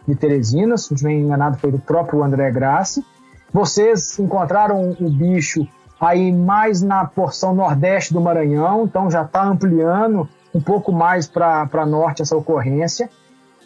de 0.06 0.14
Teresina, 0.14 0.76
se 0.76 0.90
não 0.90 0.96
estiver 0.96 1.12
enganado 1.12 1.56
foi 1.56 1.72
do 1.72 1.78
próprio 1.78 2.22
André 2.22 2.50
Grassi. 2.50 3.02
Vocês 3.50 4.18
encontraram 4.18 4.94
o 5.00 5.10
bicho 5.10 5.66
aí 5.98 6.30
mais 6.30 6.82
na 6.82 7.06
porção 7.06 7.54
nordeste 7.54 8.12
do 8.12 8.20
Maranhão, 8.20 8.84
então 8.84 9.10
já 9.10 9.22
está 9.22 9.42
ampliando 9.42 10.28
um 10.54 10.60
pouco 10.60 10.92
mais 10.92 11.26
para 11.28 11.86
norte 11.86 12.22
essa 12.22 12.36
ocorrência. 12.36 13.08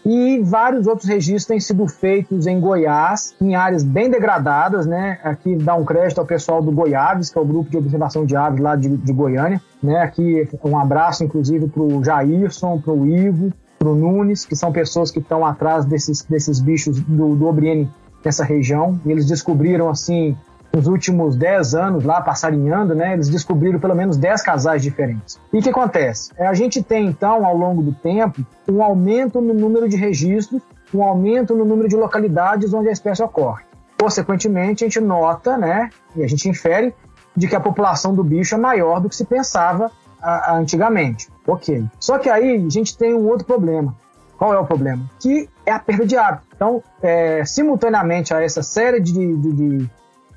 E 0.06 0.38
vários 0.40 0.86
outros 0.86 1.08
registros 1.08 1.46
têm 1.46 1.58
sido 1.58 1.86
feitos 1.86 2.46
em 2.46 2.60
Goiás, 2.60 3.34
em 3.40 3.54
áreas 3.54 3.82
bem 3.82 4.10
degradadas, 4.10 4.84
né? 4.84 5.18
Aqui 5.24 5.56
dá 5.56 5.74
um 5.74 5.84
crédito 5.84 6.18
ao 6.18 6.26
pessoal 6.26 6.60
do 6.60 6.70
Goiaves, 6.70 7.30
que 7.30 7.38
é 7.38 7.40
o 7.40 7.44
grupo 7.44 7.70
de 7.70 7.78
observação 7.78 8.26
de 8.26 8.36
aves 8.36 8.60
lá 8.60 8.76
de, 8.76 8.98
de 8.98 9.12
Goiânia, 9.14 9.62
né? 9.82 10.02
Aqui 10.02 10.46
um 10.62 10.78
abraço, 10.78 11.24
inclusive, 11.24 11.68
para 11.68 11.82
o 11.82 12.04
Jairson, 12.04 12.78
para 12.78 12.92
o 12.92 13.06
Ivo, 13.06 13.50
para 13.78 13.88
o 13.88 13.94
Nunes, 13.94 14.44
que 14.44 14.54
são 14.54 14.70
pessoas 14.70 15.10
que 15.10 15.20
estão 15.20 15.44
atrás 15.44 15.86
desses, 15.86 16.22
desses 16.22 16.60
bichos 16.60 17.00
do, 17.00 17.34
do 17.34 17.46
Obriene 17.46 17.90
nessa 18.22 18.44
região. 18.44 19.00
E 19.06 19.10
eles 19.10 19.24
descobriram, 19.24 19.88
assim, 19.88 20.36
nos 20.74 20.88
últimos 20.88 21.36
10 21.36 21.74
anos 21.74 22.04
lá 22.04 22.20
passarinhando, 22.20 22.94
né, 22.94 23.12
eles 23.12 23.28
descobriram 23.28 23.78
pelo 23.78 23.94
menos 23.94 24.16
10 24.16 24.42
casais 24.42 24.82
diferentes. 24.82 25.38
E 25.52 25.58
o 25.58 25.62
que 25.62 25.70
acontece? 25.70 26.32
É, 26.36 26.46
a 26.46 26.54
gente 26.54 26.82
tem 26.82 27.06
então, 27.06 27.46
ao 27.46 27.56
longo 27.56 27.82
do 27.82 27.92
tempo, 27.92 28.44
um 28.68 28.82
aumento 28.82 29.40
no 29.40 29.54
número 29.54 29.88
de 29.88 29.96
registros, 29.96 30.60
um 30.92 31.02
aumento 31.02 31.54
no 31.54 31.64
número 31.64 31.88
de 31.88 31.96
localidades 31.96 32.74
onde 32.74 32.88
a 32.88 32.92
espécie 32.92 33.22
ocorre. 33.22 33.62
Consequentemente, 34.00 34.84
a 34.84 34.88
gente 34.88 35.00
nota, 35.00 35.56
né, 35.56 35.90
e 36.16 36.24
a 36.24 36.26
gente 36.26 36.48
infere, 36.48 36.92
de 37.36 37.46
que 37.46 37.54
a 37.54 37.60
população 37.60 38.14
do 38.14 38.24
bicho 38.24 38.54
é 38.54 38.58
maior 38.58 39.00
do 39.00 39.08
que 39.08 39.16
se 39.16 39.24
pensava 39.24 39.90
a, 40.20 40.52
a, 40.52 40.56
antigamente. 40.56 41.28
Ok. 41.46 41.84
Só 42.00 42.18
que 42.18 42.28
aí 42.28 42.56
a 42.56 42.68
gente 42.68 42.96
tem 42.96 43.14
um 43.14 43.28
outro 43.28 43.46
problema. 43.46 43.94
Qual 44.36 44.52
é 44.52 44.58
o 44.58 44.66
problema? 44.66 45.08
Que 45.20 45.48
é 45.64 45.72
a 45.72 45.78
perda 45.78 46.04
de 46.04 46.16
hábito. 46.16 46.44
Então, 46.54 46.82
é, 47.00 47.44
simultaneamente 47.44 48.34
a 48.34 48.42
essa 48.42 48.62
série 48.62 49.00
de, 49.00 49.12
de, 49.12 49.52
de 49.52 49.90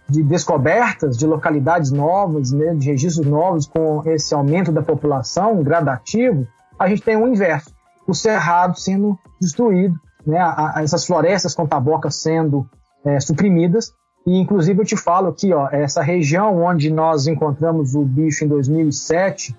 de 0.09 0.23
descobertas 0.23 1.17
de 1.17 1.25
localidades 1.25 1.91
novas, 1.91 2.51
né, 2.51 2.73
de 2.73 2.88
registros 2.88 3.27
novos 3.27 3.67
com 3.67 4.01
esse 4.05 4.34
aumento 4.34 4.71
da 4.71 4.81
população 4.81 5.61
gradativo, 5.61 6.47
a 6.79 6.88
gente 6.88 7.01
tem 7.01 7.17
o 7.17 7.27
inverso, 7.27 7.71
o 8.07 8.13
cerrado 8.13 8.79
sendo 8.79 9.17
destruído, 9.39 9.95
né, 10.25 10.39
a, 10.39 10.79
a 10.79 10.84
essas 10.84 11.05
florestas 11.05 11.53
com 11.53 11.67
taboca 11.67 12.09
sendo 12.09 12.67
é, 13.05 13.19
suprimidas. 13.19 13.93
E 14.25 14.38
inclusive 14.38 14.81
eu 14.81 14.85
te 14.85 14.97
falo 14.97 15.29
aqui, 15.29 15.53
ó, 15.53 15.69
essa 15.71 16.01
região 16.01 16.61
onde 16.63 16.91
nós 16.91 17.27
encontramos 17.27 17.95
o 17.95 18.03
bicho 18.03 18.43
em 18.43 18.47
2007, 18.47 19.55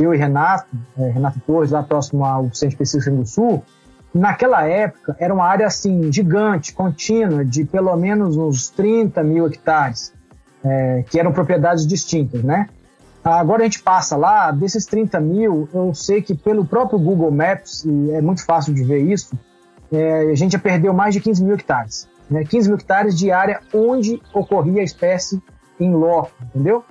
eu 0.00 0.14
e 0.14 0.16
Renato, 0.16 0.66
é, 0.98 1.10
Renato 1.10 1.40
Torres, 1.40 1.70
lá 1.70 1.82
próximo 1.82 2.24
ao 2.24 2.52
Centro 2.52 2.74
Específico 2.74 3.16
do 3.16 3.26
Sul, 3.26 3.62
Naquela 4.16 4.66
época, 4.66 5.14
era 5.20 5.32
uma 5.32 5.44
área 5.44 5.66
assim 5.66 6.10
gigante, 6.10 6.72
contínua, 6.72 7.44
de 7.44 7.66
pelo 7.66 7.94
menos 7.96 8.34
uns 8.34 8.70
30 8.70 9.22
mil 9.22 9.46
hectares, 9.46 10.10
é, 10.64 11.04
que 11.10 11.20
eram 11.20 11.32
propriedades 11.32 11.86
distintas, 11.86 12.42
né? 12.42 12.66
Agora 13.22 13.60
a 13.60 13.64
gente 13.64 13.82
passa 13.82 14.16
lá, 14.16 14.50
desses 14.50 14.86
30 14.86 15.20
mil, 15.20 15.68
eu 15.74 15.92
sei 15.92 16.22
que 16.22 16.34
pelo 16.34 16.64
próprio 16.64 16.98
Google 16.98 17.30
Maps, 17.30 17.84
e 17.84 18.12
é 18.12 18.22
muito 18.22 18.42
fácil 18.42 18.72
de 18.72 18.82
ver 18.84 19.00
isso, 19.00 19.38
é, 19.92 20.30
a 20.30 20.34
gente 20.34 20.52
já 20.52 20.58
perdeu 20.58 20.94
mais 20.94 21.14
de 21.14 21.20
15 21.20 21.44
mil 21.44 21.54
hectares. 21.54 22.08
né, 22.30 22.42
15 22.42 22.68
mil 22.68 22.78
hectares 22.78 23.18
de 23.18 23.30
área 23.30 23.60
onde 23.74 24.22
ocorria 24.32 24.80
a 24.80 24.84
espécie 24.84 25.42
em 25.78 25.92
loco, 25.92 26.32
entendeu? 26.42 26.82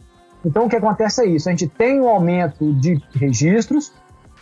Então 0.45 0.65
o 0.65 0.69
que 0.69 0.76
acontece 0.76 1.23
é 1.23 1.26
isso, 1.26 1.49
a 1.49 1.52
gente 1.52 1.68
tem 1.68 1.99
um 1.99 2.07
aumento 2.07 2.72
de 2.73 3.02
registros, 3.15 3.91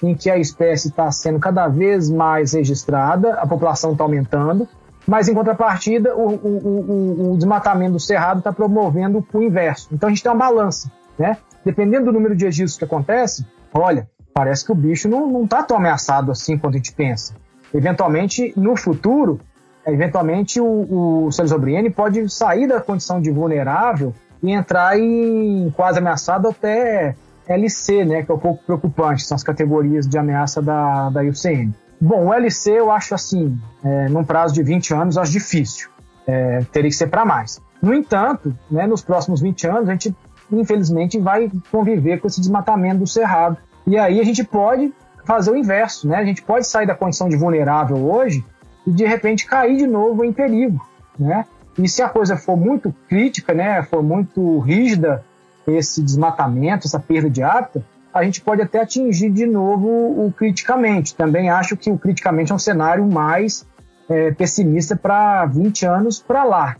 em 0.04 0.14
que 0.14 0.30
a 0.30 0.38
espécie 0.38 0.90
está 0.90 1.10
sendo 1.12 1.40
cada 1.40 1.68
vez 1.68 2.10
mais 2.10 2.54
registrada, 2.54 3.36
a 3.36 3.48
população 3.48 3.94
está 3.94 4.04
aumentando, 4.04 4.68
mas 5.08 5.28
em 5.28 5.34
contrapartida 5.34 6.16
o, 6.16 6.30
o, 6.30 6.48
o, 6.48 7.32
o 7.32 7.38
desmatamento 7.38 7.94
do 7.94 8.00
cerrado 8.00 8.40
está 8.40 8.52
promovendo 8.52 9.26
o 9.34 9.42
inverso. 9.42 9.88
Então 9.92 10.08
a 10.08 10.12
gente 10.12 10.22
tem 10.22 10.32
uma 10.32 10.38
balança, 10.38 10.92
né? 11.18 11.38
Dependendo 11.66 12.06
do 12.06 12.12
número 12.12 12.36
de 12.36 12.46
registros 12.46 12.78
que 12.78 12.84
acontece, 12.84 13.46
olha, 13.74 14.10
parece 14.34 14.66
que 14.66 14.72
o 14.72 14.76
bicho 14.76 15.08
não 15.08 15.44
está 15.44 15.64
tão 15.64 15.78
ameaçado 15.78 16.32
assim 16.32 16.58
quanto 16.58 16.76
a 16.76 16.78
gente 16.78 16.94
pensa. 16.94 17.34
Eventualmente, 17.74 18.54
no 18.58 18.76
futuro, 18.76 19.40
eventualmente 19.86 20.60
o, 20.60 21.26
o 21.26 21.32
Celisobriene 21.32 21.90
pode 21.90 22.30
sair 22.30 22.68
da 22.68 22.82
condição 22.82 23.22
de 23.22 23.32
vulnerável 23.32 24.14
e 24.42 24.52
entrar 24.52 25.00
em 25.00 25.72
quase 25.76 26.00
ameaçado 26.00 26.50
até 26.50 27.16
LC, 27.48 28.06
né, 28.06 28.24
que 28.24 28.32
é 28.32 28.36
um 28.36 28.40
pouco 28.40 28.64
preocupante, 28.64 29.24
são 29.24 29.36
as 29.36 29.44
categorias 29.44 30.08
de 30.08 30.18
ameaça 30.18 30.62
da, 30.62 31.10
da 31.10 31.24
IUCN. 31.24 31.74
Bom, 32.00 32.28
o 32.28 32.34
LC 32.34 32.72
eu 32.72 32.92
acho 32.92 33.16
assim, 33.16 33.58
é, 33.84 34.10
num 34.10 34.24
prazo 34.24 34.54
de 34.54 34.64
20 34.64 34.94
anos, 34.94 35.18
acho 35.18 35.32
difícil. 35.32 35.90
É, 36.28 36.60
teria 36.72 36.90
que 36.90 36.96
ser 36.96 37.08
para 37.08 37.26
mais. 37.26 37.62
No 37.82 37.94
entanto, 37.94 38.56
né, 38.72 38.88
nos 38.88 39.02
próximos 39.02 39.42
20 39.42 39.68
anos, 39.68 39.90
a 39.90 39.92
gente, 39.92 40.16
infelizmente, 40.52 41.20
vai 41.20 41.52
conviver 41.72 42.20
com 42.20 42.28
esse 42.28 42.40
desmatamento 42.40 43.00
do 43.00 43.08
cerrado. 43.08 43.58
E 43.86 43.98
aí 43.98 44.20
a 44.20 44.24
gente 44.24 44.44
pode 44.44 44.94
fazer 45.26 45.52
o 45.52 45.56
inverso, 45.56 46.08
né? 46.08 46.18
A 46.18 46.26
gente 46.26 46.42
pode 46.42 46.68
sair 46.68 46.86
da 46.86 46.96
condição 46.96 47.28
de 47.28 47.36
vulnerável 47.36 47.98
hoje 47.98 48.44
e, 48.86 48.92
de 48.92 49.06
repente, 49.06 49.46
cair 49.46 49.78
de 49.78 49.88
novo 49.88 50.24
em 50.24 50.32
perigo, 50.32 50.86
né? 51.18 51.46
E 51.78 51.88
se 51.90 52.02
a 52.02 52.10
coisa 52.10 52.38
for 52.38 52.56
muito 52.56 52.94
crítica, 53.10 53.54
né, 53.54 53.82
for 53.84 54.04
muito 54.04 54.60
rígida, 54.60 55.24
esse 55.68 56.02
desmatamento, 56.02 56.88
essa 56.88 57.00
perda 57.00 57.30
de 57.30 57.44
hábitat, 57.44 57.84
a 58.14 58.24
gente 58.24 58.42
pode 58.42 58.62
até 58.62 58.82
atingir 58.82 59.30
de 59.30 59.46
novo 59.46 59.88
o 60.26 60.32
criticamente. 60.32 61.16
Também 61.16 61.50
acho 61.50 61.76
que 61.76 61.90
o 61.90 61.98
criticamente 61.98 62.52
é 62.52 62.56
um 62.56 62.60
cenário 62.60 63.06
mais 63.12 63.66
é, 64.08 64.32
pessimista 64.32 64.96
para 64.96 65.46
20 65.46 65.86
anos 65.86 66.20
para 66.20 66.44
lá. 66.44 66.76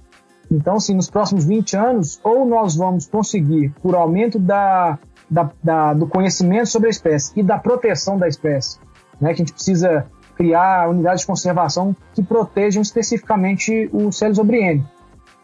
Então, 0.52 0.76
assim, 0.76 0.94
nos 0.94 1.10
próximos 1.10 1.46
20 1.46 1.76
anos, 1.76 2.20
ou 2.24 2.46
nós 2.46 2.76
vamos 2.76 3.08
conseguir, 3.08 3.74
por 3.82 3.96
aumento 3.96 4.38
da, 4.38 5.00
da, 5.30 5.50
da, 5.64 5.94
do 5.94 6.06
conhecimento 6.06 6.68
sobre 6.68 6.88
a 6.88 6.92
espécie 6.92 7.40
e 7.40 7.42
da 7.44 7.58
proteção 7.58 8.18
da 8.18 8.28
espécie, 8.28 8.78
né, 9.20 9.30
que 9.30 9.42
a 9.42 9.46
gente 9.46 9.54
precisa 9.54 10.06
criar 10.36 10.90
unidades 10.90 11.22
de 11.22 11.28
conservação 11.28 11.96
que 12.14 12.22
protejam 12.22 12.82
especificamente 12.82 13.90
o 13.92 14.12
Celis 14.12 14.38
obriene. 14.38 14.86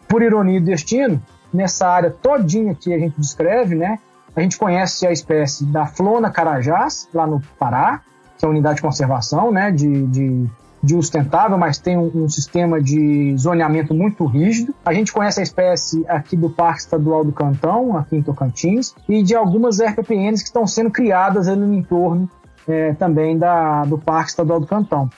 Por 0.06 0.22
ironia 0.22 0.60
do 0.60 0.66
destino, 0.66 1.20
nessa 1.52 1.88
área 1.88 2.10
todinha 2.10 2.74
que 2.74 2.92
a 2.92 2.98
gente 2.98 3.14
descreve, 3.18 3.74
né, 3.74 3.98
a 4.34 4.40
gente 4.40 4.56
conhece 4.56 5.06
a 5.06 5.12
espécie 5.12 5.64
da 5.64 5.86
Flona 5.86 6.30
carajás, 6.30 7.08
lá 7.12 7.26
no 7.26 7.40
Pará, 7.58 8.00
que 8.38 8.44
é 8.44 8.48
a 8.48 8.50
unidade 8.50 8.76
de 8.76 8.82
conservação 8.82 9.50
né, 9.50 9.70
de, 9.70 10.06
de, 10.06 10.46
de 10.82 10.94
sustentável, 10.94 11.58
mas 11.58 11.78
tem 11.78 11.98
um, 11.98 12.10
um, 12.14 12.28
sistema 12.28 12.80
de 12.80 13.36
zoneamento 13.36 13.92
muito 13.92 14.24
rígido. 14.24 14.74
A 14.84 14.94
gente 14.94 15.12
conhece 15.12 15.40
a 15.40 15.42
espécie 15.42 16.04
aqui 16.08 16.36
do 16.36 16.48
Parque 16.48 16.80
Estadual 16.80 17.24
do 17.24 17.32
Cantão, 17.32 17.96
aqui 17.96 18.16
em 18.16 18.22
Tocantins, 18.22 18.94
e 19.08 19.22
de 19.22 19.34
algumas 19.34 19.80
RPPNs 19.80 20.42
que 20.42 20.48
estão 20.48 20.66
sendo 20.66 20.90
criadas 20.90 21.48
ali 21.48 21.60
no 21.60 21.74
entorno 21.74 22.30
é, 22.68 22.94
também 22.94 23.36
da, 23.36 23.84
do 23.84 23.98
Parque 23.98 24.30
Estadual 24.30 24.60
do 24.60 24.66
Cantão. 24.66 25.10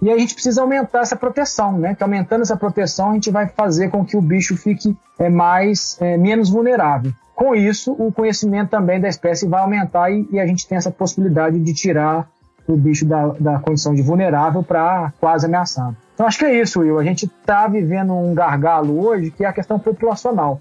E 0.00 0.10
a 0.10 0.18
gente 0.18 0.34
precisa 0.34 0.60
aumentar 0.60 1.00
essa 1.00 1.16
proteção, 1.16 1.78
né? 1.78 1.94
Que 1.94 2.02
aumentando 2.02 2.42
essa 2.42 2.56
proteção 2.56 3.10
a 3.10 3.14
gente 3.14 3.30
vai 3.30 3.46
fazer 3.48 3.90
com 3.90 4.04
que 4.04 4.16
o 4.16 4.20
bicho 4.20 4.56
fique 4.56 4.96
é, 5.18 5.28
mais 5.28 5.96
é, 6.00 6.16
menos 6.16 6.50
vulnerável. 6.50 7.12
Com 7.34 7.54
isso, 7.54 7.92
o 7.92 8.12
conhecimento 8.12 8.70
também 8.70 9.00
da 9.00 9.08
espécie 9.08 9.46
vai 9.46 9.60
aumentar 9.60 10.10
e, 10.10 10.26
e 10.30 10.40
a 10.40 10.46
gente 10.46 10.66
tem 10.66 10.76
essa 10.76 10.90
possibilidade 10.90 11.58
de 11.58 11.74
tirar 11.74 12.28
o 12.66 12.76
bicho 12.76 13.06
da, 13.06 13.28
da 13.28 13.58
condição 13.58 13.94
de 13.94 14.02
vulnerável 14.02 14.62
para 14.62 15.12
quase 15.20 15.46
ameaçado. 15.46 15.96
Então 16.14 16.26
acho 16.26 16.38
que 16.38 16.44
é 16.44 16.60
isso, 16.60 16.80
Will. 16.80 16.98
A 16.98 17.04
gente 17.04 17.26
está 17.26 17.68
vivendo 17.68 18.14
um 18.14 18.34
gargalo 18.34 19.06
hoje 19.06 19.30
que 19.30 19.44
é 19.44 19.48
a 19.48 19.52
questão 19.52 19.78
populacional. 19.78 20.60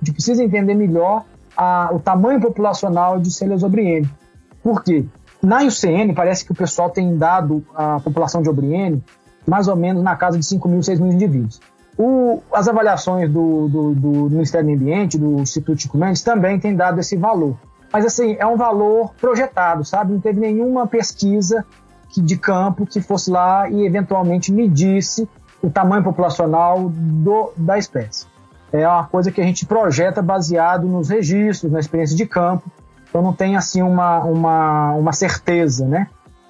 A 0.00 0.04
gente 0.04 0.14
precisa 0.14 0.42
entender 0.42 0.74
melhor 0.74 1.24
a, 1.56 1.90
o 1.92 1.98
tamanho 1.98 2.40
populacional 2.40 3.20
de 3.20 3.30
Celesobriene. 3.30 4.08
Por 4.62 4.82
quê? 4.82 5.04
Na 5.42 5.60
IUCN, 5.62 6.14
parece 6.14 6.44
que 6.44 6.52
o 6.52 6.54
pessoal 6.54 6.88
tem 6.88 7.16
dado 7.16 7.64
a 7.74 7.98
população 7.98 8.42
de 8.42 8.48
Obriene 8.48 9.02
mais 9.46 9.66
ou 9.66 9.74
menos 9.74 10.02
na 10.02 10.14
casa 10.14 10.38
de 10.38 10.46
5 10.46 10.68
mil, 10.68 10.82
6 10.82 11.00
mil 11.00 11.12
indivíduos. 11.12 11.60
O, 11.98 12.40
as 12.52 12.68
avaliações 12.68 13.28
do, 13.28 13.68
do, 13.68 13.94
do, 13.94 14.30
Ministério 14.30 14.68
do 14.68 14.72
Ambiente, 14.72 15.18
do 15.18 15.40
Instituto 15.40 15.82
Chico 15.82 15.98
Mendes, 15.98 16.22
também 16.22 16.58
têm 16.58 16.74
dado 16.74 17.00
esse 17.00 17.16
valor. 17.16 17.56
Mas, 17.92 18.06
assim, 18.06 18.36
é 18.38 18.46
um 18.46 18.56
valor 18.56 19.12
projetado, 19.20 19.84
sabe? 19.84 20.12
Não 20.12 20.20
teve 20.20 20.40
nenhuma 20.40 20.86
pesquisa 20.86 21.66
que, 22.08 22.22
de 22.22 22.36
campo 22.36 22.86
que 22.86 23.00
fosse 23.00 23.30
lá 23.30 23.68
e, 23.68 23.84
eventualmente, 23.84 24.52
medisse 24.52 25.28
o 25.60 25.68
tamanho 25.68 26.02
populacional 26.02 26.88
do, 26.88 27.52
da 27.56 27.76
espécie. 27.76 28.26
É 28.72 28.88
uma 28.88 29.04
coisa 29.04 29.30
que 29.30 29.40
a 29.40 29.44
gente 29.44 29.66
projeta 29.66 30.22
baseado 30.22 30.86
nos 30.86 31.10
registros, 31.10 31.70
na 31.70 31.78
experiência 31.78 32.16
de 32.16 32.24
campo, 32.24 32.70
então 33.12 33.20
não 33.20 33.34
tem 33.34 33.56
assim 33.56 33.82
uma, 33.82 34.24
uma, 34.24 34.92
uma 34.94 35.12
certeza, 35.12 35.86
né? 35.86 36.06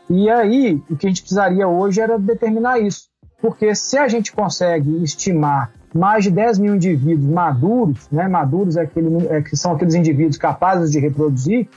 E 0.09 0.31
aí, 0.31 0.81
o 0.89 0.97
que 0.97 1.07
a 1.07 1.09
gente 1.09 1.23
precisaria 1.23 1.67
hoje 1.67 2.01
era 2.01 2.17
determinar 2.21 2.79
isso. 2.79 3.09
Porque 3.41 3.75
se 3.75 3.99
a 3.99 4.07
gente 4.07 4.33
consegue 4.33 5.03
estimar 5.03 5.73
mais 5.93 6.23
de 6.23 6.31
10 6.31 6.61
mil 6.61 6.77
indivíduos 6.77 7.29
maduros, 7.29 8.09
né? 8.13 8.29
Maduros 8.29 8.77
é 8.77 8.83
aquele, 8.83 9.27
é, 9.27 9.43
que 9.43 9.57
são 9.57 9.73
aqueles 9.73 9.97
indivíduos 9.97 10.37
capazes 10.37 10.93
de 10.93 11.01
reproduzir, 11.01 11.69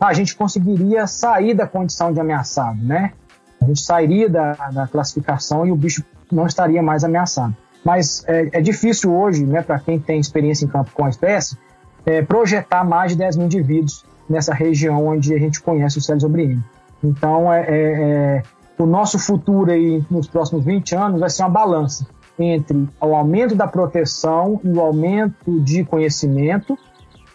a 0.00 0.12
gente 0.12 0.36
conseguiria 0.36 1.04
sair 1.08 1.52
da 1.52 1.66
condição 1.66 2.12
de 2.12 2.20
ameaçado, 2.20 2.78
né? 2.80 3.14
A 3.60 3.64
gente 3.64 3.80
sairia 3.80 4.28
da, 4.28 4.52
da 4.70 4.86
classificação 4.86 5.66
e 5.66 5.72
o 5.72 5.76
bicho 5.76 6.04
não 6.30 6.46
estaria 6.46 6.80
mais 6.80 7.02
ameaçado. 7.02 7.56
Mas 7.84 8.22
é, 8.28 8.50
é 8.52 8.60
difícil 8.60 9.12
hoje, 9.12 9.44
né, 9.44 9.62
para 9.62 9.80
quem 9.80 9.98
tem 9.98 10.20
experiência 10.20 10.64
em 10.64 10.68
campo 10.68 10.92
com 10.94 11.04
a 11.04 11.08
espécie, 11.08 11.58
é, 12.06 12.22
projetar 12.22 12.84
mais 12.84 13.12
de 13.12 13.18
10 13.18 13.36
mil 13.36 13.46
indivíduos 13.46 14.06
nessa 14.28 14.54
região 14.54 15.06
onde 15.06 15.34
a 15.34 15.38
gente 15.38 15.60
conhece 15.60 15.98
o 15.98 16.00
Célio 16.00 16.26
Obriene. 16.26 16.62
Então, 17.02 17.52
é, 17.52 17.60
é, 17.60 17.72
é, 17.72 18.42
o 18.78 18.86
nosso 18.86 19.18
futuro 19.18 19.70
aí 19.70 20.04
nos 20.10 20.26
próximos 20.28 20.64
20 20.64 20.94
anos 20.94 21.20
vai 21.20 21.30
ser 21.30 21.42
uma 21.42 21.50
balança 21.50 22.06
entre 22.38 22.88
o 23.00 23.14
aumento 23.14 23.54
da 23.54 23.66
proteção 23.66 24.60
e 24.62 24.68
o 24.68 24.80
aumento 24.80 25.60
de 25.60 25.84
conhecimento 25.84 26.78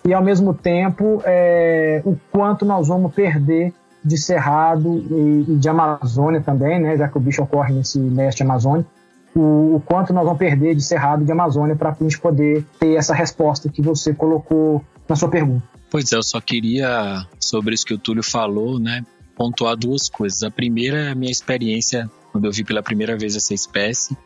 e, 0.06 0.14
ao 0.14 0.24
mesmo 0.24 0.54
tempo, 0.54 1.22
é, 1.26 2.02
o 2.06 2.18
quanto 2.32 2.66
nós 2.66 2.88
vamos 2.88 3.14
perder 3.14 3.74
de 4.04 4.18
cerrado 4.18 4.98
e, 5.10 5.46
e, 5.48 5.56
de 5.56 5.70
Amazônia 5.70 6.42
também, 6.42 6.80
né, 6.80 6.98
já 6.98 7.08
que 7.08 7.18
o 7.18 7.22
bicho 7.22 7.42
ocorre 7.42 7.74
nesse 7.74 7.98
leste 8.00 8.44
amazônico, 8.44 8.90
o, 9.36 9.76
o 9.76 9.84
quanto 9.86 10.14
nós 10.14 10.24
vamos 10.26 10.38
perder 10.38 10.76
de 10.76 10.84
cerrado 10.84 11.24
e 11.24 11.26
de 11.26 11.32
Amazônia 11.32 11.76
para 11.76 11.90
a 11.90 12.04
gente 12.04 12.20
poder 12.20 12.66
ter 12.80 12.96
essa 12.96 13.14
resposta 13.14 13.70
que 13.70 13.82
você 13.82 14.14
colocou 14.14 14.82
na 15.08 15.16
sua 15.16 15.30
pergunta. 15.30 15.64
Pois 15.94 16.12
é, 16.12 16.16
eu 16.16 16.24
só 16.24 16.42
queria, 16.42 17.24
sobre 17.40 17.76
isso 17.76 17.86
que 17.86 17.94
o 17.94 18.00
Túlio 18.00 18.24
falou, 18.24 18.80
né, 18.80 19.06
pontuar 19.36 19.78
duas 19.78 20.10
coisas. 20.10 20.42
A 20.42 20.50
primeira 20.50 20.98
é 20.98 21.12
a 21.12 21.16
minha 21.16 21.32
experiência 21.32 22.10
quando 22.32 22.46
eu 22.46 22.52
vi 22.52 22.64
pela 22.64 22.82
primeira 22.82 23.16
vez 23.16 23.36
essa 23.36 23.54
espécie. 23.54 24.18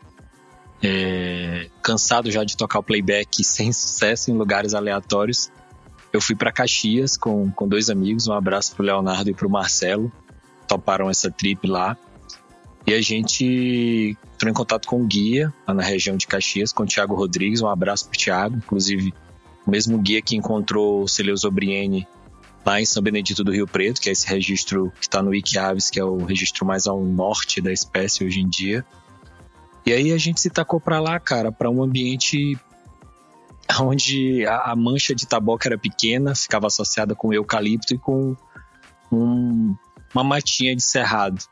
É, 0.82 1.68
cansado 1.82 2.30
já 2.30 2.42
de 2.42 2.56
tocar 2.56 2.78
o 2.78 2.82
playback 2.82 3.44
sem 3.44 3.70
sucesso 3.70 4.30
em 4.30 4.34
lugares 4.34 4.72
aleatórios, 4.72 5.50
eu 6.10 6.22
fui 6.22 6.34
para 6.34 6.50
Caxias 6.50 7.18
com, 7.18 7.50
com 7.50 7.68
dois 7.68 7.90
amigos. 7.90 8.26
Um 8.26 8.32
abraço 8.32 8.74
pro 8.74 8.82
Leonardo 8.82 9.28
e 9.28 9.34
pro 9.34 9.50
Marcelo. 9.50 10.10
Toparam 10.66 11.10
essa 11.10 11.30
trip 11.30 11.66
lá. 11.66 11.98
E 12.86 12.94
a 12.94 13.02
gente 13.02 14.16
entrou 14.36 14.50
em 14.50 14.54
contato 14.54 14.88
com 14.88 15.02
o 15.02 15.06
guia 15.06 15.52
lá 15.66 15.74
na 15.74 15.82
região 15.82 16.16
de 16.16 16.26
Caxias, 16.26 16.72
com 16.72 16.84
o 16.84 16.86
Thiago 16.86 17.14
Rodrigues. 17.14 17.60
Um 17.60 17.68
abraço 17.68 18.08
pro 18.08 18.18
Thiago. 18.18 18.56
Inclusive, 18.56 19.12
o 19.68 19.70
mesmo 19.70 19.98
guia 19.98 20.22
que 20.22 20.34
encontrou 20.34 21.02
o 21.02 21.08
Celeuso 21.08 21.46
Obriene 21.46 22.08
lá 22.64 22.80
em 22.80 22.86
São 22.86 23.02
Benedito 23.02 23.44
do 23.44 23.52
Rio 23.52 23.66
Preto, 23.66 24.00
que 24.00 24.08
é 24.08 24.12
esse 24.12 24.26
registro 24.26 24.90
que 24.98 25.02
está 25.04 25.22
no 25.22 25.28
Wikiaves, 25.28 25.90
que 25.90 26.00
é 26.00 26.04
o 26.04 26.24
registro 26.24 26.64
mais 26.64 26.86
ao 26.86 27.04
norte 27.04 27.60
da 27.60 27.70
espécie 27.70 28.24
hoje 28.24 28.40
em 28.40 28.48
dia. 28.48 28.82
E 29.84 29.92
aí 29.92 30.10
a 30.10 30.16
gente 30.16 30.40
se 30.40 30.48
tacou 30.48 30.80
para 30.80 30.98
lá, 31.00 31.20
cara, 31.20 31.52
para 31.52 31.68
um 31.68 31.82
ambiente 31.82 32.58
onde 33.78 34.46
a, 34.46 34.72
a, 34.72 34.76
mancha 34.76 35.14
de 35.14 35.26
taboca 35.26 35.68
era 35.68 35.76
pequena, 35.76 36.34
ficava 36.34 36.66
associada 36.66 37.14
com 37.14 37.30
eucalipto 37.30 37.94
e 37.94 37.98
com 37.98 38.34
um, 39.12 39.76
uma 40.14 40.24
matinha 40.24 40.74
de 40.74 40.82
cerrado. 40.82 41.44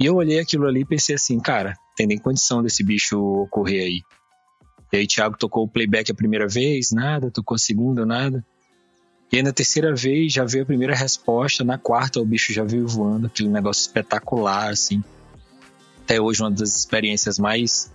E 0.00 0.06
eu 0.06 0.16
olhei 0.16 0.40
aquilo 0.40 0.66
ali 0.66 0.80
e 0.80 0.84
pensei 0.84 1.14
assim, 1.14 1.38
cara, 1.38 1.76
tem 1.96 2.06
nem 2.06 2.18
condição 2.18 2.64
desse 2.64 2.82
bicho 2.82 3.16
ocorrer 3.16 3.84
aí. 3.84 4.02
E 4.92 4.96
aí 4.96 5.06
Thiago 5.06 5.36
tocou 5.36 5.64
o 5.64 5.68
playback 5.68 6.10
a 6.10 6.14
primeira 6.14 6.48
vez, 6.48 6.90
nada, 6.92 7.30
tocou 7.30 7.54
a 7.54 7.58
segunda, 7.58 8.06
nada. 8.06 8.44
E 9.30 9.36
aí 9.36 9.42
na 9.42 9.52
terceira 9.52 9.94
vez 9.94 10.32
já 10.32 10.44
veio 10.44 10.62
a 10.62 10.66
primeira 10.66 10.94
resposta, 10.94 11.62
na 11.62 11.76
quarta 11.76 12.20
o 12.20 12.24
bicho 12.24 12.52
já 12.52 12.64
veio 12.64 12.86
voando, 12.86 13.26
aquele 13.26 13.48
negócio 13.48 13.82
espetacular, 13.82 14.70
assim. 14.70 15.02
Até 16.04 16.20
hoje 16.20 16.42
uma 16.42 16.50
das 16.50 16.76
experiências 16.76 17.38
mais 17.38 17.92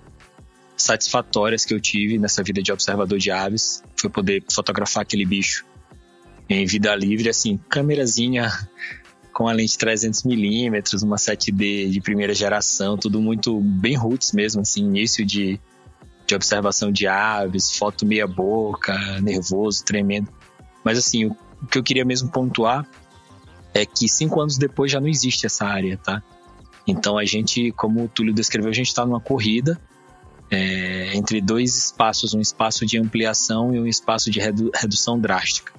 satisfatórias 0.77 1.65
que 1.65 1.73
eu 1.73 1.79
tive 1.79 2.19
nessa 2.19 2.43
vida 2.43 2.61
de 2.61 2.71
observador 2.71 3.17
de 3.17 3.31
aves 3.31 3.83
foi 3.95 4.09
poder 4.09 4.43
fotografar 4.51 5.03
aquele 5.03 5.25
bicho 5.25 5.65
em 6.49 6.65
vida 6.65 6.93
livre, 6.95 7.29
assim, 7.29 7.59
câmerazinha 7.69 8.51
com 9.31 9.47
a 9.47 9.53
lente 9.53 9.77
300mm, 9.77 11.03
uma 11.03 11.15
7D 11.15 11.89
de 11.89 12.01
primeira 12.01 12.33
geração, 12.33 12.97
tudo 12.97 13.19
muito 13.19 13.59
bem 13.59 13.95
roots 13.95 14.31
mesmo, 14.31 14.61
assim, 14.61 14.81
início 14.85 15.25
de, 15.25 15.59
de 16.33 16.35
observação 16.35 16.91
de 16.91 17.05
aves, 17.05 17.77
foto 17.77 18.05
meia 18.05 18.25
boca, 18.25 18.97
nervoso, 19.21 19.85
tremendo. 19.85 20.29
Mas 20.83 20.97
assim, 20.97 21.25
o, 21.25 21.35
que 21.69 21.77
eu 21.77 21.83
queria 21.83 22.03
mesmo 22.03 22.29
pontuar 22.29 22.87
é 23.73 23.85
que 23.85 24.09
cinco 24.09 24.41
anos 24.41 24.57
depois 24.57 24.91
já 24.91 24.99
não 24.99 25.07
existe 25.07 25.45
essa 25.45 25.65
área, 25.65 25.97
tá? 25.97 26.21
Então 26.87 27.17
a 27.17 27.23
gente, 27.23 27.71
como 27.73 28.03
o 28.03 28.07
Túlio 28.07 28.33
descreveu, 28.33 28.71
a 28.71 28.73
gente 28.73 28.87
está 28.87 29.05
numa 29.05 29.19
corrida 29.19 29.79
é, 30.49 31.15
entre 31.15 31.39
dois 31.39 31.77
espaços, 31.77 32.33
um 32.33 32.41
espaço 32.41 32.85
de 32.85 32.97
ampliação 32.97 33.73
e 33.73 33.79
um 33.79 33.87
espaço 33.87 34.29
de 34.29 34.39
redu 34.39 34.71
redução 34.73 35.19
drástica, 35.19 35.71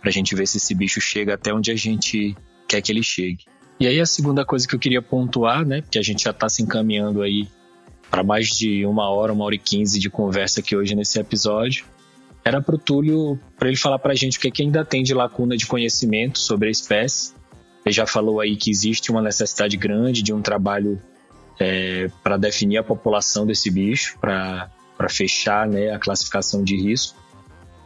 para 0.00 0.10
a 0.10 0.12
gente 0.12 0.34
ver 0.34 0.46
se 0.46 0.58
esse 0.58 0.74
bicho 0.74 1.00
chega 1.00 1.34
até 1.34 1.54
onde 1.54 1.70
a 1.70 1.76
gente 1.76 2.36
quer 2.68 2.82
que 2.82 2.92
ele 2.92 3.02
chegue. 3.02 3.44
E 3.78 3.86
aí 3.86 4.00
a 4.00 4.06
segunda 4.06 4.44
coisa 4.44 4.66
que 4.66 4.74
eu 4.74 4.78
queria 4.78 5.02
pontuar, 5.02 5.64
né, 5.64 5.82
porque 5.82 5.98
a 5.98 6.02
gente 6.02 6.24
já 6.24 6.30
está 6.30 6.48
se 6.48 6.62
encaminhando 6.62 7.22
aí 7.22 7.48
para 8.14 8.22
mais 8.22 8.46
de 8.46 8.86
uma 8.86 9.10
hora, 9.10 9.32
uma 9.32 9.44
hora 9.44 9.56
e 9.56 9.58
quinze 9.58 9.98
de 9.98 10.08
conversa 10.08 10.60
aqui 10.60 10.76
hoje 10.76 10.94
nesse 10.94 11.18
episódio, 11.18 11.84
era 12.44 12.62
para 12.62 12.76
o 12.76 12.78
Túlio, 12.78 13.36
para 13.58 13.66
ele 13.66 13.76
falar 13.76 13.98
para 13.98 14.12
a 14.12 14.14
gente 14.14 14.38
o 14.38 14.40
que, 14.40 14.46
é 14.46 14.50
que 14.52 14.62
ainda 14.62 14.84
tem 14.84 15.02
de 15.02 15.12
lacuna 15.12 15.56
de 15.56 15.66
conhecimento 15.66 16.38
sobre 16.38 16.68
a 16.68 16.70
espécie. 16.70 17.34
Ele 17.84 17.92
já 17.92 18.06
falou 18.06 18.38
aí 18.38 18.54
que 18.54 18.70
existe 18.70 19.10
uma 19.10 19.20
necessidade 19.20 19.76
grande 19.76 20.22
de 20.22 20.32
um 20.32 20.40
trabalho 20.40 21.02
é, 21.58 22.08
para 22.22 22.36
definir 22.36 22.76
a 22.76 22.84
população 22.84 23.44
desse 23.44 23.68
bicho, 23.68 24.16
para 24.20 24.70
fechar 25.10 25.66
né, 25.66 25.90
a 25.90 25.98
classificação 25.98 26.62
de 26.62 26.76
risco. 26.76 27.18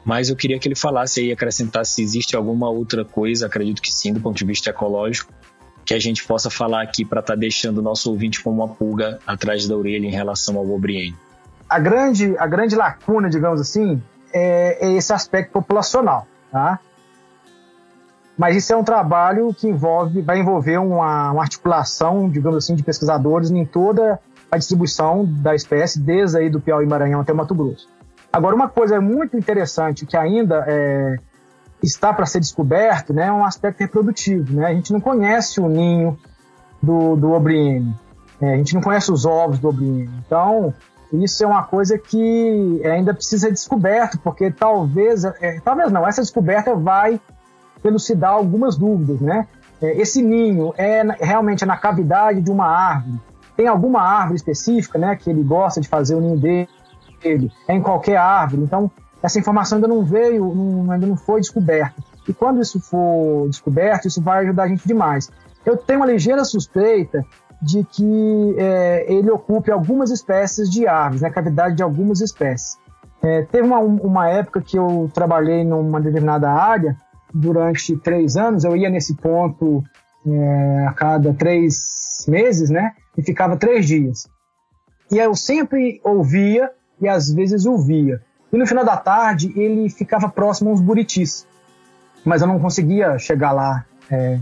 Mas 0.05 0.29
eu 0.29 0.37
queria 0.37 0.59
que 0.59 0.69
ele 0.69 0.77
falasse 0.77 1.21
aí, 1.21 1.33
acrescentasse 1.33 1.95
se 1.95 2.03
existe 2.03 2.37
alguma 2.37 2.69
outra 2.69 3.03
coisa, 3.03 3.47
acredito 3.47 3.81
que 3.81 3.91
sim, 3.91 4.13
do 4.13 4.21
ponto 4.21 4.37
de 4.37 4.45
vista 4.45 4.69
ecológico, 4.69 5.33
que 5.89 5.95
a 5.95 5.99
gente 5.99 6.23
possa 6.27 6.51
falar 6.51 6.83
aqui 6.83 7.03
para 7.03 7.21
estar 7.21 7.33
tá 7.33 7.39
deixando 7.39 7.79
o 7.79 7.83
nosso 7.83 8.11
ouvinte 8.11 8.43
com 8.43 8.51
uma 8.51 8.69
pulga 8.69 9.21
atrás 9.27 9.67
da 9.67 9.75
orelha 9.75 10.07
em 10.07 10.11
relação 10.11 10.59
ao 10.59 10.71
Obriene. 10.71 11.17
A 11.67 11.79
grande, 11.79 12.37
a 12.37 12.47
grande 12.47 12.77
lacuna, 12.77 13.31
digamos 13.31 13.59
assim, 13.59 14.03
é, 14.31 14.87
é 14.87 14.93
esse 14.93 15.15
aspecto 15.15 15.51
populacional, 15.51 16.27
tá? 16.53 16.79
Mas 18.37 18.55
isso 18.57 18.71
é 18.71 18.77
um 18.77 18.85
trabalho 18.85 19.55
que 19.55 19.67
envolve, 19.67 20.21
vai 20.21 20.39
envolver 20.39 20.77
uma, 20.77 21.33
uma, 21.33 21.41
articulação, 21.41 22.29
digamos 22.29 22.59
assim, 22.59 22.75
de 22.75 22.83
pesquisadores 22.83 23.51
em 23.51 23.65
toda 23.65 24.21
a 24.53 24.59
distribuição 24.59 25.25
da 25.25 25.55
espécie, 25.55 25.99
desde 25.99 26.37
aí 26.37 26.51
do 26.51 26.61
Piauí 26.61 26.87
Maranhão 26.87 27.23
até 27.23 27.33
Mato 27.33 27.55
Grosso. 27.55 27.89
Agora, 28.31 28.55
uma 28.55 28.69
coisa 28.69 29.01
muito 29.01 29.39
interessante 29.39 30.05
que 30.05 30.19
ainda 30.19 30.67
é, 30.69 31.17
está 31.83 32.13
para 32.13 32.27
ser 32.27 32.41
descoberto 32.41 33.13
né, 33.13 33.27
é 33.27 33.33
um 33.33 33.45
aspecto 33.45 33.81
reprodutivo. 33.81 34.55
Né? 34.55 34.67
A 34.67 34.75
gente 34.75 34.93
não 34.93 35.01
conhece 35.01 35.61
o 35.61 35.69
ninho 35.69 36.19
do, 36.83 37.17
do 37.17 37.33
Obriene, 37.33 37.95
é, 38.41 38.55
a 38.55 38.57
gente 38.57 38.75
não 38.75 38.81
conhece 38.81 39.11
os 39.11 39.25
ovos 39.25 39.59
do 39.59 39.69
Obriene. 39.69 40.11
Então, 40.27 40.73
isso 41.13 41.43
é 41.43 41.47
uma 41.47 41.65
coisa 41.65 41.99
que 41.99 42.83
ainda 42.85 43.15
precisa 43.15 43.47
ser 43.47 43.53
descoberto, 43.53 44.19
porque 44.19 44.51
talvez, 44.51 45.25
é, 45.25 45.61
talvez 45.65 45.91
não, 45.91 46.07
essa 46.07 46.21
descoberta 46.21 46.75
vai 46.75 47.21
elucidar 47.83 48.33
algumas 48.33 48.77
dúvidas, 48.77 49.21
né? 49.21 49.47
É, 49.81 50.01
esse 50.01 50.23
ninho 50.23 50.75
é 50.77 51.03
realmente 51.21 51.65
é 51.65 51.67
na 51.67 51.77
cavidade 51.77 52.41
de 52.41 52.51
uma 52.51 52.67
árvore? 52.67 53.21
Tem 53.57 53.67
alguma 53.67 54.01
árvore 54.03 54.37
específica, 54.37 54.99
né, 54.99 55.17
que 55.17 55.31
ele 55.31 55.43
gosta 55.43 55.81
de 55.81 55.89
fazer 55.89 56.15
o 56.15 56.21
ninho 56.21 56.37
dele? 56.37 56.69
É 57.67 57.75
em 57.75 57.83
qualquer 57.83 58.17
árvore? 58.17 58.63
Então, 58.63 58.91
essa 59.23 59.39
informação 59.39 59.77
ainda 59.77 59.89
não 59.89 60.05
veio, 60.05 60.55
não, 60.55 60.91
ainda 60.91 61.07
não 61.07 61.17
foi 61.17 61.41
descoberta. 61.41 62.03
E 62.29 62.33
quando 62.33 62.61
isso 62.61 62.81
for 62.81 63.49
descoberto, 63.49 64.07
isso 64.07 64.21
vai 64.21 64.45
ajudar 64.45 64.65
a 64.65 64.69
gente 64.69 64.87
demais. 64.87 65.31
Eu 65.65 65.77
tenho 65.77 66.01
uma 66.01 66.07
ligeira 66.07 66.45
suspeita 66.45 67.25
de 67.61 67.85
que 67.85 68.55
é, 68.59 69.13
ele 69.13 69.31
ocupe 69.31 69.71
algumas 69.71 70.11
espécies 70.11 70.71
de 70.71 70.87
árvores, 70.87 71.23
né, 71.23 71.31
cavidade 71.31 71.75
de 71.75 71.83
algumas 71.83 72.21
espécies. 72.21 72.79
É, 73.21 73.43
teve 73.43 73.67
uma, 73.67 73.81
uma 73.81 74.29
época 74.29 74.61
que 74.61 74.79
eu 74.79 75.11
trabalhei 75.13 75.65
numa 75.65 76.01
determinada 76.01 76.51
área, 76.51 76.97
durante 77.35 77.97
três 77.97 78.37
anos, 78.37 78.65
eu 78.65 78.77
ia 78.77 78.89
nesse 78.89 79.15
ponto 79.17 79.83
é, 80.27 80.87
a 80.87 80.93
cada 80.93 81.33
três 81.35 82.25
meses, 82.27 82.71
né? 82.71 82.93
E 83.17 83.23
ficava 83.23 83.57
três 83.57 83.87
dias. 83.87 84.29
E 85.11 85.19
eu 85.19 85.35
sempre 85.35 86.01
ouvia 86.05 86.71
e 87.01 87.09
às 87.09 87.33
vezes 87.33 87.67
ouvia. 87.67 88.21
E 88.53 88.57
no 88.57 88.67
final 88.67 88.85
da 88.85 88.97
tarde 88.97 89.53
ele 89.57 89.89
ficava 89.91 90.29
próximo 90.29 90.71
aos 90.71 90.81
buritis. 90.81 91.47
Mas 92.25 92.43
eu 92.43 92.49
não 92.49 92.59
conseguia 92.59 93.19
chegar 93.19 93.53
lá 93.53 93.85
é, 94.11 94.39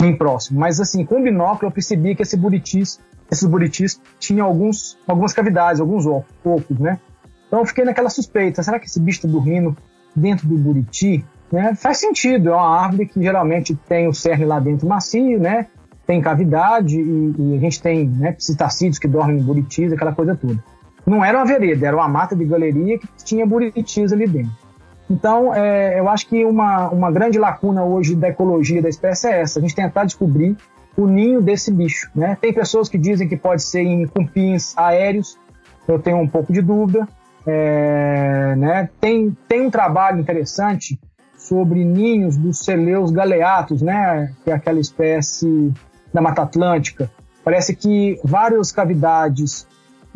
bem 0.00 0.16
próximo. 0.16 0.60
Mas 0.60 0.80
assim, 0.80 1.04
com 1.04 1.20
o 1.20 1.22
binóculo 1.22 1.68
eu 1.68 1.72
percebi 1.72 2.14
que 2.14 2.22
esse 2.22 2.36
buritis, 2.36 3.00
esses 3.30 3.48
buritis 3.48 4.00
tinham 4.18 4.46
alguns, 4.46 4.98
algumas 5.06 5.32
cavidades, 5.32 5.80
alguns 5.80 6.06
ocos, 6.06 6.78
né? 6.78 6.98
Então 7.46 7.60
eu 7.60 7.66
fiquei 7.66 7.84
naquela 7.84 8.10
suspeita, 8.10 8.62
será 8.62 8.78
que 8.78 8.86
esse 8.86 9.00
bicho 9.00 9.18
está 9.18 9.28
dormindo 9.28 9.76
dentro 10.14 10.48
do 10.48 10.56
buriti? 10.56 11.24
Né? 11.50 11.74
Faz 11.76 11.98
sentido, 11.98 12.50
é 12.50 12.52
uma 12.52 12.80
árvore 12.80 13.06
que 13.06 13.22
geralmente 13.22 13.76
tem 13.88 14.08
o 14.08 14.12
cerne 14.12 14.44
lá 14.44 14.58
dentro 14.58 14.88
macio, 14.88 15.38
né? 15.38 15.68
tem 16.06 16.22
cavidade 16.22 16.98
e, 17.00 17.34
e 17.36 17.56
a 17.56 17.60
gente 17.60 17.82
tem 17.82 18.06
né, 18.06 18.32
que 18.32 19.08
dormem 19.08 19.38
em 19.38 19.42
buritis, 19.42 19.92
aquela 19.92 20.14
coisa 20.14 20.36
toda. 20.36 20.62
Não 21.06 21.24
era 21.24 21.38
uma 21.38 21.46
vereda, 21.46 21.86
era 21.86 21.96
uma 21.96 22.08
mata 22.08 22.34
de 22.34 22.44
galeria 22.44 22.98
que 22.98 23.08
tinha 23.24 23.46
buritis 23.46 24.12
ali 24.12 24.26
dentro. 24.26 24.66
Então, 25.08 25.54
é, 25.54 26.00
eu 26.00 26.08
acho 26.08 26.26
que 26.26 26.44
uma, 26.44 26.88
uma 26.88 27.12
grande 27.12 27.38
lacuna 27.38 27.84
hoje 27.84 28.16
da 28.16 28.28
ecologia 28.28 28.82
da 28.82 28.88
espécie 28.88 29.28
é 29.28 29.40
essa, 29.40 29.60
a 29.60 29.62
gente 29.62 29.74
tentar 29.74 30.04
descobrir 30.04 30.56
o 30.96 31.06
ninho 31.06 31.40
desse 31.40 31.72
bicho. 31.72 32.10
Né? 32.14 32.36
Tem 32.40 32.52
pessoas 32.52 32.88
que 32.88 32.98
dizem 32.98 33.28
que 33.28 33.36
pode 33.36 33.62
ser 33.62 33.82
em 33.82 34.06
cupins 34.06 34.76
aéreos, 34.76 35.38
eu 35.86 35.98
tenho 36.00 36.18
um 36.18 36.26
pouco 36.26 36.52
de 36.52 36.60
dúvida. 36.60 37.06
É, 37.46 38.56
né? 38.56 38.90
tem, 39.00 39.36
tem 39.46 39.66
um 39.66 39.70
trabalho 39.70 40.18
interessante 40.18 40.98
sobre 41.36 41.84
ninhos 41.84 42.36
dos 42.36 42.58
celeus 42.58 43.12
galeatos, 43.12 43.80
né, 43.80 44.32
que 44.42 44.50
é 44.50 44.54
aquela 44.54 44.80
espécie 44.80 45.72
da 46.12 46.20
Mata 46.20 46.42
Atlântica. 46.42 47.08
Parece 47.44 47.76
que 47.76 48.18
várias 48.24 48.72
cavidades 48.72 49.64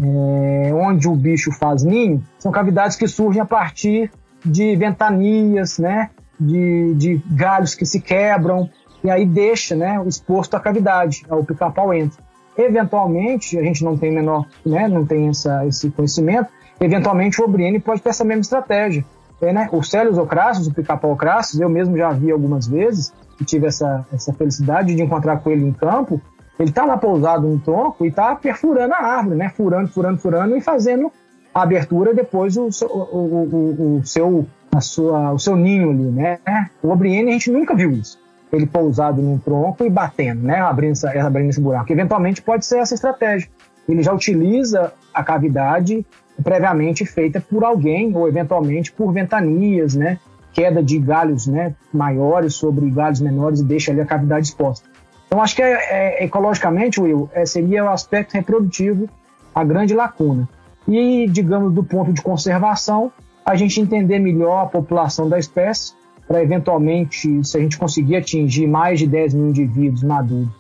é, 0.02 0.72
onde 0.72 1.08
o 1.08 1.14
bicho 1.14 1.52
faz 1.52 1.82
ninho 1.82 2.22
são 2.38 2.50
cavidades 2.50 2.96
que 2.96 3.06
surgem 3.06 3.42
a 3.42 3.46
partir 3.46 4.10
de 4.44 4.74
ventanias, 4.76 5.78
né, 5.78 6.10
de, 6.38 6.94
de 6.94 7.22
galhos 7.30 7.74
que 7.74 7.84
se 7.84 8.00
quebram 8.00 8.68
e 9.04 9.10
aí 9.10 9.26
deixa, 9.26 9.74
né, 9.74 10.02
exposto 10.06 10.54
à 10.54 10.60
cavidade, 10.60 11.24
o 11.28 11.44
pica-pau 11.44 11.92
entra. 11.92 12.22
Eventualmente, 12.56 13.58
a 13.58 13.62
gente 13.62 13.84
não 13.84 13.96
tem 13.96 14.12
menor, 14.12 14.46
né, 14.64 14.88
não 14.88 15.06
tem 15.06 15.28
essa, 15.28 15.66
esse 15.66 15.90
conhecimento, 15.90 16.48
eventualmente 16.80 17.40
o 17.40 17.44
Obriene 17.44 17.78
pode 17.78 18.00
ter 18.00 18.10
essa 18.10 18.24
mesma 18.24 18.42
estratégia 18.42 19.04
é, 19.40 19.52
né? 19.52 19.68
O 19.72 19.82
Célios 19.82 20.18
Ocrassus, 20.18 20.66
o 20.66 20.74
pica-pau 20.74 21.12
Ocrassus, 21.12 21.58
eu 21.58 21.68
mesmo 21.68 21.96
já 21.96 22.10
vi 22.10 22.30
algumas 22.30 22.68
vezes 22.68 23.12
e 23.40 23.44
tive 23.44 23.66
essa, 23.66 24.04
essa 24.12 24.32
felicidade 24.34 24.94
de 24.94 25.02
encontrar 25.02 25.38
com 25.38 25.50
ele 25.50 25.64
em 25.64 25.72
campo. 25.72 26.20
Ele 26.60 26.68
está 26.68 26.84
lá 26.84 26.98
pousado 26.98 27.48
no 27.48 27.58
tronco 27.58 28.04
e 28.04 28.08
está 28.08 28.36
perfurando 28.36 28.92
a 28.92 28.98
árvore, 28.98 29.34
né? 29.34 29.48
Furando, 29.48 29.88
furando, 29.88 30.18
furando 30.18 30.54
e 30.54 30.60
fazendo 30.60 31.10
a 31.54 31.62
abertura 31.62 32.12
depois 32.12 32.54
o, 32.58 32.68
o, 32.82 32.86
o, 32.86 33.96
o 33.96 34.04
seu 34.04 34.46
a 34.70 34.78
sua, 34.78 35.32
o 35.32 35.38
seu 35.38 35.56
ninho 35.56 35.88
ali, 35.88 36.02
né? 36.02 36.38
O 36.82 36.90
Obriene 36.90 37.30
a 37.30 37.32
gente 37.32 37.50
nunca 37.50 37.74
viu 37.74 37.90
isso. 37.90 38.18
Ele 38.52 38.66
pousado 38.66 39.22
num 39.22 39.38
tronco 39.38 39.86
e 39.86 39.88
batendo, 39.88 40.42
né? 40.42 40.60
Abrindo, 40.60 40.92
essa, 40.92 41.10
abrindo 41.26 41.48
esse 41.48 41.60
buraco. 41.62 41.90
Eventualmente 41.90 42.42
pode 42.42 42.66
ser 42.66 42.80
essa 42.80 42.94
estratégia. 42.94 43.48
Ele 43.88 44.02
já 44.02 44.12
utiliza 44.12 44.92
a 45.14 45.24
cavidade 45.24 46.04
previamente 46.44 47.06
feita 47.06 47.40
por 47.40 47.64
alguém 47.64 48.14
ou 48.14 48.28
eventualmente 48.28 48.92
por 48.92 49.14
ventanias, 49.14 49.94
né? 49.94 50.18
Queda 50.52 50.82
de 50.82 50.98
galhos, 50.98 51.46
né? 51.46 51.74
Maiores 51.90 52.52
sobre 52.52 52.90
galhos 52.90 53.22
menores 53.22 53.60
e 53.60 53.64
deixa 53.64 53.92
ali 53.92 54.02
a 54.02 54.06
cavidade 54.06 54.48
exposta. 54.48 54.89
Então 55.30 55.40
acho 55.40 55.54
que 55.54 55.62
é, 55.62 55.74
é, 56.20 56.24
ecologicamente, 56.24 57.00
Will, 57.00 57.30
é, 57.32 57.46
seria 57.46 57.84
o 57.84 57.88
aspecto 57.88 58.32
reprodutivo 58.32 59.08
a 59.54 59.62
grande 59.62 59.94
lacuna. 59.94 60.48
E, 60.88 61.28
digamos, 61.28 61.72
do 61.72 61.84
ponto 61.84 62.12
de 62.12 62.20
conservação, 62.20 63.12
a 63.46 63.54
gente 63.54 63.80
entender 63.80 64.18
melhor 64.18 64.64
a 64.64 64.66
população 64.66 65.28
da 65.28 65.38
espécie, 65.38 65.92
para 66.26 66.42
eventualmente, 66.42 67.44
se 67.44 67.56
a 67.56 67.60
gente 67.60 67.78
conseguir 67.78 68.16
atingir 68.16 68.66
mais 68.66 68.98
de 68.98 69.06
10 69.06 69.34
mil 69.34 69.48
indivíduos 69.50 70.02
maduros, 70.02 70.50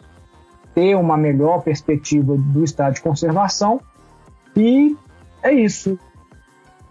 ter 0.72 0.94
uma 0.94 1.16
melhor 1.16 1.62
perspectiva 1.62 2.36
do 2.36 2.62
estado 2.62 2.94
de 2.94 3.00
conservação 3.00 3.80
e 4.56 4.96
é 5.42 5.52
isso. 5.52 5.98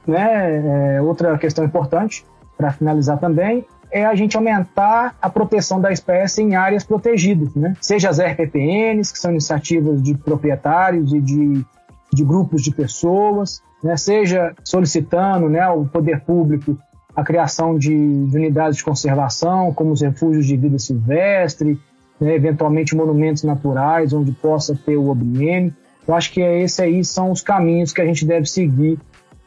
Né? 0.06 0.96
É, 0.96 1.02
outra 1.02 1.38
questão 1.38 1.64
importante, 1.64 2.26
para 2.58 2.74
finalizar 2.74 3.18
também, 3.20 3.66
é 3.92 4.06
a 4.06 4.16
gente 4.16 4.38
aumentar 4.38 5.16
a 5.22 5.30
proteção 5.30 5.82
da 5.82 5.92
espécie 5.92 6.42
em 6.42 6.56
áreas 6.56 6.84
protegidas, 6.84 7.54
né? 7.56 7.76
seja 7.82 8.10
as 8.10 8.20
RPPNs, 8.20 9.12
que 9.12 9.20
são 9.20 9.32
iniciativas 9.32 10.02
de 10.02 10.16
proprietários 10.16 11.14
e 11.14 11.20
de 11.20 11.66
de 12.14 12.24
grupos 12.24 12.64
de 12.64 12.72
pessoas, 12.72 13.62
né, 13.84 13.96
seja 13.96 14.54
solicitando 14.64 15.48
né, 15.50 15.60
ao 15.60 15.86
poder 15.86 16.22
público 16.22 16.78
a 17.16 17.24
criação 17.24 17.78
de, 17.78 17.90
de, 18.28 18.38
unidades 18.38 18.78
de 18.78 18.84
conservação, 18.84 19.74
como 19.74 19.92
os 19.92 20.02
refúgios 20.02 20.46
de 20.46 20.56
vida 20.56 20.80
silvestre, 20.80 21.80
né, 22.20 22.36
eventualmente 22.36 22.96
monumentos 22.96 23.44
naturais, 23.44 24.14
onde 24.14 24.32
possa 24.32 24.76
ter 24.76 24.98
o 24.98 25.10
OBM. 25.10 25.74
Eu 26.08 26.16
acho 26.16 26.32
que 26.32 26.42
esses 26.42 26.80
aí 26.80 27.04
são 27.04 27.32
os 27.32 27.42
caminhos 27.42 27.94
que 27.94 28.02
a 28.02 28.06
gente 28.06 28.26
deve 28.26 28.46
seguir 28.46 28.98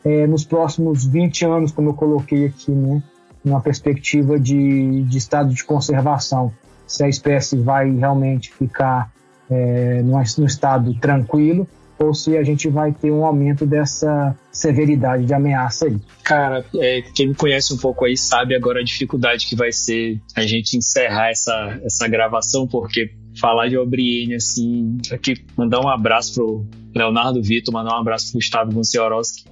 é, 0.05 0.27
nos 0.27 0.44
próximos 0.44 1.05
20 1.05 1.44
anos, 1.47 1.73
como 1.73 1.90
eu 1.90 1.94
coloquei 1.94 2.47
aqui, 2.47 2.70
né, 2.70 3.02
numa 3.44 3.60
perspectiva 3.60 4.39
de, 4.39 5.02
de 5.05 5.19
estado 5.19 5.52
de 5.52 5.64
conservação. 5.64 6.52
Se 6.86 7.05
a 7.05 7.09
espécie 7.09 7.56
vai 7.56 7.90
realmente 7.90 8.52
ficar 8.52 9.12
é, 9.51 10.02
num 10.02 10.47
estado 10.47 10.94
tranquilo 10.94 11.66
ou 11.98 12.12
se 12.14 12.36
a 12.36 12.43
gente 12.43 12.69
vai 12.69 12.93
ter 12.93 13.10
um 13.10 13.24
aumento 13.24 13.64
dessa 13.64 14.36
severidade 14.51 15.24
de 15.24 15.32
ameaça 15.32 15.86
aí. 15.86 15.97
Cara, 16.24 16.64
é, 16.74 17.02
quem 17.14 17.28
me 17.28 17.35
conhece 17.35 17.73
um 17.73 17.77
pouco 17.77 18.05
aí 18.05 18.16
sabe 18.16 18.55
agora 18.55 18.81
a 18.81 18.85
dificuldade 18.85 19.47
que 19.47 19.55
vai 19.55 19.73
ser 19.73 20.20
a 20.35 20.43
gente 20.43 20.77
encerrar 20.77 21.31
essa, 21.31 21.81
essa 21.85 22.09
gravação, 22.09 22.66
porque 22.66 23.12
falar 23.40 23.69
de 23.69 23.78
Obriene, 23.78 24.35
assim, 24.35 24.98
aqui 25.12 25.44
mandar 25.56 25.81
um 25.81 25.89
abraço 25.89 26.35
pro 26.35 26.66
Leonardo 26.94 27.43
Vitor, 27.43 27.73
mandar 27.73 27.97
um 27.97 28.01
abraço 28.01 28.31
pro 28.31 28.39
Gustavo 28.39 28.73
Gonçalves, 28.73 29.44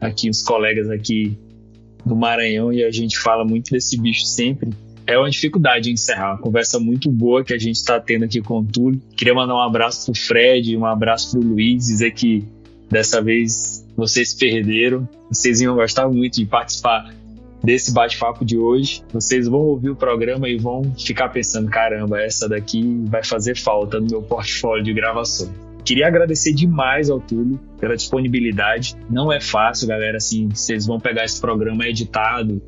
aqui 0.00 0.30
os 0.30 0.42
colegas 0.42 0.88
aqui 0.90 1.38
do 2.08 2.16
Maranhão, 2.16 2.72
e 2.72 2.82
a 2.82 2.90
gente 2.90 3.18
fala 3.18 3.44
muito 3.44 3.70
desse 3.70 4.00
bicho 4.00 4.24
sempre 4.24 4.70
é 5.08 5.18
uma 5.18 5.30
dificuldade 5.30 5.90
encerrar. 5.90 6.32
Uma 6.32 6.38
conversa 6.38 6.78
muito 6.78 7.10
boa 7.10 7.42
que 7.42 7.54
a 7.54 7.58
gente 7.58 7.76
está 7.76 7.98
tendo 7.98 8.26
aqui 8.26 8.42
com 8.42 8.58
o 8.58 8.64
Túlio. 8.64 9.00
Queria 9.16 9.32
mandar 9.32 9.54
um 9.54 9.60
abraço 9.60 10.12
pro 10.12 10.20
Fred, 10.20 10.76
um 10.76 10.84
abraço 10.84 11.30
pro 11.30 11.40
Luiz, 11.40 11.86
dizer 11.86 12.10
que 12.10 12.44
dessa 12.90 13.22
vez 13.22 13.86
vocês 13.96 14.34
perderam. 14.34 15.08
Vocês 15.30 15.62
iam 15.62 15.74
gostar 15.74 16.06
muito 16.10 16.34
de 16.34 16.44
participar 16.44 17.10
desse 17.64 17.90
bate-papo 17.90 18.44
de 18.44 18.58
hoje. 18.58 19.02
Vocês 19.10 19.48
vão 19.48 19.60
ouvir 19.60 19.88
o 19.88 19.96
programa 19.96 20.46
e 20.46 20.58
vão 20.58 20.82
ficar 20.94 21.30
pensando: 21.30 21.70
caramba, 21.70 22.20
essa 22.20 22.46
daqui 22.46 23.00
vai 23.06 23.24
fazer 23.24 23.56
falta 23.56 23.98
no 23.98 24.06
meu 24.06 24.20
portfólio 24.20 24.84
de 24.84 24.92
gravação. 24.92 25.50
Queria 25.88 26.06
agradecer 26.06 26.52
demais 26.52 27.08
ao 27.08 27.18
Túlio 27.18 27.58
pela 27.80 27.96
disponibilidade. 27.96 28.94
Não 29.08 29.32
é 29.32 29.40
fácil, 29.40 29.88
galera. 29.88 30.18
Assim, 30.18 30.46
vocês 30.50 30.84
vão 30.84 31.00
pegar 31.00 31.24
esse 31.24 31.40
programa 31.40 31.88
editado 31.88 32.60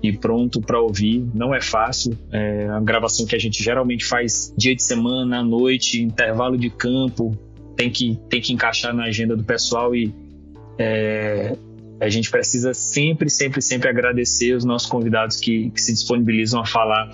e 0.00 0.16
pronto 0.16 0.60
para 0.60 0.80
ouvir. 0.80 1.26
Não 1.34 1.52
é 1.52 1.60
fácil. 1.60 2.16
É 2.30 2.66
uma 2.66 2.80
gravação 2.80 3.26
que 3.26 3.34
a 3.34 3.38
gente 3.38 3.60
geralmente 3.60 4.04
faz 4.04 4.54
dia 4.56 4.76
de 4.76 4.82
semana, 4.84 5.40
à 5.40 5.42
noite, 5.42 6.00
intervalo 6.00 6.56
de 6.56 6.70
campo. 6.70 7.36
Tem 7.74 7.90
que, 7.90 8.16
tem 8.30 8.40
que 8.40 8.52
encaixar 8.52 8.94
na 8.94 9.06
agenda 9.06 9.34
do 9.34 9.42
pessoal 9.42 9.92
e 9.92 10.14
é, 10.78 11.56
a 12.00 12.08
gente 12.08 12.30
precisa 12.30 12.72
sempre, 12.72 13.28
sempre, 13.28 13.60
sempre 13.60 13.88
agradecer 13.88 14.54
os 14.54 14.64
nossos 14.64 14.88
convidados 14.88 15.40
que, 15.40 15.68
que 15.70 15.80
se 15.82 15.92
disponibilizam 15.92 16.60
a 16.60 16.64
falar 16.64 17.10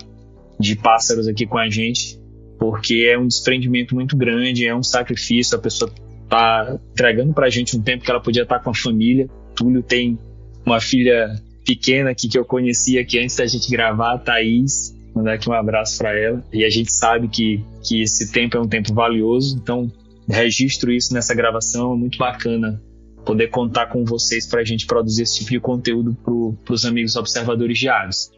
de 0.59 0.75
pássaros 0.75 1.27
aqui 1.27 1.47
com 1.47 1.57
a 1.57 1.67
gente, 1.71 2.19
porque 2.59 3.07
é 3.11 3.17
um 3.17 3.27
desprendimento 3.27 3.93
muito 3.95 4.15
grande, 4.15 4.65
é 4.65 4.75
um 4.75 4.83
sacrifício. 4.83 5.57
A 5.57 5.61
pessoa 5.61 5.91
tá 6.29 6.77
entregando 6.91 7.33
para 7.33 7.47
a 7.47 7.49
gente 7.49 7.77
um 7.77 7.81
tempo 7.81 8.03
que 8.03 8.11
ela 8.11 8.21
podia 8.21 8.43
estar 8.43 8.57
tá 8.57 8.63
com 8.63 8.69
a 8.69 8.75
família. 8.75 9.29
Túlio 9.55 9.83
tem 9.83 10.17
uma 10.65 10.79
filha 10.79 11.35
pequena 11.65 12.11
aqui 12.11 12.27
que 12.27 12.37
eu 12.37 12.45
conheci 12.45 12.97
aqui 12.97 13.19
antes 13.19 13.35
da 13.35 13.45
gente 13.45 13.69
gravar, 13.69 14.13
a 14.13 14.17
Thaís. 14.17 14.95
Mandar 15.15 15.33
aqui 15.33 15.49
um 15.49 15.53
abraço 15.53 15.97
para 15.97 16.17
ela. 16.17 16.43
E 16.51 16.65
a 16.65 16.69
gente 16.69 16.91
sabe 16.91 17.27
que, 17.27 17.63
que 17.83 18.01
esse 18.01 18.31
tempo 18.31 18.57
é 18.57 18.59
um 18.59 18.67
tempo 18.67 18.93
valioso, 18.93 19.57
então 19.57 19.91
registro 20.27 20.91
isso 20.91 21.13
nessa 21.13 21.33
gravação. 21.33 21.93
É 21.93 21.95
muito 21.95 22.17
bacana 22.17 22.81
poder 23.25 23.47
contar 23.47 23.87
com 23.87 24.05
vocês 24.05 24.45
para 24.45 24.61
a 24.61 24.63
gente 24.63 24.85
produzir 24.85 25.23
esse 25.23 25.39
tipo 25.39 25.51
de 25.51 25.59
conteúdo 25.59 26.15
para 26.63 26.73
os 26.73 26.85
amigos 26.85 27.15
observadores 27.15 27.79
diários. 27.79 28.29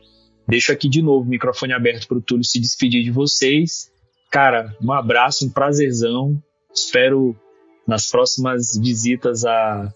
Deixo 0.48 0.72
aqui 0.72 0.88
de 0.88 1.02
novo 1.02 1.26
o 1.26 1.30
microfone 1.30 1.74
aberto 1.74 2.08
para 2.08 2.18
o 2.18 2.22
Túlio 2.22 2.44
se 2.44 2.60
despedir 2.60 3.04
de 3.04 3.12
vocês. 3.12 3.92
Cara, 4.32 4.76
um 4.82 4.92
abraço, 4.92 5.46
um 5.46 5.50
prazerzão. 5.50 6.42
Espero 6.74 7.36
nas 7.88 8.10
próximas 8.10 8.78
visitas 8.78 9.46
a, 9.46 9.92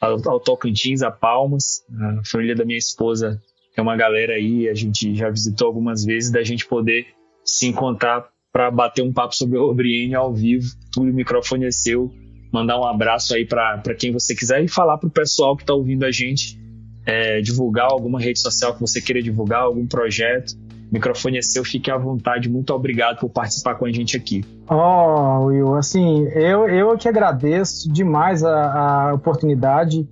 ao 0.00 0.40
Tocantins, 0.40 1.02
a 1.02 1.10
Palmas. 1.10 1.84
A 2.00 2.22
família 2.24 2.54
da 2.54 2.64
minha 2.64 2.78
esposa 2.78 3.42
é 3.76 3.82
uma 3.82 3.96
galera 3.96 4.34
aí, 4.34 4.68
a 4.68 4.74
gente 4.74 5.14
já 5.14 5.28
visitou 5.28 5.66
algumas 5.66 6.04
vezes, 6.04 6.30
da 6.30 6.42
gente 6.44 6.66
poder 6.66 7.06
se 7.44 7.66
encontrar 7.66 8.28
para 8.52 8.70
bater 8.70 9.02
um 9.02 9.12
papo 9.12 9.34
sobre 9.34 9.58
o 9.58 9.68
Obriene 9.68 10.14
ao 10.14 10.32
vivo. 10.32 10.68
Tudo 10.92 11.10
o 11.10 11.14
microfone 11.14 11.66
é 11.66 11.70
seu. 11.72 12.12
Mandar 12.52 12.78
um 12.78 12.86
abraço 12.86 13.34
aí 13.34 13.44
para 13.44 13.82
quem 13.98 14.12
você 14.12 14.32
quiser 14.32 14.62
e 14.62 14.68
falar 14.68 14.96
para 14.98 15.08
o 15.08 15.12
pessoal 15.12 15.56
que 15.56 15.64
está 15.64 15.74
ouvindo 15.74 16.04
a 16.04 16.12
gente, 16.12 16.56
é, 17.04 17.40
divulgar 17.40 17.88
alguma 17.90 18.20
rede 18.20 18.38
social 18.38 18.72
que 18.72 18.80
você 18.80 19.02
queira 19.02 19.20
divulgar, 19.20 19.62
algum 19.62 19.84
projeto 19.88 20.54
microfone 20.94 21.38
é 21.38 21.42
seu, 21.42 21.64
fique 21.64 21.90
à 21.90 21.98
vontade. 21.98 22.48
Muito 22.48 22.72
obrigado 22.72 23.18
por 23.18 23.28
participar 23.28 23.74
com 23.74 23.84
a 23.84 23.92
gente 23.92 24.16
aqui. 24.16 24.44
Oh, 24.70 25.46
Will, 25.46 25.74
assim, 25.74 26.24
eu, 26.28 26.68
eu 26.68 26.96
que 26.96 27.08
agradeço 27.08 27.92
demais 27.92 28.44
a, 28.44 29.08
a 29.08 29.14
oportunidade, 29.14 30.08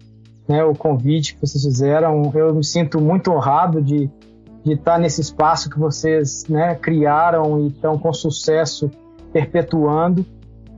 né, 0.49 0.65
o 0.65 0.75
convite 0.75 1.35
que 1.35 1.41
vocês 1.41 1.63
fizeram. 1.63 2.33
Eu 2.35 2.53
me 2.55 2.65
sinto 2.65 3.01
muito 3.01 3.31
honrado 3.31 3.81
de, 3.81 4.11
de 4.65 4.73
estar 4.73 4.99
nesse 4.99 5.21
espaço 5.21 5.71
que 5.71 5.79
vocês 5.79 6.45
né, 6.49 6.75
criaram 6.75 7.61
e 7.61 7.69
estão 7.69 7.97
com 7.97 8.13
sucesso 8.13 8.91
perpetuando. 9.33 10.27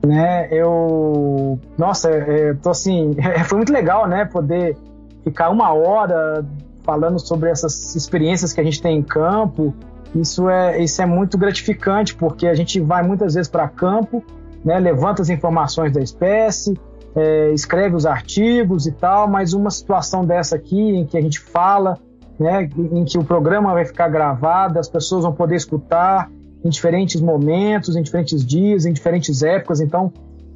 Né, 0.05 0.47
eu, 0.51 1.59
nossa, 1.75 2.11
é, 2.11 2.53
tô 2.53 2.69
assim, 2.69 3.15
foi 3.45 3.57
muito 3.57 3.73
legal, 3.73 4.07
né, 4.07 4.23
poder 4.23 4.77
ficar 5.23 5.49
uma 5.49 5.73
hora 5.73 6.45
falando 6.83 7.17
sobre 7.17 7.49
essas 7.49 7.95
experiências 7.95 8.53
que 8.53 8.61
a 8.61 8.63
gente 8.63 8.79
tem 8.79 8.99
em 8.99 9.01
campo, 9.01 9.73
isso 10.15 10.49
é, 10.49 10.81
isso 10.81 11.01
é 11.01 11.05
muito 11.05 11.37
gratificante, 11.37 12.15
porque 12.15 12.47
a 12.47 12.55
gente 12.55 12.79
vai 12.79 13.03
muitas 13.03 13.33
vezes 13.33 13.49
para 13.49 13.67
campo, 13.67 14.23
né, 14.63 14.79
levanta 14.79 15.21
as 15.21 15.29
informações 15.29 15.91
da 15.91 16.01
espécie, 16.01 16.73
é, 17.15 17.51
escreve 17.51 17.95
os 17.95 18.05
artigos 18.05 18.87
e 18.87 18.91
tal, 18.91 19.27
mas 19.27 19.53
uma 19.53 19.69
situação 19.69 20.25
dessa 20.25 20.55
aqui, 20.55 20.79
em 20.79 21.05
que 21.05 21.17
a 21.17 21.21
gente 21.21 21.39
fala, 21.39 21.97
né, 22.39 22.69
em 22.77 23.03
que 23.03 23.17
o 23.17 23.23
programa 23.23 23.73
vai 23.73 23.85
ficar 23.85 24.07
gravado, 24.07 24.79
as 24.79 24.87
pessoas 24.87 25.23
vão 25.23 25.33
poder 25.33 25.55
escutar 25.55 26.31
em 26.63 26.69
diferentes 26.69 27.21
momentos, 27.21 27.95
em 27.95 28.01
diferentes 28.01 28.45
dias, 28.45 28.85
em 28.85 28.93
diferentes 28.93 29.43
épocas. 29.43 29.81
Então, 29.81 30.11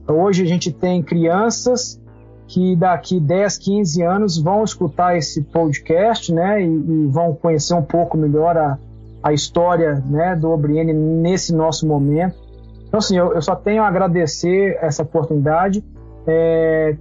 hoje 0.07 0.41
a 0.41 0.45
gente 0.45 0.72
tem 0.72 1.03
crianças 1.03 2.02
que 2.48 2.76
daqui 2.76 3.19
10, 3.19 3.57
15 3.57 4.02
anos 4.02 4.38
vão 4.38 4.64
escutar 4.64 5.15
esse 5.15 5.44
podcast, 5.44 6.34
né, 6.34 6.61
e, 6.61 6.65
e 6.65 7.07
vão 7.07 7.34
conhecer 7.36 7.76
um 7.76 7.84
pouco 7.84 8.18
melhor 8.18 8.57
a, 8.57 8.77
a 9.22 9.34
história 9.34 10.02
né, 10.06 10.36
do 10.36 10.50
Obriene 10.50 10.94
nesse 10.94 11.54
nosso 11.54 11.88
momento. 11.88 12.36
Então, 12.88 12.98
assim, 12.98 13.18
eu, 13.18 13.34
eu 13.34 13.41
só 13.41 13.56
tenho 13.56 13.84
a 13.84 13.88
agradecer 13.88 14.78
essa 14.82 15.04
oportunidade. 15.04 15.84
É, 16.26 16.96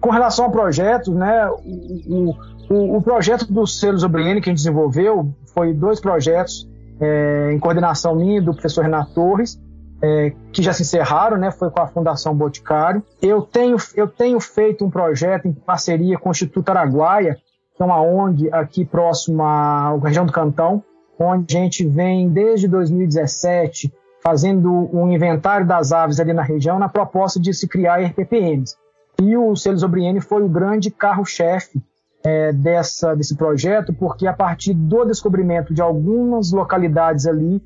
com 0.00 0.10
relação 0.10 0.44
ao 0.44 0.50
projeto, 0.50 1.12
né, 1.12 1.48
o, 1.48 2.34
o, 2.70 2.96
o, 2.96 3.02
projeto 3.02 3.50
dos 3.52 3.80
selos 3.80 4.04
Obriene 4.04 4.40
que 4.40 4.48
a 4.48 4.52
gente 4.52 4.58
desenvolveu 4.58 5.32
foi 5.54 5.72
dois 5.72 6.00
projetos 6.00 6.68
é, 7.00 7.52
em 7.52 7.58
coordenação 7.58 8.14
minha 8.14 8.40
do 8.40 8.52
professor 8.52 8.82
Renato 8.82 9.14
Torres, 9.14 9.60
é, 10.00 10.32
que 10.52 10.62
já 10.62 10.72
se 10.72 10.82
encerraram, 10.82 11.36
né, 11.36 11.50
foi 11.50 11.70
com 11.70 11.80
a 11.80 11.86
Fundação 11.86 12.34
Boticário. 12.34 13.02
Eu 13.20 13.42
tenho, 13.42 13.76
eu 13.96 14.06
tenho 14.06 14.38
feito 14.40 14.84
um 14.84 14.90
projeto 14.90 15.48
em 15.48 15.52
parceria 15.52 16.18
com 16.18 16.28
o 16.28 16.32
Instituto 16.32 16.68
Araguaia, 16.68 17.36
que 17.74 17.82
é 17.82 17.84
uma 17.84 18.00
ONG 18.00 18.52
aqui 18.52 18.84
próxima 18.84 19.44
à 19.44 19.96
região 19.98 20.26
do 20.26 20.32
Cantão, 20.32 20.82
onde 21.18 21.56
a 21.56 21.60
gente 21.60 21.86
vem 21.86 22.28
desde 22.28 22.68
2017 22.68 23.92
fazendo 24.22 24.70
um 24.92 25.10
inventário 25.10 25.66
das 25.66 25.92
aves 25.92 26.20
ali 26.20 26.32
na 26.32 26.42
região 26.42 26.78
na 26.78 26.88
proposta 26.88 27.40
de 27.40 27.52
se 27.54 27.66
criar 27.66 28.00
RPPMs. 28.00 28.76
E 29.20 29.36
o 29.36 29.56
Celos 29.56 29.82
Obriene 29.82 30.20
foi 30.20 30.42
o 30.42 30.48
grande 30.48 30.90
carro-chefe 30.90 31.82
é, 32.24 32.52
dessa, 32.52 33.14
desse 33.14 33.36
projeto, 33.36 33.92
porque 33.92 34.26
a 34.26 34.32
partir 34.32 34.74
do 34.74 35.04
descobrimento 35.04 35.72
de 35.72 35.80
algumas 35.80 36.52
localidades 36.52 37.26
ali, 37.26 37.62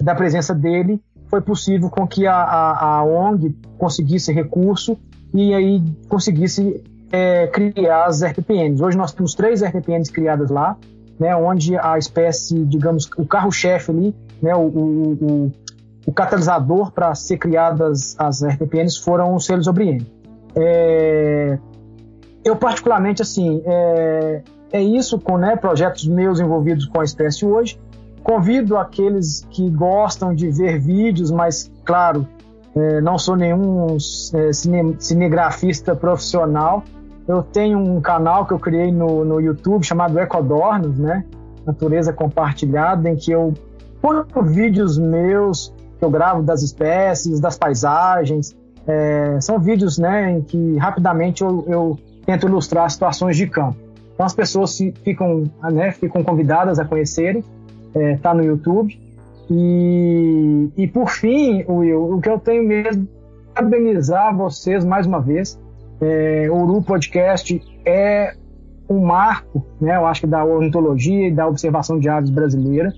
da 0.00 0.14
presença 0.14 0.54
dele, 0.54 1.02
foi 1.28 1.40
possível 1.40 1.90
com 1.90 2.06
que 2.06 2.26
a, 2.26 2.36
a, 2.36 2.98
a 2.98 3.04
ONG 3.04 3.56
conseguisse 3.78 4.32
recurso 4.32 4.96
e 5.32 5.52
aí 5.52 5.82
conseguisse 6.08 6.82
é, 7.10 7.46
criar 7.48 8.06
as 8.06 8.22
RPPNs. 8.22 8.82
Hoje 8.82 8.96
nós 8.96 9.12
temos 9.12 9.34
três 9.34 9.62
RPPNs 9.62 10.10
criadas 10.10 10.50
lá, 10.50 10.76
né, 11.18 11.34
onde 11.36 11.76
a 11.76 11.98
espécie, 11.98 12.64
digamos, 12.64 13.08
o 13.16 13.26
carro-chefe 13.26 13.90
ali, 13.90 14.14
né, 14.42 14.54
o, 14.54 14.60
o, 14.60 15.12
o, 15.12 15.52
o 16.06 16.12
catalisador 16.12 16.90
para 16.92 17.14
ser 17.14 17.38
criadas 17.38 18.14
as 18.18 18.42
RPPNs 18.42 18.98
foram 18.98 19.34
os 19.34 19.44
selos 19.46 19.66
Obriene. 19.66 20.06
É, 20.56 21.58
eu 22.44 22.56
particularmente, 22.56 23.22
assim, 23.22 23.62
é, 23.64 24.42
é 24.72 24.82
isso 24.82 25.18
com 25.18 25.38
né, 25.38 25.56
projetos 25.56 26.06
meus 26.06 26.40
envolvidos 26.40 26.86
com 26.86 27.00
a 27.00 27.04
espécie 27.04 27.46
hoje. 27.46 27.80
Convido 28.22 28.76
aqueles 28.76 29.46
que 29.50 29.68
gostam 29.70 30.34
de 30.34 30.50
ver 30.50 30.78
vídeos, 30.78 31.30
mas, 31.30 31.70
claro, 31.84 32.26
é, 32.74 33.00
não 33.00 33.18
sou 33.18 33.36
nenhum 33.36 33.96
é, 34.34 34.52
cine, 34.52 34.96
cinegrafista 34.98 35.94
profissional. 35.94 36.82
Eu 37.26 37.42
tenho 37.42 37.78
um 37.78 38.00
canal 38.00 38.46
que 38.46 38.52
eu 38.52 38.58
criei 38.58 38.92
no, 38.92 39.24
no 39.24 39.40
YouTube 39.40 39.84
chamado 39.84 40.18
Ecodornos, 40.18 40.98
né? 40.98 41.24
Natureza 41.66 42.12
Compartilhada, 42.12 43.08
em 43.08 43.16
que 43.16 43.32
eu 43.32 43.54
ponho 44.00 44.26
vídeos 44.42 44.98
meus 44.98 45.72
que 45.98 46.04
eu 46.04 46.10
gravo 46.10 46.42
das 46.42 46.62
espécies, 46.62 47.40
das 47.40 47.56
paisagens. 47.56 48.54
É, 48.86 49.40
são 49.40 49.58
vídeos 49.58 49.96
né, 49.96 50.32
em 50.32 50.42
que 50.42 50.76
rapidamente 50.76 51.42
eu, 51.42 51.64
eu 51.66 51.98
tento 52.26 52.46
ilustrar 52.46 52.90
situações 52.90 53.36
de 53.36 53.46
campo. 53.46 53.78
Então 54.12 54.26
as 54.26 54.34
pessoas 54.34 54.76
ficam, 55.02 55.50
né, 55.72 55.92
ficam 55.92 56.22
convidadas 56.22 56.78
a 56.78 56.84
conhecerem, 56.84 57.42
está 57.88 58.00
é, 58.00 58.16
tá 58.16 58.34
no 58.34 58.44
YouTube. 58.44 58.98
E, 59.50 60.68
e 60.76 60.86
por 60.86 61.08
fim, 61.08 61.64
Will, 61.68 62.14
o 62.14 62.20
que 62.20 62.28
eu 62.28 62.38
tenho 62.38 62.66
mesmo 62.66 63.08
é 63.50 63.54
parabenizar 63.54 64.36
vocês 64.36 64.84
mais 64.84 65.06
uma 65.06 65.20
vez. 65.20 65.58
É, 66.00 66.48
o 66.50 66.56
Uru 66.62 66.82
Podcast 66.82 67.60
é 67.84 68.34
um 68.88 69.00
marco, 69.00 69.64
né, 69.80 69.96
eu 69.96 70.06
acho 70.06 70.22
que 70.22 70.26
da 70.26 70.44
ornitologia 70.44 71.28
e 71.28 71.30
da 71.30 71.46
observação 71.46 71.98
de 71.98 72.08
aves 72.08 72.30
brasileira. 72.30 72.92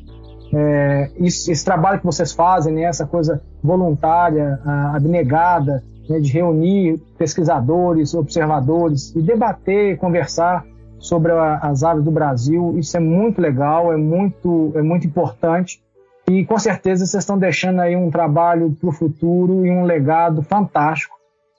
É, 0.52 1.10
esse, 1.16 1.64
trabalho 1.64 1.98
que 1.98 2.06
vocês 2.06 2.32
fazem, 2.32 2.74
né, 2.74 2.82
essa 2.82 3.06
coisa 3.06 3.42
voluntária, 3.62 4.60
abnegada, 4.94 5.82
né, 6.08 6.20
de 6.20 6.32
reunir 6.32 6.98
pesquisadores, 7.18 8.14
observadores 8.14 9.14
e 9.14 9.22
debater, 9.22 9.98
conversar 9.98 10.64
sobre 10.98 11.32
a, 11.32 11.58
as 11.58 11.82
aves 11.82 12.04
do 12.04 12.10
Brasil, 12.10 12.76
isso 12.78 12.96
é 12.96 13.00
muito 13.00 13.40
legal, 13.40 13.92
é 13.92 13.96
muito, 13.96 14.72
é 14.74 14.82
muito 14.82 15.06
importante. 15.06 15.80
E 16.28 16.44
com 16.44 16.58
certeza 16.58 17.06
vocês 17.06 17.22
estão 17.22 17.38
deixando 17.38 17.80
aí 17.80 17.94
um 17.94 18.10
trabalho 18.10 18.76
para 18.80 18.88
o 18.88 18.92
futuro 18.92 19.64
e 19.64 19.70
um 19.70 19.84
legado 19.84 20.42
fantástico. 20.42 21.15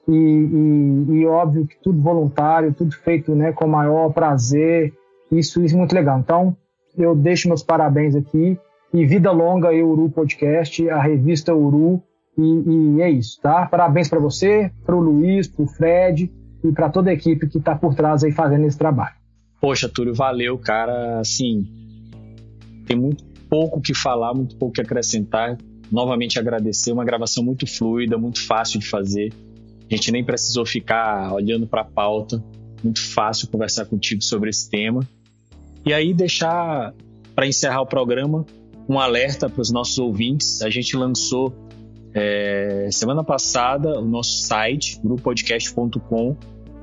E, 0.08 0.14
e, 0.14 1.14
e, 1.20 1.26
óbvio 1.26 1.68
que 1.68 1.76
tudo 1.84 2.02
voluntário, 2.02 2.74
tudo 2.74 2.96
feito 2.96 3.36
né, 3.36 3.52
com 3.52 3.66
o 3.66 3.70
maior 3.70 4.12
prazer. 4.14 4.94
Isso, 5.32 5.64
isso 5.64 5.76
é 5.76 5.78
muito 5.78 5.94
legal. 5.94 6.20
Então, 6.20 6.56
eu 6.98 7.16
deixo 7.16 7.48
meus 7.48 7.64
parabéns 7.64 8.16
aqui. 8.16 8.58
E 8.94 9.06
vida 9.06 9.32
longa 9.32 9.70
aí, 9.70 9.84
Uru 9.84 10.10
Podcast, 10.10 10.90
a 10.90 11.02
revista 11.02 11.54
Uru. 11.54 12.02
E, 12.38 12.98
e 12.98 13.02
é 13.02 13.10
isso, 13.10 13.40
tá? 13.42 13.66
Parabéns 13.66 14.08
para 14.08 14.20
você, 14.20 14.72
para 14.86 14.96
o 14.96 15.00
Luiz, 15.00 15.48
para 15.48 15.66
o 15.66 15.68
Fred 15.68 16.32
e 16.64 16.72
para 16.72 16.90
toda 16.90 17.10
a 17.10 17.14
equipe 17.14 17.48
que 17.48 17.58
está 17.58 17.76
por 17.76 17.96
trás 17.96 18.24
aí 18.24 18.32
fazendo 18.32 18.66
esse 18.66 18.78
trabalho. 18.78 19.16
Poxa, 19.60 19.90
Túlio, 19.90 20.14
valeu, 20.14 20.58
cara. 20.58 21.20
Assim, 21.20 21.66
tem 22.86 22.96
muito 22.96 23.26
pouco 23.50 23.82
que 23.82 23.94
falar, 23.94 24.34
muito 24.34 24.56
pouco 24.56 24.76
que 24.76 24.82
acrescentar. 24.82 25.58
Novamente 25.92 26.38
agradecer, 26.38 26.92
uma 26.92 27.04
gravação 27.04 27.44
muito 27.44 27.66
fluida, 27.66 28.18
muito 28.18 28.46
fácil 28.46 28.80
de 28.80 28.88
fazer. 28.88 29.34
A 29.90 29.96
gente 29.96 30.12
nem 30.12 30.24
precisou 30.24 30.66
ficar 30.66 31.34
olhando 31.34 31.68
para 31.68 31.82
a 31.82 31.86
pauta. 31.86 32.44
Muito 32.84 33.04
fácil 33.04 33.48
conversar 33.48 33.86
contigo 33.86 34.22
sobre 34.22 34.50
esse 34.50 34.70
tema. 34.70 35.08
E 35.86 35.94
aí 35.94 36.14
deixar 36.14 36.94
para 37.34 37.48
encerrar 37.48 37.82
o 37.82 37.86
programa 37.86 38.46
um 38.90 39.00
alerta 39.00 39.50
para 39.50 39.62
os 39.62 39.72
nossos 39.72 39.98
ouvintes. 39.98 40.62
A 40.62 40.70
gente 40.70 40.96
lançou 40.96 41.54
é, 42.14 42.90
semana 42.92 43.24
passada 43.24 44.00
o 44.00 44.06
nosso 44.06 44.44
site, 44.44 45.00
grupodcast.com 45.04 46.36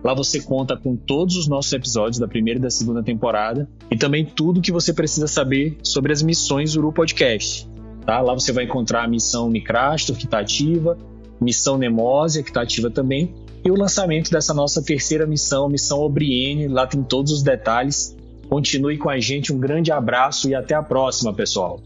Lá 0.05 0.13
você 0.13 0.39
conta 0.39 0.77
com 0.77 0.95
todos 0.95 1.35
os 1.35 1.49
nossos 1.49 1.73
episódios 1.73 2.19
da 2.19 2.29
primeira 2.29 2.59
e 2.59 2.63
da 2.63 2.69
segunda 2.69 3.03
temporada 3.03 3.67
e 3.91 3.97
também 3.97 4.23
tudo 4.27 4.61
que 4.61 4.71
você 4.71 4.93
precisa 4.93 5.27
saber 5.27 5.79
sobre 5.83 6.13
as 6.13 6.23
missões 6.23 6.77
Uru 6.77 6.93
Podcast. 6.93 7.67
Tá? 8.05 8.21
Lá 8.21 8.35
você 8.35 8.53
vai 8.53 8.65
encontrar 8.65 9.05
a 9.05 9.09
missão 9.09 9.49
Micrastor, 9.49 10.15
que 10.15 10.27
está 10.27 10.41
ativa, 10.41 10.99
missão 11.45 11.79
Nemósia, 11.79 12.43
que 12.43 12.51
está 12.51 12.63
ativa 12.63 12.91
também, 12.91 13.35
e 13.65 13.71
o 13.71 13.77
lançamento 13.77 14.31
dessa 14.31 14.53
nossa 14.53 14.83
terceira 14.83 15.27
missão, 15.27 15.69
missão 15.69 16.01
Obriene. 16.01 16.69
Lá 16.69 16.87
tem 16.87 17.03
todos 17.03 17.33
os 17.33 17.43
detalhes. 17.43 18.17
Continue 18.49 18.99
com 18.99 19.09
a 19.09 19.19
gente, 19.19 19.53
um 19.53 19.59
grande 19.59 19.93
abraço 19.93 20.49
e 20.49 20.55
até 20.55 20.75
a 20.75 20.83
próxima, 20.83 21.33
pessoal. 21.33 21.81